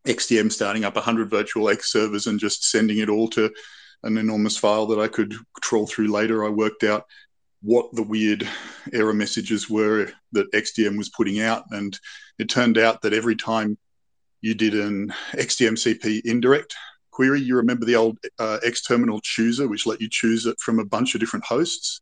XDM 0.06 0.52
starting 0.52 0.86
up 0.86 0.96
100 0.96 1.30
virtual 1.30 1.70
X 1.70 1.92
servers 1.92 2.28
and 2.28 2.40
just 2.40 2.70
sending 2.70 3.00
it 3.00 3.10
all 3.10 3.28
to 3.30 3.52
an 4.04 4.18
enormous 4.18 4.58
file 4.58 4.86
that 4.88 5.00
I 5.00 5.08
could 5.08 5.34
trawl 5.62 5.88
through 5.88 6.12
later. 6.12 6.46
I 6.46 6.50
worked 6.50 6.84
out 6.84 7.06
what 7.66 7.92
the 7.94 8.04
weird 8.04 8.48
error 8.94 9.14
messages 9.14 9.70
were 9.70 10.12
that 10.34 10.52
XDM 10.52 10.98
was 10.98 11.10
putting 11.10 11.42
out. 11.42 11.64
And 11.72 12.00
it 12.38 12.48
turned 12.48 12.78
out 12.78 13.02
that 13.02 13.14
every 13.14 13.36
time 13.36 13.78
you 14.42 14.54
did 14.54 14.76
an 14.76 15.12
XDMCP 15.34 16.22
indirect 16.26 16.76
query, 17.10 17.42
you 17.42 17.56
remember 17.56 17.86
the 17.86 17.96
old 17.96 18.20
uh, 18.38 18.60
X 18.64 18.84
terminal 18.84 19.20
chooser, 19.20 19.68
which 19.68 19.88
let 19.88 20.00
you 20.00 20.08
choose 20.10 20.46
it 20.46 20.60
from 20.60 20.78
a 20.80 20.86
bunch 20.86 21.16
of 21.16 21.20
different 21.20 21.46
hosts? 21.46 22.02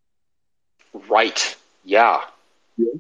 Right. 1.10 1.56
Yeah. 1.86 2.21
yeah. 2.78 2.91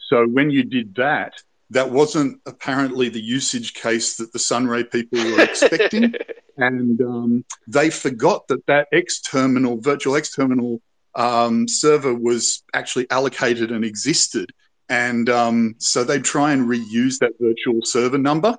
So 0.00 0.28
when 0.28 0.50
you 0.50 0.62
did 0.62 0.94
that, 0.94 1.42
that 1.70 1.90
wasn't 1.90 2.40
apparently 2.46 3.08
the 3.08 3.20
usage 3.20 3.74
case 3.74 4.16
that 4.18 4.32
the 4.32 4.38
Sunray 4.38 4.84
people 4.84 5.18
were 5.18 5.42
expecting. 5.42 6.14
and 6.56 7.00
um, 7.00 7.44
they 7.66 7.90
forgot 7.90 8.46
that 8.46 8.64
that 8.66 8.86
X 8.92 9.20
terminal, 9.20 9.80
virtual 9.80 10.14
X 10.14 10.32
terminal 10.32 10.80
um, 11.16 11.66
server 11.66 12.14
was 12.14 12.62
actually 12.74 13.10
allocated 13.10 13.72
and 13.72 13.84
existed. 13.84 14.52
And 14.88 15.28
um, 15.28 15.74
so 15.78 16.04
they 16.04 16.20
try 16.20 16.52
and 16.52 16.68
reuse 16.68 17.18
that 17.18 17.32
virtual 17.40 17.80
server 17.82 18.18
number. 18.18 18.56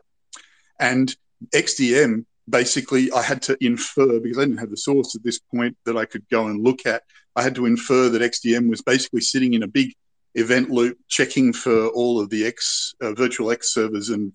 And 0.79 1.15
XDM, 1.53 2.25
basically, 2.49 3.11
I 3.11 3.21
had 3.21 3.41
to 3.43 3.57
infer 3.63 4.19
because 4.19 4.37
I 4.37 4.41
didn't 4.41 4.57
have 4.57 4.71
the 4.71 4.77
source 4.77 5.15
at 5.15 5.23
this 5.23 5.39
point 5.39 5.77
that 5.85 5.95
I 5.95 6.05
could 6.05 6.27
go 6.29 6.47
and 6.47 6.63
look 6.63 6.85
at. 6.85 7.03
I 7.35 7.43
had 7.43 7.55
to 7.55 7.65
infer 7.65 8.09
that 8.09 8.21
XDM 8.21 8.69
was 8.69 8.81
basically 8.81 9.21
sitting 9.21 9.53
in 9.53 9.63
a 9.63 9.67
big 9.67 9.93
event 10.35 10.69
loop, 10.69 10.97
checking 11.07 11.53
for 11.53 11.87
all 11.89 12.19
of 12.19 12.29
the 12.29 12.45
X 12.45 12.95
uh, 13.01 13.13
virtual 13.13 13.51
X 13.51 13.73
servers 13.73 14.09
and, 14.09 14.33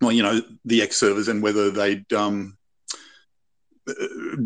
well, 0.00 0.12
you 0.12 0.22
know, 0.22 0.40
the 0.66 0.82
X 0.82 0.96
servers 0.96 1.28
and 1.28 1.42
whether 1.42 1.70
they'd 1.70 2.12
um, 2.12 2.57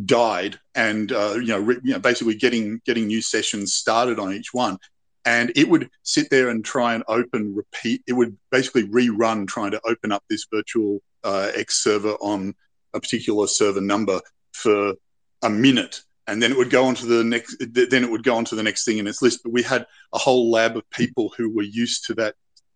died 0.04 0.58
and 0.74 1.12
uh, 1.12 1.34
you, 1.34 1.48
know, 1.48 1.58
re, 1.58 1.78
you 1.82 1.92
know 1.92 1.98
basically 1.98 2.34
getting 2.34 2.80
getting 2.84 3.06
new 3.06 3.22
sessions 3.22 3.74
started 3.74 4.18
on 4.18 4.32
each 4.32 4.52
one. 4.52 4.78
And 5.24 5.52
it 5.54 5.68
would 5.68 5.88
sit 6.02 6.30
there 6.30 6.48
and 6.48 6.64
try 6.64 6.94
and 6.94 7.04
open 7.06 7.54
repeat 7.54 8.02
it 8.06 8.12
would 8.12 8.36
basically 8.50 8.88
rerun 8.88 9.46
trying 9.46 9.70
to 9.70 9.80
open 9.86 10.10
up 10.10 10.24
this 10.28 10.46
virtual 10.52 11.00
uh, 11.24 11.50
x 11.54 11.82
server 11.82 12.14
on 12.14 12.54
a 12.94 13.00
particular 13.00 13.46
server 13.46 13.80
number 13.80 14.20
for 14.52 14.94
a 15.42 15.50
minute. 15.50 16.02
And 16.26 16.42
then 16.42 16.52
it 16.52 16.56
would 16.56 16.70
go 16.70 16.84
on 16.84 16.94
to 16.96 17.06
the 17.06 17.24
next 17.24 17.56
then 17.72 18.04
it 18.04 18.10
would 18.10 18.24
go 18.24 18.36
on 18.36 18.44
to 18.46 18.54
the 18.54 18.62
next 18.62 18.84
thing 18.84 18.98
in 18.98 19.06
its 19.06 19.22
list. 19.22 19.40
But 19.42 19.52
we 19.52 19.62
had 19.62 19.86
a 20.12 20.18
whole 20.18 20.50
lab 20.50 20.76
of 20.76 20.88
people 20.90 21.32
who 21.36 21.50
were 21.50 21.62
used 21.62 22.06
to 22.06 22.14
that 22.14 22.34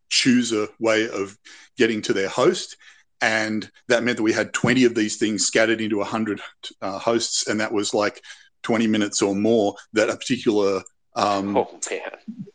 chooser 0.08 0.68
way 0.78 1.08
of 1.08 1.36
getting 1.76 2.00
to 2.02 2.12
their 2.12 2.28
host 2.28 2.76
and 3.20 3.70
that 3.88 4.02
meant 4.02 4.16
that 4.18 4.22
we 4.22 4.32
had 4.32 4.52
20 4.52 4.84
of 4.84 4.94
these 4.94 5.16
things 5.16 5.46
scattered 5.46 5.80
into 5.80 5.98
100 5.98 6.40
uh, 6.82 6.98
hosts 6.98 7.46
and 7.48 7.60
that 7.60 7.72
was 7.72 7.94
like 7.94 8.22
20 8.62 8.86
minutes 8.86 9.22
or 9.22 9.34
more 9.34 9.74
that 9.92 10.10
a 10.10 10.16
particular 10.16 10.82
um, 11.14 11.56
oh, 11.56 11.80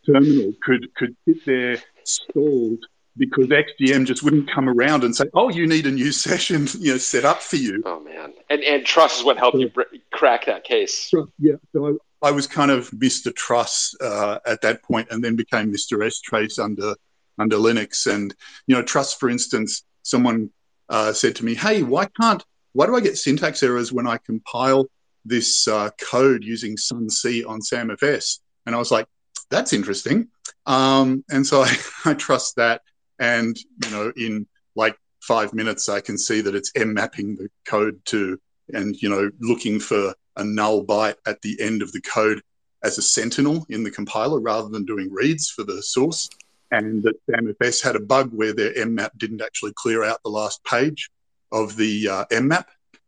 terminal 0.05 0.53
could 0.61 0.93
could 0.95 1.15
sit 1.27 1.43
there 1.45 1.77
stalled 2.03 2.79
because 3.17 3.47
XDM 3.47 4.05
just 4.05 4.23
wouldn't 4.23 4.49
come 4.49 4.69
around 4.69 5.03
and 5.03 5.15
say, 5.15 5.25
"Oh, 5.33 5.49
you 5.49 5.67
need 5.67 5.85
a 5.85 5.91
new 5.91 6.11
session, 6.27 6.67
you 6.79 6.93
know, 6.93 6.97
set 6.97 7.25
up 7.25 7.41
for 7.41 7.57
you." 7.57 7.81
Oh 7.85 7.99
man, 7.99 8.33
and 8.49 8.63
and 8.63 8.85
truss 8.85 9.19
is 9.19 9.23
what 9.23 9.37
helped 9.37 9.55
so, 9.55 9.61
you 9.61 9.69
br- 9.69 9.81
crack 10.11 10.45
that 10.45 10.63
case. 10.63 11.11
Yeah, 11.39 11.55
so 11.73 11.97
I, 12.21 12.27
I 12.27 12.31
was 12.31 12.47
kind 12.47 12.71
of 12.71 12.89
Mr. 12.91 13.33
Truss 13.35 13.95
uh, 13.99 14.39
at 14.45 14.61
that 14.61 14.83
point, 14.83 15.07
and 15.11 15.23
then 15.23 15.35
became 15.35 15.73
Mr. 15.73 15.97
strace 16.11 16.63
under 16.63 16.95
under 17.37 17.57
Linux. 17.57 18.11
And 18.11 18.33
you 18.67 18.75
know, 18.75 18.83
truss, 18.83 19.13
for 19.13 19.29
instance, 19.29 19.83
someone 20.03 20.49
uh, 20.89 21.13
said 21.13 21.35
to 21.37 21.45
me, 21.45 21.55
"Hey, 21.55 21.83
why 21.83 22.07
can't 22.19 22.43
why 22.73 22.85
do 22.85 22.95
I 22.95 23.01
get 23.01 23.17
syntax 23.17 23.63
errors 23.63 23.91
when 23.91 24.07
I 24.07 24.17
compile 24.17 24.87
this 25.25 25.67
uh, 25.67 25.89
code 26.01 26.43
using 26.43 26.77
Sun 26.77 27.09
C 27.09 27.43
on 27.43 27.61
SAMFS?" 27.61 28.39
And 28.65 28.75
I 28.75 28.77
was 28.77 28.91
like, 28.91 29.07
"That's 29.49 29.73
interesting." 29.73 30.27
Um, 30.65 31.23
and 31.31 31.45
so 31.45 31.61
I, 31.63 31.75
I 32.05 32.13
truss 32.13 32.53
that, 32.53 32.81
and 33.19 33.57
you 33.83 33.91
know, 33.91 34.11
in 34.15 34.47
like 34.75 34.97
five 35.21 35.53
minutes, 35.53 35.89
I 35.89 36.01
can 36.01 36.17
see 36.17 36.41
that 36.41 36.55
it's 36.55 36.71
M 36.75 36.93
mapping 36.93 37.35
the 37.35 37.49
code 37.65 37.99
to, 38.05 38.39
and 38.73 38.95
you 39.01 39.09
know, 39.09 39.29
looking 39.39 39.79
for 39.79 40.13
a 40.37 40.43
null 40.43 40.85
byte 40.85 41.15
at 41.25 41.41
the 41.41 41.59
end 41.61 41.81
of 41.81 41.91
the 41.91 42.01
code 42.01 42.41
as 42.83 42.97
a 42.97 43.01
sentinel 43.01 43.65
in 43.69 43.83
the 43.83 43.91
compiler 43.91 44.39
rather 44.39 44.69
than 44.69 44.85
doing 44.85 45.11
reads 45.11 45.49
for 45.49 45.63
the 45.63 45.81
source 45.83 46.29
and 46.71 47.03
that 47.03 47.15
SAMFS 47.29 47.83
had 47.83 47.95
a 47.95 47.99
bug 47.99 48.31
where 48.33 48.53
their 48.53 48.73
mmap 48.73 49.11
didn't 49.17 49.41
actually 49.41 49.73
clear 49.75 50.03
out 50.03 50.19
the 50.23 50.29
last 50.29 50.63
page 50.63 51.09
of 51.51 51.75
the 51.75 52.07
uh, 52.07 52.25
mmap. 52.31 52.65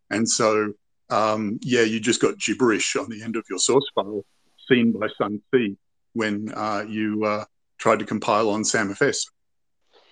And 0.10 0.30
so, 0.30 0.74
um, 1.10 1.60
yeah, 1.62 1.82
you 1.82 2.00
just 2.00 2.22
got 2.22 2.38
gibberish 2.38 2.96
on 2.96 3.10
the 3.10 3.24
end 3.24 3.36
of 3.36 3.46
your 3.50 3.60
source 3.60 3.90
file 3.96 4.26
seen 4.70 4.92
by 4.92 5.08
Sun 5.18 5.42
C 5.54 5.78
when 6.14 6.52
uh, 6.54 6.86
you 6.88 7.24
uh, 7.26 7.46
tried 7.78 8.00
to 8.00 8.06
compile 8.06 8.50
on 8.50 8.64
SAMFS. 8.64 9.26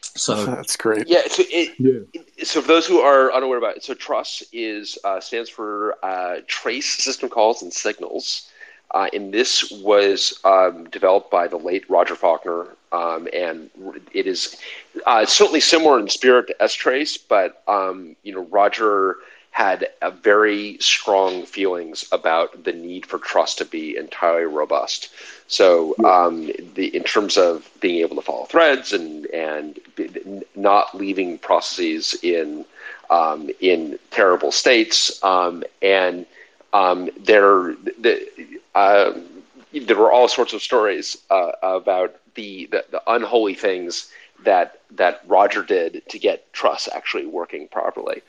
So 0.01 0.45
that's 0.45 0.75
great. 0.75 1.07
Yeah. 1.07 1.27
So, 1.27 1.43
it, 1.47 1.75
yeah. 1.79 2.21
so 2.43 2.61
for 2.61 2.67
those 2.67 2.87
who 2.87 2.99
are 2.99 3.31
unaware 3.33 3.57
about 3.57 3.77
it, 3.77 3.83
so 3.83 3.93
Truss 3.93 4.43
is 4.51 4.97
uh, 5.03 5.19
stands 5.19 5.49
for 5.49 5.97
uh, 6.03 6.37
Trace 6.47 7.03
System 7.03 7.29
Calls 7.29 7.61
and 7.61 7.73
Signals. 7.73 8.49
Uh, 8.93 9.07
and 9.13 9.33
this 9.33 9.71
was 9.71 10.39
um, 10.43 10.83
developed 10.89 11.31
by 11.31 11.47
the 11.47 11.57
late 11.57 11.89
Roger 11.89 12.15
Faulkner, 12.15 12.67
um, 12.91 13.27
and 13.33 13.69
it 14.13 14.27
is 14.27 14.57
uh, 15.05 15.25
certainly 15.25 15.61
similar 15.61 15.97
in 15.99 16.09
spirit 16.09 16.47
to 16.47 16.55
strace, 16.65 17.17
but 17.29 17.63
um, 17.67 18.15
you 18.23 18.33
know 18.33 18.43
Roger 18.51 19.17
had 19.51 19.87
very 20.21 20.77
strong 20.79 21.45
feelings 21.45 22.05
about 22.11 22.63
the 22.63 22.71
need 22.71 23.05
for 23.05 23.19
truss 23.19 23.53
to 23.55 23.65
be 23.65 23.97
entirely 23.97 24.45
robust. 24.45 25.09
So, 25.47 25.93
um, 26.05 26.49
the, 26.75 26.95
in 26.95 27.03
terms 27.03 27.37
of 27.37 27.69
being 27.81 27.99
able 27.99 28.15
to 28.15 28.21
follow 28.21 28.45
threads 28.45 28.93
and 28.93 29.25
and 29.27 29.79
not 30.55 30.95
leaving 30.95 31.37
processes 31.37 32.15
in 32.23 32.65
um, 33.09 33.49
in 33.59 33.99
terrible 34.09 34.51
states, 34.51 35.21
um, 35.23 35.63
and 35.81 36.25
um, 36.73 37.09
there 37.17 37.75
the, 37.99 38.29
uh, 38.76 39.13
there 39.74 39.97
were 39.97 40.11
all 40.11 40.28
sorts 40.28 40.53
of 40.53 40.61
stories 40.61 41.17
uh, 41.30 41.51
about 41.61 42.15
the, 42.36 42.67
the, 42.72 42.86
the 42.91 43.01
unholy 43.07 43.53
things 43.53 44.11
that 44.43 44.82
that 44.91 45.22
Roger 45.28 45.63
did 45.63 46.01
to 46.09 46.19
get 46.19 46.51
Truss 46.53 46.89
actually 46.91 47.26
working 47.26 47.67
properly. 47.67 48.24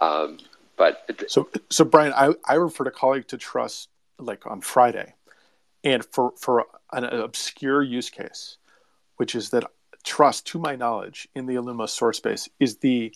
Um, 0.00 0.38
but 0.76 1.26
so 1.28 1.48
so 1.70 1.84
Bryan, 1.84 2.12
I, 2.14 2.32
I 2.44 2.54
referred 2.54 2.86
a 2.86 2.92
colleague 2.92 3.28
to 3.28 3.36
Truss 3.36 3.88
like 4.18 4.46
on 4.46 4.60
Friday, 4.60 5.14
and 5.84 6.04
for 6.04 6.32
for 6.38 6.66
an 6.92 7.04
obscure 7.04 7.82
use 7.82 8.10
case, 8.10 8.56
which 9.16 9.34
is 9.34 9.50
that 9.50 9.64
Truss, 10.04 10.40
to 10.42 10.58
my 10.58 10.76
knowledge, 10.76 11.28
in 11.34 11.46
the 11.46 11.54
Illumos 11.56 11.90
source 11.90 12.20
base 12.20 12.48
is 12.58 12.78
the 12.78 13.12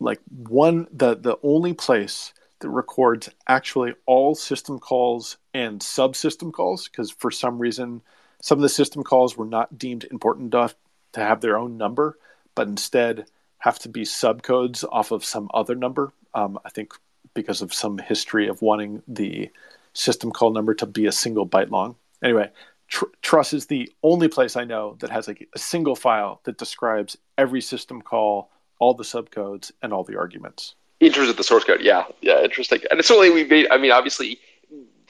like 0.00 0.20
one 0.28 0.86
the 0.92 1.16
the 1.16 1.38
only 1.42 1.72
place 1.72 2.34
that 2.60 2.68
records 2.68 3.30
actually 3.48 3.94
all 4.06 4.34
system 4.34 4.78
calls 4.78 5.38
and 5.54 5.80
subsystem 5.80 6.52
calls 6.52 6.88
because 6.88 7.10
for 7.10 7.30
some 7.30 7.58
reason 7.58 8.02
some 8.40 8.58
of 8.58 8.62
the 8.62 8.68
system 8.68 9.02
calls 9.02 9.36
were 9.36 9.46
not 9.46 9.78
deemed 9.78 10.04
important 10.04 10.54
enough 10.54 10.74
to 11.12 11.20
have 11.20 11.40
their 11.40 11.58
own 11.58 11.76
number, 11.76 12.18
but 12.54 12.68
instead 12.68 13.26
have 13.58 13.78
to 13.80 13.88
be 13.88 14.02
subcodes 14.02 14.84
off 14.90 15.10
of 15.10 15.24
some 15.24 15.50
other 15.52 15.74
number. 15.74 16.12
Um, 16.34 16.58
I 16.64 16.70
think 16.70 16.94
because 17.34 17.60
of 17.60 17.74
some 17.74 17.98
history 17.98 18.48
of 18.48 18.62
wanting 18.62 19.02
the 19.06 19.50
system 19.92 20.30
call 20.30 20.52
number 20.52 20.72
to 20.74 20.86
be 20.86 21.06
a 21.06 21.12
single 21.12 21.46
byte 21.46 21.70
long. 21.70 21.96
Anyway, 22.22 22.50
tr- 22.88 23.04
Truss 23.20 23.52
is 23.52 23.66
the 23.66 23.92
only 24.02 24.28
place 24.28 24.56
I 24.56 24.64
know 24.64 24.96
that 25.00 25.10
has 25.10 25.28
like 25.28 25.46
a 25.54 25.58
single 25.58 25.96
file 25.96 26.40
that 26.44 26.58
describes 26.58 27.18
every 27.36 27.60
system 27.60 28.00
call, 28.00 28.50
all 28.78 28.94
the 28.94 29.04
subcodes, 29.04 29.72
and 29.82 29.92
all 29.92 30.04
the 30.04 30.16
arguments 30.16 30.74
in 31.00 31.12
terms 31.12 31.30
of 31.30 31.36
the 31.36 31.42
source 31.42 31.64
code, 31.64 31.80
yeah, 31.80 32.04
yeah, 32.20 32.42
interesting. 32.42 32.80
And 32.90 33.00
it's 33.00 33.10
only 33.10 33.30
we 33.30 33.44
made. 33.44 33.66
I 33.70 33.78
mean, 33.78 33.90
obviously, 33.90 34.38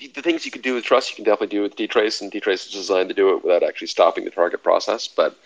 the 0.09 0.23
things 0.23 0.45
you 0.45 0.51
can 0.51 0.63
do 0.63 0.75
with 0.75 0.85
truss, 0.85 1.11
you 1.11 1.17
can 1.17 1.25
definitely 1.25 1.57
do 1.57 1.63
with 1.63 1.77
dtrace, 1.77 2.21
and 2.21 2.33
dtrace 2.33 2.67
is 2.67 2.73
designed 2.73 3.09
to 3.09 3.15
do 3.15 3.37
it 3.37 3.45
without 3.45 3.63
actually 3.63 3.89
stopping 3.89 4.25
the 4.25 4.31
target 4.31 4.63
process. 4.63 5.09
But 5.09 5.37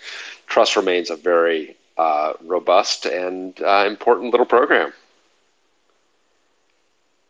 truss 0.46 0.76
remains 0.76 1.10
a 1.10 1.16
very 1.16 1.76
uh, 1.96 2.34
robust 2.42 3.06
and 3.06 3.60
uh, 3.60 3.84
important 3.86 4.30
little 4.30 4.46
program. 4.46 4.92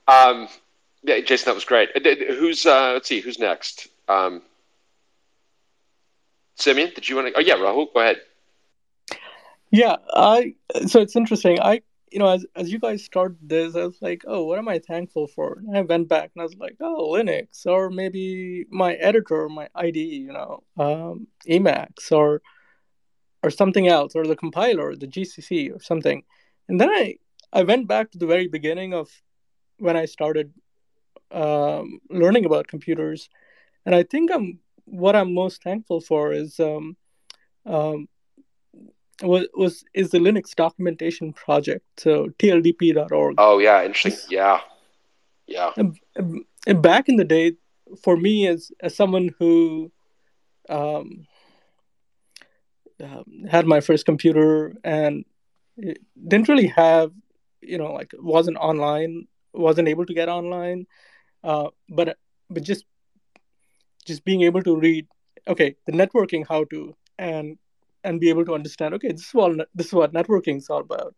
Um, 0.07 0.49
yeah, 1.03 1.20
Jason, 1.20 1.47
that 1.47 1.55
was 1.55 1.64
great. 1.64 1.91
Uh, 1.95 2.35
who's 2.35 2.66
uh, 2.66 2.93
let's 2.93 3.09
see, 3.09 3.20
who's 3.20 3.39
next? 3.39 3.89
Um, 4.09 4.43
Simeon, 6.57 6.93
did 6.95 7.09
you 7.09 7.16
want 7.16 7.29
to? 7.29 7.35
Oh 7.37 7.41
yeah, 7.41 7.55
Rahul, 7.55 7.93
go 7.93 8.01
ahead. 8.01 8.20
Yeah, 9.70 9.97
I. 10.14 10.55
So 10.87 11.01
it's 11.01 11.16
interesting. 11.16 11.61
I 11.61 11.83
you 12.15 12.21
know, 12.21 12.29
as 12.29 12.47
as 12.55 12.71
you 12.71 12.79
guys 12.79 13.05
start 13.05 13.37
this, 13.43 13.75
I 13.75 13.87
was 13.87 14.01
like, 14.01 14.23
oh, 14.29 14.45
what 14.45 14.61
am 14.61 14.69
I 14.69 14.79
thankful 14.79 15.27
for? 15.27 15.59
And 15.67 15.77
I 15.77 15.81
went 15.81 16.09
back 16.09 16.31
and 16.33 16.43
I 16.43 16.45
was 16.45 16.55
like, 16.55 16.77
oh, 16.81 17.11
Linux, 17.15 17.67
or 17.67 17.91
maybe 17.91 18.67
my 18.71 18.95
editor, 18.95 19.49
my 19.49 19.69
IDE, 19.75 19.97
you 19.97 20.33
know, 20.33 20.62
um, 20.79 21.27
Emacs, 21.49 22.12
or 22.12 22.41
or 23.43 23.51
something 23.51 23.89
else, 23.89 24.15
or 24.15 24.25
the 24.25 24.37
compiler, 24.37 24.95
the 24.95 25.09
GCC, 25.09 25.75
or 25.75 25.81
something. 25.83 26.23
And 26.69 26.81
then 26.81 26.89
I 26.89 27.17
I 27.53 27.65
went 27.65 27.89
back 27.89 28.12
to 28.12 28.19
the 28.19 28.29
very 28.29 28.47
beginning 28.47 28.95
of 28.95 29.11
when 29.79 29.97
I 29.97 30.05
started 30.05 30.55
um, 31.33 31.99
learning 32.11 32.45
about 32.45 32.69
computers, 32.69 33.29
and 33.85 33.93
I 33.93 34.05
think 34.05 34.31
I'm 34.31 34.61
what 34.85 35.17
I'm 35.17 35.35
most 35.35 35.65
thankful 35.65 36.01
for 36.01 36.33
is 36.33 36.61
um, 36.61 36.97
um, 37.67 38.07
was 39.23 39.47
was 39.55 39.85
is 39.95 40.11
the 40.11 40.19
Linux 40.19 40.55
documentation 40.55 41.33
project. 41.33 41.85
So 41.99 42.29
tldp.org. 42.39 43.35
Oh 43.39 43.59
yeah, 43.59 43.85
interesting. 43.85 44.31
Yeah, 44.31 44.61
yeah. 45.47 45.73
Back 46.67 47.09
in 47.09 47.17
the 47.17 47.25
day, 47.25 47.53
for 48.03 48.17
me 48.17 48.47
as 48.49 48.73
as 48.81 48.97
someone 48.97 49.35
who 49.39 49.93
um, 50.69 51.27
uh, 53.03 53.23
had 53.51 53.67
my 53.67 53.81
first 53.81 54.07
computer 54.07 54.75
and 54.85 55.25
didn't 56.29 56.49
really 56.49 56.69
have, 56.69 57.12
you 57.61 57.79
know, 57.79 57.93
like 57.93 58.12
wasn't 58.19 58.57
online, 58.57 59.27
wasn't 59.53 59.89
able 59.89 60.07
to 60.07 60.15
get 60.15 60.29
online, 60.29 60.87
uh, 61.43 61.69
but 61.89 62.17
but 62.51 62.62
just 62.62 62.85
just 64.05 64.25
being 64.25 64.43
able 64.43 64.62
to 64.62 64.77
read, 64.77 65.07
okay, 65.49 65.77
the 65.87 65.93
networking 65.93 66.45
how 66.49 66.65
to 66.65 66.95
and 67.19 67.59
and 68.05 68.20
be 68.20 68.28
able 68.28 68.44
to 68.44 68.55
understand 68.55 68.94
okay 68.94 69.12
this 69.12 69.26
is 69.28 69.34
what 69.34 69.68
this 69.74 69.86
is 69.86 69.92
what 69.92 70.12
networking 70.12 70.59
is 70.59 70.70
all 70.70 70.80
about 70.80 71.14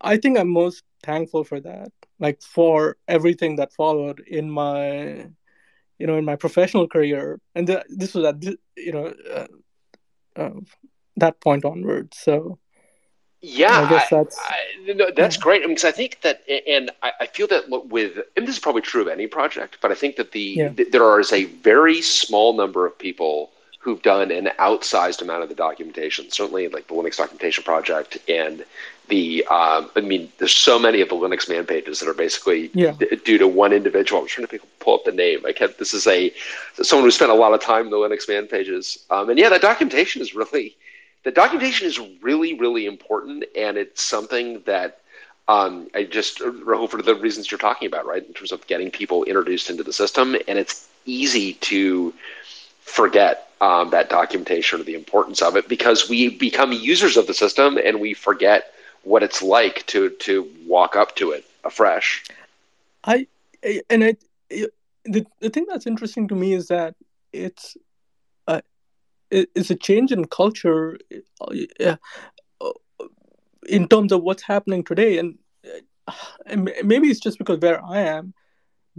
i 0.00 0.16
think 0.16 0.38
i'm 0.38 0.48
most 0.48 0.82
thankful 1.02 1.44
for 1.44 1.60
that 1.60 1.92
like 2.18 2.42
for 2.42 2.96
everything 3.06 3.56
that 3.56 3.72
followed 3.72 4.20
in 4.20 4.50
my 4.50 5.26
you 5.98 6.06
know 6.06 6.16
in 6.16 6.24
my 6.24 6.36
professional 6.36 6.88
career 6.88 7.40
and 7.54 7.66
the, 7.66 7.84
this 7.88 8.14
was 8.14 8.24
at 8.24 8.42
you 8.76 8.92
know 8.92 9.12
uh, 9.32 9.46
uh, 10.36 10.60
that 11.16 11.40
point 11.40 11.64
onward 11.64 12.12
so 12.14 12.58
yeah, 13.40 13.82
I 13.82 13.88
guess 13.88 14.10
that's 14.10 14.36
I, 14.36 14.56
I, 14.88 14.92
no, 14.94 15.10
that's 15.14 15.36
yeah. 15.36 15.42
great. 15.42 15.62
I 15.62 15.66
mean, 15.66 15.76
because 15.76 15.84
I 15.84 15.92
think 15.92 16.20
that, 16.22 16.42
and 16.66 16.90
I, 17.04 17.12
I, 17.20 17.26
feel 17.26 17.46
that 17.48 17.64
with, 17.68 18.18
and 18.36 18.48
this 18.48 18.56
is 18.56 18.60
probably 18.60 18.82
true 18.82 19.00
of 19.00 19.06
any 19.06 19.28
project, 19.28 19.78
but 19.80 19.92
I 19.92 19.94
think 19.94 20.16
that 20.16 20.32
the, 20.32 20.40
yeah. 20.40 20.68
the 20.70 20.84
there 20.90 21.20
is 21.20 21.32
a 21.32 21.44
very 21.44 22.02
small 22.02 22.54
number 22.54 22.84
of 22.84 22.98
people 22.98 23.52
who've 23.78 24.02
done 24.02 24.30
an 24.30 24.50
outsized 24.58 25.22
amount 25.22 25.42
of 25.42 25.48
the 25.48 25.54
documentation. 25.54 26.30
Certainly, 26.30 26.68
like 26.68 26.88
the 26.88 26.94
Linux 26.94 27.16
documentation 27.16 27.64
project 27.64 28.18
and 28.28 28.64
the 29.08 29.44
um, 29.46 29.90
I 29.96 30.00
mean, 30.00 30.30
there's 30.38 30.54
so 30.54 30.78
many 30.78 31.00
of 31.00 31.08
the 31.08 31.14
Linux 31.14 31.48
man 31.48 31.64
pages 31.64 32.00
that 32.00 32.08
are 32.08 32.14
basically 32.14 32.70
yeah. 32.74 32.92
d- 32.92 33.16
due 33.24 33.38
to 33.38 33.48
one 33.48 33.72
individual. 33.72 34.20
I'm 34.20 34.28
trying 34.28 34.46
to 34.46 34.58
pull 34.80 34.96
up 34.96 35.04
the 35.04 35.12
name. 35.12 35.44
I 35.46 35.52
kept 35.52 35.78
this 35.78 35.94
is 35.94 36.06
a 36.06 36.32
someone 36.82 37.06
who 37.06 37.10
spent 37.10 37.30
a 37.30 37.34
lot 37.34 37.54
of 37.54 37.60
time 37.60 37.86
in 37.86 37.90
the 37.90 37.96
Linux 37.96 38.28
man 38.28 38.46
pages, 38.46 39.04
um, 39.10 39.30
and 39.30 39.38
yeah, 39.38 39.48
that 39.48 39.62
documentation 39.62 40.22
is 40.22 40.34
really 40.34 40.76
the 41.24 41.30
documentation 41.30 41.86
is 41.86 41.98
really 42.20 42.58
really 42.58 42.86
important, 42.86 43.44
and 43.56 43.76
it's 43.76 44.02
something 44.02 44.62
that. 44.66 45.00
Um, 45.50 45.88
I 45.94 46.04
just 46.04 46.40
for 46.40 47.02
the 47.02 47.14
reasons 47.14 47.50
you're 47.50 47.56
talking 47.56 47.86
about, 47.86 48.04
right? 48.04 48.22
In 48.22 48.34
terms 48.34 48.52
of 48.52 48.66
getting 48.66 48.90
people 48.90 49.24
introduced 49.24 49.70
into 49.70 49.82
the 49.82 49.94
system, 49.94 50.36
and 50.46 50.58
it's 50.58 50.86
easy 51.06 51.54
to 51.54 52.12
forget 52.88 53.50
um, 53.60 53.90
that 53.90 54.08
documentation 54.08 54.80
or 54.80 54.84
the 54.84 54.94
importance 54.94 55.42
of 55.42 55.56
it 55.56 55.68
because 55.68 56.08
we 56.08 56.28
become 56.28 56.72
users 56.72 57.16
of 57.16 57.26
the 57.26 57.34
system 57.34 57.76
and 57.76 58.00
we 58.00 58.14
forget 58.14 58.72
what 59.02 59.22
it's 59.22 59.42
like 59.42 59.86
to 59.86 60.10
to 60.10 60.48
walk 60.66 60.96
up 60.96 61.16
to 61.16 61.32
it 61.32 61.44
afresh. 61.64 62.24
I 63.04 63.26
and 63.90 64.02
it 64.02 64.22
the 65.04 65.26
the 65.40 65.50
thing 65.50 65.66
that's 65.68 65.86
interesting 65.86 66.28
to 66.28 66.34
me 66.34 66.52
is 66.52 66.68
that 66.68 66.94
it's 67.32 67.76
uh, 68.46 68.60
it's 69.30 69.70
a 69.70 69.76
change 69.76 70.12
in 70.12 70.26
culture 70.26 70.98
uh, 71.40 71.92
in 73.68 73.88
terms 73.88 74.12
of 74.12 74.22
what's 74.22 74.42
happening 74.42 74.82
today 74.82 75.18
uh, 75.18 76.12
and 76.46 76.72
maybe 76.84 77.08
it's 77.08 77.20
just 77.20 77.38
because 77.38 77.58
where 77.58 77.84
I 77.84 78.00
am 78.00 78.34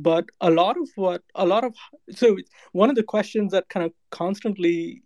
but 0.01 0.25
a 0.39 0.49
lot 0.49 0.77
of 0.77 0.89
what 0.95 1.21
a 1.35 1.45
lot 1.45 1.63
of 1.63 1.75
so 2.11 2.37
one 2.71 2.89
of 2.89 2.95
the 2.95 3.03
questions 3.03 3.51
that 3.51 3.67
kind 3.69 3.85
of 3.85 3.91
constantly 4.11 5.03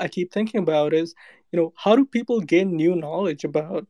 i 0.00 0.06
keep 0.08 0.32
thinking 0.32 0.60
about 0.60 0.94
is 0.94 1.14
you 1.50 1.58
know 1.58 1.72
how 1.76 1.96
do 1.96 2.04
people 2.04 2.40
gain 2.40 2.76
new 2.76 2.94
knowledge 2.94 3.44
about 3.44 3.86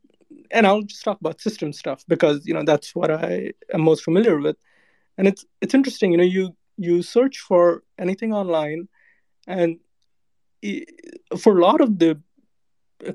and 0.50 0.66
i'll 0.66 0.82
just 0.82 1.04
talk 1.04 1.20
about 1.20 1.40
system 1.40 1.72
stuff 1.72 2.04
because 2.08 2.46
you 2.46 2.54
know 2.54 2.64
that's 2.64 2.94
what 2.94 3.10
i 3.10 3.52
am 3.72 3.82
most 3.82 4.02
familiar 4.04 4.38
with. 4.40 4.56
And 5.18 5.26
it's 5.26 5.44
it's 5.62 5.74
interesting 5.74 6.12
you 6.12 6.18
know 6.18 6.30
you 6.36 6.54
you 6.76 7.02
search 7.02 7.38
for 7.40 7.82
anything 7.98 8.32
online 8.34 8.88
and 9.46 9.78
for 11.38 11.58
a 11.58 11.62
lot 11.62 11.80
of 11.80 11.98
the 11.98 12.20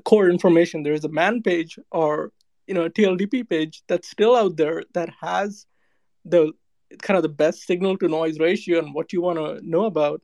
core 0.04 0.28
information 0.28 0.82
there 0.82 0.98
is 1.00 1.04
a 1.04 1.08
man 1.20 1.42
page 1.42 1.78
or 1.90 2.32
you 2.66 2.74
know 2.74 2.84
a 2.84 2.90
tldp 2.90 3.48
page 3.48 3.82
that's 3.88 4.08
still 4.08 4.34
out 4.34 4.56
there 4.56 4.82
that 4.94 5.10
has 5.20 5.66
the 6.24 6.52
kind 7.00 7.16
of 7.16 7.22
the 7.22 7.28
best 7.28 7.66
signal 7.66 7.96
to 7.98 8.08
noise 8.08 8.38
ratio 8.38 8.78
and 8.78 8.94
what 8.94 9.12
you 9.12 9.20
want 9.20 9.38
to 9.38 9.60
know 9.68 9.84
about 9.84 10.20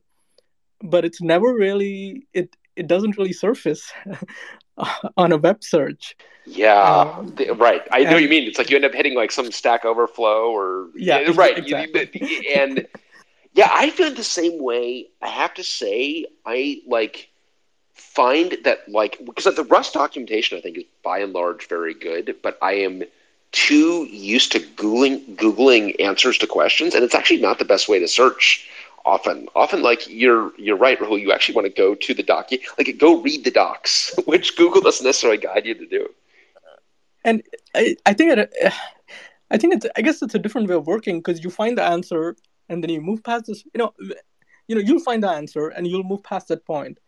but 0.81 1.05
it's 1.05 1.21
never 1.21 1.53
really 1.53 2.27
it 2.33 2.55
it 2.75 2.87
doesn't 2.87 3.17
really 3.17 3.33
surface 3.33 3.91
on 5.17 5.31
a 5.31 5.37
web 5.37 5.63
search. 5.63 6.15
Yeah 6.45 6.81
um, 6.81 7.35
the, 7.35 7.51
right. 7.51 7.81
I 7.91 8.03
know 8.03 8.11
and, 8.11 8.21
you 8.21 8.29
mean. 8.29 8.47
It's 8.47 8.57
like 8.57 8.69
you 8.69 8.75
end 8.75 8.85
up 8.85 8.93
hitting 8.93 9.15
like 9.15 9.31
some 9.31 9.51
stack 9.51 9.85
overflow 9.85 10.49
or 10.49 10.87
yeah, 10.95 11.19
yeah 11.19 11.31
right. 11.35 11.57
Exactly. 11.57 12.47
and 12.55 12.87
yeah 13.53 13.69
i 13.71 13.89
feel 13.89 14.13
the 14.13 14.23
same 14.23 14.61
way. 14.61 15.07
I 15.21 15.27
have 15.27 15.53
to 15.55 15.63
say 15.63 16.25
i 16.45 16.81
like 16.87 17.29
find 17.93 18.57
that 18.63 18.89
like 18.89 19.19
because 19.25 19.53
the 19.55 19.65
rust 19.65 19.93
documentation 19.93 20.57
i 20.57 20.61
think 20.61 20.77
is 20.77 20.83
by 21.03 21.19
and 21.19 21.33
large 21.33 21.67
very 21.67 21.93
good 21.93 22.35
but 22.41 22.57
i 22.61 22.71
am 22.71 23.03
too 23.51 24.05
used 24.05 24.51
to 24.51 24.59
googling 24.59 25.35
googling 25.35 25.99
answers 25.99 26.37
to 26.39 26.47
questions, 26.47 26.93
and 26.93 27.03
it's 27.03 27.15
actually 27.15 27.41
not 27.41 27.59
the 27.59 27.65
best 27.65 27.89
way 27.89 27.99
to 27.99 28.07
search. 28.07 28.67
Often, 29.05 29.47
often, 29.55 29.81
like 29.81 30.07
you're 30.07 30.51
you're 30.57 30.77
right, 30.77 30.99
Rahul. 30.99 31.19
You 31.19 31.31
actually 31.31 31.55
want 31.55 31.67
to 31.67 31.73
go 31.73 31.95
to 31.95 32.13
the 32.13 32.21
doc, 32.21 32.49
like 32.77 32.97
go 32.97 33.21
read 33.21 33.43
the 33.43 33.51
docs, 33.51 34.13
which 34.25 34.55
Google 34.55 34.81
doesn't 34.81 35.05
necessarily 35.05 35.39
guide 35.39 35.65
you 35.65 35.73
to 35.75 35.85
do. 35.85 36.07
And 37.25 37.41
I, 37.75 37.95
I 38.05 38.13
think 38.13 38.37
it, 38.37 38.73
I 39.51 39.57
think 39.57 39.75
it's 39.75 39.87
I 39.95 40.01
guess 40.01 40.21
it's 40.21 40.35
a 40.35 40.39
different 40.39 40.69
way 40.69 40.75
of 40.75 40.85
working 40.85 41.19
because 41.19 41.43
you 41.43 41.49
find 41.49 41.77
the 41.77 41.83
answer 41.83 42.35
and 42.67 42.83
then 42.83 42.89
you 42.91 43.01
move 43.01 43.23
past 43.23 43.45
this. 43.47 43.63
You 43.73 43.79
know, 43.79 43.93
you 44.67 44.75
know 44.75 44.81
you'll 44.81 44.99
find 44.99 45.23
the 45.23 45.29
answer 45.29 45.69
and 45.69 45.87
you'll 45.87 46.03
move 46.03 46.23
past 46.23 46.49
that 46.49 46.65
point, 46.65 46.99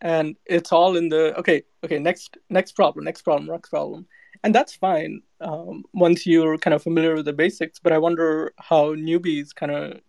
and 0.00 0.36
it's 0.46 0.72
all 0.72 0.96
in 0.96 1.08
the 1.08 1.36
okay, 1.38 1.62
okay, 1.84 1.98
next 1.98 2.36
next 2.48 2.72
problem, 2.72 3.04
next 3.04 3.22
problem, 3.22 3.50
next 3.50 3.70
problem 3.70 4.06
and 4.42 4.54
that's 4.54 4.74
fine 4.74 5.22
um, 5.40 5.84
once 5.92 6.26
you're 6.26 6.58
kind 6.58 6.74
of 6.74 6.82
familiar 6.82 7.14
with 7.14 7.24
the 7.24 7.32
basics. 7.32 7.78
But 7.78 7.92
I 7.92 7.98
wonder 7.98 8.52
how 8.58 8.94
newbies 8.94 9.54
kind 9.54 9.72
of 9.72 10.00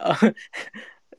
uh, 0.00 0.30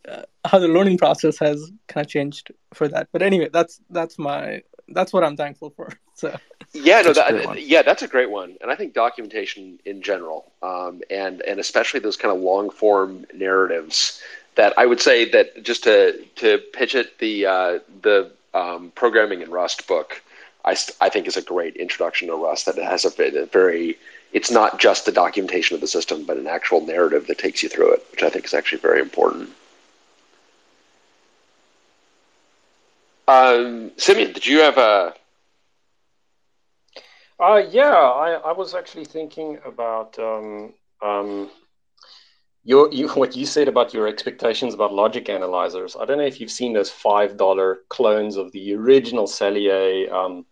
how 0.45 0.59
the 0.59 0.67
learning 0.67 0.97
process 0.97 1.37
has 1.39 1.71
kind 1.87 2.05
of 2.05 2.11
changed 2.11 2.51
for 2.73 2.87
that. 2.87 3.09
But 3.11 3.21
anyway, 3.21 3.49
that's 3.51 3.79
that's 3.89 4.17
my 4.17 4.63
that's 4.89 5.13
what 5.13 5.23
I'm 5.23 5.37
thankful 5.37 5.71
for. 5.71 5.89
So 6.19 6.37
yeah, 6.73 7.01
no, 7.01 7.13
that, 7.13 7.65
yeah, 7.65 7.81
that's 7.81 8.01
a 8.01 8.07
great 8.09 8.29
one, 8.29 8.57
and 8.59 8.69
I 8.69 8.75
think 8.75 8.93
documentation 8.93 9.79
in 9.85 10.01
general, 10.01 10.51
um, 10.61 11.01
and 11.09 11.39
and 11.43 11.61
especially 11.61 12.01
those 12.01 12.17
kind 12.17 12.35
of 12.35 12.41
long 12.41 12.69
form 12.69 13.25
narratives. 13.33 14.21
That 14.55 14.73
I 14.77 14.85
would 14.85 14.99
say 14.99 15.31
that 15.31 15.63
just 15.63 15.85
to 15.85 16.21
to 16.35 16.57
pitch 16.73 16.93
it, 16.93 17.19
the 17.19 17.45
uh, 17.45 17.79
the 18.01 18.33
um, 18.53 18.91
programming 18.95 19.43
in 19.43 19.49
Rust 19.49 19.87
book 19.87 20.21
I, 20.65 20.75
I 20.99 21.09
think 21.09 21.27
is 21.27 21.37
a 21.37 21.41
great 21.41 21.75
introduction 21.77 22.27
to 22.27 22.35
Rust 22.35 22.65
that 22.65 22.77
has 22.77 23.05
a 23.05 23.45
very, 23.45 23.97
it's 24.33 24.51
not 24.51 24.79
just 24.79 25.05
the 25.05 25.11
documentation 25.11 25.75
of 25.75 25.81
the 25.81 25.87
system, 25.87 26.25
but 26.25 26.37
an 26.37 26.47
actual 26.47 26.85
narrative 26.85 27.27
that 27.27 27.37
takes 27.37 27.63
you 27.63 27.69
through 27.69 27.93
it, 27.93 28.05
which 28.11 28.23
I 28.23 28.29
think 28.29 28.45
is 28.45 28.53
actually 28.53 28.81
very 28.81 28.99
important. 28.99 29.49
Um, 33.27 33.91
Simeon, 33.97 34.33
did 34.33 34.45
you 34.45 34.59
have 34.59 34.77
a? 34.77 35.13
Uh, 37.39 37.61
yeah, 37.69 37.93
I, 37.93 38.31
I 38.33 38.51
was 38.51 38.73
actually 38.73 39.05
thinking 39.05 39.59
about 39.63 40.17
um, 40.19 40.73
um, 41.01 41.49
your, 42.63 42.91
you, 42.91 43.07
what 43.21 43.35
you 43.35 43.45
said 43.45 43.67
about 43.67 43.93
your 43.93 44.07
expectations 44.07 44.73
about 44.73 44.93
logic 44.93 45.29
analyzers. 45.29 45.95
I 45.95 46.05
don't 46.05 46.17
know 46.17 46.25
if 46.25 46.41
you've 46.41 46.51
seen 46.51 46.73
those 46.73 46.89
five 46.89 47.37
dollar 47.37 47.79
clones 47.89 48.35
of 48.35 48.51
the 48.51 48.73
original 48.73 49.25
Saleae 49.25 50.11
um, 50.11 50.45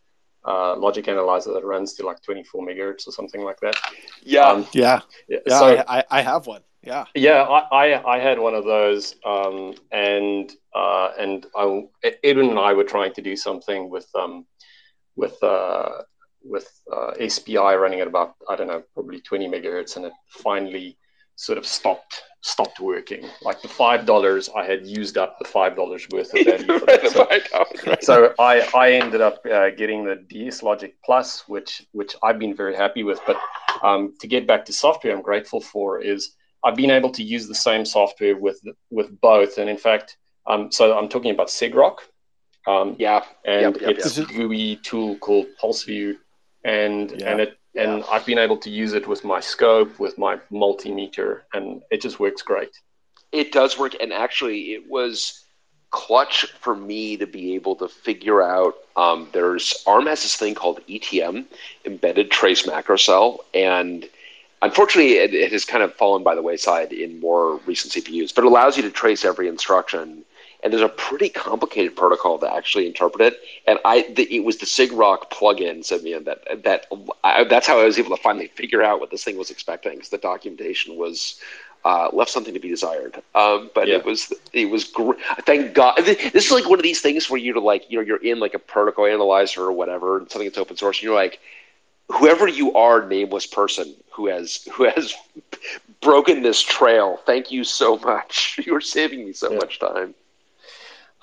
uh, 0.48 0.76
logic 0.78 1.08
analyzer 1.08 1.54
that 1.54 1.66
runs 1.66 1.94
to 1.96 2.06
like 2.06 2.22
24 2.22 2.66
megahertz 2.66 3.08
or 3.08 3.12
something 3.12 3.42
like 3.42 3.60
that. 3.60 3.76
Yeah, 4.24 4.48
um, 4.48 4.68
yeah, 4.74 5.02
yeah. 5.28 5.40
So, 5.48 5.84
I, 5.88 6.04
I 6.10 6.22
have 6.22 6.48
one. 6.48 6.62
Yeah, 6.82 7.06
yeah. 7.16 7.44
I, 7.44 7.88
I, 7.88 8.16
I 8.16 8.20
had 8.20 8.40
one 8.40 8.56
of 8.56 8.64
those, 8.64 9.16
um, 9.26 9.74
and 9.92 10.52
uh, 10.74 11.10
and 11.20 11.46
I, 11.56 11.84
Edwin 12.24 12.50
and 12.50 12.60
I 12.60 12.74
were 12.74 12.86
trying 12.86 13.14
to 13.14 13.22
do 13.22 13.36
something 13.36 13.90
with 13.90 14.08
um, 14.16 14.46
with 15.18 15.42
uh, 15.44 16.04
with 16.44 16.70
uh, 16.92 17.12
SPI 17.28 17.76
running 17.76 18.00
at 18.00 18.08
about 18.08 18.36
I 18.50 18.56
don't 18.56 18.68
know 18.68 18.84
probably 18.94 19.20
20 19.20 19.50
megahertz, 19.50 19.98
and 19.98 20.06
it 20.06 20.14
finally 20.30 20.98
sort 21.36 21.58
of 21.58 21.66
stopped 21.66 22.24
stopped 22.42 22.80
working. 22.80 23.26
Like 23.42 23.62
the 23.62 23.68
five 23.68 24.06
dollars, 24.06 24.50
I 24.56 24.64
had 24.64 24.86
used 24.86 25.18
up 25.18 25.38
the 25.40 25.46
five 25.46 25.76
dollars 25.76 26.08
worth 26.12 26.34
of 26.34 26.46
value. 26.46 26.80
For 26.80 26.86
that. 26.86 27.08
So, 27.12 27.98
so 28.02 28.34
I, 28.40 28.68
I 28.74 28.92
ended 28.92 29.22
up 29.22 29.46
uh, 29.46 29.70
getting 29.72 30.06
the 30.06 30.16
DS 30.16 30.64
Logic 30.64 30.96
Plus, 31.04 31.48
which 31.48 31.86
which 31.92 32.16
I've 32.24 32.40
been 32.40 32.56
very 32.56 32.76
happy 32.76 33.04
with. 33.04 33.20
But 33.26 33.38
um, 33.84 34.14
to 34.22 34.28
get 34.28 34.48
back 34.48 34.66
to 34.66 34.74
software, 34.74 35.16
I'm 35.16 35.22
grateful 35.22 35.62
for 35.62 36.00
is 36.00 36.36
I've 36.64 36.76
been 36.76 36.92
able 36.92 37.12
to 37.12 37.24
use 37.24 37.48
the 37.48 37.56
same 37.56 37.86
software 37.86 38.38
with 38.38 38.62
with 38.90 39.20
both, 39.22 39.58
and 39.58 39.70
in 39.70 39.78
fact, 39.78 40.18
um, 40.46 40.72
so 40.72 40.98
I'm 40.98 41.10
talking 41.10 41.32
about 41.32 41.48
sigrok. 41.48 41.98
Um, 42.68 42.98
yeah, 43.00 43.24
and 43.46 43.76
yep, 43.76 43.82
yep, 43.82 43.98
it's 43.98 44.18
yep. 44.18 44.30
a 44.30 44.34
GUI 44.34 44.76
tool 44.84 45.18
called 45.18 45.48
PulseView, 45.62 46.18
and 46.66 47.12
yeah. 47.12 47.32
and 47.32 47.42
it 47.42 47.58
and 47.78 48.04
I've 48.12 48.26
been 48.26 48.40
able 48.40 48.58
to 48.58 48.70
use 48.70 48.94
it 48.94 49.08
with 49.08 49.24
my 49.24 49.40
scope, 49.40 50.00
with 50.00 50.18
my 50.18 50.38
multimeter, 50.52 51.42
and 51.54 51.82
it 51.92 52.02
just 52.02 52.20
works 52.20 52.42
great. 52.42 52.72
It 53.32 53.52
does 53.52 53.78
work, 53.78 53.96
and 54.02 54.12
actually, 54.12 54.74
it 54.74 54.90
was 54.90 55.44
clutch 55.92 56.46
for 56.60 56.76
me 56.76 57.18
to 57.18 57.28
be 57.28 57.56
able 57.56 57.76
to 57.76 57.88
figure 57.88 58.42
out. 58.42 58.76
Um, 58.96 59.30
there's 59.32 59.84
ARM 59.86 60.08
has 60.08 60.24
this 60.24 60.36
thing 60.36 60.56
called 60.56 60.80
ETM, 60.88 61.46
Embedded 61.86 62.32
Trace 62.32 62.66
Macro 62.66 62.98
Cell, 62.98 63.46
and 63.54 64.06
unfortunately, 64.62 65.14
it, 65.14 65.34
it 65.34 65.52
has 65.52 65.66
kind 65.66 65.84
of 65.84 65.94
fallen 65.94 66.24
by 66.24 66.36
the 66.36 66.42
wayside 66.42 66.92
in 66.92 67.20
more 67.20 67.58
recent 67.66 67.94
CPUs. 67.94 68.34
But 68.34 68.44
it 68.44 68.48
allows 68.48 68.76
you 68.76 68.84
to 68.84 68.92
trace 68.92 69.24
every 69.24 69.48
instruction 69.48 70.24
and 70.64 70.74
there's 70.74 70.84
a 70.84 70.90
pretty 70.90 71.30
complicated 71.30 71.96
protocol 71.96 72.40
to 72.40 72.52
actually 72.52 72.88
interpret 72.88 73.34
it. 73.34 73.40
And 73.68 73.80
I, 73.86 74.04
the, 74.14 74.24
it 74.34 74.44
was 74.44 74.58
the 74.58 74.66
sigrok 74.66 75.30
plugin, 75.32 75.86
Simeon, 75.86 76.24
that 76.24 76.64
that 76.64 76.88
I, 77.24 77.44
that's 77.44 77.68
how 77.68 77.80
I 77.80 77.86
was 77.86 78.00
able 78.00 78.16
to 78.16 78.22
finally 78.22 78.48
figure 78.48 78.82
out 78.82 79.00
what 79.00 79.12
this 79.12 79.24
thing 79.24 79.38
was 79.38 79.52
expecting, 79.52 79.94
because 79.94 80.10
the 80.10 80.18
documentation 80.18 80.98
was 80.98 81.40
uh, 81.86 82.10
left 82.12 82.32
something 82.32 82.54
to 82.54 82.60
be 82.60 82.70
desired. 82.70 83.22
Um, 83.36 83.70
but 83.74 83.88
yeah. 83.88 83.96
it 83.96 84.06
was 84.06 84.34
it 84.54 84.70
was 84.70 84.84
great. 84.84 85.20
Thank 85.46 85.74
God. 85.74 85.98
This 85.98 86.46
is 86.46 86.52
like 86.52 86.68
one 86.70 86.80
of 86.80 86.84
these 86.84 87.02
things 87.02 87.30
where 87.30 87.40
you're 87.40 87.60
like 87.60 87.90
you 87.90 88.00
know 88.00 88.06
you're 88.06 88.24
in 88.24 88.40
like 88.40 88.54
a 88.54 88.60
protocol 88.60 89.06
analyzer 89.06 89.62
or 89.62 89.72
whatever, 89.72 90.18
and 90.18 90.30
something 90.30 90.48
that's 90.48 90.58
open 90.58 90.78
source, 90.78 90.98
and 90.98 91.04
you're 91.04 91.16
like. 91.16 91.40
Whoever 92.10 92.48
you 92.48 92.74
are, 92.74 93.06
nameless 93.06 93.46
person 93.46 93.94
who 94.12 94.28
has 94.28 94.66
who 94.72 94.86
has 94.86 95.14
broken 96.02 96.42
this 96.42 96.64
trail, 96.64 97.20
thank 97.26 97.52
you 97.52 97.66
so 97.66 97.98
much. 97.98 98.58
You 98.66 98.74
are 98.76 98.80
saving 98.80 99.26
me 99.26 99.34
so 99.34 99.52
yeah. 99.52 99.58
much 99.58 99.78
time. 99.78 100.16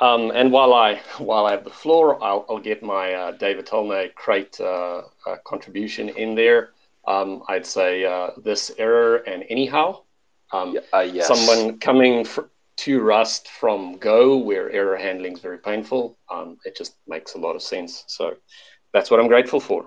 Um, 0.00 0.32
and 0.34 0.50
while 0.50 0.74
I 0.74 1.00
while 1.18 1.46
I 1.46 1.52
have 1.52 1.64
the 1.64 1.70
floor, 1.70 2.22
I'll, 2.22 2.44
I'll 2.48 2.58
get 2.58 2.82
my 2.82 3.12
uh, 3.14 3.30
David 3.32 3.66
Tolnay 3.66 4.14
crate 4.14 4.60
uh, 4.60 5.02
uh, 5.26 5.36
contribution 5.44 6.08
in 6.08 6.34
there. 6.34 6.70
Um, 7.06 7.42
I'd 7.48 7.66
say 7.66 8.04
uh, 8.04 8.30
thiserror 8.40 9.22
and 9.26 9.44
anyhow. 9.48 10.00
Um, 10.52 10.78
uh, 10.92 11.00
yes. 11.00 11.26
Someone 11.26 11.78
coming 11.78 12.24
for, 12.24 12.48
to 12.76 13.00
Rust 13.00 13.48
from 13.48 13.98
Go, 13.98 14.36
where 14.36 14.70
error 14.70 14.96
handling 14.96 15.34
is 15.34 15.40
very 15.40 15.58
painful. 15.58 16.16
Um, 16.30 16.58
it 16.64 16.76
just 16.76 16.96
makes 17.06 17.34
a 17.34 17.38
lot 17.38 17.54
of 17.54 17.62
sense. 17.62 18.04
So 18.08 18.36
that's 18.92 19.10
what 19.10 19.20
I'm 19.20 19.28
grateful 19.28 19.60
for. 19.60 19.86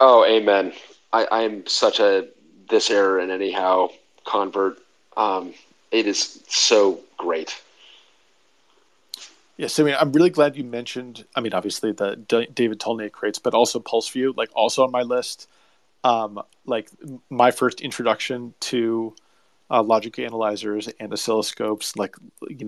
Oh, 0.00 0.24
amen. 0.26 0.72
I, 1.12 1.26
I'm 1.30 1.66
such 1.66 2.00
a 2.00 2.28
thiserror 2.68 3.22
and 3.22 3.30
anyhow 3.30 3.88
convert. 4.24 4.78
Um, 5.16 5.54
it 5.90 6.06
is 6.06 6.42
so 6.48 7.00
great. 7.16 7.62
Yes, 9.56 9.78
I 9.78 9.84
mean, 9.84 9.96
I'm 9.98 10.12
really 10.12 10.30
glad 10.30 10.56
you 10.56 10.64
mentioned. 10.64 11.24
I 11.34 11.40
mean, 11.40 11.54
obviously 11.54 11.92
the 11.92 12.16
D- 12.16 12.48
David 12.52 12.78
Tolnay 12.78 13.10
crates, 13.10 13.38
but 13.38 13.54
also 13.54 13.80
PulseView, 13.80 14.36
like 14.36 14.50
also 14.54 14.84
on 14.84 14.90
my 14.90 15.02
list. 15.02 15.48
Um, 16.04 16.40
like 16.66 16.90
my 17.30 17.50
first 17.50 17.80
introduction 17.80 18.54
to 18.60 19.14
uh, 19.70 19.82
logic 19.82 20.18
analyzers 20.18 20.88
and 21.00 21.10
oscilloscopes, 21.10 21.96
like 21.96 22.16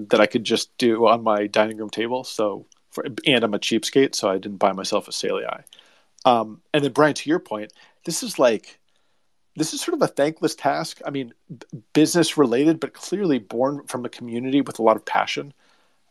that 0.08 0.20
I 0.20 0.26
could 0.26 0.44
just 0.44 0.76
do 0.78 1.06
on 1.06 1.22
my 1.22 1.46
dining 1.46 1.76
room 1.76 1.90
table. 1.90 2.24
So, 2.24 2.66
for, 2.90 3.04
and 3.26 3.44
I'm 3.44 3.54
a 3.54 3.58
cheapskate, 3.58 4.14
so 4.14 4.28
I 4.30 4.38
didn't 4.38 4.58
buy 4.58 4.72
myself 4.72 5.08
a 5.08 5.10
Saleae. 5.12 5.62
Um, 6.24 6.62
and 6.74 6.82
then 6.82 6.92
Bryan, 6.92 7.14
to 7.14 7.30
your 7.30 7.38
point, 7.38 7.72
this 8.04 8.22
is 8.22 8.38
like 8.38 8.78
this 9.56 9.74
is 9.74 9.80
sort 9.80 9.94
of 9.94 10.02
a 10.02 10.08
thankless 10.08 10.54
task. 10.54 11.00
I 11.06 11.10
mean, 11.10 11.34
b- 11.50 11.66
business 11.92 12.36
related, 12.36 12.80
but 12.80 12.94
clearly 12.94 13.38
born 13.38 13.84
from 13.86 14.04
a 14.04 14.08
community 14.08 14.62
with 14.62 14.78
a 14.78 14.82
lot 14.82 14.96
of 14.96 15.04
passion. 15.04 15.52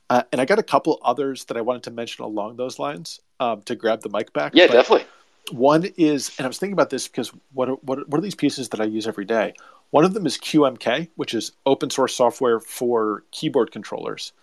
Uh, 0.09 0.23
and 0.31 0.39
I 0.39 0.45
got 0.45 0.59
a 0.59 0.63
couple 0.63 0.99
others 1.03 1.45
that 1.45 1.57
I 1.57 1.61
wanted 1.61 1.83
to 1.83 1.91
mention 1.91 2.23
along 2.23 2.55
those 2.55 2.79
lines 2.79 3.19
um, 3.39 3.61
to 3.63 3.75
grab 3.75 4.01
the 4.01 4.09
mic 4.09 4.31
back. 4.33 4.53
Yeah, 4.55 4.67
but 4.67 4.73
definitely. 4.73 5.05
One 5.51 5.85
is, 5.97 6.31
and 6.37 6.45
I 6.45 6.47
was 6.47 6.57
thinking 6.57 6.73
about 6.73 6.89
this 6.89 7.07
because 7.07 7.31
what 7.53 7.69
are, 7.69 7.75
what, 7.75 7.99
are, 7.99 8.03
what 8.03 8.17
are 8.17 8.21
these 8.21 8.35
pieces 8.35 8.69
that 8.69 8.81
I 8.81 8.85
use 8.85 9.07
every 9.07 9.25
day? 9.25 9.53
One 9.91 10.03
of 10.03 10.13
them 10.13 10.25
is 10.25 10.37
QMK, 10.37 11.09
which 11.15 11.33
is 11.33 11.51
open 11.65 11.89
source 11.89 12.15
software 12.15 12.59
for 12.59 13.23
keyboard 13.31 13.71
controllers. 13.71 14.33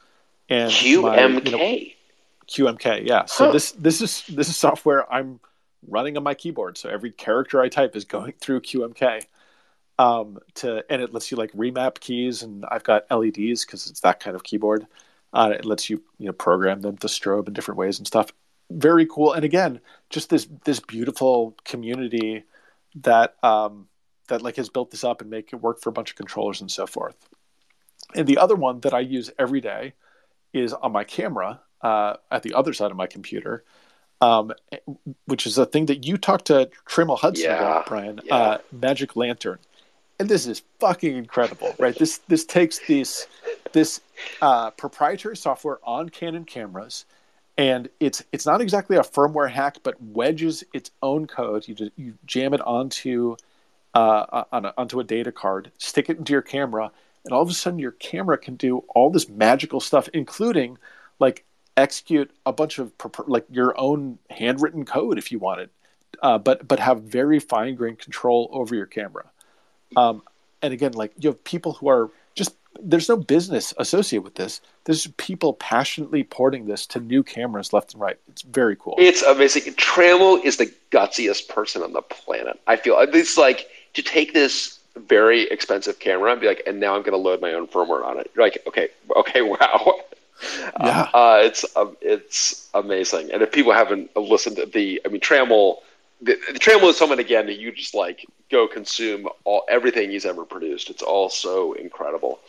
And 0.48 0.70
QMK. 0.70 1.32
My, 1.32 1.40
you 1.40 1.50
know, 1.50 1.80
QMK, 2.48 3.06
yeah. 3.06 3.24
So 3.26 3.46
huh. 3.46 3.52
this 3.52 3.72
this 3.72 4.00
is 4.00 4.24
this 4.28 4.48
is 4.48 4.56
software 4.56 5.10
I'm 5.12 5.40
running 5.88 6.16
on 6.16 6.22
my 6.22 6.34
keyboard. 6.34 6.78
So 6.78 6.88
every 6.88 7.10
character 7.10 7.60
I 7.60 7.68
type 7.68 7.96
is 7.96 8.04
going 8.04 8.32
through 8.40 8.60
QMK. 8.60 9.22
Um, 9.96 10.38
to 10.54 10.84
and 10.90 11.00
it 11.00 11.14
lets 11.14 11.30
you 11.30 11.36
like 11.36 11.52
remap 11.52 12.00
keys, 12.00 12.42
and 12.42 12.64
I've 12.68 12.82
got 12.82 13.04
LEDs 13.10 13.64
because 13.64 13.88
it's 13.88 14.00
that 14.00 14.18
kind 14.18 14.34
of 14.34 14.42
keyboard. 14.42 14.86
Uh, 15.34 15.52
it 15.58 15.64
lets 15.64 15.90
you 15.90 16.02
you 16.18 16.26
know 16.26 16.32
program 16.32 16.80
them 16.80 16.96
to 16.96 17.08
strobe 17.08 17.48
in 17.48 17.52
different 17.52 17.78
ways 17.78 17.98
and 17.98 18.06
stuff. 18.06 18.32
Very 18.70 19.04
cool. 19.06 19.32
And 19.32 19.44
again, 19.44 19.80
just 20.08 20.30
this 20.30 20.48
this 20.64 20.80
beautiful 20.80 21.56
community 21.64 22.44
that 23.02 23.36
um, 23.44 23.88
that 24.28 24.42
like 24.42 24.56
has 24.56 24.68
built 24.68 24.90
this 24.90 25.04
up 25.04 25.20
and 25.20 25.30
make 25.30 25.52
it 25.52 25.56
work 25.56 25.80
for 25.80 25.90
a 25.90 25.92
bunch 25.92 26.10
of 26.10 26.16
controllers 26.16 26.60
and 26.60 26.70
so 26.70 26.86
forth. 26.86 27.16
And 28.14 28.26
the 28.26 28.38
other 28.38 28.54
one 28.54 28.80
that 28.80 28.94
I 28.94 29.00
use 29.00 29.30
every 29.38 29.60
day 29.60 29.94
is 30.52 30.72
on 30.72 30.92
my 30.92 31.04
camera 31.04 31.60
uh, 31.82 32.16
at 32.30 32.42
the 32.42 32.54
other 32.54 32.72
side 32.72 32.90
of 32.90 32.96
my 32.96 33.06
computer, 33.06 33.64
um, 34.20 34.52
which 35.26 35.46
is 35.46 35.58
a 35.58 35.66
thing 35.66 35.86
that 35.86 36.06
you 36.06 36.16
talked 36.16 36.46
to 36.46 36.70
Trammell 36.88 37.18
Hudson 37.18 37.46
yeah, 37.46 37.56
about, 37.56 37.86
Bryan. 37.86 38.20
Yeah. 38.24 38.34
Uh, 38.34 38.58
Magic 38.72 39.16
Lantern, 39.16 39.58
and 40.18 40.28
this 40.28 40.46
is 40.46 40.62
fucking 40.78 41.16
incredible, 41.16 41.74
right? 41.78 41.96
This 41.96 42.18
this 42.28 42.44
takes 42.44 42.78
these 42.86 43.26
this 43.72 44.00
uh, 44.42 44.70
proprietary 44.70 45.36
software 45.36 45.78
on 45.82 46.08
Canon 46.08 46.44
cameras, 46.44 47.04
and 47.56 47.88
it's 48.00 48.22
it's 48.32 48.46
not 48.46 48.60
exactly 48.60 48.96
a 48.96 49.02
firmware 49.02 49.50
hack, 49.50 49.78
but 49.82 50.00
wedges 50.02 50.64
its 50.72 50.90
own 51.02 51.26
code. 51.26 51.66
You 51.68 51.74
just, 51.74 51.92
you 51.96 52.14
jam 52.26 52.54
it 52.54 52.60
onto 52.60 53.36
uh, 53.94 54.44
on 54.52 54.66
a, 54.66 54.74
onto 54.76 55.00
a 55.00 55.04
data 55.04 55.32
card, 55.32 55.70
stick 55.78 56.10
it 56.10 56.18
into 56.18 56.32
your 56.32 56.42
camera, 56.42 56.90
and 57.24 57.32
all 57.32 57.42
of 57.42 57.48
a 57.48 57.54
sudden 57.54 57.78
your 57.78 57.92
camera 57.92 58.36
can 58.36 58.56
do 58.56 58.78
all 58.94 59.10
this 59.10 59.28
magical 59.28 59.80
stuff, 59.80 60.08
including 60.12 60.78
like 61.18 61.44
execute 61.76 62.30
a 62.46 62.52
bunch 62.52 62.78
of 62.78 62.92
like 63.26 63.46
your 63.50 63.78
own 63.78 64.18
handwritten 64.30 64.84
code 64.84 65.18
if 65.18 65.32
you 65.32 65.38
wanted, 65.38 65.70
uh, 66.22 66.38
but 66.38 66.66
but 66.66 66.78
have 66.78 67.02
very 67.02 67.38
fine 67.38 67.74
grained 67.74 67.98
control 67.98 68.48
over 68.52 68.74
your 68.74 68.86
camera. 68.86 69.24
Um, 69.96 70.22
and 70.60 70.72
again, 70.72 70.92
like 70.92 71.12
you 71.18 71.30
have 71.30 71.44
people 71.44 71.74
who 71.74 71.88
are 71.88 72.10
there's 72.80 73.08
no 73.08 73.16
business 73.16 73.74
associated 73.78 74.24
with 74.24 74.34
this. 74.34 74.60
There's 74.84 75.06
people 75.16 75.54
passionately 75.54 76.24
porting 76.24 76.66
this 76.66 76.86
to 76.88 77.00
new 77.00 77.22
cameras 77.22 77.72
left 77.72 77.94
and 77.94 78.00
right. 78.00 78.18
It's 78.28 78.42
very 78.42 78.76
cool. 78.76 78.94
It's 78.98 79.22
amazing. 79.22 79.74
Trammell 79.74 80.42
is 80.44 80.56
the 80.56 80.72
gutsiest 80.90 81.48
person 81.48 81.82
on 81.82 81.92
the 81.92 82.02
planet. 82.02 82.60
I 82.66 82.76
feel 82.76 82.98
it's 82.98 83.38
like 83.38 83.68
to 83.94 84.02
take 84.02 84.34
this 84.34 84.78
very 84.96 85.42
expensive 85.42 85.98
camera 85.98 86.32
and 86.32 86.40
be 86.40 86.46
like, 86.46 86.62
and 86.66 86.80
now 86.80 86.94
I'm 86.94 87.02
going 87.02 87.12
to 87.12 87.18
load 87.18 87.40
my 87.40 87.52
own 87.52 87.66
firmware 87.66 88.04
on 88.04 88.18
it. 88.18 88.30
You're 88.34 88.44
like, 88.44 88.58
okay, 88.66 88.88
okay, 89.16 89.42
wow. 89.42 89.94
Yeah, 90.80 91.08
uh, 91.14 91.40
it's 91.42 91.64
um, 91.76 91.96
it's 92.02 92.68
amazing. 92.74 93.30
And 93.32 93.40
if 93.40 93.52
people 93.52 93.72
haven't 93.72 94.14
listened 94.16 94.56
to 94.56 94.66
the, 94.66 95.00
I 95.04 95.08
mean, 95.08 95.20
Trammell 95.20 95.78
the, 96.24 96.38
the 96.52 96.58
Trammell 96.58 96.90
is 96.90 96.96
someone 96.96 97.18
again 97.18 97.46
that 97.46 97.58
you 97.58 97.72
just 97.72 97.94
like 97.94 98.26
go 98.50 98.66
consume 98.66 99.28
all 99.44 99.64
everything 99.68 100.10
he's 100.10 100.26
ever 100.26 100.44
produced. 100.44 100.90
It's 100.90 101.02
all 101.02 101.28
so 101.28 101.72
incredible. 101.74 102.40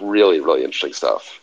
Really, 0.00 0.40
really 0.40 0.64
interesting 0.64 0.92
stuff. 0.92 1.40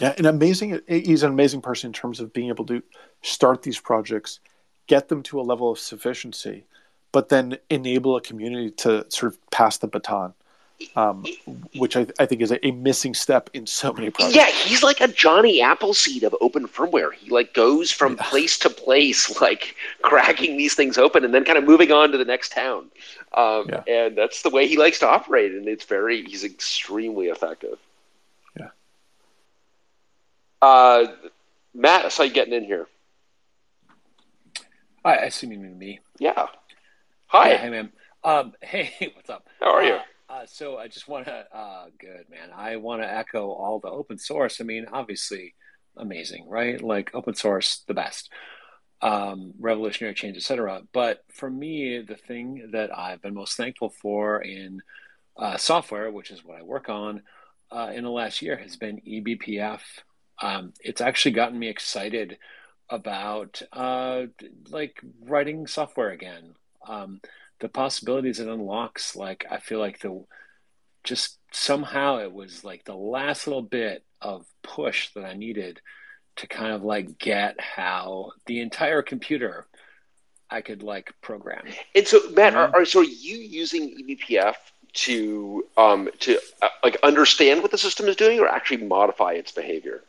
Yeah, 0.00 0.14
an 0.18 0.26
amazing. 0.26 0.80
He's 0.88 1.22
an 1.22 1.32
amazing 1.32 1.62
person 1.62 1.88
in 1.88 1.92
terms 1.92 2.20
of 2.20 2.32
being 2.32 2.48
able 2.48 2.66
to 2.66 2.82
start 3.22 3.62
these 3.62 3.78
projects, 3.78 4.40
get 4.86 5.08
them 5.08 5.22
to 5.24 5.40
a 5.40 5.42
level 5.42 5.70
of 5.70 5.78
sufficiency, 5.78 6.64
but 7.12 7.28
then 7.28 7.58
enable 7.70 8.16
a 8.16 8.20
community 8.20 8.70
to 8.72 9.06
sort 9.08 9.32
of 9.32 9.50
pass 9.50 9.78
the 9.78 9.88
baton 9.88 10.34
um, 10.94 11.24
which 11.76 11.96
I, 11.96 12.06
I, 12.18 12.26
think 12.26 12.42
is 12.42 12.50
a, 12.50 12.66
a, 12.66 12.70
missing 12.70 13.14
step 13.14 13.48
in 13.54 13.66
so 13.66 13.92
many 13.92 14.10
projects. 14.10 14.36
Yeah, 14.36 14.50
he's 14.50 14.82
like 14.82 15.00
a 15.00 15.08
Johnny 15.08 15.60
Appleseed 15.60 16.22
of 16.22 16.34
open 16.40 16.66
firmware. 16.66 17.12
He 17.14 17.30
like 17.30 17.54
goes 17.54 17.90
from 17.90 18.16
yeah. 18.16 18.28
place 18.28 18.58
to 18.58 18.70
place, 18.70 19.40
like 19.40 19.74
cracking 20.02 20.56
these 20.56 20.74
things 20.74 20.98
open 20.98 21.24
and 21.24 21.32
then 21.32 21.44
kind 21.44 21.58
of 21.58 21.64
moving 21.64 21.92
on 21.92 22.12
to 22.12 22.18
the 22.18 22.24
next 22.24 22.52
town. 22.52 22.90
Um, 23.34 23.66
yeah. 23.68 23.82
And 23.86 24.16
that's 24.16 24.42
the 24.42 24.50
way 24.50 24.66
he 24.66 24.76
likes 24.76 24.98
to 25.00 25.08
operate, 25.08 25.52
and 25.52 25.66
it's 25.66 25.84
very 25.84 26.24
he's 26.24 26.44
extremely 26.44 27.26
effective. 27.26 27.78
Yeah. 28.58 28.68
Uh, 30.60 31.06
Matt, 31.74 32.06
I 32.06 32.08
saw 32.08 32.22
you 32.22 32.32
getting 32.32 32.54
in 32.54 32.64
here. 32.64 32.86
I 35.04 35.16
assume 35.16 35.52
you 35.52 35.58
mean 35.58 35.78
me. 35.78 36.00
Yeah. 36.18 36.46
Hi. 37.28 37.50
Yeah, 37.50 37.58
hey, 37.58 37.70
man. 37.70 37.92
Um, 38.24 38.54
hey, 38.60 39.12
what's 39.14 39.30
up? 39.30 39.46
How 39.60 39.72
are 39.72 39.82
you? 39.82 39.94
Uh, 39.94 40.02
uh, 40.28 40.46
so 40.46 40.76
I 40.76 40.88
just 40.88 41.08
want 41.08 41.26
to, 41.26 41.46
uh, 41.56 41.86
good 41.98 42.28
man. 42.30 42.50
I 42.54 42.76
want 42.76 43.02
to 43.02 43.12
echo 43.12 43.50
all 43.50 43.78
the 43.78 43.90
open 43.90 44.18
source. 44.18 44.60
I 44.60 44.64
mean, 44.64 44.86
obviously, 44.92 45.54
amazing, 45.96 46.48
right? 46.48 46.80
Like 46.80 47.14
open 47.14 47.34
source, 47.34 47.84
the 47.86 47.94
best, 47.94 48.30
um, 49.02 49.54
revolutionary 49.58 50.14
change, 50.14 50.36
etc. 50.36 50.82
But 50.92 51.24
for 51.32 51.50
me, 51.50 52.00
the 52.00 52.16
thing 52.16 52.70
that 52.72 52.96
I've 52.96 53.22
been 53.22 53.34
most 53.34 53.56
thankful 53.56 53.90
for 53.90 54.42
in 54.42 54.80
uh, 55.36 55.56
software, 55.56 56.10
which 56.10 56.30
is 56.30 56.44
what 56.44 56.58
I 56.58 56.62
work 56.62 56.88
on, 56.88 57.22
uh, 57.70 57.92
in 57.94 58.04
the 58.04 58.10
last 58.10 58.42
year 58.42 58.56
has 58.56 58.76
been 58.76 59.00
eBPF. 59.06 59.80
Um, 60.40 60.72
it's 60.80 61.00
actually 61.00 61.32
gotten 61.32 61.58
me 61.58 61.68
excited 61.68 62.38
about 62.88 63.62
uh, 63.72 64.22
like 64.70 65.00
writing 65.22 65.66
software 65.66 66.10
again. 66.10 66.54
Um, 66.86 67.20
the 67.60 67.68
possibilities 67.68 68.40
it 68.40 68.48
unlocks 68.48 69.16
like 69.16 69.46
i 69.50 69.58
feel 69.58 69.78
like 69.78 70.00
the 70.00 70.24
just 71.04 71.38
somehow 71.52 72.18
it 72.18 72.32
was 72.32 72.64
like 72.64 72.84
the 72.84 72.94
last 72.94 73.46
little 73.46 73.62
bit 73.62 74.04
of 74.20 74.44
push 74.62 75.10
that 75.14 75.24
i 75.24 75.34
needed 75.34 75.80
to 76.36 76.46
kind 76.46 76.72
of 76.72 76.82
like 76.82 77.18
get 77.18 77.58
how 77.60 78.32
the 78.46 78.60
entire 78.60 79.02
computer 79.02 79.66
i 80.50 80.60
could 80.60 80.82
like 80.82 81.12
program. 81.22 81.64
And 81.94 82.06
so 82.06 82.30
matt 82.30 82.54
are, 82.54 82.74
are 82.74 82.84
so 82.84 83.00
are 83.00 83.04
you 83.04 83.36
using 83.36 83.96
ebpf 84.02 84.54
to 84.92 85.66
um 85.76 86.08
to 86.20 86.38
uh, 86.62 86.68
like 86.82 86.98
understand 87.02 87.62
what 87.62 87.70
the 87.70 87.78
system 87.78 88.06
is 88.06 88.16
doing 88.16 88.38
or 88.38 88.48
actually 88.48 88.84
modify 88.84 89.32
its 89.32 89.52
behavior? 89.52 90.02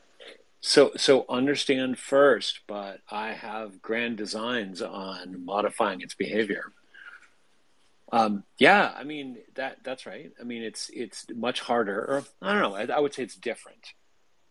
So 0.60 0.92
so 0.98 1.26
understand 1.30 1.98
first 1.98 2.62
but 2.68 3.00
i 3.10 3.34
have 3.34 3.82
grand 3.82 4.18
designs 4.18 4.82
on 4.82 5.46
modifying 5.46 6.02
its 6.02 6.16
behavior 6.16 6.74
um, 8.12 8.44
yeah, 8.58 8.94
I 8.96 9.04
mean 9.04 9.38
that 9.56 9.78
that's 9.84 10.06
right. 10.06 10.32
I 10.40 10.44
mean 10.44 10.64
it's 10.64 10.90
it's 10.94 11.26
much 11.36 11.60
harder. 11.60 12.00
Or, 12.00 12.24
I 12.42 12.54
don't 12.54 12.62
know. 12.62 12.76
I, 12.76 12.98
I, 12.98 13.00
would 13.00 13.14
say 13.14 13.24
it's 13.24 13.36
different 13.36 13.94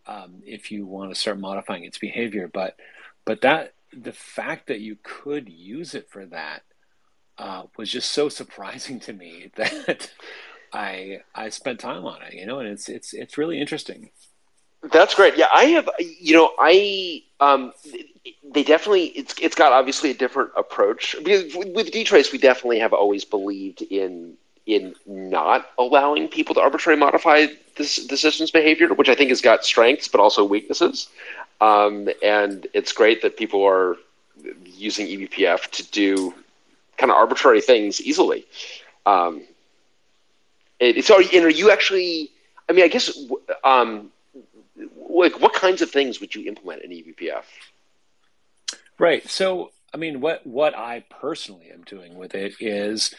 um, 0.05 0.41
if 0.45 0.71
you 0.71 0.85
want 0.85 1.13
to 1.13 1.19
start 1.19 1.39
modifying 1.39 1.83
its 1.83 1.97
behavior. 1.97 2.49
But 2.51 2.75
but 3.25 3.41
that 3.41 3.73
the 3.91 4.11
fact 4.11 4.67
that 4.67 4.79
you 4.79 4.97
could 5.01 5.49
use 5.49 5.95
it 5.95 6.09
for 6.09 6.25
that 6.27 6.63
uh, 7.37 7.63
was 7.77 7.91
just 7.91 8.11
so 8.11 8.29
surprising 8.29 8.99
to 9.01 9.13
me 9.13 9.51
that 9.55 10.11
I 10.71 11.21
I 11.33 11.49
spent 11.49 11.79
time 11.79 12.05
on 12.05 12.21
it. 12.21 12.33
You 12.35 12.45
know, 12.45 12.59
and 12.59 12.69
it's 12.69 12.89
it's 12.89 13.13
it's 13.13 13.37
really 13.39 13.59
interesting. 13.59 14.11
That's 14.83 15.15
great. 15.15 15.37
Yeah, 15.37 15.47
I 15.53 15.65
have. 15.65 15.89
You 15.99 16.35
know, 16.35 16.53
I 16.59 17.23
um, 17.39 17.73
they 18.53 18.63
definitely 18.63 19.07
it's 19.07 19.35
it's 19.41 19.55
got 19.55 19.71
obviously 19.73 20.11
a 20.11 20.13
different 20.13 20.51
approach. 20.55 21.15
Because 21.23 21.55
with 21.55 21.91
dtrace, 21.91 22.31
we 22.31 22.37
definitely 22.37 22.79
have 22.79 22.93
always 22.93 23.25
believed 23.25 23.81
in 23.81 24.33
in 24.65 24.93
not 25.05 25.71
allowing 25.79 26.27
people 26.27 26.53
to 26.55 26.61
arbitrarily 26.61 26.99
modify 26.99 27.47
this 27.75 28.05
the 28.07 28.17
system's 28.17 28.51
behavior, 28.51 28.93
which 28.93 29.09
I 29.09 29.15
think 29.15 29.29
has 29.29 29.41
got 29.41 29.65
strengths 29.65 30.07
but 30.07 30.21
also 30.21 30.43
weaknesses. 30.43 31.09
Um, 31.59 32.09
and 32.21 32.67
it's 32.73 32.91
great 32.91 33.21
that 33.23 33.37
people 33.37 33.63
are 33.65 33.97
using 34.65 35.07
eBPF 35.07 35.71
to 35.71 35.83
do 35.91 36.33
kind 36.97 37.11
of 37.11 37.17
arbitrary 37.17 37.61
things 37.61 38.01
easily. 38.01 38.45
Um, 39.05 39.41
it, 40.79 41.03
so, 41.05 41.19
and 41.19 41.45
are 41.45 41.49
you 41.49 41.71
actually? 41.71 42.29
I 42.69 42.73
mean, 42.73 42.83
I 42.83 42.89
guess 42.89 43.17
um, 43.63 44.11
like 45.17 45.39
what 45.39 45.53
kinds 45.53 45.81
of 45.81 45.91
things 45.91 46.19
would 46.19 46.35
you 46.35 46.47
implement 46.47 46.83
in 46.83 46.91
eBPF? 46.91 47.43
Right. 48.99 49.27
So, 49.29 49.71
I 49.93 49.97
mean, 49.97 50.21
what 50.21 50.45
what 50.45 50.75
I 50.75 51.05
personally 51.09 51.69
am 51.71 51.83
doing 51.83 52.15
with 52.15 52.35
it 52.35 52.55
is 52.59 53.13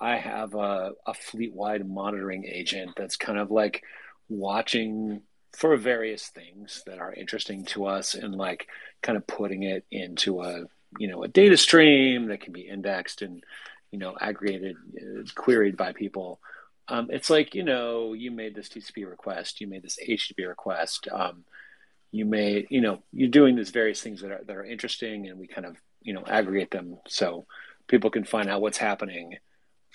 I 0.00 0.16
have 0.16 0.54
a, 0.54 0.92
a 1.06 1.14
fleet 1.14 1.52
wide 1.54 1.88
monitoring 1.88 2.44
agent 2.44 2.92
that's 2.96 3.16
kind 3.16 3.38
of 3.38 3.50
like 3.50 3.82
watching 4.28 5.22
for 5.56 5.76
various 5.76 6.28
things 6.28 6.82
that 6.86 6.98
are 6.98 7.12
interesting 7.12 7.64
to 7.64 7.86
us 7.86 8.14
and 8.14 8.34
like 8.34 8.66
kind 9.02 9.16
of 9.16 9.26
putting 9.26 9.62
it 9.62 9.84
into 9.90 10.42
a 10.42 10.64
you 10.98 11.08
know 11.08 11.22
a 11.22 11.28
data 11.28 11.56
stream 11.56 12.26
that 12.26 12.40
can 12.40 12.52
be 12.52 12.68
indexed 12.68 13.22
and 13.22 13.44
you 13.90 13.98
know 13.98 14.16
aggregated 14.20 14.76
uh, 15.00 15.22
queried 15.34 15.76
by 15.76 15.92
people 15.92 16.40
um, 16.88 17.08
it's 17.10 17.30
like 17.30 17.54
you 17.54 17.62
know 17.62 18.12
you 18.12 18.30
made 18.30 18.54
this 18.54 18.68
tcp 18.68 19.08
request 19.08 19.60
you 19.60 19.66
made 19.66 19.82
this 19.82 19.98
http 20.06 20.46
request 20.46 21.08
um, 21.12 21.44
you 22.12 22.24
may 22.24 22.66
you 22.70 22.80
know 22.80 23.02
you're 23.12 23.28
doing 23.28 23.56
these 23.56 23.70
various 23.70 24.00
things 24.00 24.20
that 24.20 24.30
are 24.30 24.44
that 24.44 24.56
are 24.56 24.64
interesting 24.64 25.28
and 25.28 25.38
we 25.38 25.46
kind 25.46 25.66
of 25.66 25.76
you 26.02 26.12
know 26.12 26.24
aggregate 26.26 26.70
them 26.70 26.98
so 27.08 27.46
people 27.86 28.10
can 28.10 28.24
find 28.24 28.48
out 28.48 28.60
what's 28.60 28.78
happening 28.78 29.36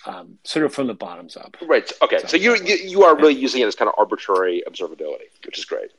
um, 0.06 0.38
sort 0.44 0.66
of 0.66 0.74
from 0.74 0.88
the 0.88 0.94
bottoms 0.94 1.36
up. 1.36 1.58
Right. 1.62 1.92
Okay. 2.02 2.20
So, 2.20 2.28
so 2.28 2.38
you, 2.38 2.56
you 2.56 2.76
you 2.76 3.04
are 3.04 3.16
really 3.16 3.36
using 3.36 3.62
it 3.62 3.68
as 3.68 3.76
kind 3.76 3.90
of 3.90 3.96
arbitrary 3.98 4.64
observability, 4.68 5.28
which 5.46 5.58
is 5.58 5.66
great. 5.66 5.92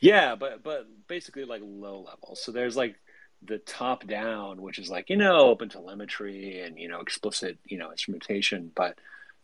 Yeah, 0.00 0.34
but 0.34 0.62
but 0.62 0.86
basically 1.08 1.44
like 1.44 1.62
low 1.64 2.00
level. 2.00 2.36
So 2.36 2.52
there's 2.52 2.76
like 2.76 2.96
the 3.42 3.58
top 3.58 4.06
down, 4.06 4.60
which 4.60 4.78
is 4.78 4.90
like 4.90 5.08
you 5.08 5.16
know 5.16 5.48
open 5.48 5.68
telemetry 5.68 6.60
and 6.60 6.78
you 6.78 6.88
know 6.88 7.00
explicit 7.00 7.58
you 7.64 7.78
know 7.78 7.90
instrumentation, 7.90 8.70
but 8.74 8.98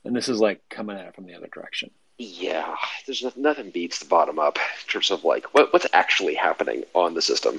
and 0.04 0.14
this 0.14 0.28
is 0.28 0.40
like 0.40 0.62
coming 0.68 0.96
at 0.96 1.06
it 1.06 1.14
from 1.14 1.26
the 1.26 1.34
other 1.34 1.48
direction. 1.48 1.90
Yeah, 2.18 2.76
there's 3.06 3.24
nothing 3.36 3.70
beats 3.70 3.98
the 3.98 4.04
bottom 4.04 4.38
up 4.38 4.56
in 4.56 4.88
terms 4.88 5.10
of 5.10 5.24
like 5.24 5.54
what 5.54 5.72
what's 5.72 5.86
actually 5.92 6.34
happening 6.34 6.84
on 6.94 7.14
the 7.14 7.22
system. 7.22 7.58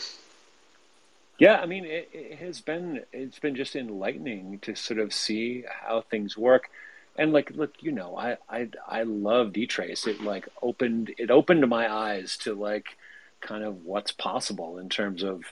Yeah, 1.39 1.59
I 1.59 1.65
mean, 1.65 1.85
it, 1.85 2.09
it, 2.13 2.37
has 2.37 2.61
been 2.61 3.01
it's 3.11 3.39
been 3.39 3.55
just 3.55 3.75
enlightening 3.75 4.59
to 4.59 4.75
sort 4.75 4.99
of 4.99 5.13
see 5.13 5.63
how 5.67 6.01
things 6.01 6.37
work, 6.37 6.69
and 7.17 7.33
like, 7.33 7.49
look, 7.55 7.73
you 7.79 7.91
know, 7.91 8.15
I 8.15 8.37
I 8.47 8.69
I 8.87 9.03
love 9.03 9.47
dtrace. 9.47 10.05
It 10.05 10.21
like 10.21 10.47
opened 10.61 11.11
it 11.17 11.31
opened 11.31 11.67
my 11.67 11.91
eyes 11.91 12.37
to 12.43 12.53
like 12.53 12.97
kind 13.39 13.63
of 13.63 13.83
what's 13.83 14.11
possible 14.11 14.77
in 14.77 14.89
terms 14.89 15.23
of 15.23 15.45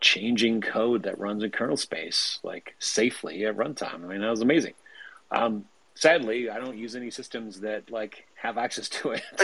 changing 0.00 0.60
code 0.60 1.04
that 1.04 1.18
runs 1.18 1.42
in 1.42 1.50
kernel 1.50 1.76
space 1.76 2.38
like 2.42 2.74
safely 2.78 3.46
at 3.46 3.56
runtime. 3.56 4.04
I 4.04 4.06
mean, 4.06 4.20
that 4.20 4.30
was 4.30 4.42
amazing. 4.42 4.74
Um, 5.30 5.64
sadly, 6.00 6.48
I 6.48 6.58
don't 6.58 6.78
use 6.78 6.96
any 6.96 7.10
systems 7.10 7.60
that 7.60 7.90
like 7.90 8.24
have 8.34 8.56
access 8.56 8.88
to 8.88 9.10
it. 9.10 9.22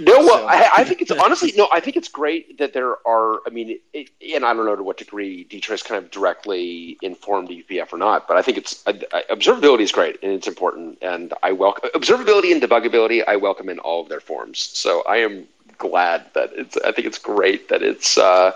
no, 0.00 0.18
well, 0.18 0.38
so. 0.38 0.46
I, 0.46 0.70
I, 0.78 0.84
think 0.84 1.02
it's 1.02 1.10
honestly 1.10 1.52
no. 1.54 1.68
I 1.70 1.80
think 1.80 1.96
it's 1.96 2.08
great 2.08 2.58
that 2.58 2.72
there 2.72 2.96
are. 3.06 3.40
I 3.46 3.50
mean, 3.50 3.78
it, 3.92 4.10
and 4.34 4.44
I 4.44 4.54
don't 4.54 4.64
know 4.64 4.74
to 4.74 4.82
what 4.82 4.96
degree 4.96 5.46
dtrace 5.48 5.84
kind 5.84 6.02
of 6.02 6.10
directly 6.10 6.96
informed 7.02 7.50
eBPF 7.50 7.92
or 7.92 7.98
not, 7.98 8.26
but 8.26 8.36
I 8.38 8.42
think 8.42 8.56
it's 8.56 8.82
I, 8.86 8.92
observability 9.30 9.82
is 9.82 9.92
great 9.92 10.18
and 10.22 10.32
it's 10.32 10.48
important, 10.48 10.98
and 11.02 11.34
I 11.42 11.52
welcome 11.52 11.90
observability 11.94 12.52
and 12.52 12.62
debuggability. 12.62 13.22
I 13.28 13.36
welcome 13.36 13.68
in 13.68 13.78
all 13.78 14.00
of 14.02 14.08
their 14.08 14.20
forms. 14.20 14.58
So 14.58 15.02
I 15.02 15.18
am 15.18 15.46
glad 15.76 16.24
that 16.34 16.50
it's. 16.54 16.76
I 16.78 16.92
think 16.92 17.06
it's 17.06 17.18
great 17.18 17.68
that 17.68 17.82
it's. 17.82 18.16
Uh, 18.16 18.52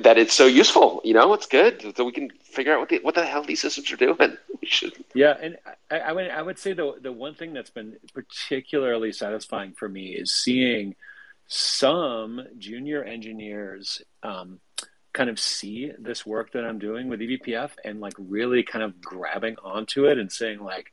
that 0.00 0.18
it's 0.18 0.34
so 0.34 0.46
useful. 0.46 1.00
You 1.04 1.14
know, 1.14 1.32
it's 1.34 1.46
good 1.46 1.94
so 1.96 2.04
we 2.04 2.12
can 2.12 2.30
figure 2.42 2.72
out 2.72 2.80
what 2.80 2.88
the 2.88 2.98
what 3.02 3.14
the 3.14 3.24
hell 3.24 3.44
these 3.44 3.60
systems 3.60 3.90
are 3.92 3.96
doing. 3.96 4.16
We 4.60 4.68
should. 4.68 4.92
Yeah, 5.12 5.36
and 5.42 5.58
I, 5.90 5.98
I 5.98 6.12
would 6.12 6.30
I 6.30 6.40
would 6.40 6.56
say 6.56 6.72
the 6.72 6.94
the 7.00 7.10
one 7.10 7.34
thing 7.34 7.52
that's 7.52 7.70
been 7.70 7.96
particularly 8.14 9.10
satisfying 9.10 9.72
for 9.72 9.88
me 9.88 10.10
is 10.10 10.32
seeing 10.32 10.94
some 11.48 12.46
junior 12.58 13.02
engineers 13.02 14.02
um, 14.22 14.60
kind 15.12 15.28
of 15.28 15.40
see 15.40 15.90
this 15.98 16.24
work 16.24 16.52
that 16.52 16.64
I'm 16.64 16.78
doing 16.78 17.08
with 17.08 17.18
eBPF 17.18 17.72
and 17.84 18.00
like 18.00 18.14
really 18.16 18.62
kind 18.62 18.84
of 18.84 19.00
grabbing 19.00 19.56
onto 19.64 20.06
it 20.06 20.16
and 20.16 20.30
saying 20.30 20.60
like, 20.60 20.92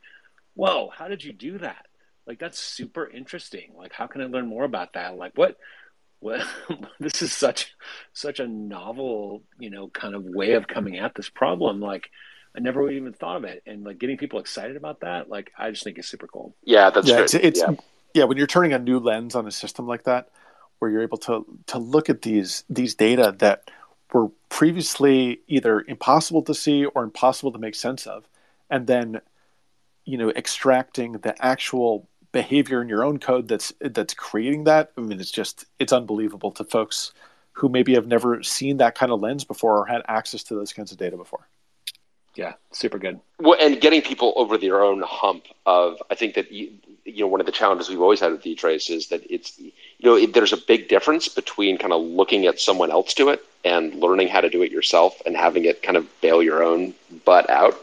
"Whoa, 0.54 0.90
how 0.92 1.06
did 1.06 1.22
you 1.22 1.32
do 1.32 1.58
that?" 1.58 1.86
Like 2.26 2.38
that's 2.38 2.58
super 2.58 3.08
interesting. 3.08 3.72
Like, 3.76 3.92
how 3.92 4.06
can 4.06 4.20
I 4.20 4.26
learn 4.26 4.46
more 4.46 4.64
about 4.64 4.94
that? 4.94 5.16
Like, 5.16 5.32
what 5.36 5.56
well, 6.20 6.46
this 7.00 7.22
is 7.22 7.32
such 7.32 7.74
such 8.12 8.40
a 8.40 8.46
novel, 8.46 9.42
you 9.58 9.70
know, 9.70 9.88
kind 9.88 10.14
of 10.14 10.24
way 10.24 10.52
of 10.52 10.66
coming 10.66 10.98
at 10.98 11.14
this 11.14 11.28
problem. 11.28 11.80
Like, 11.80 12.10
I 12.54 12.60
never 12.60 12.82
would 12.82 12.92
even 12.92 13.12
thought 13.12 13.36
of 13.36 13.44
it, 13.44 13.62
and 13.66 13.84
like 13.84 13.98
getting 13.98 14.16
people 14.16 14.40
excited 14.40 14.76
about 14.76 15.00
that, 15.00 15.28
like 15.28 15.52
I 15.58 15.70
just 15.70 15.84
think 15.84 15.98
is 15.98 16.08
super 16.08 16.26
cool. 16.26 16.54
Yeah, 16.62 16.90
that's 16.90 17.08
yeah, 17.08 17.20
it's, 17.20 17.34
it's 17.34 17.60
yeah. 17.60 17.74
yeah. 18.14 18.24
When 18.24 18.36
you're 18.36 18.46
turning 18.46 18.72
a 18.72 18.78
new 18.78 18.98
lens 18.98 19.34
on 19.34 19.46
a 19.46 19.50
system 19.50 19.86
like 19.86 20.04
that, 20.04 20.28
where 20.78 20.90
you're 20.90 21.02
able 21.02 21.18
to 21.18 21.46
to 21.66 21.78
look 21.78 22.10
at 22.10 22.22
these 22.22 22.64
these 22.68 22.94
data 22.94 23.34
that 23.38 23.70
were 24.12 24.28
previously 24.48 25.40
either 25.46 25.84
impossible 25.86 26.42
to 26.42 26.54
see 26.54 26.84
or 26.84 27.04
impossible 27.04 27.52
to 27.52 27.58
make 27.58 27.74
sense 27.74 28.06
of, 28.06 28.28
and 28.68 28.86
then 28.86 29.20
you 30.04 30.18
know 30.18 30.30
extracting 30.30 31.12
the 31.12 31.34
actual 31.44 32.08
behavior 32.32 32.80
in 32.82 32.88
your 32.88 33.04
own 33.04 33.18
code 33.18 33.48
that's 33.48 33.72
that's 33.80 34.14
creating 34.14 34.64
that? 34.64 34.92
I 34.96 35.00
mean 35.00 35.20
it's 35.20 35.30
just 35.30 35.64
it's 35.78 35.92
unbelievable 35.92 36.52
to 36.52 36.64
folks 36.64 37.12
who 37.52 37.68
maybe 37.68 37.94
have 37.94 38.06
never 38.06 38.42
seen 38.42 38.78
that 38.78 38.94
kind 38.94 39.12
of 39.12 39.20
lens 39.20 39.44
before 39.44 39.78
or 39.78 39.86
had 39.86 40.02
access 40.08 40.42
to 40.44 40.54
those 40.54 40.72
kinds 40.72 40.92
of 40.92 40.98
data 40.98 41.16
before. 41.16 41.46
Yeah 42.34 42.54
super 42.72 42.98
good. 42.98 43.20
Well 43.38 43.58
and 43.60 43.80
getting 43.80 44.02
people 44.02 44.32
over 44.36 44.56
their 44.56 44.82
own 44.82 45.02
hump 45.02 45.46
of 45.66 46.02
i 46.10 46.14
think 46.14 46.34
that 46.34 46.52
you, 46.52 46.72
you 47.04 47.20
know 47.20 47.26
one 47.26 47.40
of 47.40 47.46
the 47.46 47.52
challenges 47.52 47.88
we've 47.88 48.00
always 48.00 48.20
had 48.20 48.32
with 48.32 48.42
dtrace 48.42 48.90
is 48.90 49.08
that 49.08 49.22
it's 49.30 49.58
you 49.58 49.72
know 50.02 50.16
it, 50.16 50.32
there's 50.32 50.52
a 50.52 50.56
big 50.56 50.88
difference 50.88 51.28
between 51.28 51.78
kind 51.78 51.92
of 51.92 52.02
looking 52.02 52.46
at 52.46 52.60
someone 52.60 52.90
else 52.90 53.14
do 53.14 53.28
it 53.28 53.44
and 53.64 53.94
learning 53.94 54.28
how 54.28 54.40
to 54.40 54.48
do 54.48 54.62
it 54.62 54.70
yourself 54.70 55.20
and 55.26 55.36
having 55.36 55.64
it 55.64 55.82
kind 55.82 55.96
of 55.96 56.06
bail 56.20 56.42
your 56.42 56.62
own 56.62 56.94
butt 57.24 57.48
out 57.50 57.74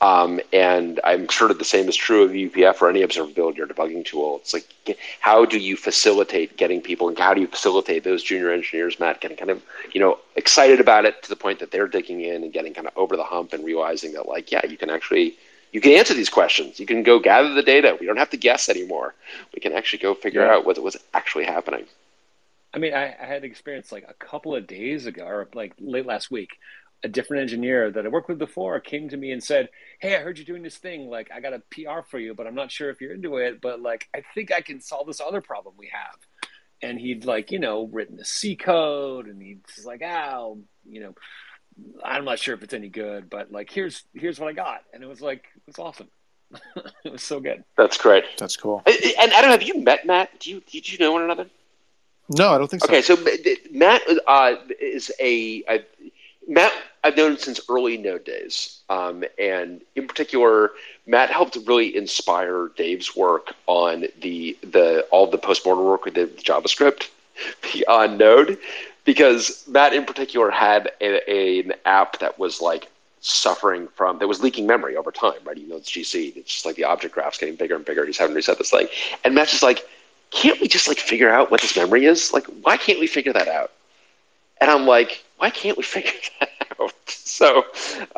um, 0.00 0.40
and 0.52 1.00
I'm 1.04 1.28
sure 1.28 1.48
that 1.48 1.58
the 1.58 1.64
same 1.64 1.88
is 1.88 1.96
true 1.96 2.24
of 2.24 2.32
eBPF 2.32 2.82
or 2.82 2.90
any 2.90 3.02
observability 3.02 3.58
or 3.60 3.66
debugging 3.66 4.04
tool. 4.04 4.36
It's 4.36 4.52
like, 4.52 4.98
how 5.20 5.44
do 5.44 5.58
you 5.58 5.76
facilitate 5.76 6.56
getting 6.56 6.80
people 6.80 7.08
and 7.08 7.18
how 7.18 7.32
do 7.32 7.40
you 7.40 7.46
facilitate 7.46 8.04
those 8.04 8.22
junior 8.22 8.50
engineers, 8.50 9.00
Matt, 9.00 9.20
getting 9.20 9.36
kind 9.36 9.50
of, 9.50 9.62
you 9.92 10.00
know, 10.00 10.18
excited 10.36 10.80
about 10.80 11.04
it 11.04 11.22
to 11.22 11.28
the 11.28 11.36
point 11.36 11.58
that 11.60 11.70
they're 11.70 11.88
digging 11.88 12.20
in 12.20 12.42
and 12.42 12.52
getting 12.52 12.74
kind 12.74 12.86
of 12.86 12.92
over 12.96 13.16
the 13.16 13.24
hump 13.24 13.52
and 13.52 13.64
realizing 13.64 14.12
that 14.12 14.28
like, 14.28 14.52
yeah, 14.52 14.66
you 14.66 14.76
can 14.76 14.90
actually, 14.90 15.36
you 15.72 15.80
can 15.80 15.92
answer 15.92 16.14
these 16.14 16.28
questions. 16.28 16.78
You 16.78 16.86
can 16.86 17.02
go 17.02 17.18
gather 17.18 17.54
the 17.54 17.62
data. 17.62 17.96
We 17.98 18.06
don't 18.06 18.18
have 18.18 18.30
to 18.30 18.36
guess 18.36 18.68
anymore. 18.68 19.14
We 19.54 19.60
can 19.60 19.72
actually 19.72 20.00
go 20.00 20.14
figure 20.14 20.44
yeah. 20.44 20.54
out 20.54 20.66
what 20.66 20.78
was 20.82 20.96
actually 21.14 21.44
happening. 21.44 21.86
I 22.74 22.78
mean, 22.78 22.92
I, 22.92 23.14
I 23.20 23.24
had 23.24 23.44
an 23.44 23.50
experience 23.50 23.92
like 23.92 24.04
a 24.08 24.14
couple 24.14 24.54
of 24.54 24.66
days 24.66 25.06
ago, 25.06 25.24
or 25.24 25.48
like 25.54 25.72
late 25.78 26.06
last 26.06 26.30
week 26.30 26.58
a 27.02 27.08
different 27.08 27.42
engineer 27.42 27.90
that 27.90 28.06
I 28.06 28.08
worked 28.08 28.28
with 28.28 28.38
before 28.38 28.80
came 28.80 29.08
to 29.10 29.16
me 29.16 29.32
and 29.32 29.42
said, 29.42 29.68
Hey, 29.98 30.16
I 30.16 30.20
heard 30.20 30.38
you're 30.38 30.46
doing 30.46 30.62
this 30.62 30.78
thing. 30.78 31.08
Like, 31.08 31.30
I 31.34 31.40
got 31.40 31.52
a 31.52 31.62
PR 31.70 32.00
for 32.08 32.18
you, 32.18 32.34
but 32.34 32.46
I'm 32.46 32.54
not 32.54 32.70
sure 32.70 32.90
if 32.90 33.00
you're 33.00 33.12
into 33.12 33.36
it. 33.36 33.60
But 33.60 33.80
like, 33.80 34.08
I 34.14 34.22
think 34.34 34.52
I 34.52 34.60
can 34.60 34.80
solve 34.80 35.06
this 35.06 35.20
other 35.20 35.40
problem 35.40 35.74
we 35.76 35.90
have. 35.92 36.16
And 36.82 36.98
he'd 36.98 37.24
like, 37.24 37.50
you 37.50 37.58
know, 37.58 37.84
written 37.84 38.16
the 38.16 38.24
C 38.24 38.56
code 38.56 39.26
and 39.26 39.40
he's 39.40 39.84
like, 39.84 40.02
oh, 40.02 40.58
you 40.88 41.00
know, 41.00 41.14
I'm 42.04 42.24
not 42.24 42.38
sure 42.38 42.54
if 42.54 42.62
it's 42.62 42.74
any 42.74 42.88
good, 42.88 43.28
but 43.28 43.50
like, 43.50 43.70
here's, 43.70 44.04
here's 44.14 44.38
what 44.38 44.48
I 44.48 44.52
got. 44.52 44.82
And 44.92 45.02
it 45.02 45.06
was 45.06 45.20
like, 45.20 45.44
it 45.56 45.62
was 45.66 45.78
awesome. 45.78 46.08
it 47.04 47.12
was 47.12 47.22
so 47.22 47.40
good. 47.40 47.64
That's 47.76 47.96
great. 47.96 48.24
That's 48.38 48.56
cool. 48.56 48.82
And 48.86 49.32
Adam, 49.32 49.50
have 49.50 49.62
you 49.62 49.80
met 49.80 50.06
Matt? 50.06 50.38
Do 50.40 50.50
you, 50.50 50.62
did 50.70 50.90
you 50.90 50.98
know 50.98 51.12
one 51.12 51.22
another? 51.22 51.48
No, 52.28 52.50
I 52.50 52.58
don't 52.58 52.68
think 52.68 52.82
so. 52.82 52.88
Okay, 52.88 53.02
so 53.02 53.18
Matt 53.72 54.02
uh, 54.26 54.54
is 54.80 55.12
a, 55.20 55.62
a 55.68 55.84
Matt, 56.46 56.72
I've 57.02 57.16
known 57.16 57.38
since 57.38 57.60
early 57.68 57.96
Node 57.96 58.24
days, 58.24 58.80
um, 58.88 59.24
and 59.38 59.82
in 59.94 60.06
particular, 60.06 60.72
Matt 61.06 61.30
helped 61.30 61.56
really 61.66 61.96
inspire 61.96 62.70
Dave's 62.76 63.14
work 63.16 63.54
on 63.66 64.06
the 64.20 64.56
the 64.62 65.02
all 65.10 65.26
the 65.26 65.38
postmortem 65.38 65.84
work 65.84 66.04
we 66.04 66.10
did 66.10 66.34
with 66.34 66.44
JavaScript 66.44 67.08
on 67.88 68.16
Node, 68.16 68.58
because 69.04 69.64
Matt 69.68 69.94
in 69.94 70.04
particular 70.04 70.50
had 70.50 70.92
a, 71.00 71.30
a, 71.30 71.60
an 71.60 71.74
app 71.84 72.18
that 72.20 72.38
was 72.38 72.60
like 72.60 72.90
suffering 73.20 73.88
from 73.94 74.18
that 74.18 74.28
was 74.28 74.42
leaking 74.42 74.66
memory 74.66 74.96
over 74.96 75.10
time, 75.10 75.38
right? 75.44 75.56
Even 75.56 75.70
though 75.70 75.76
it's 75.76 75.90
GC, 75.90 76.36
it's 76.36 76.52
just 76.52 76.66
like 76.66 76.76
the 76.76 76.84
object 76.84 77.14
graph's 77.14 77.38
getting 77.38 77.56
bigger 77.56 77.76
and 77.76 77.84
bigger. 77.84 78.04
He's 78.04 78.18
having 78.18 78.32
to 78.34 78.36
reset 78.36 78.58
this 78.58 78.70
thing, 78.70 78.88
and 79.24 79.34
Matt's 79.34 79.50
just 79.50 79.62
like, 79.62 79.86
can't 80.30 80.60
we 80.60 80.68
just 80.68 80.88
like 80.88 80.98
figure 80.98 81.30
out 81.30 81.50
what 81.50 81.60
this 81.60 81.76
memory 81.76 82.06
is? 82.06 82.32
Like, 82.32 82.46
why 82.62 82.76
can't 82.76 83.00
we 83.00 83.06
figure 83.06 83.32
that 83.32 83.48
out? 83.48 83.72
And 84.60 84.70
I'm 84.70 84.86
like, 84.86 85.24
why 85.44 85.50
can't 85.50 85.76
we 85.76 85.82
figure 85.82 86.10
that 86.40 86.50
out? 86.80 86.94
So, 87.06 87.64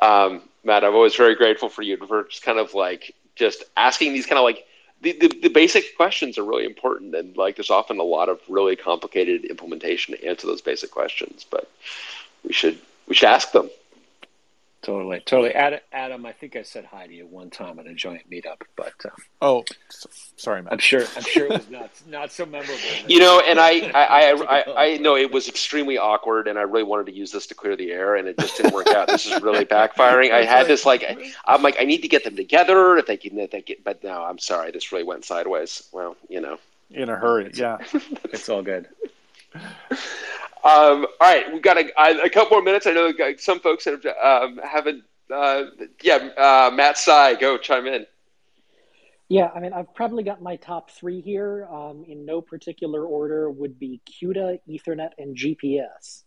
um, 0.00 0.42
Matt, 0.62 0.84
I'm 0.84 0.94
always 0.94 1.16
very 1.16 1.34
grateful 1.34 1.68
for 1.68 1.82
you 1.82 1.96
for 1.96 2.22
just 2.24 2.44
kind 2.44 2.60
of 2.60 2.72
like 2.72 3.16
just 3.34 3.64
asking 3.76 4.12
these 4.12 4.26
kind 4.26 4.38
of 4.38 4.44
like 4.44 4.64
the, 5.00 5.10
the, 5.18 5.28
the, 5.42 5.48
basic 5.48 5.96
questions 5.96 6.38
are 6.38 6.44
really 6.44 6.64
important 6.64 7.16
and 7.16 7.36
like 7.36 7.56
there's 7.56 7.68
often 7.68 7.98
a 7.98 8.04
lot 8.04 8.28
of 8.28 8.40
really 8.48 8.76
complicated 8.76 9.44
implementation 9.44 10.16
to 10.16 10.24
answer 10.24 10.46
those 10.46 10.62
basic 10.62 10.90
questions 10.90 11.44
but 11.50 11.70
we 12.44 12.52
should 12.52 12.78
we 13.08 13.14
should 13.14 13.28
ask 13.28 13.52
them 13.52 13.68
totally 14.82 15.20
totally 15.20 15.54
adam, 15.54 15.80
adam 15.92 16.26
i 16.26 16.32
think 16.32 16.54
i 16.56 16.62
said 16.62 16.84
hi 16.84 17.06
to 17.06 17.14
you 17.14 17.26
one 17.26 17.50
time 17.50 17.78
at 17.78 17.86
a 17.86 17.94
joint 17.94 18.28
meetup 18.30 18.60
but 18.76 18.94
uh, 19.04 19.10
oh 19.42 19.64
Sorry, 20.36 20.62
Matt. 20.62 20.74
I'm 20.74 20.78
sure. 20.78 21.02
I'm 21.16 21.22
sure 21.22 21.46
it 21.46 21.50
was 21.50 21.70
not 21.70 21.90
not 22.06 22.32
so 22.32 22.44
memorable. 22.44 22.74
You 23.08 23.20
know, 23.20 23.40
and 23.40 23.58
I, 23.58 23.90
I, 23.94 24.04
I, 24.04 24.58
I, 24.58 24.84
I 24.84 24.96
know 24.98 25.16
it 25.16 25.30
was 25.30 25.48
extremely 25.48 25.96
awkward, 25.96 26.48
and 26.48 26.58
I 26.58 26.62
really 26.62 26.82
wanted 26.82 27.06
to 27.06 27.12
use 27.12 27.30
this 27.30 27.46
to 27.46 27.54
clear 27.54 27.76
the 27.76 27.92
air, 27.92 28.16
and 28.16 28.26
it 28.28 28.38
just 28.38 28.56
didn't 28.56 28.74
work 28.74 28.88
out. 28.88 29.06
This 29.08 29.26
is 29.26 29.40
really 29.42 29.64
backfiring. 29.76 30.32
I 30.32 30.44
had 30.44 30.66
this 30.66 30.84
like, 30.84 31.04
I'm 31.46 31.62
like, 31.62 31.76
I 31.80 31.84
need 31.84 32.02
to 32.02 32.08
get 32.08 32.24
them 32.24 32.36
together 32.36 32.96
if 32.96 33.06
they 33.06 33.16
can, 33.16 33.38
if 33.38 33.50
they 33.52 33.62
get, 33.62 33.84
but 33.84 34.02
no, 34.02 34.24
I'm 34.24 34.38
sorry, 34.38 34.72
this 34.72 34.92
really 34.92 35.04
went 35.04 35.24
sideways. 35.24 35.88
Well, 35.92 36.16
you 36.28 36.40
know, 36.40 36.58
in 36.90 37.08
a 37.08 37.16
hurry, 37.16 37.50
yeah, 37.54 37.78
it's 38.24 38.48
all 38.48 38.62
good. 38.62 38.88
Um, 40.64 41.06
all 41.20 41.32
right, 41.32 41.52
we've 41.52 41.62
got 41.62 41.78
a, 41.78 42.24
a, 42.24 42.30
couple 42.30 42.56
more 42.56 42.62
minutes. 42.62 42.86
I 42.86 42.92
know 42.92 43.12
some 43.38 43.60
folks 43.60 43.84
have, 43.84 44.04
um, 44.22 44.58
haven't. 44.64 45.04
Uh, 45.32 45.64
yeah, 46.02 46.16
uh, 46.36 46.70
MattSci, 46.70 47.38
go 47.38 47.58
chime 47.58 47.86
in. 47.86 48.06
Yeah, 49.28 49.50
I 49.54 49.60
mean, 49.60 49.72
I've 49.72 49.92
probably 49.94 50.22
got 50.22 50.40
my 50.40 50.56
top 50.56 50.90
three 50.90 51.20
here. 51.20 51.66
Um, 51.66 52.04
in 52.08 52.24
no 52.24 52.40
particular 52.40 53.04
order, 53.04 53.50
would 53.50 53.78
be 53.78 54.00
CUDA, 54.06 54.60
Ethernet, 54.68 55.10
and 55.18 55.36
GPS. 55.36 56.22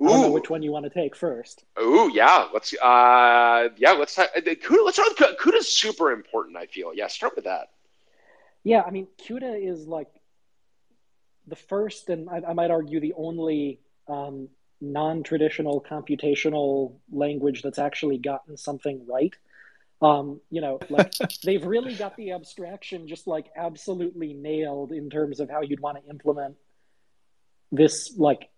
Ooh. 0.00 0.06
I 0.06 0.08
don't 0.08 0.20
know 0.22 0.30
which 0.30 0.50
one 0.50 0.62
you 0.62 0.72
want 0.72 0.84
to 0.84 0.90
take 0.90 1.14
first. 1.14 1.64
Oh 1.76 2.08
yeah, 2.08 2.48
let's 2.52 2.74
uh 2.74 3.68
yeah 3.76 3.92
let's 3.92 4.14
talk, 4.14 4.30
CUDA. 4.34 4.84
Let's 4.84 4.96
start 4.96 5.10
with 5.18 5.38
CUDA. 5.38 5.58
is 5.58 5.68
super 5.68 6.12
important. 6.12 6.56
I 6.56 6.66
feel 6.66 6.92
yeah. 6.94 7.06
Start 7.06 7.36
with 7.36 7.44
that. 7.44 7.70
Yeah, 8.64 8.82
I 8.82 8.90
mean, 8.90 9.06
CUDA 9.18 9.70
is 9.70 9.86
like 9.86 10.08
the 11.46 11.56
first, 11.56 12.08
and 12.08 12.28
I, 12.28 12.42
I 12.48 12.52
might 12.52 12.70
argue 12.70 13.00
the 13.00 13.14
only 13.16 13.80
um, 14.08 14.48
non-traditional 14.80 15.84
computational 15.88 16.94
language 17.10 17.62
that's 17.62 17.78
actually 17.78 18.18
gotten 18.18 18.56
something 18.56 19.06
right. 19.06 19.34
Um, 20.00 20.40
you 20.50 20.60
know, 20.60 20.80
like 20.90 21.12
they've 21.44 21.64
really 21.64 21.94
got 21.94 22.16
the 22.16 22.32
abstraction 22.32 23.06
just 23.06 23.26
like 23.26 23.46
absolutely 23.56 24.34
nailed 24.34 24.92
in 24.92 25.08
terms 25.10 25.38
of 25.38 25.48
how 25.48 25.62
you'd 25.62 25.80
want 25.80 26.02
to 26.02 26.10
implement 26.10 26.56
this 27.70 28.12
like 28.16 28.50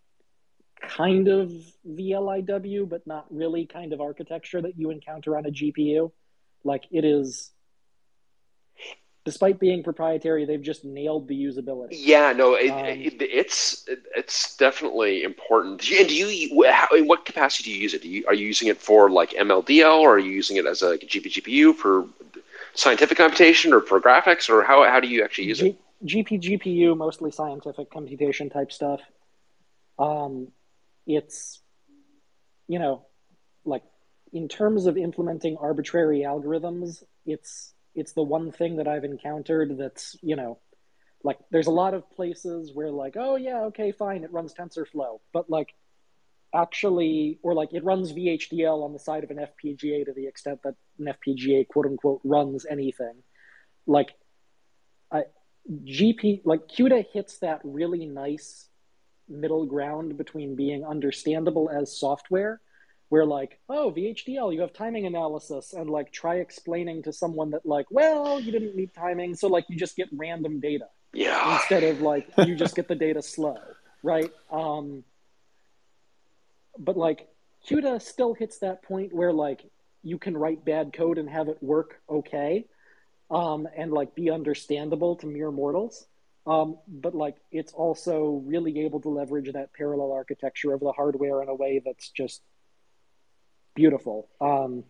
kind 0.81 1.29
of 1.29 1.53
VLIW, 1.87 2.89
but 2.89 3.07
not 3.07 3.27
really 3.31 3.67
kind 3.67 3.93
of 3.93 4.01
architecture 4.01 4.63
that 4.63 4.79
you 4.79 4.91
encounter 4.91 5.37
on 5.37 5.47
a 5.47 5.51
GPU. 5.51 6.11
Like 6.65 6.85
it 6.91 7.05
is 7.05 7.51
despite 9.25 9.59
being 9.59 9.83
proprietary, 9.83 10.45
they've 10.45 10.63
just 10.63 10.85
nailed 10.85 11.29
the 11.29 11.35
usability. 11.35 11.89
Yeah, 11.93 12.33
no, 12.33 12.55
it, 12.55 12.71
um, 12.71 12.85
it, 12.85 13.15
it's 13.21 13.87
it's 14.15 14.57
definitely 14.57 15.23
important. 15.23 15.89
And 15.91 16.09
do 16.09 16.15
you, 16.15 16.65
how, 16.71 16.89
in 16.95 17.07
what 17.07 17.25
capacity 17.25 17.71
do 17.71 17.77
you 17.77 17.83
use 17.83 17.95
it? 17.95 18.03
Do 18.03 18.09
you, 18.09 18.25
are 18.27 18.35
you 18.35 18.47
using 18.47 18.69
it 18.69 18.79
for 18.79 19.11
like 19.11 19.31
MLDL, 19.31 20.01
or 20.01 20.15
are 20.15 20.19
you 20.19 20.31
using 20.31 20.57
it 20.57 20.67
as 20.67 20.83
a, 20.83 20.91
like 20.91 21.03
a 21.03 21.07
GP 21.07 21.33
GPU 21.33 21.75
for 21.75 22.07
scientific 22.75 23.17
computation, 23.17 23.73
or 23.73 23.81
for 23.81 24.01
graphics, 24.01 24.49
or 24.49 24.63
how 24.63 24.85
how 24.85 25.01
do 25.01 25.09
you 25.09 25.25
actually 25.25 25.45
use 25.45 25.59
G, 25.59 25.69
it? 25.69 26.07
GP 26.07 26.43
GPU, 26.43 26.97
mostly 26.97 27.31
scientific 27.31 27.91
computation 27.91 28.51
type 28.51 28.71
stuff. 28.71 29.01
Um, 29.99 30.49
it's 31.07 31.61
you 32.69 32.79
know, 32.79 33.07
like 33.65 33.83
in 34.33 34.49
terms 34.49 34.87
of 34.87 34.97
implementing 34.97 35.57
arbitrary 35.59 36.21
algorithms, 36.21 37.05
it's 37.25 37.74
it's 37.95 38.13
the 38.13 38.23
one 38.23 38.53
thing 38.53 38.77
that 38.77 38.89
I've 38.89 39.05
encountered 39.05 39.77
that's, 39.79 40.17
you 40.23 40.37
know, 40.37 40.59
like 41.23 41.39
there's 41.51 41.67
a 41.67 41.73
lot 41.73 41.95
of 41.95 42.11
places 42.11 42.73
where 42.75 42.91
like, 42.91 43.15
oh 43.17 43.37
yeah, 43.37 43.63
okay, 43.65 43.93
fine, 43.93 44.25
it 44.25 44.33
runs 44.33 44.53
TensorFlow, 44.53 45.21
but 45.33 45.49
like 45.49 45.75
actually, 46.55 47.39
or 47.43 47.55
like 47.55 47.73
it 47.73 47.85
runs 47.85 48.13
VHDL 48.13 48.85
on 48.85 48.93
the 48.93 48.99
side 48.99 49.25
of 49.25 49.31
an 49.31 49.39
FPGA 49.39 50.05
to 50.05 50.13
the 50.13 50.27
extent 50.27 50.61
that 50.65 50.75
an 50.99 51.07
FPGA 51.07 51.67
quote 51.67 51.87
unquote 51.87 52.21
runs 52.25 52.65
anything. 52.65 53.23
Like, 53.87 54.11
I, 55.11 55.25
GP, 55.71 56.43
like 56.45 56.69
CUDA 56.69 57.07
hits 57.13 57.39
that 57.39 57.61
really 57.65 58.07
nice 58.07 58.69
middle 59.29 59.67
ground 59.67 60.17
between 60.19 60.55
being 60.55 60.85
understandable 60.85 61.71
as 61.71 61.99
software 61.99 62.61
where 63.09 63.27
like 63.27 63.59
oh 63.69 63.93
vhdl 63.97 64.53
you 64.53 64.61
have 64.61 64.73
timing 64.73 65.07
analysis 65.07 65.73
and 65.73 65.89
like 65.91 66.13
try 66.13 66.37
explaining 66.37 67.03
to 67.03 67.13
someone 67.13 67.51
that 67.51 67.65
like 67.65 67.87
well 67.91 68.41
you 68.41 68.51
didn't 68.51 68.75
need 68.75 68.93
timing 68.95 69.35
so 69.35 69.49
like 69.49 69.65
you 69.69 69.77
just 69.77 69.97
get 69.97 70.09
random 70.13 70.61
data 70.61 70.87
yeah. 71.13 71.55
instead 71.55 71.85
of 71.85 72.01
like 72.01 72.27
you 72.39 72.57
just 72.57 72.75
get 72.75 72.89
the 72.89 72.95
data 72.95 73.23
slow 73.23 73.57
right? 74.05 74.31
Um 74.53 75.03
but 76.79 76.97
like 76.97 77.29
CUDA 77.69 78.01
still 78.03 78.35
hits 78.35 78.59
that 78.59 78.83
point 78.83 79.13
where 79.13 79.33
like 79.33 79.65
you 80.03 80.19
can 80.19 80.37
write 80.37 80.65
bad 80.65 80.93
code 80.93 81.19
and 81.19 81.29
have 81.29 81.49
it 81.49 81.61
work 81.63 82.01
okay 82.09 82.67
um 83.31 83.67
and 83.77 83.91
like 83.91 84.15
be 84.15 84.31
understandable 84.31 85.17
to 85.17 85.27
mere 85.27 85.51
mortals. 85.51 86.07
Um, 86.47 86.77
but 86.87 87.15
like 87.15 87.37
it's 87.51 87.73
also 87.73 88.43
really 88.45 88.81
able 88.81 89.01
to 89.01 89.09
leverage 89.09 89.51
that 89.51 89.73
parallel 89.73 90.13
architecture 90.13 90.75
of 90.75 90.81
the 90.81 90.93
hardware 90.93 91.43
in 91.43 91.49
a 91.49 91.55
way 91.55 91.81
that's 91.83 92.11
just 92.11 92.43
beautiful. 93.75 94.29
Um, 94.41 94.85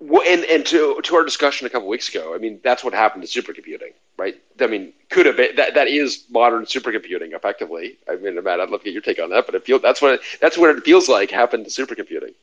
well, 0.00 0.22
and 0.26 0.44
and 0.44 0.64
to 0.66 1.00
to 1.02 1.16
our 1.16 1.24
discussion 1.24 1.66
a 1.66 1.70
couple 1.70 1.88
weeks 1.88 2.08
ago, 2.08 2.34
I 2.34 2.38
mean 2.38 2.60
that's 2.62 2.84
what 2.84 2.94
happened 2.94 3.26
to 3.26 3.42
supercomputing, 3.42 3.94
right? 4.16 4.36
I 4.60 4.66
mean, 4.68 4.92
could 5.10 5.26
have 5.26 5.36
been 5.36 5.56
that 5.56 5.74
that 5.74 5.88
is 5.88 6.24
modern 6.30 6.64
supercomputing, 6.64 7.34
effectively. 7.34 7.98
I 8.08 8.16
mean, 8.16 8.42
Matt, 8.42 8.60
I'd 8.60 8.70
love 8.70 8.80
to 8.80 8.84
get 8.84 8.92
your 8.92 9.02
take 9.02 9.20
on 9.20 9.30
that, 9.30 9.46
but 9.46 9.56
it 9.56 9.64
feels 9.64 9.82
that's 9.82 10.00
what 10.00 10.14
it, 10.14 10.20
that's 10.40 10.56
what 10.56 10.70
it 10.76 10.84
feels 10.84 11.08
like 11.08 11.30
happened 11.30 11.64
to 11.64 11.70
supercomputing. 11.70 12.34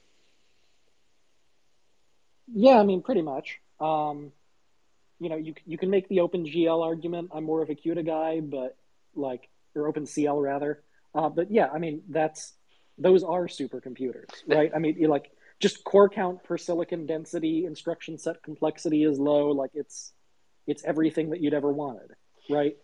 Yeah, 2.54 2.78
I 2.80 2.84
mean, 2.84 3.02
pretty 3.02 3.22
much. 3.22 3.60
Um, 3.80 4.32
you 5.20 5.30
know, 5.30 5.38
you 5.38 5.54
you 5.66 5.78
can 5.78 5.90
make 5.90 6.10
the 6.10 6.18
OpenGL 6.18 6.84
argument. 6.84 7.32
I'm 7.34 7.46
more 7.46 7.62
of 7.62 7.70
a 7.70 7.76
CUDA 7.76 8.06
guy, 8.06 8.42
but 8.42 8.76
like 9.16 9.48
or 9.76 9.92
OpenCL 9.92 10.42
rather. 10.42 10.84
Uh, 11.14 11.30
but 11.30 11.52
yeah, 11.52 11.70
I 11.74 11.80
mean 11.80 12.02
that's 12.10 12.54
those 12.98 13.24
are 13.24 13.48
supercomputers, 13.48 14.30
right? 14.48 14.72
I 14.76 14.80
mean, 14.80 14.98
you 15.00 15.08
like 15.08 15.32
just 15.60 15.84
core 15.84 16.10
count 16.10 16.44
per 16.44 16.58
silicon 16.58 17.06
density, 17.06 17.66
instruction 17.66 18.18
set 18.18 18.44
complexity 18.44 19.04
is 19.04 19.20
low. 19.20 19.52
Like 19.52 19.72
it's 19.74 20.14
it's 20.68 20.84
everything 20.84 21.30
that 21.30 21.42
you'd 21.42 21.54
ever 21.54 21.72
wanted, 21.72 22.16
right? 22.50 22.76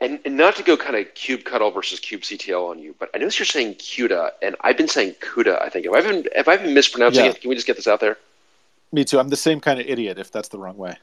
And, 0.00 0.18
and 0.24 0.36
not 0.36 0.56
to 0.56 0.62
go 0.62 0.76
kind 0.76 0.96
of 0.96 1.06
kubectl 1.14 1.72
versus 1.72 2.00
kubectl 2.00 2.68
on 2.68 2.78
you, 2.78 2.94
but 2.98 3.10
I 3.14 3.18
notice 3.18 3.38
you're 3.38 3.46
saying 3.46 3.74
CUDA, 3.74 4.32
and 4.42 4.56
I've 4.60 4.76
been 4.76 4.88
saying 4.88 5.14
CUDA. 5.20 5.62
I 5.62 5.68
think 5.68 5.86
have 5.86 5.94
I've 5.94 6.04
been 6.04 6.26
have 6.34 6.48
I've 6.48 6.62
been 6.62 6.74
mispronouncing 6.74 7.24
yeah. 7.24 7.30
it? 7.30 7.40
Can 7.40 7.48
we 7.48 7.54
just 7.54 7.66
get 7.66 7.76
this 7.76 7.86
out 7.86 8.00
there? 8.00 8.18
Me 8.92 9.04
too. 9.04 9.18
I'm 9.18 9.28
the 9.28 9.36
same 9.36 9.60
kind 9.60 9.80
of 9.80 9.86
idiot 9.86 10.18
if 10.18 10.30
that's 10.30 10.48
the 10.48 10.58
wrong 10.58 10.76
way. 10.76 10.96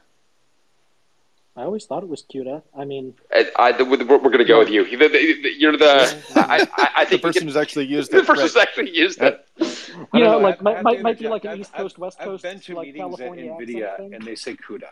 I 1.54 1.64
always 1.64 1.84
thought 1.84 2.02
it 2.02 2.08
was 2.08 2.22
CUDA. 2.22 2.62
I 2.76 2.86
mean, 2.86 3.14
I, 3.30 3.50
I, 3.56 3.82
we're, 3.82 3.98
going 3.98 4.38
to 4.38 4.44
go 4.44 4.58
with 4.58 4.70
you. 4.70 4.84
You're 4.86 5.76
the. 5.76 6.22
I, 6.34 6.66
I 6.96 7.04
think 7.04 7.20
the 7.20 7.28
person 7.28 7.46
who's 7.46 7.56
actually 7.56 7.86
used 7.86 8.12
it. 8.14 8.18
The 8.18 8.22
person 8.22 8.44
who's 8.44 8.56
actually 8.56 8.96
used 8.96 9.20
it. 9.20 9.46
You 9.92 10.20
know, 10.20 10.32
know, 10.32 10.38
like 10.38 10.62
might, 10.62 10.82
might, 10.82 11.02
might 11.02 11.18
be 11.18 11.28
like 11.28 11.44
an 11.44 11.58
East 11.58 11.72
Coast, 11.72 11.98
West 11.98 12.18
Coast, 12.18 12.44
I've 12.44 12.52
been 12.52 12.60
to 12.60 12.74
like 12.74 12.86
meetings 12.86 13.16
California 13.16 13.52
at 13.52 13.58
NVIDIA, 13.58 14.14
and 14.14 14.22
they 14.24 14.34
say 14.34 14.56
CUDA. 14.56 14.88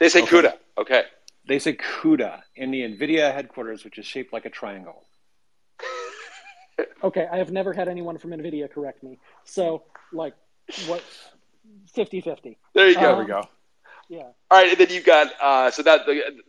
They 0.00 0.08
say 0.08 0.22
okay. 0.22 0.36
CUDA. 0.36 0.54
Okay. 0.78 1.04
They 1.46 1.58
say 1.58 1.74
CUDA 1.74 2.42
in 2.56 2.70
the 2.70 2.82
NVIDIA 2.82 3.32
headquarters, 3.32 3.84
which 3.84 3.98
is 3.98 4.06
shaped 4.06 4.32
like 4.32 4.44
a 4.44 4.50
triangle. 4.50 5.04
okay, 7.02 7.26
I 7.30 7.38
have 7.38 7.50
never 7.50 7.72
had 7.72 7.88
anyone 7.88 8.18
from 8.18 8.30
NVIDIA 8.30 8.70
correct 8.70 9.02
me. 9.02 9.18
So, 9.44 9.82
like, 10.12 10.34
what? 10.86 11.02
50-50. 11.96 12.56
There 12.74 12.88
you 12.88 12.94
go. 12.94 13.00
Um, 13.00 13.04
there 13.04 13.16
we 13.18 13.26
go. 13.26 13.48
Yeah. 14.08 14.22
All 14.50 14.58
right, 14.58 14.68
and 14.70 14.78
then 14.78 14.90
you've 14.90 15.04
got 15.04 15.32
uh, 15.40 15.70
so 15.70 15.84
that 15.84 16.00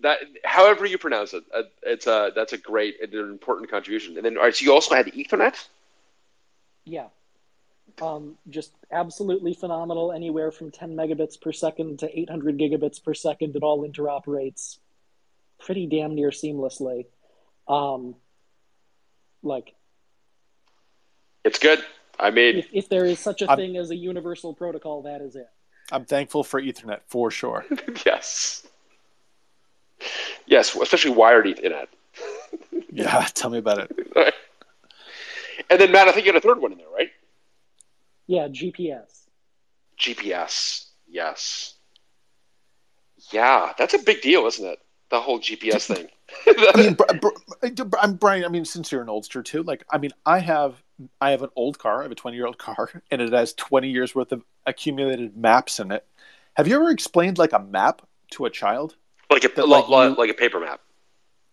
that 0.01 0.17
however 0.43 0.87
you 0.87 0.97
pronounce 0.97 1.35
it, 1.35 1.43
uh, 1.53 1.61
it's 1.83 2.07
a 2.07 2.13
uh, 2.13 2.29
that's 2.35 2.53
a 2.53 2.57
great 2.57 2.95
and 3.03 3.13
an 3.13 3.29
important 3.29 3.69
contribution. 3.69 4.17
And 4.17 4.25
then 4.25 4.35
all 4.35 4.43
right, 4.43 4.55
so 4.55 4.65
you 4.65 4.73
also 4.73 4.95
had 4.95 5.05
Ethernet. 5.05 5.67
Yeah. 6.85 7.07
Um, 8.01 8.37
just 8.49 8.73
absolutely 8.91 9.53
phenomenal. 9.53 10.11
Anywhere 10.11 10.51
from 10.51 10.71
10 10.71 10.95
megabits 10.95 11.39
per 11.39 11.51
second 11.51 11.99
to 11.99 12.19
800 12.19 12.57
gigabits 12.57 13.03
per 13.03 13.13
second, 13.13 13.55
it 13.55 13.63
all 13.63 13.87
interoperates 13.87 14.77
pretty 15.59 15.85
damn 15.87 16.15
near 16.15 16.29
seamlessly. 16.29 17.05
Um, 17.67 18.15
like, 19.43 19.73
it's 21.43 21.59
good. 21.59 21.83
I 22.19 22.29
mean, 22.29 22.57
if, 22.57 22.67
if 22.71 22.89
there 22.89 23.05
is 23.05 23.19
such 23.19 23.41
a 23.41 23.51
I'm, 23.51 23.57
thing 23.57 23.77
as 23.77 23.89
a 23.89 23.95
universal 23.95 24.53
protocol, 24.53 25.03
that 25.03 25.21
is 25.21 25.35
it. 25.35 25.49
I'm 25.91 26.05
thankful 26.05 26.43
for 26.43 26.61
Ethernet 26.61 26.99
for 27.07 27.31
sure. 27.31 27.65
yes. 28.05 28.67
Yes, 30.45 30.75
especially 30.75 31.11
wired 31.11 31.45
Ethernet. 31.45 31.87
yeah, 32.91 33.25
tell 33.33 33.49
me 33.49 33.57
about 33.57 33.89
it. 33.89 34.35
And 35.71 35.79
then 35.79 35.91
Matt, 35.91 36.09
I 36.09 36.11
think 36.11 36.25
you 36.25 36.33
had 36.33 36.43
a 36.43 36.45
third 36.45 36.61
one 36.61 36.73
in 36.73 36.77
there, 36.77 36.89
right? 36.93 37.09
Yeah, 38.27 38.47
GPS. 38.47 39.27
GPS. 39.97 40.85
Yes. 41.07 41.75
Yeah, 43.31 43.73
that's 43.77 43.93
a 43.93 43.99
big 43.99 44.21
deal, 44.21 44.45
isn't 44.47 44.65
it? 44.65 44.79
The 45.09 45.19
whole 45.19 45.39
GPS 45.39 45.87
thing. 45.87 46.07
I 46.47 46.77
mean, 46.77 46.97
I'm 48.01 48.15
Bryan. 48.15 48.45
I 48.45 48.47
mean, 48.47 48.65
since 48.65 48.91
you're 48.91 49.01
an 49.01 49.09
oldster 49.09 49.43
too, 49.43 49.63
like, 49.63 49.83
I 49.91 49.97
mean, 49.97 50.11
I 50.25 50.39
have 50.39 50.81
I 51.19 51.31
have 51.31 51.41
an 51.41 51.49
old 51.55 51.79
car. 51.79 51.99
I 51.99 52.03
have 52.03 52.11
a 52.11 52.15
20 52.15 52.37
year 52.37 52.45
old 52.45 52.57
car, 52.57 52.89
and 53.11 53.21
it 53.21 53.33
has 53.33 53.53
20 53.53 53.89
years 53.89 54.15
worth 54.15 54.31
of 54.31 54.43
accumulated 54.65 55.35
maps 55.35 55.79
in 55.79 55.91
it. 55.91 56.05
Have 56.55 56.67
you 56.67 56.75
ever 56.75 56.89
explained 56.89 57.37
like 57.37 57.53
a 57.53 57.59
map 57.59 58.01
to 58.31 58.45
a 58.45 58.49
child? 58.49 58.95
like 59.29 59.43
a 59.43 59.61
like, 59.65 59.87
like, 59.87 60.17
like 60.17 60.29
a 60.29 60.33
paper 60.33 60.59
map. 60.59 60.81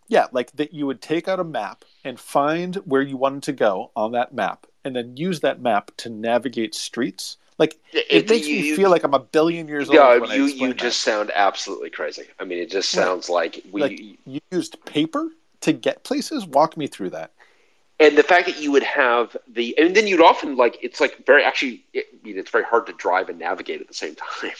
Yeah, 0.08 0.26
like 0.32 0.50
that 0.52 0.72
you 0.72 0.86
would 0.86 1.00
take 1.00 1.28
out 1.28 1.38
a 1.38 1.44
map 1.44 1.84
and 2.02 2.18
find 2.18 2.76
where 2.76 3.02
you 3.02 3.16
wanted 3.16 3.42
to 3.44 3.52
go 3.52 3.92
on 3.94 4.12
that 4.12 4.34
map, 4.34 4.66
and 4.84 4.94
then 4.94 5.16
use 5.16 5.40
that 5.40 5.60
map 5.60 5.90
to 5.98 6.08
navigate 6.08 6.74
streets. 6.74 7.36
Like 7.58 7.78
it, 7.92 8.06
it 8.08 8.30
makes 8.30 8.46
you, 8.46 8.62
me 8.62 8.76
feel 8.76 8.90
like 8.90 9.02
I'm 9.02 9.14
a 9.14 9.18
billion 9.18 9.66
years 9.66 9.88
yeah, 9.90 10.18
old. 10.20 10.28
Yeah, 10.28 10.36
you 10.36 10.44
you 10.46 10.74
just 10.74 11.04
that. 11.04 11.10
sound 11.10 11.32
absolutely 11.34 11.90
crazy. 11.90 12.24
I 12.38 12.44
mean, 12.44 12.58
it 12.58 12.70
just 12.70 12.90
sounds 12.90 13.28
like 13.28 13.64
we 13.72 13.80
like 13.82 14.00
you 14.24 14.40
used 14.50 14.82
paper 14.84 15.28
to 15.62 15.72
get 15.72 16.04
places. 16.04 16.46
Walk 16.46 16.76
me 16.76 16.86
through 16.86 17.10
that. 17.10 17.32
And 18.00 18.16
the 18.16 18.22
fact 18.22 18.46
that 18.46 18.60
you 18.60 18.70
would 18.70 18.84
have 18.84 19.36
the, 19.48 19.76
and 19.76 19.96
then 19.96 20.06
you'd 20.06 20.20
often 20.20 20.56
like 20.56 20.78
it's 20.82 21.00
like 21.00 21.26
very 21.26 21.42
actually, 21.42 21.84
it, 21.92 22.06
I 22.12 22.26
mean, 22.26 22.38
it's 22.38 22.50
very 22.50 22.62
hard 22.64 22.86
to 22.86 22.92
drive 22.92 23.28
and 23.28 23.40
navigate 23.40 23.80
at 23.80 23.88
the 23.88 23.94
same 23.94 24.14
time. 24.42 24.52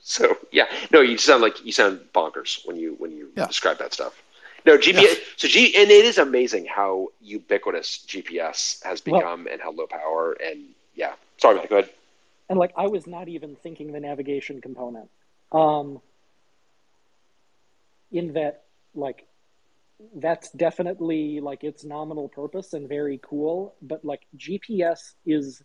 So 0.00 0.38
yeah, 0.50 0.66
no, 0.90 1.00
you 1.00 1.18
sound 1.18 1.42
like 1.42 1.62
you 1.64 1.72
sound 1.72 2.00
bonkers 2.14 2.66
when 2.66 2.76
you 2.76 2.94
when 2.98 3.10
you 3.10 3.30
yeah. 3.36 3.46
describe 3.46 3.78
that 3.78 3.92
stuff. 3.92 4.22
No 4.66 4.76
GPS. 4.76 5.16
So 5.36 5.48
G 5.48 5.74
and 5.76 5.90
it 5.90 6.04
is 6.04 6.18
amazing 6.18 6.66
how 6.66 7.08
ubiquitous 7.20 8.04
GPS 8.06 8.82
has 8.84 9.00
become 9.00 9.44
well, 9.44 9.52
and 9.52 9.62
how 9.62 9.70
low 9.70 9.86
power 9.86 10.36
and 10.44 10.64
yeah. 10.94 11.12
Sorry, 11.38 11.56
Matt, 11.56 11.70
go 11.70 11.78
ahead. 11.78 11.90
And 12.48 12.58
like 12.58 12.72
I 12.76 12.88
was 12.88 13.06
not 13.06 13.28
even 13.28 13.54
thinking 13.56 13.92
the 13.92 14.00
navigation 14.00 14.60
component. 14.60 15.08
Um, 15.52 16.00
in 18.10 18.32
that 18.32 18.64
like 18.94 19.26
that's 20.16 20.50
definitely 20.50 21.40
like 21.40 21.64
its 21.64 21.84
nominal 21.84 22.28
purpose 22.28 22.72
and 22.72 22.88
very 22.88 23.20
cool, 23.22 23.74
but 23.82 24.04
like 24.04 24.26
GPS 24.36 25.14
is 25.24 25.62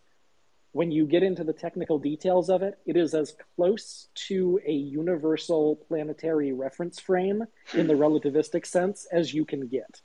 when 0.72 0.90
you 0.90 1.06
get 1.06 1.22
into 1.22 1.44
the 1.44 1.52
technical 1.52 1.98
details 1.98 2.48
of 2.48 2.62
it, 2.62 2.78
it 2.86 2.96
is 2.96 3.14
as 3.14 3.34
close 3.56 4.08
to 4.14 4.58
a 4.66 4.72
universal 4.72 5.76
planetary 5.76 6.52
reference 6.52 6.98
frame 6.98 7.44
in 7.74 7.86
the 7.86 7.94
relativistic 7.94 8.64
sense 8.64 9.06
as 9.12 9.34
you 9.34 9.44
can 9.44 9.68
get. 9.68 10.00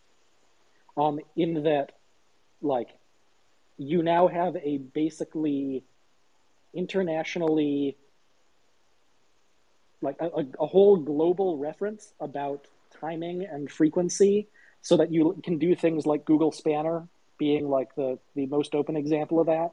Um, 0.97 1.22
in 1.38 1.63
that, 1.63 1.93
like, 2.61 2.89
you 3.78 4.03
now 4.03 4.28
have 4.28 4.57
a 4.57 4.78
basically 4.78 5.86
internationally, 6.74 7.97
like, 10.01 10.18
a, 10.20 10.45
a 10.59 10.68
whole 10.68 10.97
global 10.97 11.57
reference 11.57 12.11
about 12.20 12.68
timing 12.99 13.45
and 13.45 13.72
frequency 13.72 14.49
so 14.82 14.97
that 14.97 15.13
you 15.13 15.39
can 15.43 15.59
do 15.59 15.76
things 15.76 16.05
like 16.05 16.26
Google 16.26 16.51
Spanner 16.51 17.07
being 17.38 17.70
like 17.70 17.95
the, 17.95 18.20
the 18.36 18.47
most 18.47 18.76
open 18.76 18.97
example 18.97 19.39
of 19.39 19.47
that 19.47 19.72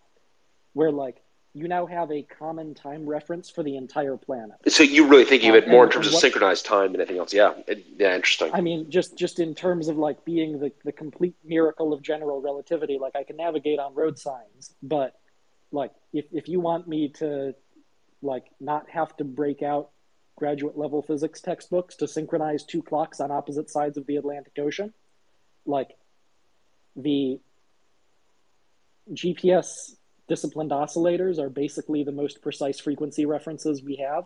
where 0.74 0.92
like 0.92 1.24
you 1.54 1.68
now 1.68 1.86
have 1.86 2.10
a 2.10 2.22
common 2.22 2.74
time 2.74 3.08
reference 3.08 3.48
for 3.48 3.62
the 3.62 3.76
entire 3.76 4.16
planet. 4.16 4.56
So 4.68 4.82
you 4.82 5.06
really 5.06 5.24
thinking 5.24 5.50
of 5.50 5.54
uh, 5.54 5.58
it 5.58 5.68
more 5.68 5.84
in 5.84 5.90
terms 5.90 6.08
of 6.08 6.14
synchronized 6.14 6.66
time 6.66 6.92
than 6.92 7.00
anything 7.00 7.18
else? 7.18 7.32
Yeah, 7.32 7.54
it, 7.68 7.86
yeah, 7.96 8.14
interesting. 8.14 8.50
I 8.52 8.60
mean, 8.60 8.90
just 8.90 9.16
just 9.16 9.38
in 9.38 9.54
terms 9.54 9.88
of 9.88 9.96
like 9.96 10.24
being 10.24 10.58
the 10.58 10.72
the 10.84 10.92
complete 10.92 11.36
miracle 11.44 11.92
of 11.92 12.02
general 12.02 12.42
relativity. 12.42 12.98
Like 13.00 13.16
I 13.16 13.22
can 13.22 13.36
navigate 13.36 13.78
on 13.78 13.94
road 13.94 14.18
signs, 14.18 14.74
but 14.82 15.14
like 15.70 15.92
if 16.12 16.26
if 16.32 16.48
you 16.48 16.60
want 16.60 16.88
me 16.88 17.08
to 17.20 17.54
like 18.20 18.46
not 18.60 18.90
have 18.90 19.16
to 19.18 19.24
break 19.24 19.62
out 19.62 19.90
graduate 20.36 20.76
level 20.76 21.02
physics 21.02 21.40
textbooks 21.40 21.94
to 21.96 22.08
synchronize 22.08 22.64
two 22.64 22.82
clocks 22.82 23.20
on 23.20 23.30
opposite 23.30 23.70
sides 23.70 23.96
of 23.96 24.06
the 24.06 24.16
Atlantic 24.16 24.54
Ocean, 24.58 24.92
like 25.64 25.90
the 26.96 27.38
GPS 29.12 29.66
disciplined 30.28 30.70
oscillators 30.70 31.38
are 31.38 31.50
basically 31.50 32.04
the 32.04 32.12
most 32.12 32.42
precise 32.42 32.80
frequency 32.80 33.26
references 33.26 33.82
we 33.82 33.96
have, 33.96 34.24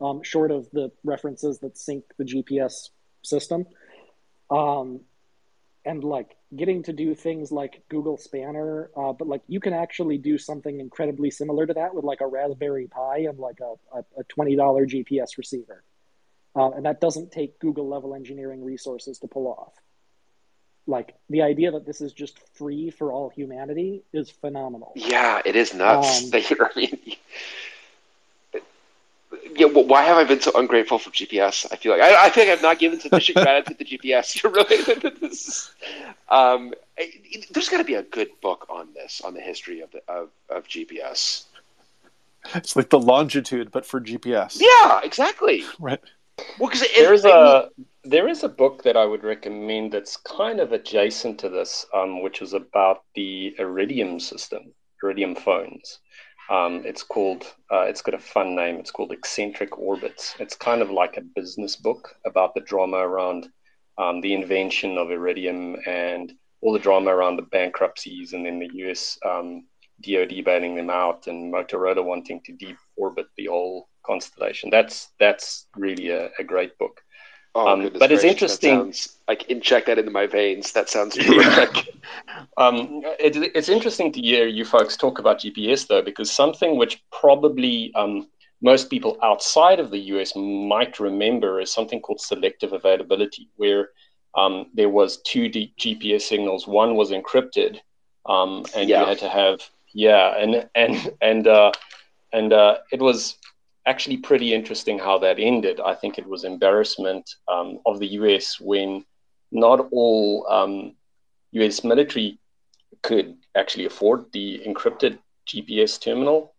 um, 0.00 0.22
short 0.22 0.50
of 0.50 0.68
the 0.72 0.90
references 1.04 1.58
that 1.60 1.78
sync 1.78 2.04
the 2.18 2.24
GPS 2.24 2.90
system. 3.22 3.66
Um, 4.50 5.00
and 5.84 6.02
like 6.02 6.36
getting 6.54 6.82
to 6.82 6.92
do 6.92 7.14
things 7.14 7.52
like 7.52 7.84
Google 7.88 8.16
Spanner, 8.16 8.90
uh, 8.96 9.12
but 9.12 9.28
like 9.28 9.42
you 9.46 9.60
can 9.60 9.72
actually 9.72 10.18
do 10.18 10.36
something 10.36 10.80
incredibly 10.80 11.30
similar 11.30 11.64
to 11.64 11.74
that 11.74 11.94
with 11.94 12.04
like 12.04 12.20
a 12.20 12.26
Raspberry 12.26 12.88
Pi 12.88 13.18
and 13.18 13.38
like 13.38 13.60
a, 13.60 13.74
a, 13.96 14.04
a 14.18 14.24
$20 14.24 14.56
GPS 14.56 15.38
receiver. 15.38 15.84
Uh, 16.56 16.70
and 16.70 16.86
that 16.86 17.00
doesn't 17.00 17.30
take 17.30 17.58
Google 17.60 17.88
level 17.88 18.14
engineering 18.14 18.64
resources 18.64 19.18
to 19.20 19.28
pull 19.28 19.46
off 19.46 19.74
like 20.86 21.14
the 21.30 21.42
idea 21.42 21.70
that 21.72 21.84
this 21.84 22.00
is 22.00 22.12
just 22.12 22.38
free 22.54 22.90
for 22.90 23.12
all 23.12 23.28
humanity 23.30 24.02
is 24.12 24.30
phenomenal. 24.30 24.92
Yeah, 24.94 25.42
it 25.44 25.56
is 25.56 25.74
nuts. 25.74 26.24
Um, 26.24 26.30
I 26.60 26.70
mean, 26.76 26.98
yeah, 29.54 29.66
well, 29.66 29.84
why 29.84 30.04
have 30.04 30.16
I 30.16 30.24
been 30.24 30.40
so 30.40 30.52
ungrateful 30.54 30.98
for 30.98 31.10
GPS? 31.10 31.66
I 31.72 31.76
feel 31.76 31.92
like 31.92 32.00
I, 32.00 32.26
I 32.26 32.30
think 32.30 32.50
I've 32.50 32.62
not 32.62 32.78
given 32.78 33.00
sufficient 33.00 33.36
gratitude 33.36 33.78
to 33.78 33.84
the 33.84 33.98
GPS. 33.98 34.42
You're 34.42 34.52
really 34.52 34.76
this. 35.20 35.48
Is, 35.48 35.70
um, 36.28 36.72
there's 37.50 37.68
got 37.68 37.78
to 37.78 37.84
be 37.84 37.94
a 37.94 38.02
good 38.02 38.28
book 38.40 38.66
on 38.68 38.88
this, 38.94 39.20
on 39.24 39.34
the 39.34 39.40
history 39.40 39.80
of 39.80 39.90
the, 39.90 40.02
of, 40.08 40.28
of 40.48 40.66
GPS. 40.68 41.44
It's 42.54 42.76
like 42.76 42.90
the 42.90 43.00
longitude, 43.00 43.72
but 43.72 43.84
for 43.84 44.00
GPS. 44.00 44.60
Yeah, 44.60 45.00
exactly. 45.02 45.64
Right. 45.80 46.00
Well, 46.58 46.68
because 46.70 46.86
there's 46.94 47.24
a 47.24 47.70
there 48.06 48.28
is 48.28 48.44
a 48.44 48.48
book 48.48 48.84
that 48.84 48.96
I 48.96 49.04
would 49.04 49.24
recommend 49.24 49.92
that's 49.92 50.16
kind 50.16 50.60
of 50.60 50.72
adjacent 50.72 51.40
to 51.40 51.48
this, 51.48 51.84
um, 51.92 52.22
which 52.22 52.40
is 52.40 52.52
about 52.52 53.02
the 53.16 53.54
Iridium 53.58 54.20
system, 54.20 54.72
Iridium 55.02 55.34
phones. 55.34 55.98
Um, 56.48 56.82
it's 56.84 57.02
called, 57.02 57.42
uh, 57.72 57.82
it's 57.82 58.02
got 58.02 58.14
a 58.14 58.18
fun 58.20 58.54
name. 58.54 58.76
It's 58.76 58.92
called 58.92 59.10
Eccentric 59.10 59.76
Orbits. 59.76 60.36
It's 60.38 60.54
kind 60.54 60.82
of 60.82 60.90
like 60.90 61.16
a 61.16 61.22
business 61.34 61.74
book 61.74 62.14
about 62.24 62.54
the 62.54 62.60
drama 62.60 62.98
around 62.98 63.48
um, 63.98 64.20
the 64.20 64.34
invention 64.34 64.98
of 64.98 65.10
Iridium 65.10 65.76
and 65.86 66.32
all 66.60 66.72
the 66.72 66.78
drama 66.78 67.10
around 67.10 67.36
the 67.36 67.42
bankruptcies 67.42 68.32
and 68.32 68.46
then 68.46 68.60
the 68.60 68.70
US 68.86 69.18
um, 69.26 69.64
DoD 70.02 70.44
bailing 70.44 70.76
them 70.76 70.90
out 70.90 71.26
and 71.26 71.52
Motorola 71.52 72.04
wanting 72.04 72.40
to 72.44 72.52
deep 72.52 72.76
orbit 72.96 73.26
the 73.36 73.46
whole 73.46 73.88
constellation. 74.04 74.70
That's 74.70 75.10
that's 75.18 75.66
really 75.76 76.10
a, 76.10 76.30
a 76.38 76.44
great 76.44 76.78
book. 76.78 77.00
Oh, 77.56 77.68
um, 77.68 77.90
but 77.98 78.12
it's 78.12 78.22
interesting. 78.22 78.76
Sounds, 78.76 79.16
I 79.28 79.34
can 79.34 79.50
inject 79.50 79.86
that 79.86 79.98
into 79.98 80.10
my 80.10 80.26
veins. 80.26 80.72
That 80.72 80.90
sounds 80.90 81.14
terrific. 81.16 81.94
um, 82.58 83.00
it, 83.18 83.34
it's 83.54 83.70
interesting 83.70 84.12
to 84.12 84.20
hear 84.20 84.46
you 84.46 84.66
folks 84.66 84.94
talk 84.94 85.18
about 85.18 85.40
GPS 85.40 85.86
though, 85.86 86.02
because 86.02 86.30
something 86.30 86.76
which 86.76 87.02
probably 87.10 87.92
um, 87.94 88.28
most 88.60 88.90
people 88.90 89.16
outside 89.22 89.80
of 89.80 89.90
the 89.90 89.98
US 90.12 90.36
might 90.36 91.00
remember 91.00 91.58
is 91.58 91.72
something 91.72 91.98
called 91.98 92.20
selective 92.20 92.74
availability, 92.74 93.48
where 93.56 93.88
um, 94.34 94.66
there 94.74 94.90
was 94.90 95.22
two 95.22 95.48
D- 95.48 95.72
GPS 95.80 96.22
signals. 96.22 96.66
One 96.66 96.94
was 96.94 97.10
encrypted, 97.10 97.78
um, 98.26 98.66
and 98.76 98.86
yeah. 98.86 99.00
you 99.00 99.06
had 99.06 99.18
to 99.20 99.30
have 99.30 99.62
yeah, 99.94 100.36
and 100.36 100.68
and 100.74 101.10
and 101.22 101.46
uh, 101.48 101.72
and 102.34 102.52
uh, 102.52 102.78
it 102.92 103.00
was 103.00 103.38
actually 103.86 104.16
pretty 104.16 104.52
interesting 104.52 104.98
how 104.98 105.18
that 105.18 105.38
ended. 105.38 105.80
I 105.80 105.94
think 105.94 106.18
it 106.18 106.26
was 106.26 106.44
embarrassment 106.44 107.30
um, 107.48 107.78
of 107.86 108.00
the 108.00 108.08
US 108.20 108.60
when 108.60 109.04
not 109.52 109.88
all 109.92 110.46
um, 110.50 110.94
US 111.52 111.84
military 111.84 112.38
could 113.02 113.36
actually 113.54 113.86
afford 113.86 114.26
the 114.32 114.60
encrypted 114.66 115.18
GPS 115.46 116.00
terminal. 116.00 116.52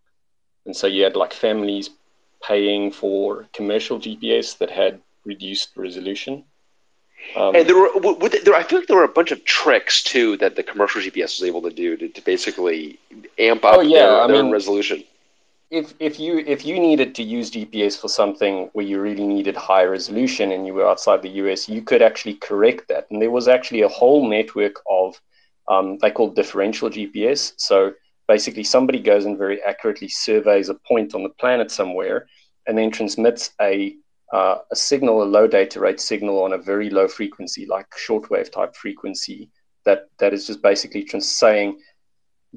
And 0.66 0.76
so 0.76 0.88
you 0.88 1.04
had 1.04 1.16
like 1.16 1.34
families 1.34 1.90
paying 2.42 2.92
for 2.92 3.48
commercial 3.54 4.00
GPS 4.00 4.58
that 4.60 4.72
had 4.72 5.02
reduced 5.26 5.76
resolution. 5.76 6.46
Um, 7.36 7.56
and 7.56 7.68
there 7.68 7.76
were, 7.76 7.90
there, 8.30 8.56
I 8.56 8.64
feel 8.64 8.80
like 8.80 8.88
there 8.88 8.96
were 8.96 9.04
a 9.04 9.10
bunch 9.10 9.32
of 9.32 9.44
tricks 9.44 10.02
too 10.02 10.38
that 10.38 10.56
the 10.56 10.64
commercial 10.64 11.02
GPS 11.02 11.40
was 11.40 11.44
able 11.44 11.64
to 11.64 11.72
do 11.72 11.98
to, 11.98 12.08
to 12.08 12.22
basically 12.22 13.00
amp 13.38 13.66
up 13.66 13.78
oh, 13.78 13.82
yeah, 13.82 13.98
their, 13.98 14.28
their 14.28 14.44
mean, 14.44 14.52
resolution 14.52 15.04
if 15.70 15.94
if 16.00 16.20
you 16.20 16.38
if 16.40 16.66
you 16.66 16.80
needed 16.80 17.14
to 17.16 17.24
use 17.24 17.50
GPS 17.50 17.98
for 17.98 18.08
something 18.08 18.70
where 18.74 18.86
you 18.86 19.02
really 19.02 19.28
needed 19.28 19.56
high 19.58 19.84
resolution 19.84 20.52
and 20.52 20.66
you 20.66 20.74
were 20.74 20.88
outside 20.88 21.22
the 21.22 21.30
US, 21.42 21.68
you 21.68 21.82
could 21.82 22.02
actually 22.02 22.36
correct 22.36 22.88
that. 22.88 23.08
And 23.12 23.22
there 23.22 23.32
was 23.32 23.48
actually 23.48 23.82
a 23.82 23.90
whole 23.90 24.28
network 24.30 24.76
of 24.90 25.20
um, 25.68 25.98
they 26.02 26.12
call 26.12 26.30
differential 26.30 26.90
GPS. 26.90 27.54
So 27.58 27.94
basically, 28.28 28.64
somebody 28.64 29.00
goes 29.00 29.26
and 29.26 29.38
very 29.38 29.62
accurately 29.62 30.08
surveys 30.08 30.70
a 30.70 30.76
point 30.76 31.14
on 31.14 31.24
the 31.24 31.30
planet 31.40 31.70
somewhere, 31.72 32.28
and 32.66 32.78
then 32.78 32.90
transmits 32.92 33.52
a 33.60 33.96
uh, 34.34 34.60
a 34.72 34.76
signal, 34.76 35.22
a 35.24 35.26
low 35.26 35.48
data 35.48 35.80
rate 35.80 36.00
signal 36.00 36.44
on 36.44 36.54
a 36.54 36.58
very 36.58 36.90
low 36.90 37.08
frequency, 37.08 37.66
like 37.66 37.88
shortwave 37.92 38.52
type 38.52 38.76
frequency. 38.76 39.50
That 39.84 40.08
that 40.20 40.34
is 40.34 40.48
just 40.48 40.62
basically 40.62 41.04
trans- 41.04 41.30
saying 41.30 41.80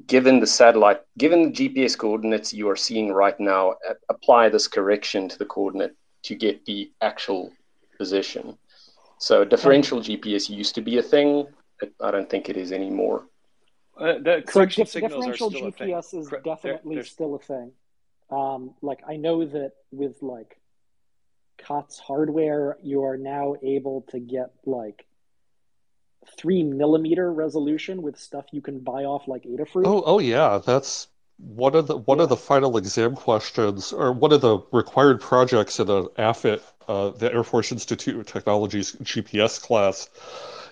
given 0.07 0.39
the 0.39 0.47
satellite, 0.47 1.01
given 1.17 1.51
the 1.51 1.51
GPS 1.51 1.97
coordinates 1.97 2.53
you 2.53 2.69
are 2.69 2.75
seeing 2.75 3.11
right 3.11 3.39
now, 3.39 3.75
apply 4.09 4.49
this 4.49 4.67
correction 4.67 5.27
to 5.29 5.37
the 5.37 5.45
coordinate 5.45 5.95
to 6.23 6.35
get 6.35 6.65
the 6.65 6.91
actual 7.01 7.51
position. 7.97 8.57
So 9.17 9.45
differential 9.45 9.99
GPS 9.99 10.49
used 10.49 10.75
to 10.75 10.81
be 10.81 10.97
a 10.97 11.03
thing. 11.03 11.47
I 11.99 12.11
don't 12.11 12.29
think 12.29 12.49
it 12.49 12.57
is 12.57 12.71
anymore. 12.71 13.25
Uh, 13.97 14.13
the 14.19 14.43
correction 14.47 14.85
so 14.85 14.91
signals 14.91 15.25
differential 15.25 15.47
are 15.47 15.71
still 15.71 15.87
GPS 15.87 16.19
is 16.19 16.29
definitely 16.43 16.95
they're, 16.95 17.03
they're... 17.03 17.03
still 17.03 17.35
a 17.35 17.39
thing. 17.39 17.71
Um, 18.31 18.73
like 18.81 19.01
I 19.07 19.17
know 19.17 19.45
that 19.45 19.73
with 19.91 20.21
like 20.21 20.57
COTS 21.59 21.99
hardware, 21.99 22.77
you 22.81 23.03
are 23.03 23.17
now 23.17 23.55
able 23.61 24.01
to 24.09 24.19
get 24.19 24.51
like 24.65 25.05
three 26.37 26.63
millimeter 26.63 27.31
resolution 27.31 28.01
with 28.01 28.17
stuff 28.17 28.45
you 28.51 28.61
can 28.61 28.79
buy 28.79 29.05
off 29.05 29.27
like 29.27 29.43
Adafruit. 29.43 29.83
Oh, 29.85 30.03
oh 30.05 30.19
yeah, 30.19 30.59
that's 30.63 31.07
one 31.37 31.75
of 31.75 31.87
the 31.87 31.97
one 31.97 32.19
yeah. 32.19 32.23
of 32.23 32.29
the 32.29 32.37
final 32.37 32.77
exam 32.77 33.15
questions, 33.15 33.91
or 33.91 34.11
one 34.11 34.31
of 34.31 34.41
the 34.41 34.59
required 34.71 35.19
projects 35.19 35.79
in 35.79 35.89
an 35.89 36.07
AFIT, 36.17 36.61
uh, 36.87 37.09
the 37.09 37.33
Air 37.33 37.43
Force 37.43 37.71
Institute 37.71 38.15
of 38.15 38.25
Technology's 38.25 38.93
GPS 38.97 39.61
class, 39.61 40.09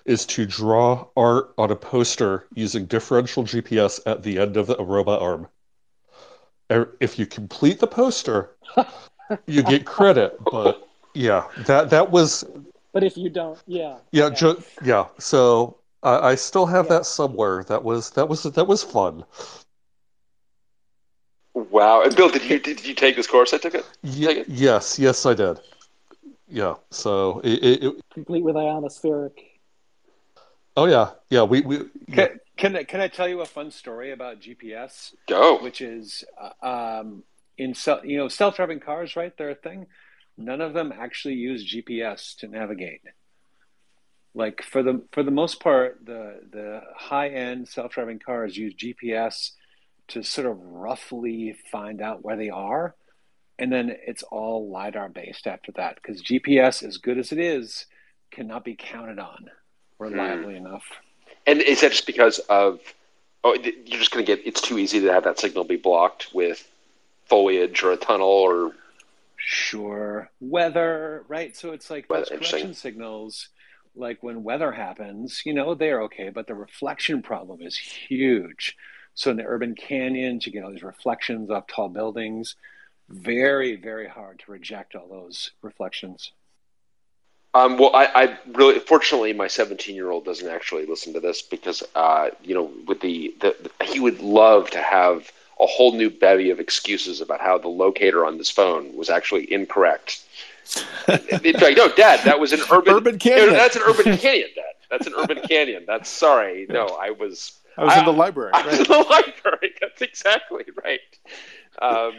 is 0.04 0.24
to 0.26 0.46
draw 0.46 1.06
art 1.16 1.52
on 1.58 1.70
a 1.70 1.76
poster 1.76 2.46
using 2.54 2.86
differential 2.86 3.44
GPS 3.44 4.00
at 4.06 4.22
the 4.22 4.38
end 4.38 4.56
of 4.56 4.70
a 4.70 4.84
robot 4.84 5.20
arm. 5.20 5.48
If 7.00 7.18
you 7.18 7.26
complete 7.26 7.80
the 7.80 7.88
poster, 7.88 8.56
you 9.46 9.62
get 9.62 9.84
credit. 9.84 10.38
But 10.50 10.86
yeah, 11.14 11.46
that 11.66 11.90
that 11.90 12.10
was. 12.10 12.44
But 12.92 13.04
if 13.04 13.16
you 13.16 13.30
don't, 13.30 13.58
yeah. 13.66 13.98
Yeah, 14.10 14.28
yeah. 14.28 14.30
Ju- 14.30 14.62
yeah. 14.84 15.06
So 15.18 15.78
I, 16.02 16.30
I 16.30 16.34
still 16.34 16.66
have 16.66 16.86
yeah. 16.86 16.98
that 16.98 17.06
somewhere. 17.06 17.64
That 17.64 17.84
was 17.84 18.10
that 18.10 18.28
was 18.28 18.42
that 18.42 18.66
was 18.66 18.82
fun. 18.82 19.24
Wow, 21.54 22.02
and 22.02 22.14
Bill, 22.14 22.30
did 22.30 22.44
you 22.44 22.58
did 22.58 22.84
you 22.84 22.94
take 22.94 23.16
this 23.16 23.26
course? 23.26 23.52
I 23.52 23.58
took 23.58 23.74
it. 23.74 23.84
Yeah, 24.02 24.30
it? 24.30 24.48
Yes, 24.48 24.98
yes, 24.98 25.26
I 25.26 25.34
did. 25.34 25.60
Yeah, 26.48 26.74
so 26.90 27.40
it, 27.44 27.62
it, 27.62 27.84
it, 27.84 27.94
complete 28.12 28.42
with 28.42 28.56
ionospheric. 28.56 29.32
Oh 30.76 30.86
yeah, 30.86 31.10
yeah. 31.28 31.42
We 31.42 31.60
we. 31.60 31.78
Yeah. 32.08 32.14
Can, 32.14 32.40
can 32.56 32.76
I, 32.76 32.84
can 32.84 33.00
I 33.00 33.08
tell 33.08 33.28
you 33.28 33.40
a 33.40 33.46
fun 33.46 33.70
story 33.70 34.12
about 34.12 34.40
GPS? 34.40 35.14
Go. 35.28 35.62
Which 35.62 35.80
is, 35.80 36.24
uh, 36.40 37.00
um, 37.00 37.24
in 37.58 37.74
you 38.04 38.18
know 38.18 38.28
self 38.28 38.56
driving 38.56 38.80
cars, 38.80 39.16
right? 39.16 39.36
They're 39.36 39.50
a 39.50 39.54
thing. 39.54 39.86
None 40.40 40.62
of 40.62 40.72
them 40.72 40.92
actually 40.96 41.34
use 41.34 41.70
GPS 41.70 42.34
to 42.38 42.48
navigate. 42.48 43.02
Like 44.34 44.62
for 44.62 44.82
the 44.82 45.02
for 45.12 45.22
the 45.22 45.30
most 45.30 45.60
part, 45.60 46.00
the 46.04 46.40
the 46.50 46.80
high 46.96 47.28
end 47.28 47.68
self 47.68 47.92
driving 47.92 48.18
cars 48.18 48.56
use 48.56 48.74
GPS 48.74 49.50
to 50.08 50.22
sort 50.22 50.46
of 50.46 50.58
roughly 50.58 51.56
find 51.70 52.00
out 52.00 52.24
where 52.24 52.36
they 52.36 52.48
are, 52.48 52.94
and 53.58 53.70
then 53.70 53.94
it's 54.06 54.22
all 54.22 54.70
lidar 54.70 55.08
based 55.10 55.46
after 55.46 55.72
that 55.72 55.96
because 55.96 56.22
GPS, 56.22 56.82
as 56.82 56.96
good 56.96 57.18
as 57.18 57.32
it 57.32 57.38
is, 57.38 57.86
cannot 58.30 58.64
be 58.64 58.76
counted 58.78 59.18
on 59.18 59.50
reliably 59.98 60.56
hmm. 60.56 60.66
enough. 60.66 60.84
And 61.46 61.60
is 61.60 61.82
that 61.82 61.90
just 61.90 62.06
because 62.06 62.38
of 62.48 62.80
oh 63.44 63.54
you're 63.54 63.98
just 63.98 64.10
going 64.10 64.24
to 64.24 64.36
get 64.36 64.46
it's 64.46 64.60
too 64.60 64.78
easy 64.78 65.00
to 65.00 65.12
have 65.12 65.24
that 65.24 65.38
signal 65.38 65.64
be 65.64 65.76
blocked 65.76 66.28
with 66.32 66.66
foliage 67.26 67.82
or 67.82 67.92
a 67.92 67.96
tunnel 67.96 68.28
or 68.28 68.72
sure 69.40 70.30
weather 70.40 71.24
right? 71.28 71.56
So 71.56 71.72
it's 71.72 71.90
like 71.90 72.08
weather, 72.08 72.26
those 72.28 72.38
correction 72.50 72.74
signals 72.74 73.48
like 73.96 74.22
when 74.22 74.44
weather 74.44 74.70
happens 74.70 75.42
you 75.44 75.52
know 75.52 75.74
they're 75.74 76.02
okay 76.02 76.28
but 76.28 76.46
the 76.46 76.54
reflection 76.54 77.22
problem 77.22 77.62
is 77.62 77.76
huge. 77.76 78.76
So 79.14 79.30
in 79.30 79.36
the 79.36 79.44
urban 79.44 79.74
canyons 79.74 80.46
you 80.46 80.52
get 80.52 80.64
all 80.64 80.70
these 80.70 80.82
reflections 80.82 81.50
off 81.50 81.66
tall 81.66 81.88
buildings. 81.88 82.56
Very 83.08 83.76
very 83.76 84.08
hard 84.08 84.40
to 84.40 84.52
reject 84.52 84.94
all 84.94 85.08
those 85.08 85.52
reflections. 85.62 86.32
Um, 87.52 87.78
well, 87.78 87.90
I, 87.94 88.06
I, 88.14 88.38
really, 88.52 88.78
fortunately, 88.78 89.32
my 89.32 89.48
17 89.48 89.96
year 89.96 90.08
old 90.10 90.24
doesn't 90.24 90.48
actually 90.48 90.86
listen 90.86 91.14
to 91.14 91.20
this 91.20 91.42
because, 91.42 91.82
uh, 91.96 92.30
you 92.44 92.54
know, 92.54 92.70
with 92.86 93.00
the, 93.00 93.34
the, 93.40 93.56
the, 93.60 93.84
he 93.84 93.98
would 93.98 94.20
love 94.20 94.70
to 94.70 94.80
have 94.80 95.32
a 95.60 95.66
whole 95.66 95.92
new 95.92 96.10
bevy 96.10 96.50
of 96.50 96.58
excuses 96.58 97.20
about 97.20 97.40
how 97.40 97.58
the 97.58 97.68
locator 97.68 98.24
on 98.24 98.38
this 98.38 98.50
phone 98.50 98.96
was 98.96 99.10
actually 99.10 99.52
incorrect. 99.52 100.24
In 101.08 101.54
fact, 101.58 101.76
no, 101.76 101.92
Dad, 101.94 102.24
that 102.24 102.38
was 102.38 102.52
an 102.52 102.60
urban, 102.70 102.94
urban 102.94 103.18
canyon. 103.18 103.48
No, 103.48 103.52
that's 103.54 103.76
an 103.76 103.82
urban 103.84 104.16
canyon, 104.16 104.48
Dad. 104.54 104.74
That's 104.90 105.06
an 105.06 105.14
urban 105.16 105.40
canyon. 105.42 105.84
That's 105.86 106.08
sorry. 106.08 106.66
No, 106.68 106.86
I 106.86 107.10
was. 107.10 107.58
I 107.76 107.84
was 107.84 107.94
I, 107.94 108.00
in 108.00 108.04
the 108.04 108.12
library. 108.12 108.52
I, 108.54 108.58
right. 108.60 108.66
was 108.66 108.78
in 108.80 108.84
the 108.84 108.98
library. 108.98 109.74
That's 109.80 110.02
exactly 110.02 110.64
right. 110.84 111.00
Um, 111.80 112.14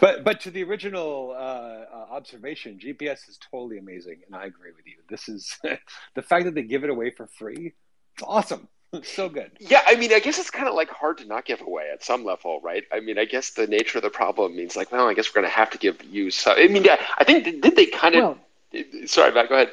but 0.00 0.24
but 0.24 0.40
to 0.40 0.50
the 0.50 0.64
original 0.64 1.32
uh, 1.36 1.38
uh, 1.38 2.06
observation, 2.10 2.78
GPS 2.78 3.28
is 3.28 3.38
totally 3.50 3.78
amazing, 3.78 4.20
and 4.26 4.34
I 4.34 4.46
agree 4.46 4.72
with 4.74 4.86
you. 4.86 4.96
This 5.08 5.28
is 5.28 5.58
the 6.14 6.22
fact 6.22 6.46
that 6.46 6.54
they 6.54 6.62
give 6.62 6.82
it 6.82 6.90
away 6.90 7.10
for 7.10 7.26
free. 7.26 7.74
It's 8.14 8.22
awesome. 8.22 8.68
It's 8.92 9.12
so 9.14 9.28
good. 9.28 9.52
Yeah, 9.60 9.82
I 9.86 9.96
mean, 9.96 10.12
I 10.12 10.20
guess 10.20 10.38
it's 10.38 10.50
kind 10.50 10.68
of 10.68 10.74
like 10.74 10.90
hard 10.90 11.18
to 11.18 11.24
not 11.26 11.44
give 11.44 11.60
away 11.60 11.90
at 11.92 12.04
some 12.04 12.24
level, 12.24 12.60
right? 12.62 12.84
I 12.92 13.00
mean, 13.00 13.18
I 13.18 13.24
guess 13.24 13.50
the 13.50 13.66
nature 13.66 13.98
of 13.98 14.02
the 14.02 14.10
problem 14.10 14.56
means 14.56 14.76
like, 14.76 14.92
well, 14.92 15.08
I 15.08 15.14
guess 15.14 15.28
we're 15.30 15.42
going 15.42 15.50
to 15.50 15.56
have 15.56 15.70
to 15.70 15.78
give 15.78 16.02
you. 16.04 16.30
Some, 16.30 16.56
I 16.56 16.68
mean, 16.68 16.84
yeah, 16.84 17.00
I 17.18 17.24
think 17.24 17.44
did 17.44 17.76
they 17.76 17.86
kind 17.86 18.14
of? 18.14 18.38
Well, 18.72 18.84
sorry, 19.06 19.32
Matt. 19.32 19.48
Go 19.48 19.54
ahead. 19.56 19.72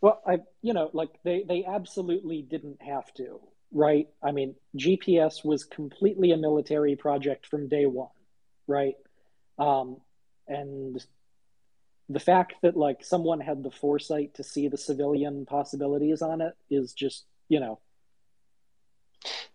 Well, 0.00 0.22
I 0.26 0.40
you 0.62 0.74
know 0.74 0.90
like 0.92 1.10
they 1.24 1.44
they 1.48 1.64
absolutely 1.64 2.42
didn't 2.42 2.82
have 2.82 3.12
to, 3.14 3.40
right? 3.72 4.08
I 4.22 4.32
mean, 4.32 4.54
GPS 4.76 5.44
was 5.44 5.64
completely 5.64 6.32
a 6.32 6.36
military 6.36 6.96
project 6.96 7.46
from 7.46 7.68
day 7.68 7.86
one 7.86 8.08
right? 8.66 8.94
Um, 9.58 9.98
and 10.48 11.04
the 12.08 12.20
fact 12.20 12.54
that 12.62 12.76
like 12.76 13.04
someone 13.04 13.40
had 13.40 13.62
the 13.62 13.70
foresight 13.70 14.34
to 14.34 14.44
see 14.44 14.68
the 14.68 14.76
civilian 14.76 15.46
possibilities 15.46 16.22
on 16.22 16.40
it 16.40 16.54
is 16.70 16.92
just 16.92 17.24
you 17.48 17.58
know 17.58 17.80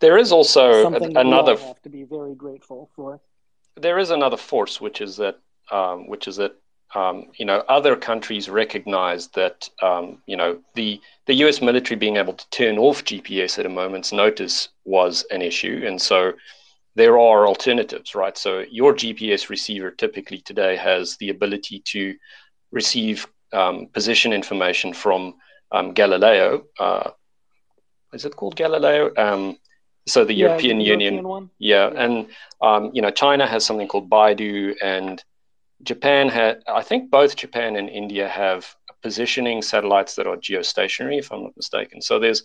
there 0.01 0.17
is 0.17 0.31
also 0.31 0.83
something 0.83 1.15
another 1.15 1.57
have 1.57 1.81
to 1.81 1.89
be 1.89 2.03
very 2.03 2.35
grateful 2.35 2.89
for 2.95 3.19
there 3.77 3.99
is 3.99 4.09
another 4.09 4.37
force 4.37 4.81
which 4.81 4.99
is 5.01 5.15
that 5.17 5.37
um, 5.71 6.07
which 6.07 6.27
is 6.27 6.35
that 6.35 6.53
um, 6.93 7.27
you 7.37 7.45
know 7.45 7.63
other 7.69 7.95
countries 7.95 8.49
recognize 8.49 9.27
that 9.29 9.69
um, 9.81 10.17
you 10.25 10.35
know 10.35 10.59
the 10.75 10.99
the 11.27 11.35
US 11.45 11.61
military 11.61 11.97
being 11.97 12.17
able 12.17 12.33
to 12.33 12.49
turn 12.49 12.77
off 12.77 13.05
GPS 13.05 13.57
at 13.57 13.65
a 13.65 13.69
moment's 13.69 14.11
notice 14.11 14.69
was 14.83 15.23
an 15.31 15.41
issue 15.41 15.83
and 15.87 16.01
so 16.01 16.33
there 16.95 17.17
are 17.17 17.47
alternatives, 17.47 18.15
right? 18.15 18.37
So 18.37 18.65
your 18.69 18.93
GPS 18.93 19.49
receiver 19.49 19.91
typically 19.91 20.39
today 20.41 20.75
has 20.75 21.15
the 21.17 21.29
ability 21.29 21.81
to 21.85 22.15
receive 22.71 23.27
um, 23.53 23.87
position 23.87 24.33
information 24.33 24.93
from 24.93 25.35
um, 25.71 25.93
Galileo. 25.93 26.65
Uh, 26.79 27.11
is 28.13 28.25
it 28.25 28.35
called 28.35 28.55
Galileo? 28.55 29.11
So 30.07 30.25
the 30.25 30.33
yeah, 30.33 30.47
European 30.47 30.79
the 30.79 30.85
Union, 30.85 31.13
European 31.15 31.49
yeah, 31.59 31.89
yeah, 31.89 32.03
and 32.03 32.27
um, 32.61 32.91
you 32.93 33.01
know 33.01 33.11
China 33.11 33.45
has 33.47 33.65
something 33.65 33.87
called 33.87 34.09
BeiDou, 34.09 34.75
and 34.81 35.23
Japan 35.83 36.29
had. 36.29 36.63
I 36.67 36.81
think 36.81 37.11
both 37.11 37.35
Japan 37.35 37.75
and 37.75 37.89
India 37.89 38.27
have 38.27 38.75
positioning 39.01 39.61
satellites 39.61 40.15
that 40.15 40.27
are 40.27 40.37
geostationary, 40.37 41.19
if 41.19 41.31
I'm 41.31 41.43
not 41.43 41.57
mistaken. 41.57 42.01
So 42.01 42.19
there's 42.19 42.43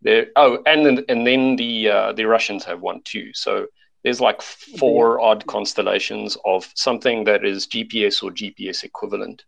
there. 0.00 0.26
Oh, 0.36 0.62
and 0.66 0.86
then, 0.86 1.04
and 1.08 1.26
then 1.26 1.56
the 1.56 1.88
uh, 1.88 2.12
the 2.12 2.24
Russians 2.24 2.64
have 2.64 2.80
one 2.80 3.00
too. 3.04 3.30
So 3.34 3.66
there's 4.04 4.20
like 4.20 4.42
four 4.42 5.20
odd 5.20 5.46
constellations 5.46 6.36
of 6.44 6.70
something 6.74 7.24
that 7.24 7.44
is 7.44 7.66
GPS 7.66 8.22
or 8.22 8.30
GPS 8.30 8.84
equivalent. 8.84 9.44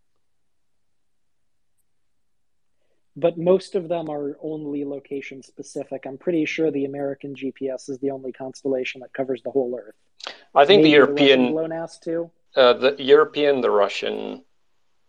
But 3.17 3.39
most 3.39 3.75
of 3.75 3.89
them 3.89 4.11
are 4.11 4.37
only 4.43 4.85
location 4.85 5.43
specific. 5.43 6.05
I'm 6.07 6.19
pretty 6.19 6.45
sure 6.47 6.71
the 6.71 6.85
American 6.85 7.35
GPS 7.35 7.89
is 7.89 7.99
the 7.99 8.11
only 8.11 8.33
constellation 8.33 9.01
that 9.03 9.13
covers 9.13 9.43
the 9.43 9.51
whole 9.51 9.79
Earth. 9.79 9.95
I 10.55 10.65
think 10.65 10.81
Maybe 10.81 10.91
the 10.91 10.97
European 10.97 11.47
the 11.47 11.53
GLONASS 11.53 12.01
too. 12.01 12.31
Uh, 12.57 12.73
the 12.73 12.97
European, 12.99 13.61
the 13.61 13.71
Russian, 13.71 14.43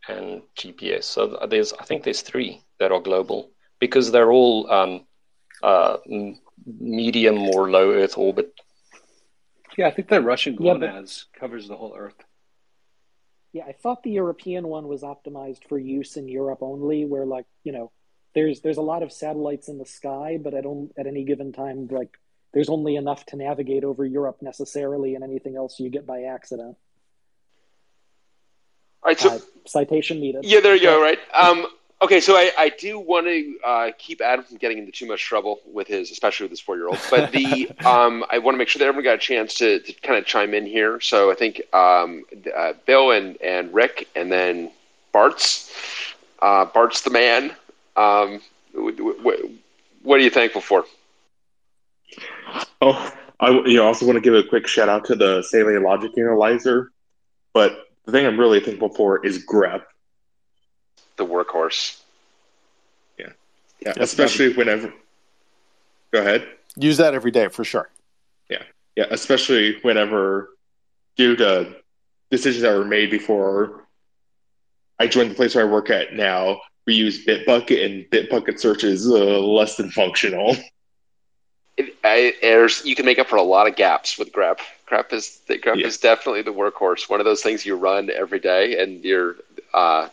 and 0.08 0.42
GPS. 0.56 1.04
So 1.04 1.48
there's, 1.50 1.74
I 1.74 1.84
think 1.86 2.04
there's 2.04 2.22
three 2.22 2.62
that 2.80 2.92
are 2.92 3.00
global 3.00 3.52
because 3.80 4.12
they're 4.12 4.32
all 4.32 4.70
um, 4.72 5.06
uh, 5.64 5.98
medium 6.66 7.38
or 7.50 7.72
low 7.72 7.92
Earth 7.92 8.18
orbit 8.18 8.54
yeah, 9.78 9.88
I 9.88 9.92
think 9.92 10.08
the 10.08 10.22
Russian 10.22 10.56
GLONASS 10.56 11.26
yeah, 11.34 11.40
covers 11.40 11.68
the 11.68 11.76
whole 11.76 11.96
Earth. 11.98 12.16
Yeah, 13.52 13.66
I 13.66 13.74
thought 13.74 14.04
the 14.04 14.12
European 14.12 14.68
one 14.68 14.88
was 14.88 15.02
optimized 15.02 15.68
for 15.68 15.78
use 15.78 16.18
in 16.18 16.28
Europe 16.28 16.60
only, 16.62 17.06
where 17.06 17.26
like 17.26 17.46
you 17.64 17.72
know, 17.72 17.92
there's 18.36 18.62
there's 18.62 18.78
a 18.78 18.82
lot 18.82 19.02
of 19.02 19.12
satellites 19.12 19.68
in 19.68 19.78
the 19.80 19.86
sky, 19.86 20.38
but 20.42 20.54
at 20.54 20.66
on, 20.66 20.92
at 20.98 21.08
any 21.08 21.24
given 21.24 21.52
time, 21.52 21.88
like 21.90 22.20
there's 22.54 22.70
only 22.70 22.96
enough 22.96 23.26
to 23.28 23.38
navigate 23.38 23.84
over 23.84 24.06
Europe 24.06 24.38
necessarily, 24.42 25.16
and 25.16 25.24
anything 25.24 25.56
else 25.56 25.80
you 25.80 25.90
get 25.90 26.06
by 26.06 26.24
accident. 26.24 26.78
All 29.04 29.10
right, 29.10 29.20
so 29.20 29.30
uh, 29.30 29.40
citation 29.66 30.20
needed. 30.20 30.46
Yeah, 30.46 30.60
there 30.60 30.76
you 30.76 30.84
go. 30.84 31.02
Right. 31.02 31.20
Um, 31.34 31.68
Okay, 32.02 32.20
so 32.20 32.36
I, 32.36 32.52
I 32.58 32.70
do 32.70 33.00
want 33.00 33.26
to 33.26 33.58
uh, 33.66 33.92
keep 33.98 34.20
Adam 34.20 34.44
from 34.44 34.58
getting 34.58 34.78
into 34.80 34.92
too 34.92 35.08
much 35.08 35.24
trouble 35.24 35.62
with 35.66 35.88
his, 35.88 36.12
especially 36.12 36.44
with 36.44 36.52
his 36.52 36.60
four 36.60 36.76
year 36.76 36.90
old. 36.90 37.00
But 37.10 37.32
the 37.32 37.72
um, 37.86 38.26
I 38.30 38.38
want 38.40 38.54
to 38.54 38.58
make 38.58 38.68
sure 38.68 38.80
that 38.80 38.86
everyone 38.86 39.06
got 39.06 39.16
a 39.16 39.18
chance 39.18 39.54
to, 39.56 39.80
to 39.80 39.94
kind 40.02 40.20
of 40.20 40.26
chime 40.26 40.54
in 40.54 40.66
here. 40.66 41.00
So 41.00 41.32
I 41.32 41.36
think 41.36 41.62
um, 41.74 42.26
uh, 42.54 42.74
Bill 42.86 43.12
and, 43.12 43.42
and 43.42 43.74
Rick, 43.74 44.10
and 44.14 44.30
then 44.30 44.72
Bartz 45.14 45.72
uh, 46.42 46.66
Bartz 46.66 47.04
the 47.04 47.10
man. 47.10 47.54
Um, 47.96 48.42
what 48.74 50.20
are 50.20 50.24
you 50.24 50.30
thankful 50.30 50.62
for? 50.62 50.86
Oh, 52.82 53.14
I 53.40 53.50
you 53.50 53.76
know, 53.76 53.86
also 53.86 54.06
want 54.06 54.18
to 54.18 54.22
give 54.22 54.34
a 54.34 54.44
quick 54.44 54.68
shout 54.68 54.90
out 54.90 55.06
to 55.06 55.16
the 55.16 55.46
Saleae 55.54 55.84
Logic 55.84 56.12
Analyzer. 56.18 56.92
But 57.54 57.88
the 58.06 58.12
thing 58.12 58.26
I'm 58.26 58.40
really 58.40 58.60
thankful 58.60 58.90
for 58.90 59.26
is 59.26 59.46
grep 59.46 59.84
the 61.18 61.26
workhorse. 61.26 62.02
Yeah, 63.18 63.30
yeah, 63.80 63.94
especially 63.98 64.54
whenever. 64.54 64.94
Go 66.12 66.22
ahead. 66.22 66.48
Use 66.78 66.98
that 66.98 67.14
every 67.14 67.32
day 67.32 67.48
for 67.48 67.64
sure. 67.64 67.90
Yeah, 68.50 68.64
yeah, 68.96 69.06
especially 69.10 69.80
whenever 69.82 70.50
due 71.16 71.36
to 71.38 71.76
decisions 72.30 72.64
that 72.64 72.78
were 72.78 72.86
made 72.86 73.10
before 73.10 73.86
I 75.00 75.08
joined 75.08 75.32
the 75.32 75.36
place 75.36 75.56
where 75.56 75.66
I 75.66 75.70
work 75.70 75.90
at 75.90 76.14
now. 76.14 76.62
We 76.86 76.94
use 76.94 77.26
Bitbucket, 77.26 77.84
and 77.86 78.06
Bitbucket 78.10 78.60
search 78.60 78.84
is 78.84 79.08
uh, 79.08 79.40
less 79.40 79.78
than 79.78 79.90
functional. 79.90 80.56
It, 81.78 81.94
I, 82.06 82.34
there's, 82.42 82.86
you 82.86 82.96
can 82.96 83.06
make 83.06 83.20
up 83.20 83.28
for 83.28 83.36
a 83.36 83.44
lot 83.44 83.68
of 83.68 83.76
gaps 83.76 84.18
with 84.18 84.32
grep. 84.32 84.60
Grep 84.90 85.12
is 85.12 85.42
grep 85.50 85.76
yeah. 85.78 85.88
is 85.88 85.98
definitely 85.98 86.42
the 86.42 86.54
workhorse. 86.54 87.10
One 87.10 87.20
of 87.20 87.26
those 87.26 87.42
things 87.42 87.66
you 87.66 87.76
run 87.76 88.10
every 88.10 88.40
day, 88.40 88.82
and 88.82 89.04
you're 89.04 89.36
uh, 89.74 90.08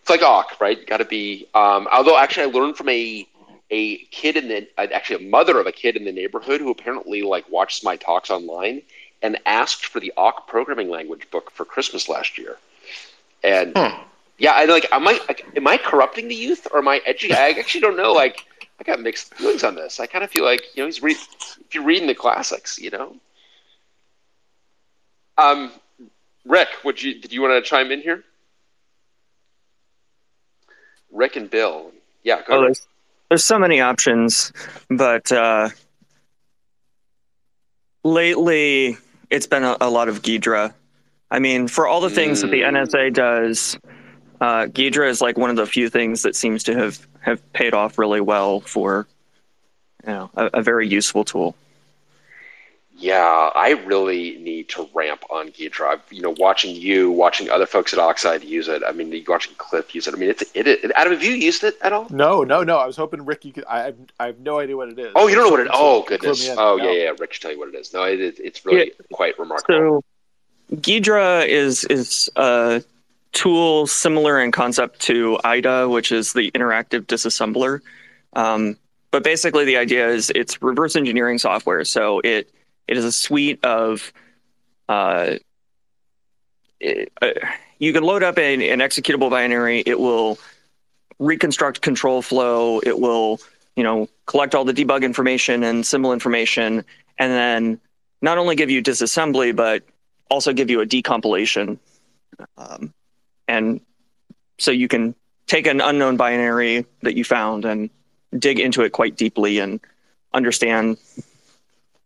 it's 0.00 0.10
like 0.10 0.22
awk, 0.22 0.60
right? 0.60 0.78
You 0.78 0.84
got 0.84 0.96
to 0.96 1.04
be. 1.04 1.46
Um, 1.54 1.86
although 1.92 2.18
actually, 2.18 2.44
I 2.44 2.46
learned 2.46 2.76
from 2.76 2.88
a 2.88 3.24
a 3.70 3.98
kid 4.06 4.36
in 4.36 4.48
the 4.48 4.66
actually 4.80 5.24
a 5.24 5.28
mother 5.28 5.60
of 5.60 5.68
a 5.68 5.72
kid 5.72 5.96
in 5.96 6.04
the 6.04 6.12
neighborhood 6.12 6.60
who 6.60 6.70
apparently 6.70 7.22
like 7.22 7.48
watched 7.50 7.84
my 7.84 7.94
talks 7.94 8.28
online 8.28 8.82
and 9.22 9.38
asked 9.46 9.86
for 9.86 10.00
the 10.00 10.12
awk 10.16 10.48
programming 10.48 10.90
language 10.90 11.30
book 11.30 11.52
for 11.52 11.64
Christmas 11.64 12.08
last 12.08 12.36
year, 12.36 12.56
and. 13.44 13.76
Huh 13.76 14.02
yeah, 14.38 14.52
I 14.52 14.64
like. 14.66 14.86
Am 14.92 15.06
I 15.06 15.18
like, 15.28 15.46
am 15.56 15.66
I 15.66 15.76
corrupting 15.76 16.28
the 16.28 16.34
youth 16.34 16.66
or 16.72 16.78
am 16.78 16.88
I 16.88 17.00
edgy? 17.06 17.32
I 17.32 17.50
actually 17.50 17.80
don't 17.80 17.96
know. 17.96 18.12
Like, 18.12 18.44
I 18.78 18.84
got 18.84 19.00
mixed 19.00 19.34
feelings 19.34 19.64
on 19.64 19.74
this. 19.74 19.98
I 20.00 20.06
kind 20.06 20.22
of 20.24 20.30
feel 20.30 20.44
like 20.44 20.62
you 20.74 20.82
know 20.82 20.86
he's 20.86 21.02
if 21.02 21.74
you're 21.74 21.84
reading 21.84 22.06
the 22.06 22.14
classics, 22.14 22.78
you 22.78 22.90
know. 22.90 23.16
Um, 25.38 25.72
Rick, 26.44 26.68
would 26.84 27.02
you 27.02 27.20
did 27.20 27.32
you 27.32 27.42
want 27.42 27.62
to 27.62 27.68
chime 27.68 27.90
in 27.90 28.00
here? 28.00 28.24
Rick 31.10 31.36
and 31.36 31.50
Bill, 31.50 31.92
yeah. 32.22 32.42
Go 32.46 32.58
oh, 32.58 32.60
there's, 32.62 32.86
there's 33.30 33.44
so 33.44 33.58
many 33.58 33.80
options, 33.80 34.52
but 34.90 35.32
uh, 35.32 35.70
lately 38.04 38.98
it's 39.30 39.46
been 39.46 39.64
a, 39.64 39.76
a 39.80 39.88
lot 39.88 40.08
of 40.08 40.22
Ghidra. 40.22 40.74
I 41.30 41.38
mean, 41.38 41.68
for 41.68 41.86
all 41.88 42.00
the 42.00 42.10
things 42.10 42.38
mm. 42.38 42.42
that 42.42 42.50
the 42.50 42.60
mm. 42.60 42.86
NSA 42.86 43.14
does, 43.14 43.78
uh, 44.40 44.66
Ghidra 44.66 45.08
is 45.08 45.20
like 45.20 45.38
one 45.38 45.50
of 45.50 45.56
the 45.56 45.66
few 45.66 45.88
things 45.88 46.22
that 46.22 46.36
seems 46.36 46.62
to 46.64 46.74
have, 46.74 47.06
have 47.20 47.52
paid 47.52 47.74
off 47.74 47.98
really 47.98 48.20
well 48.20 48.60
for 48.60 49.06
you 50.06 50.12
know, 50.12 50.30
a, 50.36 50.50
a 50.54 50.62
very 50.62 50.86
useful 50.88 51.24
tool. 51.24 51.54
Yeah, 52.98 53.50
I 53.54 53.72
really 53.84 54.38
need 54.38 54.70
to 54.70 54.88
ramp 54.94 55.22
on 55.28 55.50
Ghidra. 55.50 56.00
You 56.10 56.22
know, 56.22 56.34
watching 56.38 56.74
you, 56.74 57.10
watching 57.10 57.50
other 57.50 57.66
folks 57.66 57.92
at 57.92 57.98
Oxide 57.98 58.42
use 58.42 58.68
it. 58.68 58.82
I 58.86 58.92
mean, 58.92 59.22
watching 59.28 59.54
Cliff 59.58 59.94
use 59.94 60.06
it. 60.06 60.14
I 60.14 60.16
mean, 60.16 60.30
it's 60.30 60.42
it. 60.54 60.66
it 60.66 60.92
Adam, 60.94 61.12
have 61.12 61.22
you 61.22 61.32
used 61.32 61.62
it 61.62 61.76
at 61.82 61.92
all? 61.92 62.06
No, 62.08 62.42
no, 62.42 62.62
no. 62.62 62.78
I 62.78 62.86
was 62.86 62.96
hoping 62.96 63.26
Rick. 63.26 63.44
You 63.44 63.52
could. 63.52 63.66
I 63.66 63.82
have, 63.82 63.96
I 64.18 64.26
have 64.26 64.38
no 64.38 64.60
idea 64.60 64.78
what 64.78 64.88
it 64.88 64.98
is. 64.98 65.12
Oh, 65.14 65.26
you 65.26 65.34
don't 65.34 65.44
know 65.44 65.50
what 65.50 65.60
it? 65.60 65.68
Oh, 65.70 66.04
goodness. 66.08 66.48
Oh, 66.48 66.76
no. 66.76 66.90
yeah, 66.90 67.04
yeah. 67.04 67.12
Rick 67.18 67.34
should 67.34 67.42
tell 67.42 67.52
you 67.52 67.58
what 67.58 67.68
it 67.68 67.74
is. 67.74 67.92
No, 67.92 68.04
it, 68.04 68.18
it's 68.18 68.64
really 68.64 68.86
yeah. 68.98 69.06
quite 69.12 69.38
remarkable. 69.38 70.02
So, 70.70 70.76
Ghidra 70.76 71.46
is 71.46 71.84
is 71.84 72.30
uh, 72.34 72.80
tool 73.36 73.86
similar 73.86 74.40
in 74.40 74.50
concept 74.50 74.98
to 75.00 75.38
IDA, 75.44 75.88
which 75.88 76.10
is 76.10 76.32
the 76.32 76.50
interactive 76.52 77.02
disassembler. 77.02 77.80
Um, 78.32 78.78
but 79.10 79.22
basically, 79.22 79.66
the 79.66 79.76
idea 79.76 80.08
is 80.08 80.32
it's 80.34 80.60
reverse 80.62 80.96
engineering 80.96 81.38
software. 81.38 81.84
So 81.84 82.20
it 82.20 82.50
it 82.88 82.96
is 82.96 83.04
a 83.04 83.12
suite 83.12 83.62
of 83.64 84.12
uh, 84.88 85.34
it, 86.80 87.12
uh, 87.20 87.32
you 87.78 87.92
can 87.92 88.04
load 88.04 88.22
up 88.22 88.38
an, 88.38 88.62
an 88.62 88.78
executable 88.78 89.30
binary. 89.30 89.82
It 89.84 90.00
will 90.00 90.38
reconstruct 91.18 91.82
control 91.82 92.22
flow. 92.22 92.80
It 92.80 92.98
will 92.98 93.38
you 93.76 93.84
know 93.84 94.08
collect 94.24 94.54
all 94.54 94.64
the 94.64 94.72
debug 94.72 95.02
information 95.02 95.62
and 95.62 95.84
symbol 95.84 96.14
information, 96.14 96.84
and 97.18 97.32
then 97.32 97.80
not 98.22 98.38
only 98.38 98.56
give 98.56 98.70
you 98.70 98.82
disassembly, 98.82 99.54
but 99.54 99.82
also 100.30 100.54
give 100.54 100.70
you 100.70 100.80
a 100.80 100.86
decompilation. 100.86 101.78
Um, 102.56 102.94
and 103.48 103.80
so 104.58 104.70
you 104.70 104.88
can 104.88 105.14
take 105.46 105.66
an 105.66 105.80
unknown 105.80 106.16
binary 106.16 106.86
that 107.02 107.16
you 107.16 107.24
found 107.24 107.64
and 107.64 107.90
dig 108.38 108.58
into 108.58 108.82
it 108.82 108.92
quite 108.92 109.16
deeply 109.16 109.58
and 109.58 109.80
understand 110.32 110.98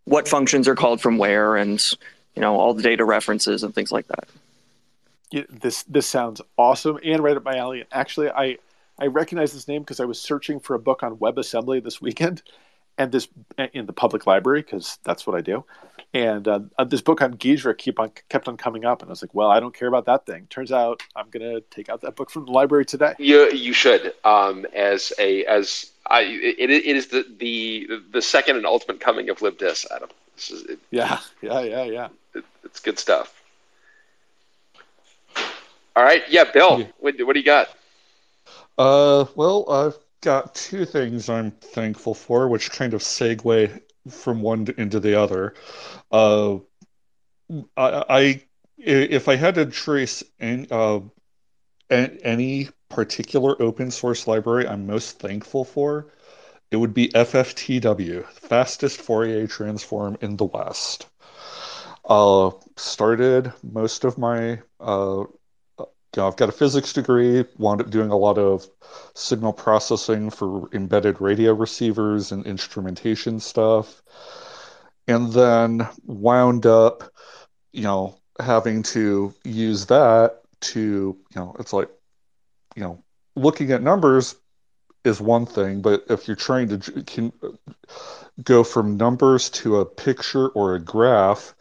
what 0.04 0.28
functions 0.28 0.68
are 0.68 0.74
called 0.74 1.00
from 1.00 1.18
where 1.18 1.56
and 1.56 1.92
you 2.34 2.42
know 2.42 2.56
all 2.56 2.74
the 2.74 2.82
data 2.82 3.04
references 3.04 3.62
and 3.62 3.74
things 3.74 3.92
like 3.92 4.06
that. 4.08 4.28
Yeah, 5.30 5.44
this 5.48 5.84
this 5.84 6.06
sounds 6.06 6.40
awesome 6.56 6.98
and 7.04 7.22
right 7.22 7.36
up 7.36 7.44
my 7.44 7.56
alley. 7.56 7.84
Actually 7.92 8.30
i 8.30 8.58
i 8.98 9.06
recognize 9.06 9.52
this 9.52 9.68
name 9.68 9.82
because 9.82 10.00
i 10.00 10.04
was 10.04 10.20
searching 10.20 10.60
for 10.60 10.74
a 10.74 10.78
book 10.78 11.02
on 11.02 11.16
webassembly 11.16 11.82
this 11.82 12.00
weekend 12.00 12.42
and 12.98 13.12
this 13.12 13.28
in 13.72 13.86
the 13.86 13.92
public 13.92 14.26
library 14.26 14.62
because 14.62 14.98
that's 15.04 15.26
what 15.26 15.36
i 15.36 15.40
do 15.40 15.64
and 16.12 16.48
uh, 16.48 16.60
uh, 16.78 16.84
this 16.84 17.00
book 17.00 17.22
on 17.22 17.34
Ghidra 17.34 17.76
keep 17.76 18.00
on 18.00 18.10
kept 18.28 18.48
on 18.48 18.56
coming 18.56 18.84
up, 18.84 19.02
and 19.02 19.08
I 19.08 19.12
was 19.12 19.22
like, 19.22 19.34
"Well, 19.34 19.48
I 19.48 19.60
don't 19.60 19.74
care 19.74 19.88
about 19.88 20.06
that 20.06 20.26
thing." 20.26 20.46
Turns 20.50 20.72
out, 20.72 21.02
I'm 21.14 21.30
gonna 21.30 21.60
take 21.60 21.88
out 21.88 22.00
that 22.00 22.16
book 22.16 22.30
from 22.30 22.46
the 22.46 22.52
library 22.52 22.84
today. 22.84 23.14
You 23.18 23.50
you 23.50 23.72
should. 23.72 24.12
Um, 24.24 24.66
as 24.74 25.12
a 25.18 25.44
as 25.44 25.90
I 26.06 26.22
it, 26.22 26.70
it 26.70 26.96
is 26.96 27.08
the, 27.08 27.24
the 27.38 28.00
the 28.12 28.22
second 28.22 28.56
and 28.56 28.66
ultimate 28.66 29.00
coming 29.00 29.30
of 29.30 29.38
libdis, 29.38 29.86
Adam. 29.94 30.08
This 30.34 30.50
is, 30.50 30.62
it, 30.64 30.78
yeah, 30.90 31.20
yeah, 31.42 31.60
yeah, 31.60 31.84
yeah. 31.84 32.08
It, 32.34 32.44
it's 32.64 32.80
good 32.80 32.98
stuff. 32.98 33.36
All 35.96 36.04
right, 36.04 36.22
yeah, 36.28 36.44
Bill, 36.44 36.88
what, 36.98 37.14
what 37.20 37.34
do 37.34 37.40
you 37.40 37.44
got? 37.44 37.68
Uh, 38.78 39.26
well, 39.34 39.68
I've 39.70 39.98
got 40.20 40.54
two 40.54 40.84
things 40.84 41.28
I'm 41.28 41.50
thankful 41.50 42.14
for, 42.14 42.48
which 42.48 42.70
kind 42.70 42.94
of 42.94 43.02
segue 43.02 43.80
from 44.10 44.42
one 44.42 44.66
into 44.78 45.00
the 45.00 45.20
other. 45.20 45.54
Uh, 46.10 46.58
I, 47.76 48.04
I, 48.08 48.42
if 48.78 49.28
I 49.28 49.36
had 49.36 49.54
to 49.56 49.66
trace 49.66 50.22
any, 50.40 50.66
uh, 50.70 51.00
any 51.90 52.68
particular 52.88 53.60
open 53.60 53.90
source 53.90 54.26
library 54.26 54.66
I'm 54.66 54.86
most 54.86 55.18
thankful 55.18 55.64
for, 55.64 56.12
it 56.70 56.76
would 56.76 56.94
be 56.94 57.08
FFTW, 57.14 58.26
fastest 58.28 59.00
Fourier 59.00 59.46
transform 59.46 60.16
in 60.20 60.36
the 60.36 60.44
West. 60.44 61.06
Uh, 62.04 62.50
started 62.76 63.52
most 63.62 64.04
of 64.04 64.18
my 64.18 64.60
uh, 64.80 65.24
you 66.16 66.22
know, 66.22 66.28
I've 66.28 66.36
got 66.36 66.48
a 66.48 66.52
physics 66.52 66.92
degree, 66.92 67.44
wound 67.56 67.80
up 67.80 67.90
doing 67.90 68.10
a 68.10 68.16
lot 68.16 68.36
of 68.36 68.68
signal 69.14 69.52
processing 69.52 70.30
for 70.30 70.68
embedded 70.72 71.20
radio 71.20 71.54
receivers 71.54 72.32
and 72.32 72.44
instrumentation 72.46 73.38
stuff. 73.38 74.02
And 75.06 75.32
then 75.32 75.88
wound 76.06 76.66
up, 76.66 77.12
you 77.72 77.82
know, 77.82 78.18
having 78.40 78.82
to 78.84 79.32
use 79.44 79.86
that 79.86 80.40
to, 80.60 80.80
you 80.80 81.36
know, 81.36 81.54
it's 81.60 81.72
like, 81.72 81.88
you 82.74 82.82
know, 82.82 83.02
looking 83.36 83.70
at 83.70 83.82
numbers 83.82 84.34
is 85.04 85.20
one 85.20 85.46
thing, 85.46 85.80
but 85.80 86.04
if 86.10 86.26
you're 86.26 86.36
trying 86.36 86.68
to 86.68 87.02
can 87.04 87.32
go 88.42 88.64
from 88.64 88.96
numbers 88.96 89.48
to 89.50 89.78
a 89.78 89.86
picture 89.86 90.48
or 90.48 90.74
a 90.74 90.80
graph, 90.80 91.54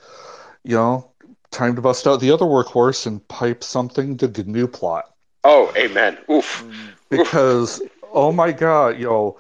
you 0.64 0.76
know, 0.76 1.12
time 1.52 1.76
to 1.76 1.82
bust 1.82 2.08
out 2.08 2.20
the 2.20 2.32
other 2.32 2.46
workhorse 2.46 3.06
and 3.08 3.26
pipe 3.28 3.64
something 3.64 4.18
to 4.18 4.28
the 4.28 4.44
gnuplot. 4.44 5.04
Oh, 5.44 5.72
amen. 5.76 6.18
Oof. 6.30 6.66
Because 7.10 7.82
oh 8.14 8.32
my 8.32 8.52
god, 8.52 9.00
yo, 9.00 9.38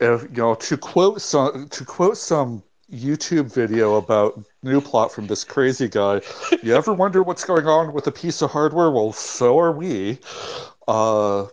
if 0.00 0.22
you 0.22 0.28
know 0.36 0.54
to 0.54 0.76
quote 0.76 1.20
some 1.20 1.68
to 1.68 1.84
quote 1.84 2.16
some 2.16 2.62
YouTube 2.92 3.52
video 3.52 3.96
about 3.96 4.42
gnuplot 4.64 5.10
from 5.10 5.26
this 5.26 5.44
crazy 5.44 5.88
guy. 5.88 6.20
You 6.62 6.74
ever 6.74 6.94
wonder 6.94 7.22
what's 7.22 7.44
going 7.44 7.66
on 7.66 7.92
with 7.92 8.06
a 8.06 8.12
piece 8.12 8.40
of 8.40 8.50
hardware? 8.50 8.90
Well, 8.90 9.12
so 9.12 9.58
are 9.58 9.72
we. 9.72 10.18
Uh, 10.86 11.46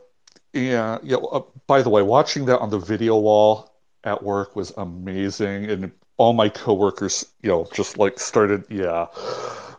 yeah, 0.53 0.99
know, 1.03 1.26
uh, 1.26 1.41
by 1.68 1.82
the 1.82 1.90
way, 1.90 2.02
watching 2.02 2.45
that 2.45 2.60
on 2.60 2.69
the 2.69 2.80
video 2.80 3.18
wall 3.18 3.76
at 4.06 4.23
work 4.23 4.56
was 4.56 4.72
amazing, 4.77 5.65
and 5.69 5.91
all 6.18 6.32
my 6.32 6.48
coworkers, 6.48 7.26
you 7.41 7.49
know, 7.49 7.68
just 7.73 7.98
like 7.98 8.19
started, 8.19 8.64
yeah. 8.69 9.07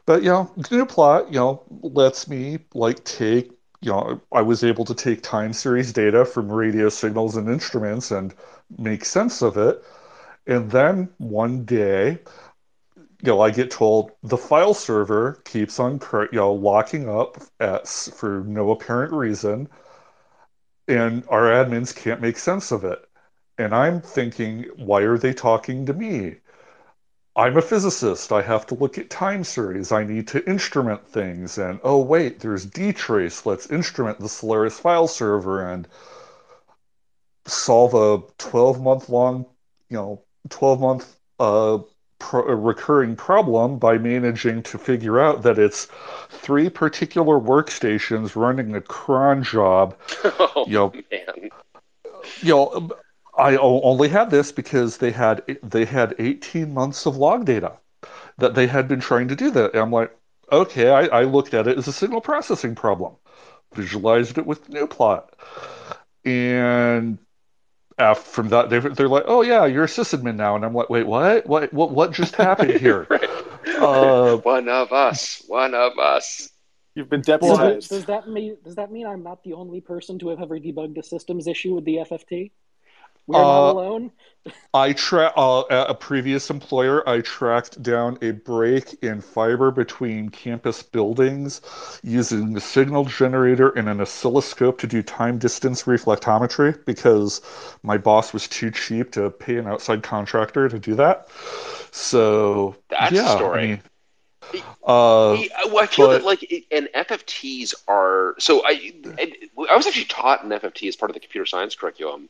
But 0.06 0.22
you 0.22 0.30
know, 0.30 0.50
GNU 0.56 0.86
plot, 0.86 1.32
you 1.32 1.38
know, 1.38 1.62
lets 1.82 2.28
me 2.28 2.58
like 2.74 3.04
take, 3.04 3.50
you 3.82 3.90
know, 3.92 4.20
I 4.32 4.42
was 4.42 4.64
able 4.64 4.84
to 4.86 4.94
take 4.94 5.22
time 5.22 5.52
series 5.52 5.92
data 5.92 6.24
from 6.24 6.50
radio 6.50 6.88
signals 6.88 7.36
and 7.36 7.48
instruments 7.48 8.10
and 8.10 8.34
make 8.78 9.04
sense 9.04 9.42
of 9.42 9.56
it. 9.56 9.82
And 10.46 10.70
then 10.70 11.10
one 11.18 11.64
day, 11.64 12.20
you 13.22 13.32
know, 13.32 13.40
I 13.40 13.50
get 13.50 13.70
told 13.70 14.12
the 14.22 14.36
file 14.36 14.74
server 14.74 15.40
keeps 15.44 15.78
on, 15.80 16.00
you 16.12 16.28
know, 16.32 16.52
locking 16.52 17.08
up 17.08 17.38
at 17.60 17.88
for 17.88 18.42
no 18.46 18.70
apparent 18.70 19.12
reason, 19.12 19.68
and 20.88 21.24
our 21.28 21.44
admins 21.44 21.94
can't 21.94 22.20
make 22.20 22.38
sense 22.38 22.70
of 22.72 22.84
it. 22.84 22.98
And 23.58 23.74
I'm 23.74 24.00
thinking, 24.00 24.64
why 24.76 25.02
are 25.02 25.18
they 25.18 25.32
talking 25.32 25.86
to 25.86 25.92
me? 25.94 26.36
I'm 27.36 27.58
a 27.58 27.62
physicist. 27.62 28.32
I 28.32 28.40
have 28.40 28.66
to 28.68 28.74
look 28.74 28.96
at 28.96 29.10
time 29.10 29.44
series. 29.44 29.92
I 29.92 30.04
need 30.04 30.26
to 30.28 30.48
instrument 30.48 31.06
things. 31.06 31.58
And 31.58 31.78
oh, 31.84 32.00
wait, 32.00 32.40
there's 32.40 32.66
dtrace. 32.66 33.44
Let's 33.44 33.70
instrument 33.70 34.18
the 34.18 34.28
Solaris 34.28 34.78
file 34.80 35.06
server 35.06 35.68
and 35.68 35.86
solve 37.44 37.94
a 37.94 38.22
12 38.38 38.80
month 38.80 39.10
long, 39.10 39.44
you 39.90 39.96
know, 39.98 40.22
12 40.48 40.80
month 40.80 41.16
uh, 41.38 41.78
pro- 42.18 42.54
recurring 42.54 43.16
problem 43.16 43.78
by 43.78 43.98
managing 43.98 44.62
to 44.62 44.78
figure 44.78 45.20
out 45.20 45.42
that 45.42 45.58
it's 45.58 45.88
three 46.30 46.70
particular 46.70 47.38
workstations 47.38 48.34
running 48.34 48.74
a 48.74 48.80
cron 48.80 49.42
job. 49.42 49.94
Oh, 50.38 50.64
you 50.66 50.74
know, 50.74 50.92
man. 51.10 51.50
you 52.40 52.54
know, 52.54 52.90
I 53.36 53.56
only 53.56 54.08
had 54.08 54.30
this 54.30 54.50
because 54.52 54.98
they 54.98 55.10
had 55.10 55.42
they 55.62 55.84
had 55.84 56.14
18 56.18 56.72
months 56.72 57.06
of 57.06 57.16
log 57.16 57.44
data 57.44 57.72
that 58.38 58.54
they 58.54 58.66
had 58.66 58.88
been 58.88 59.00
trying 59.00 59.28
to 59.28 59.36
do 59.36 59.50
that. 59.50 59.72
And 59.72 59.80
I'm 59.80 59.92
like, 59.92 60.16
okay, 60.50 60.90
I, 60.90 61.06
I 61.06 61.24
looked 61.24 61.54
at 61.54 61.66
it 61.66 61.76
as 61.76 61.88
a 61.88 61.92
signal 61.92 62.20
processing 62.20 62.74
problem, 62.74 63.14
visualized 63.74 64.38
it 64.38 64.46
with 64.46 64.70
gnuplot, 64.70 65.28
and 66.24 67.18
after, 67.98 68.30
from 68.30 68.48
that 68.50 68.70
they, 68.70 68.78
they're 68.78 69.08
like, 69.08 69.24
oh 69.26 69.42
yeah, 69.42 69.66
you're 69.66 69.84
a 69.84 69.88
sysadmin 69.88 70.36
now, 70.36 70.56
and 70.56 70.64
I'm 70.64 70.74
like, 70.74 70.90
wait, 70.90 71.06
what? 71.06 71.46
What? 71.46 71.72
What? 71.72 71.90
What 71.90 72.12
just 72.12 72.34
happened 72.36 72.80
here? 72.80 73.06
right. 73.10 73.30
uh, 73.80 74.36
one 74.38 74.68
of 74.68 74.92
us. 74.92 75.42
One 75.46 75.74
of 75.74 75.98
us. 75.98 76.50
You've 76.94 77.10
been 77.10 77.20
Does, 77.40 77.58
deputized. 77.58 77.90
does 77.90 78.06
that 78.06 78.26
mean 78.28 78.56
does 78.64 78.76
that 78.76 78.90
mean 78.90 79.06
I'm 79.06 79.22
not 79.22 79.44
the 79.44 79.52
only 79.52 79.82
person 79.82 80.18
to 80.20 80.28
have 80.28 80.40
ever 80.40 80.58
debugged 80.58 80.96
a 80.96 81.02
systems 81.02 81.46
issue 81.46 81.74
with 81.74 81.84
the 81.84 81.96
FFT? 81.96 82.52
We're 83.27 83.39
Uh, 83.39 83.43
not 83.43 83.70
alone. 83.70 84.12
I 84.73 84.93
tra- 84.93 85.32
uh, 85.36 85.65
at 85.70 85.90
a 85.90 85.94
previous 85.94 86.51
employer, 86.51 87.09
I 87.09 87.20
tracked 87.20 87.82
down 87.82 88.16
a 88.23 88.31
break 88.31 89.03
in 89.03 89.20
fiber 89.20 89.73
between 89.73 90.28
campus 90.28 90.85
buildings 90.85 91.61
using 92.05 92.57
a 92.57 92.61
signal 92.61 93.07
generator 93.07 93.70
and 93.70 93.89
an 93.89 94.01
oscilloscope 94.01 94.78
to 94.78 94.86
do 94.86 95.03
time 95.03 95.39
distance 95.39 95.82
reflectometry 95.85 96.85
because 96.85 97.40
my 97.82 97.98
boss 97.98 98.32
was 98.32 98.47
too 98.47 98.70
cheap 98.70 99.11
to 99.12 99.31
pay 99.31 99.57
an 99.57 99.66
outside 99.66 100.05
contractor 100.05 100.69
to 100.69 100.78
do 100.78 100.94
that. 100.94 101.27
So 101.90 102.77
That's 102.89 103.19
a 103.19 103.28
story. 103.28 103.62
I 103.62 103.66
mean, 103.66 103.82
uh, 104.85 105.43
well, 105.73 105.78
I 105.78 105.86
feel 105.86 106.07
but- 106.07 106.12
that 106.19 106.24
like 106.24 106.66
and 106.70 106.89
FFTs 106.94 107.74
are 107.89 108.36
so 108.39 108.62
I 108.65 108.93
and 109.19 109.35
I 109.69 109.77
was 109.77 109.89
actually 109.89 110.05
taught 110.05 110.44
an 110.44 110.53
FFT 110.53 110.86
as 110.86 110.94
part 110.94 111.11
of 111.11 111.15
the 111.15 111.20
computer 111.20 111.47
science 111.47 111.74
curriculum, 111.74 112.28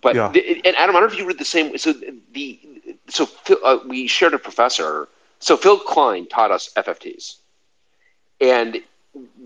but 0.00 0.16
Yeah. 0.16 0.30
the, 0.32 0.60
and 0.64 0.76
Adam, 0.76 0.96
I 0.96 1.00
don't 1.00 1.08
know 1.08 1.12
if 1.14 1.18
you 1.18 1.26
read 1.26 1.38
the 1.38 1.44
same. 1.44 1.76
So 1.78 1.92
the 2.32 2.58
so 3.08 3.26
Phil, 3.26 3.58
uh, 3.64 3.78
we 3.86 4.06
shared 4.06 4.34
a 4.34 4.38
professor. 4.38 5.08
So 5.38 5.56
Phil 5.56 5.78
Klein 5.78 6.26
taught 6.26 6.50
us 6.50 6.70
FFTs, 6.76 7.36
and 8.40 8.82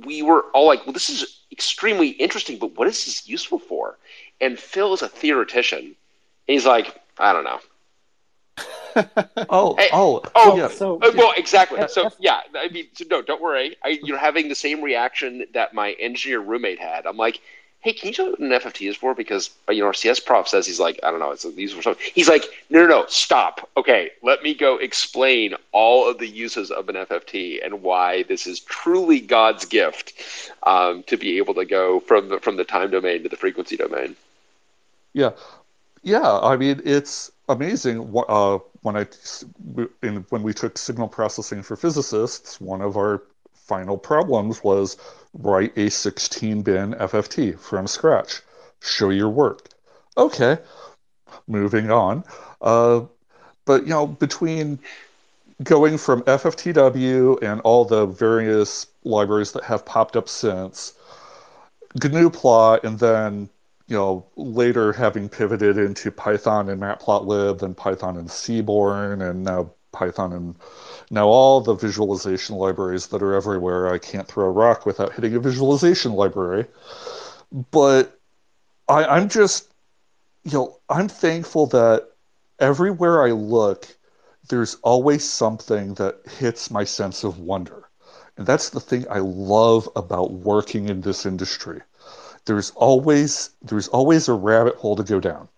we 0.05 0.22
were 0.22 0.43
all 0.52 0.66
like, 0.66 0.85
"Well, 0.86 0.93
this 0.93 1.09
is 1.09 1.40
extremely 1.51 2.09
interesting, 2.09 2.59
but 2.59 2.76
what 2.76 2.89
is 2.89 3.05
this 3.05 3.28
useful 3.28 3.59
for?" 3.59 3.98
And 4.40 4.59
Phil 4.59 4.93
is 4.93 5.02
a 5.02 5.09
theoretician. 5.09 5.85
And 5.85 5.94
he's 6.47 6.66
like, 6.66 7.01
"I 7.18 7.32
don't 7.32 7.44
know." 7.44 7.60
oh, 9.48 9.74
Hey, 9.76 9.89
oh, 9.93 10.22
Oh, 10.36 10.56
yeah. 10.56 10.68
So 10.68 10.98
Uh, 11.01 11.10
well, 11.16 11.32
exactly. 11.36 11.81
So 11.89 12.10
yeah, 12.18 12.40
I 12.56 12.68
mean, 12.68 12.89
so 12.93 13.05
no, 13.10 13.22
don't 13.22 13.40
worry. 13.40 13.76
I, 13.85 13.98
you're 14.02 14.18
having 14.18 14.48
the 14.48 14.55
same 14.55 14.82
reaction 14.82 15.47
that 15.55 15.74
my 15.74 15.93
engineer 15.93 16.40
roommate 16.40 16.78
had. 16.78 17.06
I'm 17.06 17.16
like, 17.16 17.40
hey, 17.85 17.93
can 17.93 18.09
you 18.09 18.15
tell 18.15 18.31
what 18.31 18.40
an 18.40 18.48
FFT 18.48 18.89
is 18.89 18.97
for? 18.97 19.15
Because 19.15 19.51
uh, 19.69 19.73
you 19.73 19.81
know, 19.81 19.89
our 19.89 19.94
CS 19.94 20.19
prof 20.19 20.48
says 20.48 20.66
he's 20.66 20.81
like, 20.81 20.98
I 21.02 21.11
don't 21.11 21.20
know, 21.20 21.32
it's 21.32 21.43
these 21.43 21.77
were 21.77 21.82
something. 21.82 22.02
He's 22.15 22.31
like, 22.31 22.44
no, 22.70 22.81
no, 22.81 22.89
no, 22.89 23.05
stop. 23.09 23.69
Okay, 23.77 24.11
let 24.23 24.43
me 24.43 24.55
go 24.55 24.78
explain 24.78 25.55
all 25.70 26.09
of 26.09 26.16
the 26.16 26.27
uses 26.27 26.70
of 26.70 26.89
an 26.89 26.97
FFT 26.97 27.65
and 27.65 27.82
why 27.82 28.23
this 28.23 28.47
is 28.47 28.61
truly 28.61 29.20
God's 29.20 29.66
gift 29.66 30.15
um, 30.62 31.02
to 31.05 31.19
be 31.19 31.36
able 31.36 31.52
to 31.55 31.66
go 31.66 32.01
from 32.01 32.31
the 32.31 32.40
from 32.40 32.56
the 32.56 32.65
time 32.65 32.90
domain 32.90 33.23
to 33.23 33.28
the 33.28 33.36
frequency 33.36 33.77
domain. 33.77 34.16
Yeah, 35.12 35.32
yeah. 36.02 36.39
I 36.39 36.56
mean, 36.56 36.81
it's 36.86 37.31
amazing. 37.51 38.15
Uh, 38.28 38.59
when 38.81 38.97
I 38.97 39.06
in, 40.02 40.24
when 40.31 40.43
we 40.43 40.55
took 40.55 40.78
signal 40.78 41.09
processing 41.09 41.62
for 41.62 41.77
physicists, 41.77 42.62
one 42.62 42.81
of 42.81 42.97
our 42.97 43.23
final 43.52 43.98
problems 43.98 44.65
was 44.65 44.97
write 45.35 45.73
a 45.77 45.86
16-bin 45.86 46.94
FFT 46.94 47.59
from 47.59 47.86
scratch. 47.86 48.40
Show 48.81 49.11
your 49.11 49.28
work. 49.28 49.69
Okay, 50.16 50.59
moving 51.47 51.90
on. 51.90 52.24
Uh, 52.61 53.02
but 53.65 53.82
you 53.82 53.90
know, 53.90 54.06
between 54.06 54.78
going 55.62 55.98
from 55.98 56.23
FFTW 56.23 57.43
and 57.43 57.61
all 57.62 57.85
the 57.85 58.06
various 58.06 58.86
libraries 59.05 59.52
that 59.52 59.65
have 59.65 59.85
popped 59.85 60.16
up 60.16 60.28
since, 60.28 60.94
GNU-plot, 62.02 62.85
and 62.85 62.98
then 62.98 63.48
you 63.86 63.97
know 63.97 64.27
later 64.36 64.93
having 64.93 65.28
pivoted 65.28 65.78
into 65.78 66.11
Python 66.11 66.69
and 66.69 66.81
Matplotlib, 66.81 67.61
then 67.61 67.74
Python 67.74 68.16
and 68.16 68.31
Seaborn, 68.31 69.23
and 69.23 69.44
now 69.44 69.70
Python 69.95 70.33
and 70.33 70.57
now 71.11 71.27
all 71.29 71.61
the 71.61 71.75
visualization 71.75 72.57
libraries 72.57 73.07
that 73.09 73.23
are 73.23 73.35
everywhere. 73.35 73.93
I 73.93 73.99
can't 73.99 74.29
throw 74.29 74.47
a 74.47 74.51
rock 74.51 74.85
without 74.87 75.15
hitting 75.15 75.35
a 75.35 75.41
visualization 75.41 76.12
library. 76.12 76.66
But 77.71 78.19
I, 78.89 79.05
I'm 79.05 79.29
just 79.29 79.73
you 80.45 80.53
know 80.53 80.79
I'm 80.89 81.09
thankful 81.09 81.66
that 81.69 82.09
everywhere 82.59 83.25
I 83.25 83.31
look, 83.33 83.87
there's 84.49 84.77
always 84.83 85.25
something 85.29 85.95
that 85.95 86.16
hits 86.39 86.71
my 86.71 86.85
sense 86.85 87.25
of 87.25 87.39
wonder. 87.39 87.89
And 88.37 88.47
that's 88.47 88.71
the 88.71 88.81
thing 88.81 89.07
I 89.09 89.21
love 89.21 89.89
about 89.97 90.33
working 90.33 90.89
in 90.89 91.01
this 91.01 91.25
industry. 91.25 91.81
There's 92.47 92.73
always 92.73 93.51
there's 93.62 93.89
always 93.89 94.29
a 94.29 94.35
rabbit 94.35 94.77
hole 94.77 94.97
to 94.97 95.05
go 95.05 95.21
down. 95.21 95.49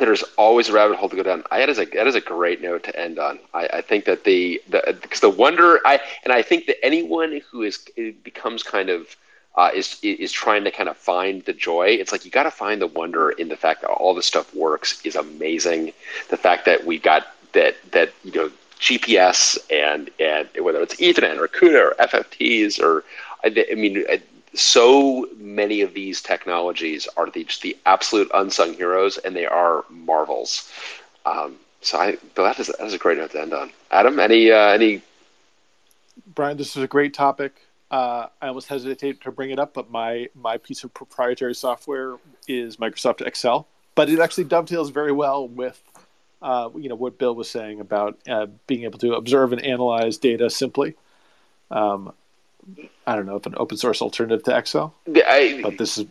There's 0.00 0.24
always 0.36 0.68
a 0.68 0.72
rabbit 0.72 0.96
hole 0.96 1.08
to 1.08 1.16
go 1.16 1.22
down. 1.22 1.44
I, 1.50 1.60
that 1.60 1.68
is 1.68 1.78
a 1.78 1.84
that 1.84 2.06
is 2.06 2.14
a 2.14 2.20
great 2.20 2.60
note 2.60 2.82
to 2.84 2.98
end 2.98 3.18
on. 3.18 3.38
I, 3.54 3.68
I 3.74 3.80
think 3.82 4.06
that 4.06 4.24
the 4.24 4.60
the 4.68 4.98
because 5.00 5.20
the 5.20 5.30
wonder 5.30 5.80
I 5.84 6.00
and 6.24 6.32
I 6.32 6.42
think 6.42 6.66
that 6.66 6.84
anyone 6.84 7.40
who 7.50 7.62
is 7.62 7.78
becomes 8.24 8.62
kind 8.62 8.88
of 8.88 9.16
uh, 9.56 9.70
is 9.74 9.98
is 10.02 10.32
trying 10.32 10.64
to 10.64 10.70
kind 10.70 10.88
of 10.88 10.96
find 10.96 11.44
the 11.44 11.52
joy. 11.52 11.88
It's 11.88 12.12
like 12.12 12.24
you 12.24 12.30
got 12.30 12.44
to 12.44 12.50
find 12.50 12.80
the 12.80 12.86
wonder 12.86 13.30
in 13.30 13.48
the 13.48 13.56
fact 13.56 13.82
that 13.82 13.90
all 13.90 14.14
this 14.14 14.26
stuff 14.26 14.54
works 14.54 15.00
is 15.04 15.16
amazing. 15.16 15.92
The 16.28 16.36
fact 16.36 16.64
that 16.64 16.84
we 16.86 16.98
got 16.98 17.28
that 17.52 17.76
that 17.92 18.12
you 18.24 18.32
know 18.32 18.50
GPS 18.78 19.58
and 19.70 20.10
and 20.18 20.48
whether 20.64 20.80
it's 20.80 20.96
Ethernet 20.96 21.38
or 21.38 21.46
CUDA 21.46 21.90
or 21.90 21.94
FFTs 22.00 22.80
or 22.80 23.04
I, 23.44 23.66
I 23.70 23.74
mean. 23.74 24.04
So 24.54 25.28
many 25.36 25.80
of 25.80 25.94
these 25.94 26.20
technologies 26.20 27.06
are 27.16 27.30
the, 27.30 27.44
just 27.44 27.62
the 27.62 27.76
absolute 27.86 28.30
unsung 28.34 28.74
heroes, 28.74 29.18
and 29.18 29.34
they 29.36 29.46
are 29.46 29.84
marvels. 29.88 30.70
Um, 31.24 31.56
so 31.80 31.98
I, 31.98 32.18
that 32.34 32.58
is 32.58 32.66
that 32.66 32.80
is 32.80 32.94
a 32.94 32.98
great 32.98 33.18
note 33.18 33.30
to 33.32 33.40
end 33.40 33.54
on. 33.54 33.70
Adam, 33.90 34.18
any 34.18 34.50
uh, 34.50 34.68
any? 34.68 35.02
Bryan, 36.34 36.56
this 36.56 36.76
is 36.76 36.82
a 36.82 36.88
great 36.88 37.14
topic. 37.14 37.60
Uh, 37.90 38.26
I 38.40 38.48
almost 38.48 38.68
hesitate 38.68 39.20
to 39.22 39.32
bring 39.32 39.50
it 39.50 39.58
up, 39.58 39.74
but 39.74 39.90
my 39.90 40.28
my 40.34 40.58
piece 40.58 40.84
of 40.84 40.92
proprietary 40.92 41.54
software 41.54 42.16
is 42.46 42.76
Microsoft 42.76 43.24
Excel. 43.26 43.66
But 43.94 44.08
it 44.08 44.18
actually 44.18 44.44
dovetails 44.44 44.90
very 44.90 45.12
well 45.12 45.46
with 45.48 45.82
uh, 46.42 46.70
you 46.76 46.88
know 46.88 46.94
what 46.94 47.18
Bill 47.18 47.34
was 47.34 47.50
saying 47.50 47.80
about 47.80 48.18
uh, 48.28 48.46
being 48.66 48.84
able 48.84 48.98
to 48.98 49.14
observe 49.14 49.52
and 49.52 49.62
analyze 49.62 50.18
data 50.18 50.50
simply. 50.50 50.96
Um, 51.70 52.12
I 53.06 53.16
don't 53.16 53.26
know 53.26 53.36
if 53.36 53.46
an 53.46 53.54
open 53.56 53.76
source 53.76 54.02
alternative 54.02 54.44
to 54.44 54.56
Excel, 54.56 54.94
I, 55.08 55.60
but 55.62 55.78
this 55.78 55.98
is 55.98 56.06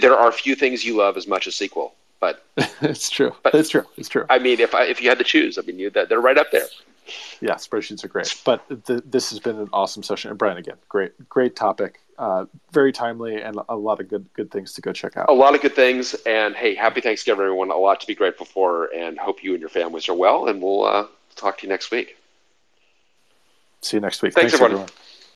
there 0.00 0.16
are 0.16 0.30
few 0.32 0.54
things 0.54 0.84
you 0.84 0.96
love 0.96 1.16
as 1.16 1.26
much 1.26 1.46
as 1.46 1.54
SQL, 1.54 1.92
but 2.20 2.44
it's 2.80 3.10
true. 3.10 3.34
But- 3.42 3.54
it's 3.54 3.68
true. 3.68 3.84
It's 3.96 4.08
true. 4.08 4.26
I 4.30 4.38
mean, 4.38 4.60
if 4.60 4.74
I, 4.74 4.84
if 4.84 5.02
you 5.02 5.08
had 5.08 5.18
to 5.18 5.24
choose, 5.24 5.58
I 5.58 5.62
mean, 5.62 5.78
you, 5.78 5.90
that 5.90 6.08
they're 6.08 6.20
right 6.20 6.38
up 6.38 6.50
there. 6.52 6.66
Yeah, 7.40 7.54
spreadsheets 7.54 8.04
are 8.04 8.08
great. 8.08 8.40
But 8.44 8.86
th- 8.86 9.02
this 9.04 9.30
has 9.30 9.40
been 9.40 9.58
an 9.58 9.68
awesome 9.72 10.04
session. 10.04 10.30
And 10.30 10.38
Bryan, 10.38 10.56
again, 10.56 10.76
great, 10.88 11.28
great 11.28 11.56
topic. 11.56 11.98
Uh, 12.16 12.44
very 12.70 12.92
timely 12.92 13.40
and 13.42 13.58
a 13.68 13.74
lot 13.74 13.98
of 13.98 14.08
good 14.08 14.26
good 14.34 14.50
things 14.50 14.74
to 14.74 14.80
go 14.80 14.92
check 14.92 15.16
out. 15.16 15.28
A 15.28 15.32
lot 15.32 15.54
of 15.56 15.60
good 15.62 15.74
things, 15.74 16.14
and 16.26 16.54
hey, 16.54 16.74
happy 16.74 17.00
Thanksgiving, 17.00 17.42
everyone! 17.42 17.70
A 17.70 17.76
lot 17.76 18.00
to 18.02 18.06
be 18.06 18.14
grateful 18.14 18.46
for, 18.46 18.94
and 18.94 19.18
hope 19.18 19.42
you 19.42 19.52
and 19.54 19.60
your 19.60 19.70
families 19.70 20.08
are 20.08 20.14
well. 20.14 20.46
And 20.46 20.62
we'll 20.62 20.84
uh, 20.84 21.06
talk 21.34 21.58
to 21.58 21.62
you 21.66 21.68
next 21.70 21.90
week. 21.90 22.16
See 23.80 23.96
you 23.96 24.00
next 24.00 24.22
week. 24.22 24.34
Thanks, 24.34 24.54
everyone. 24.54 24.86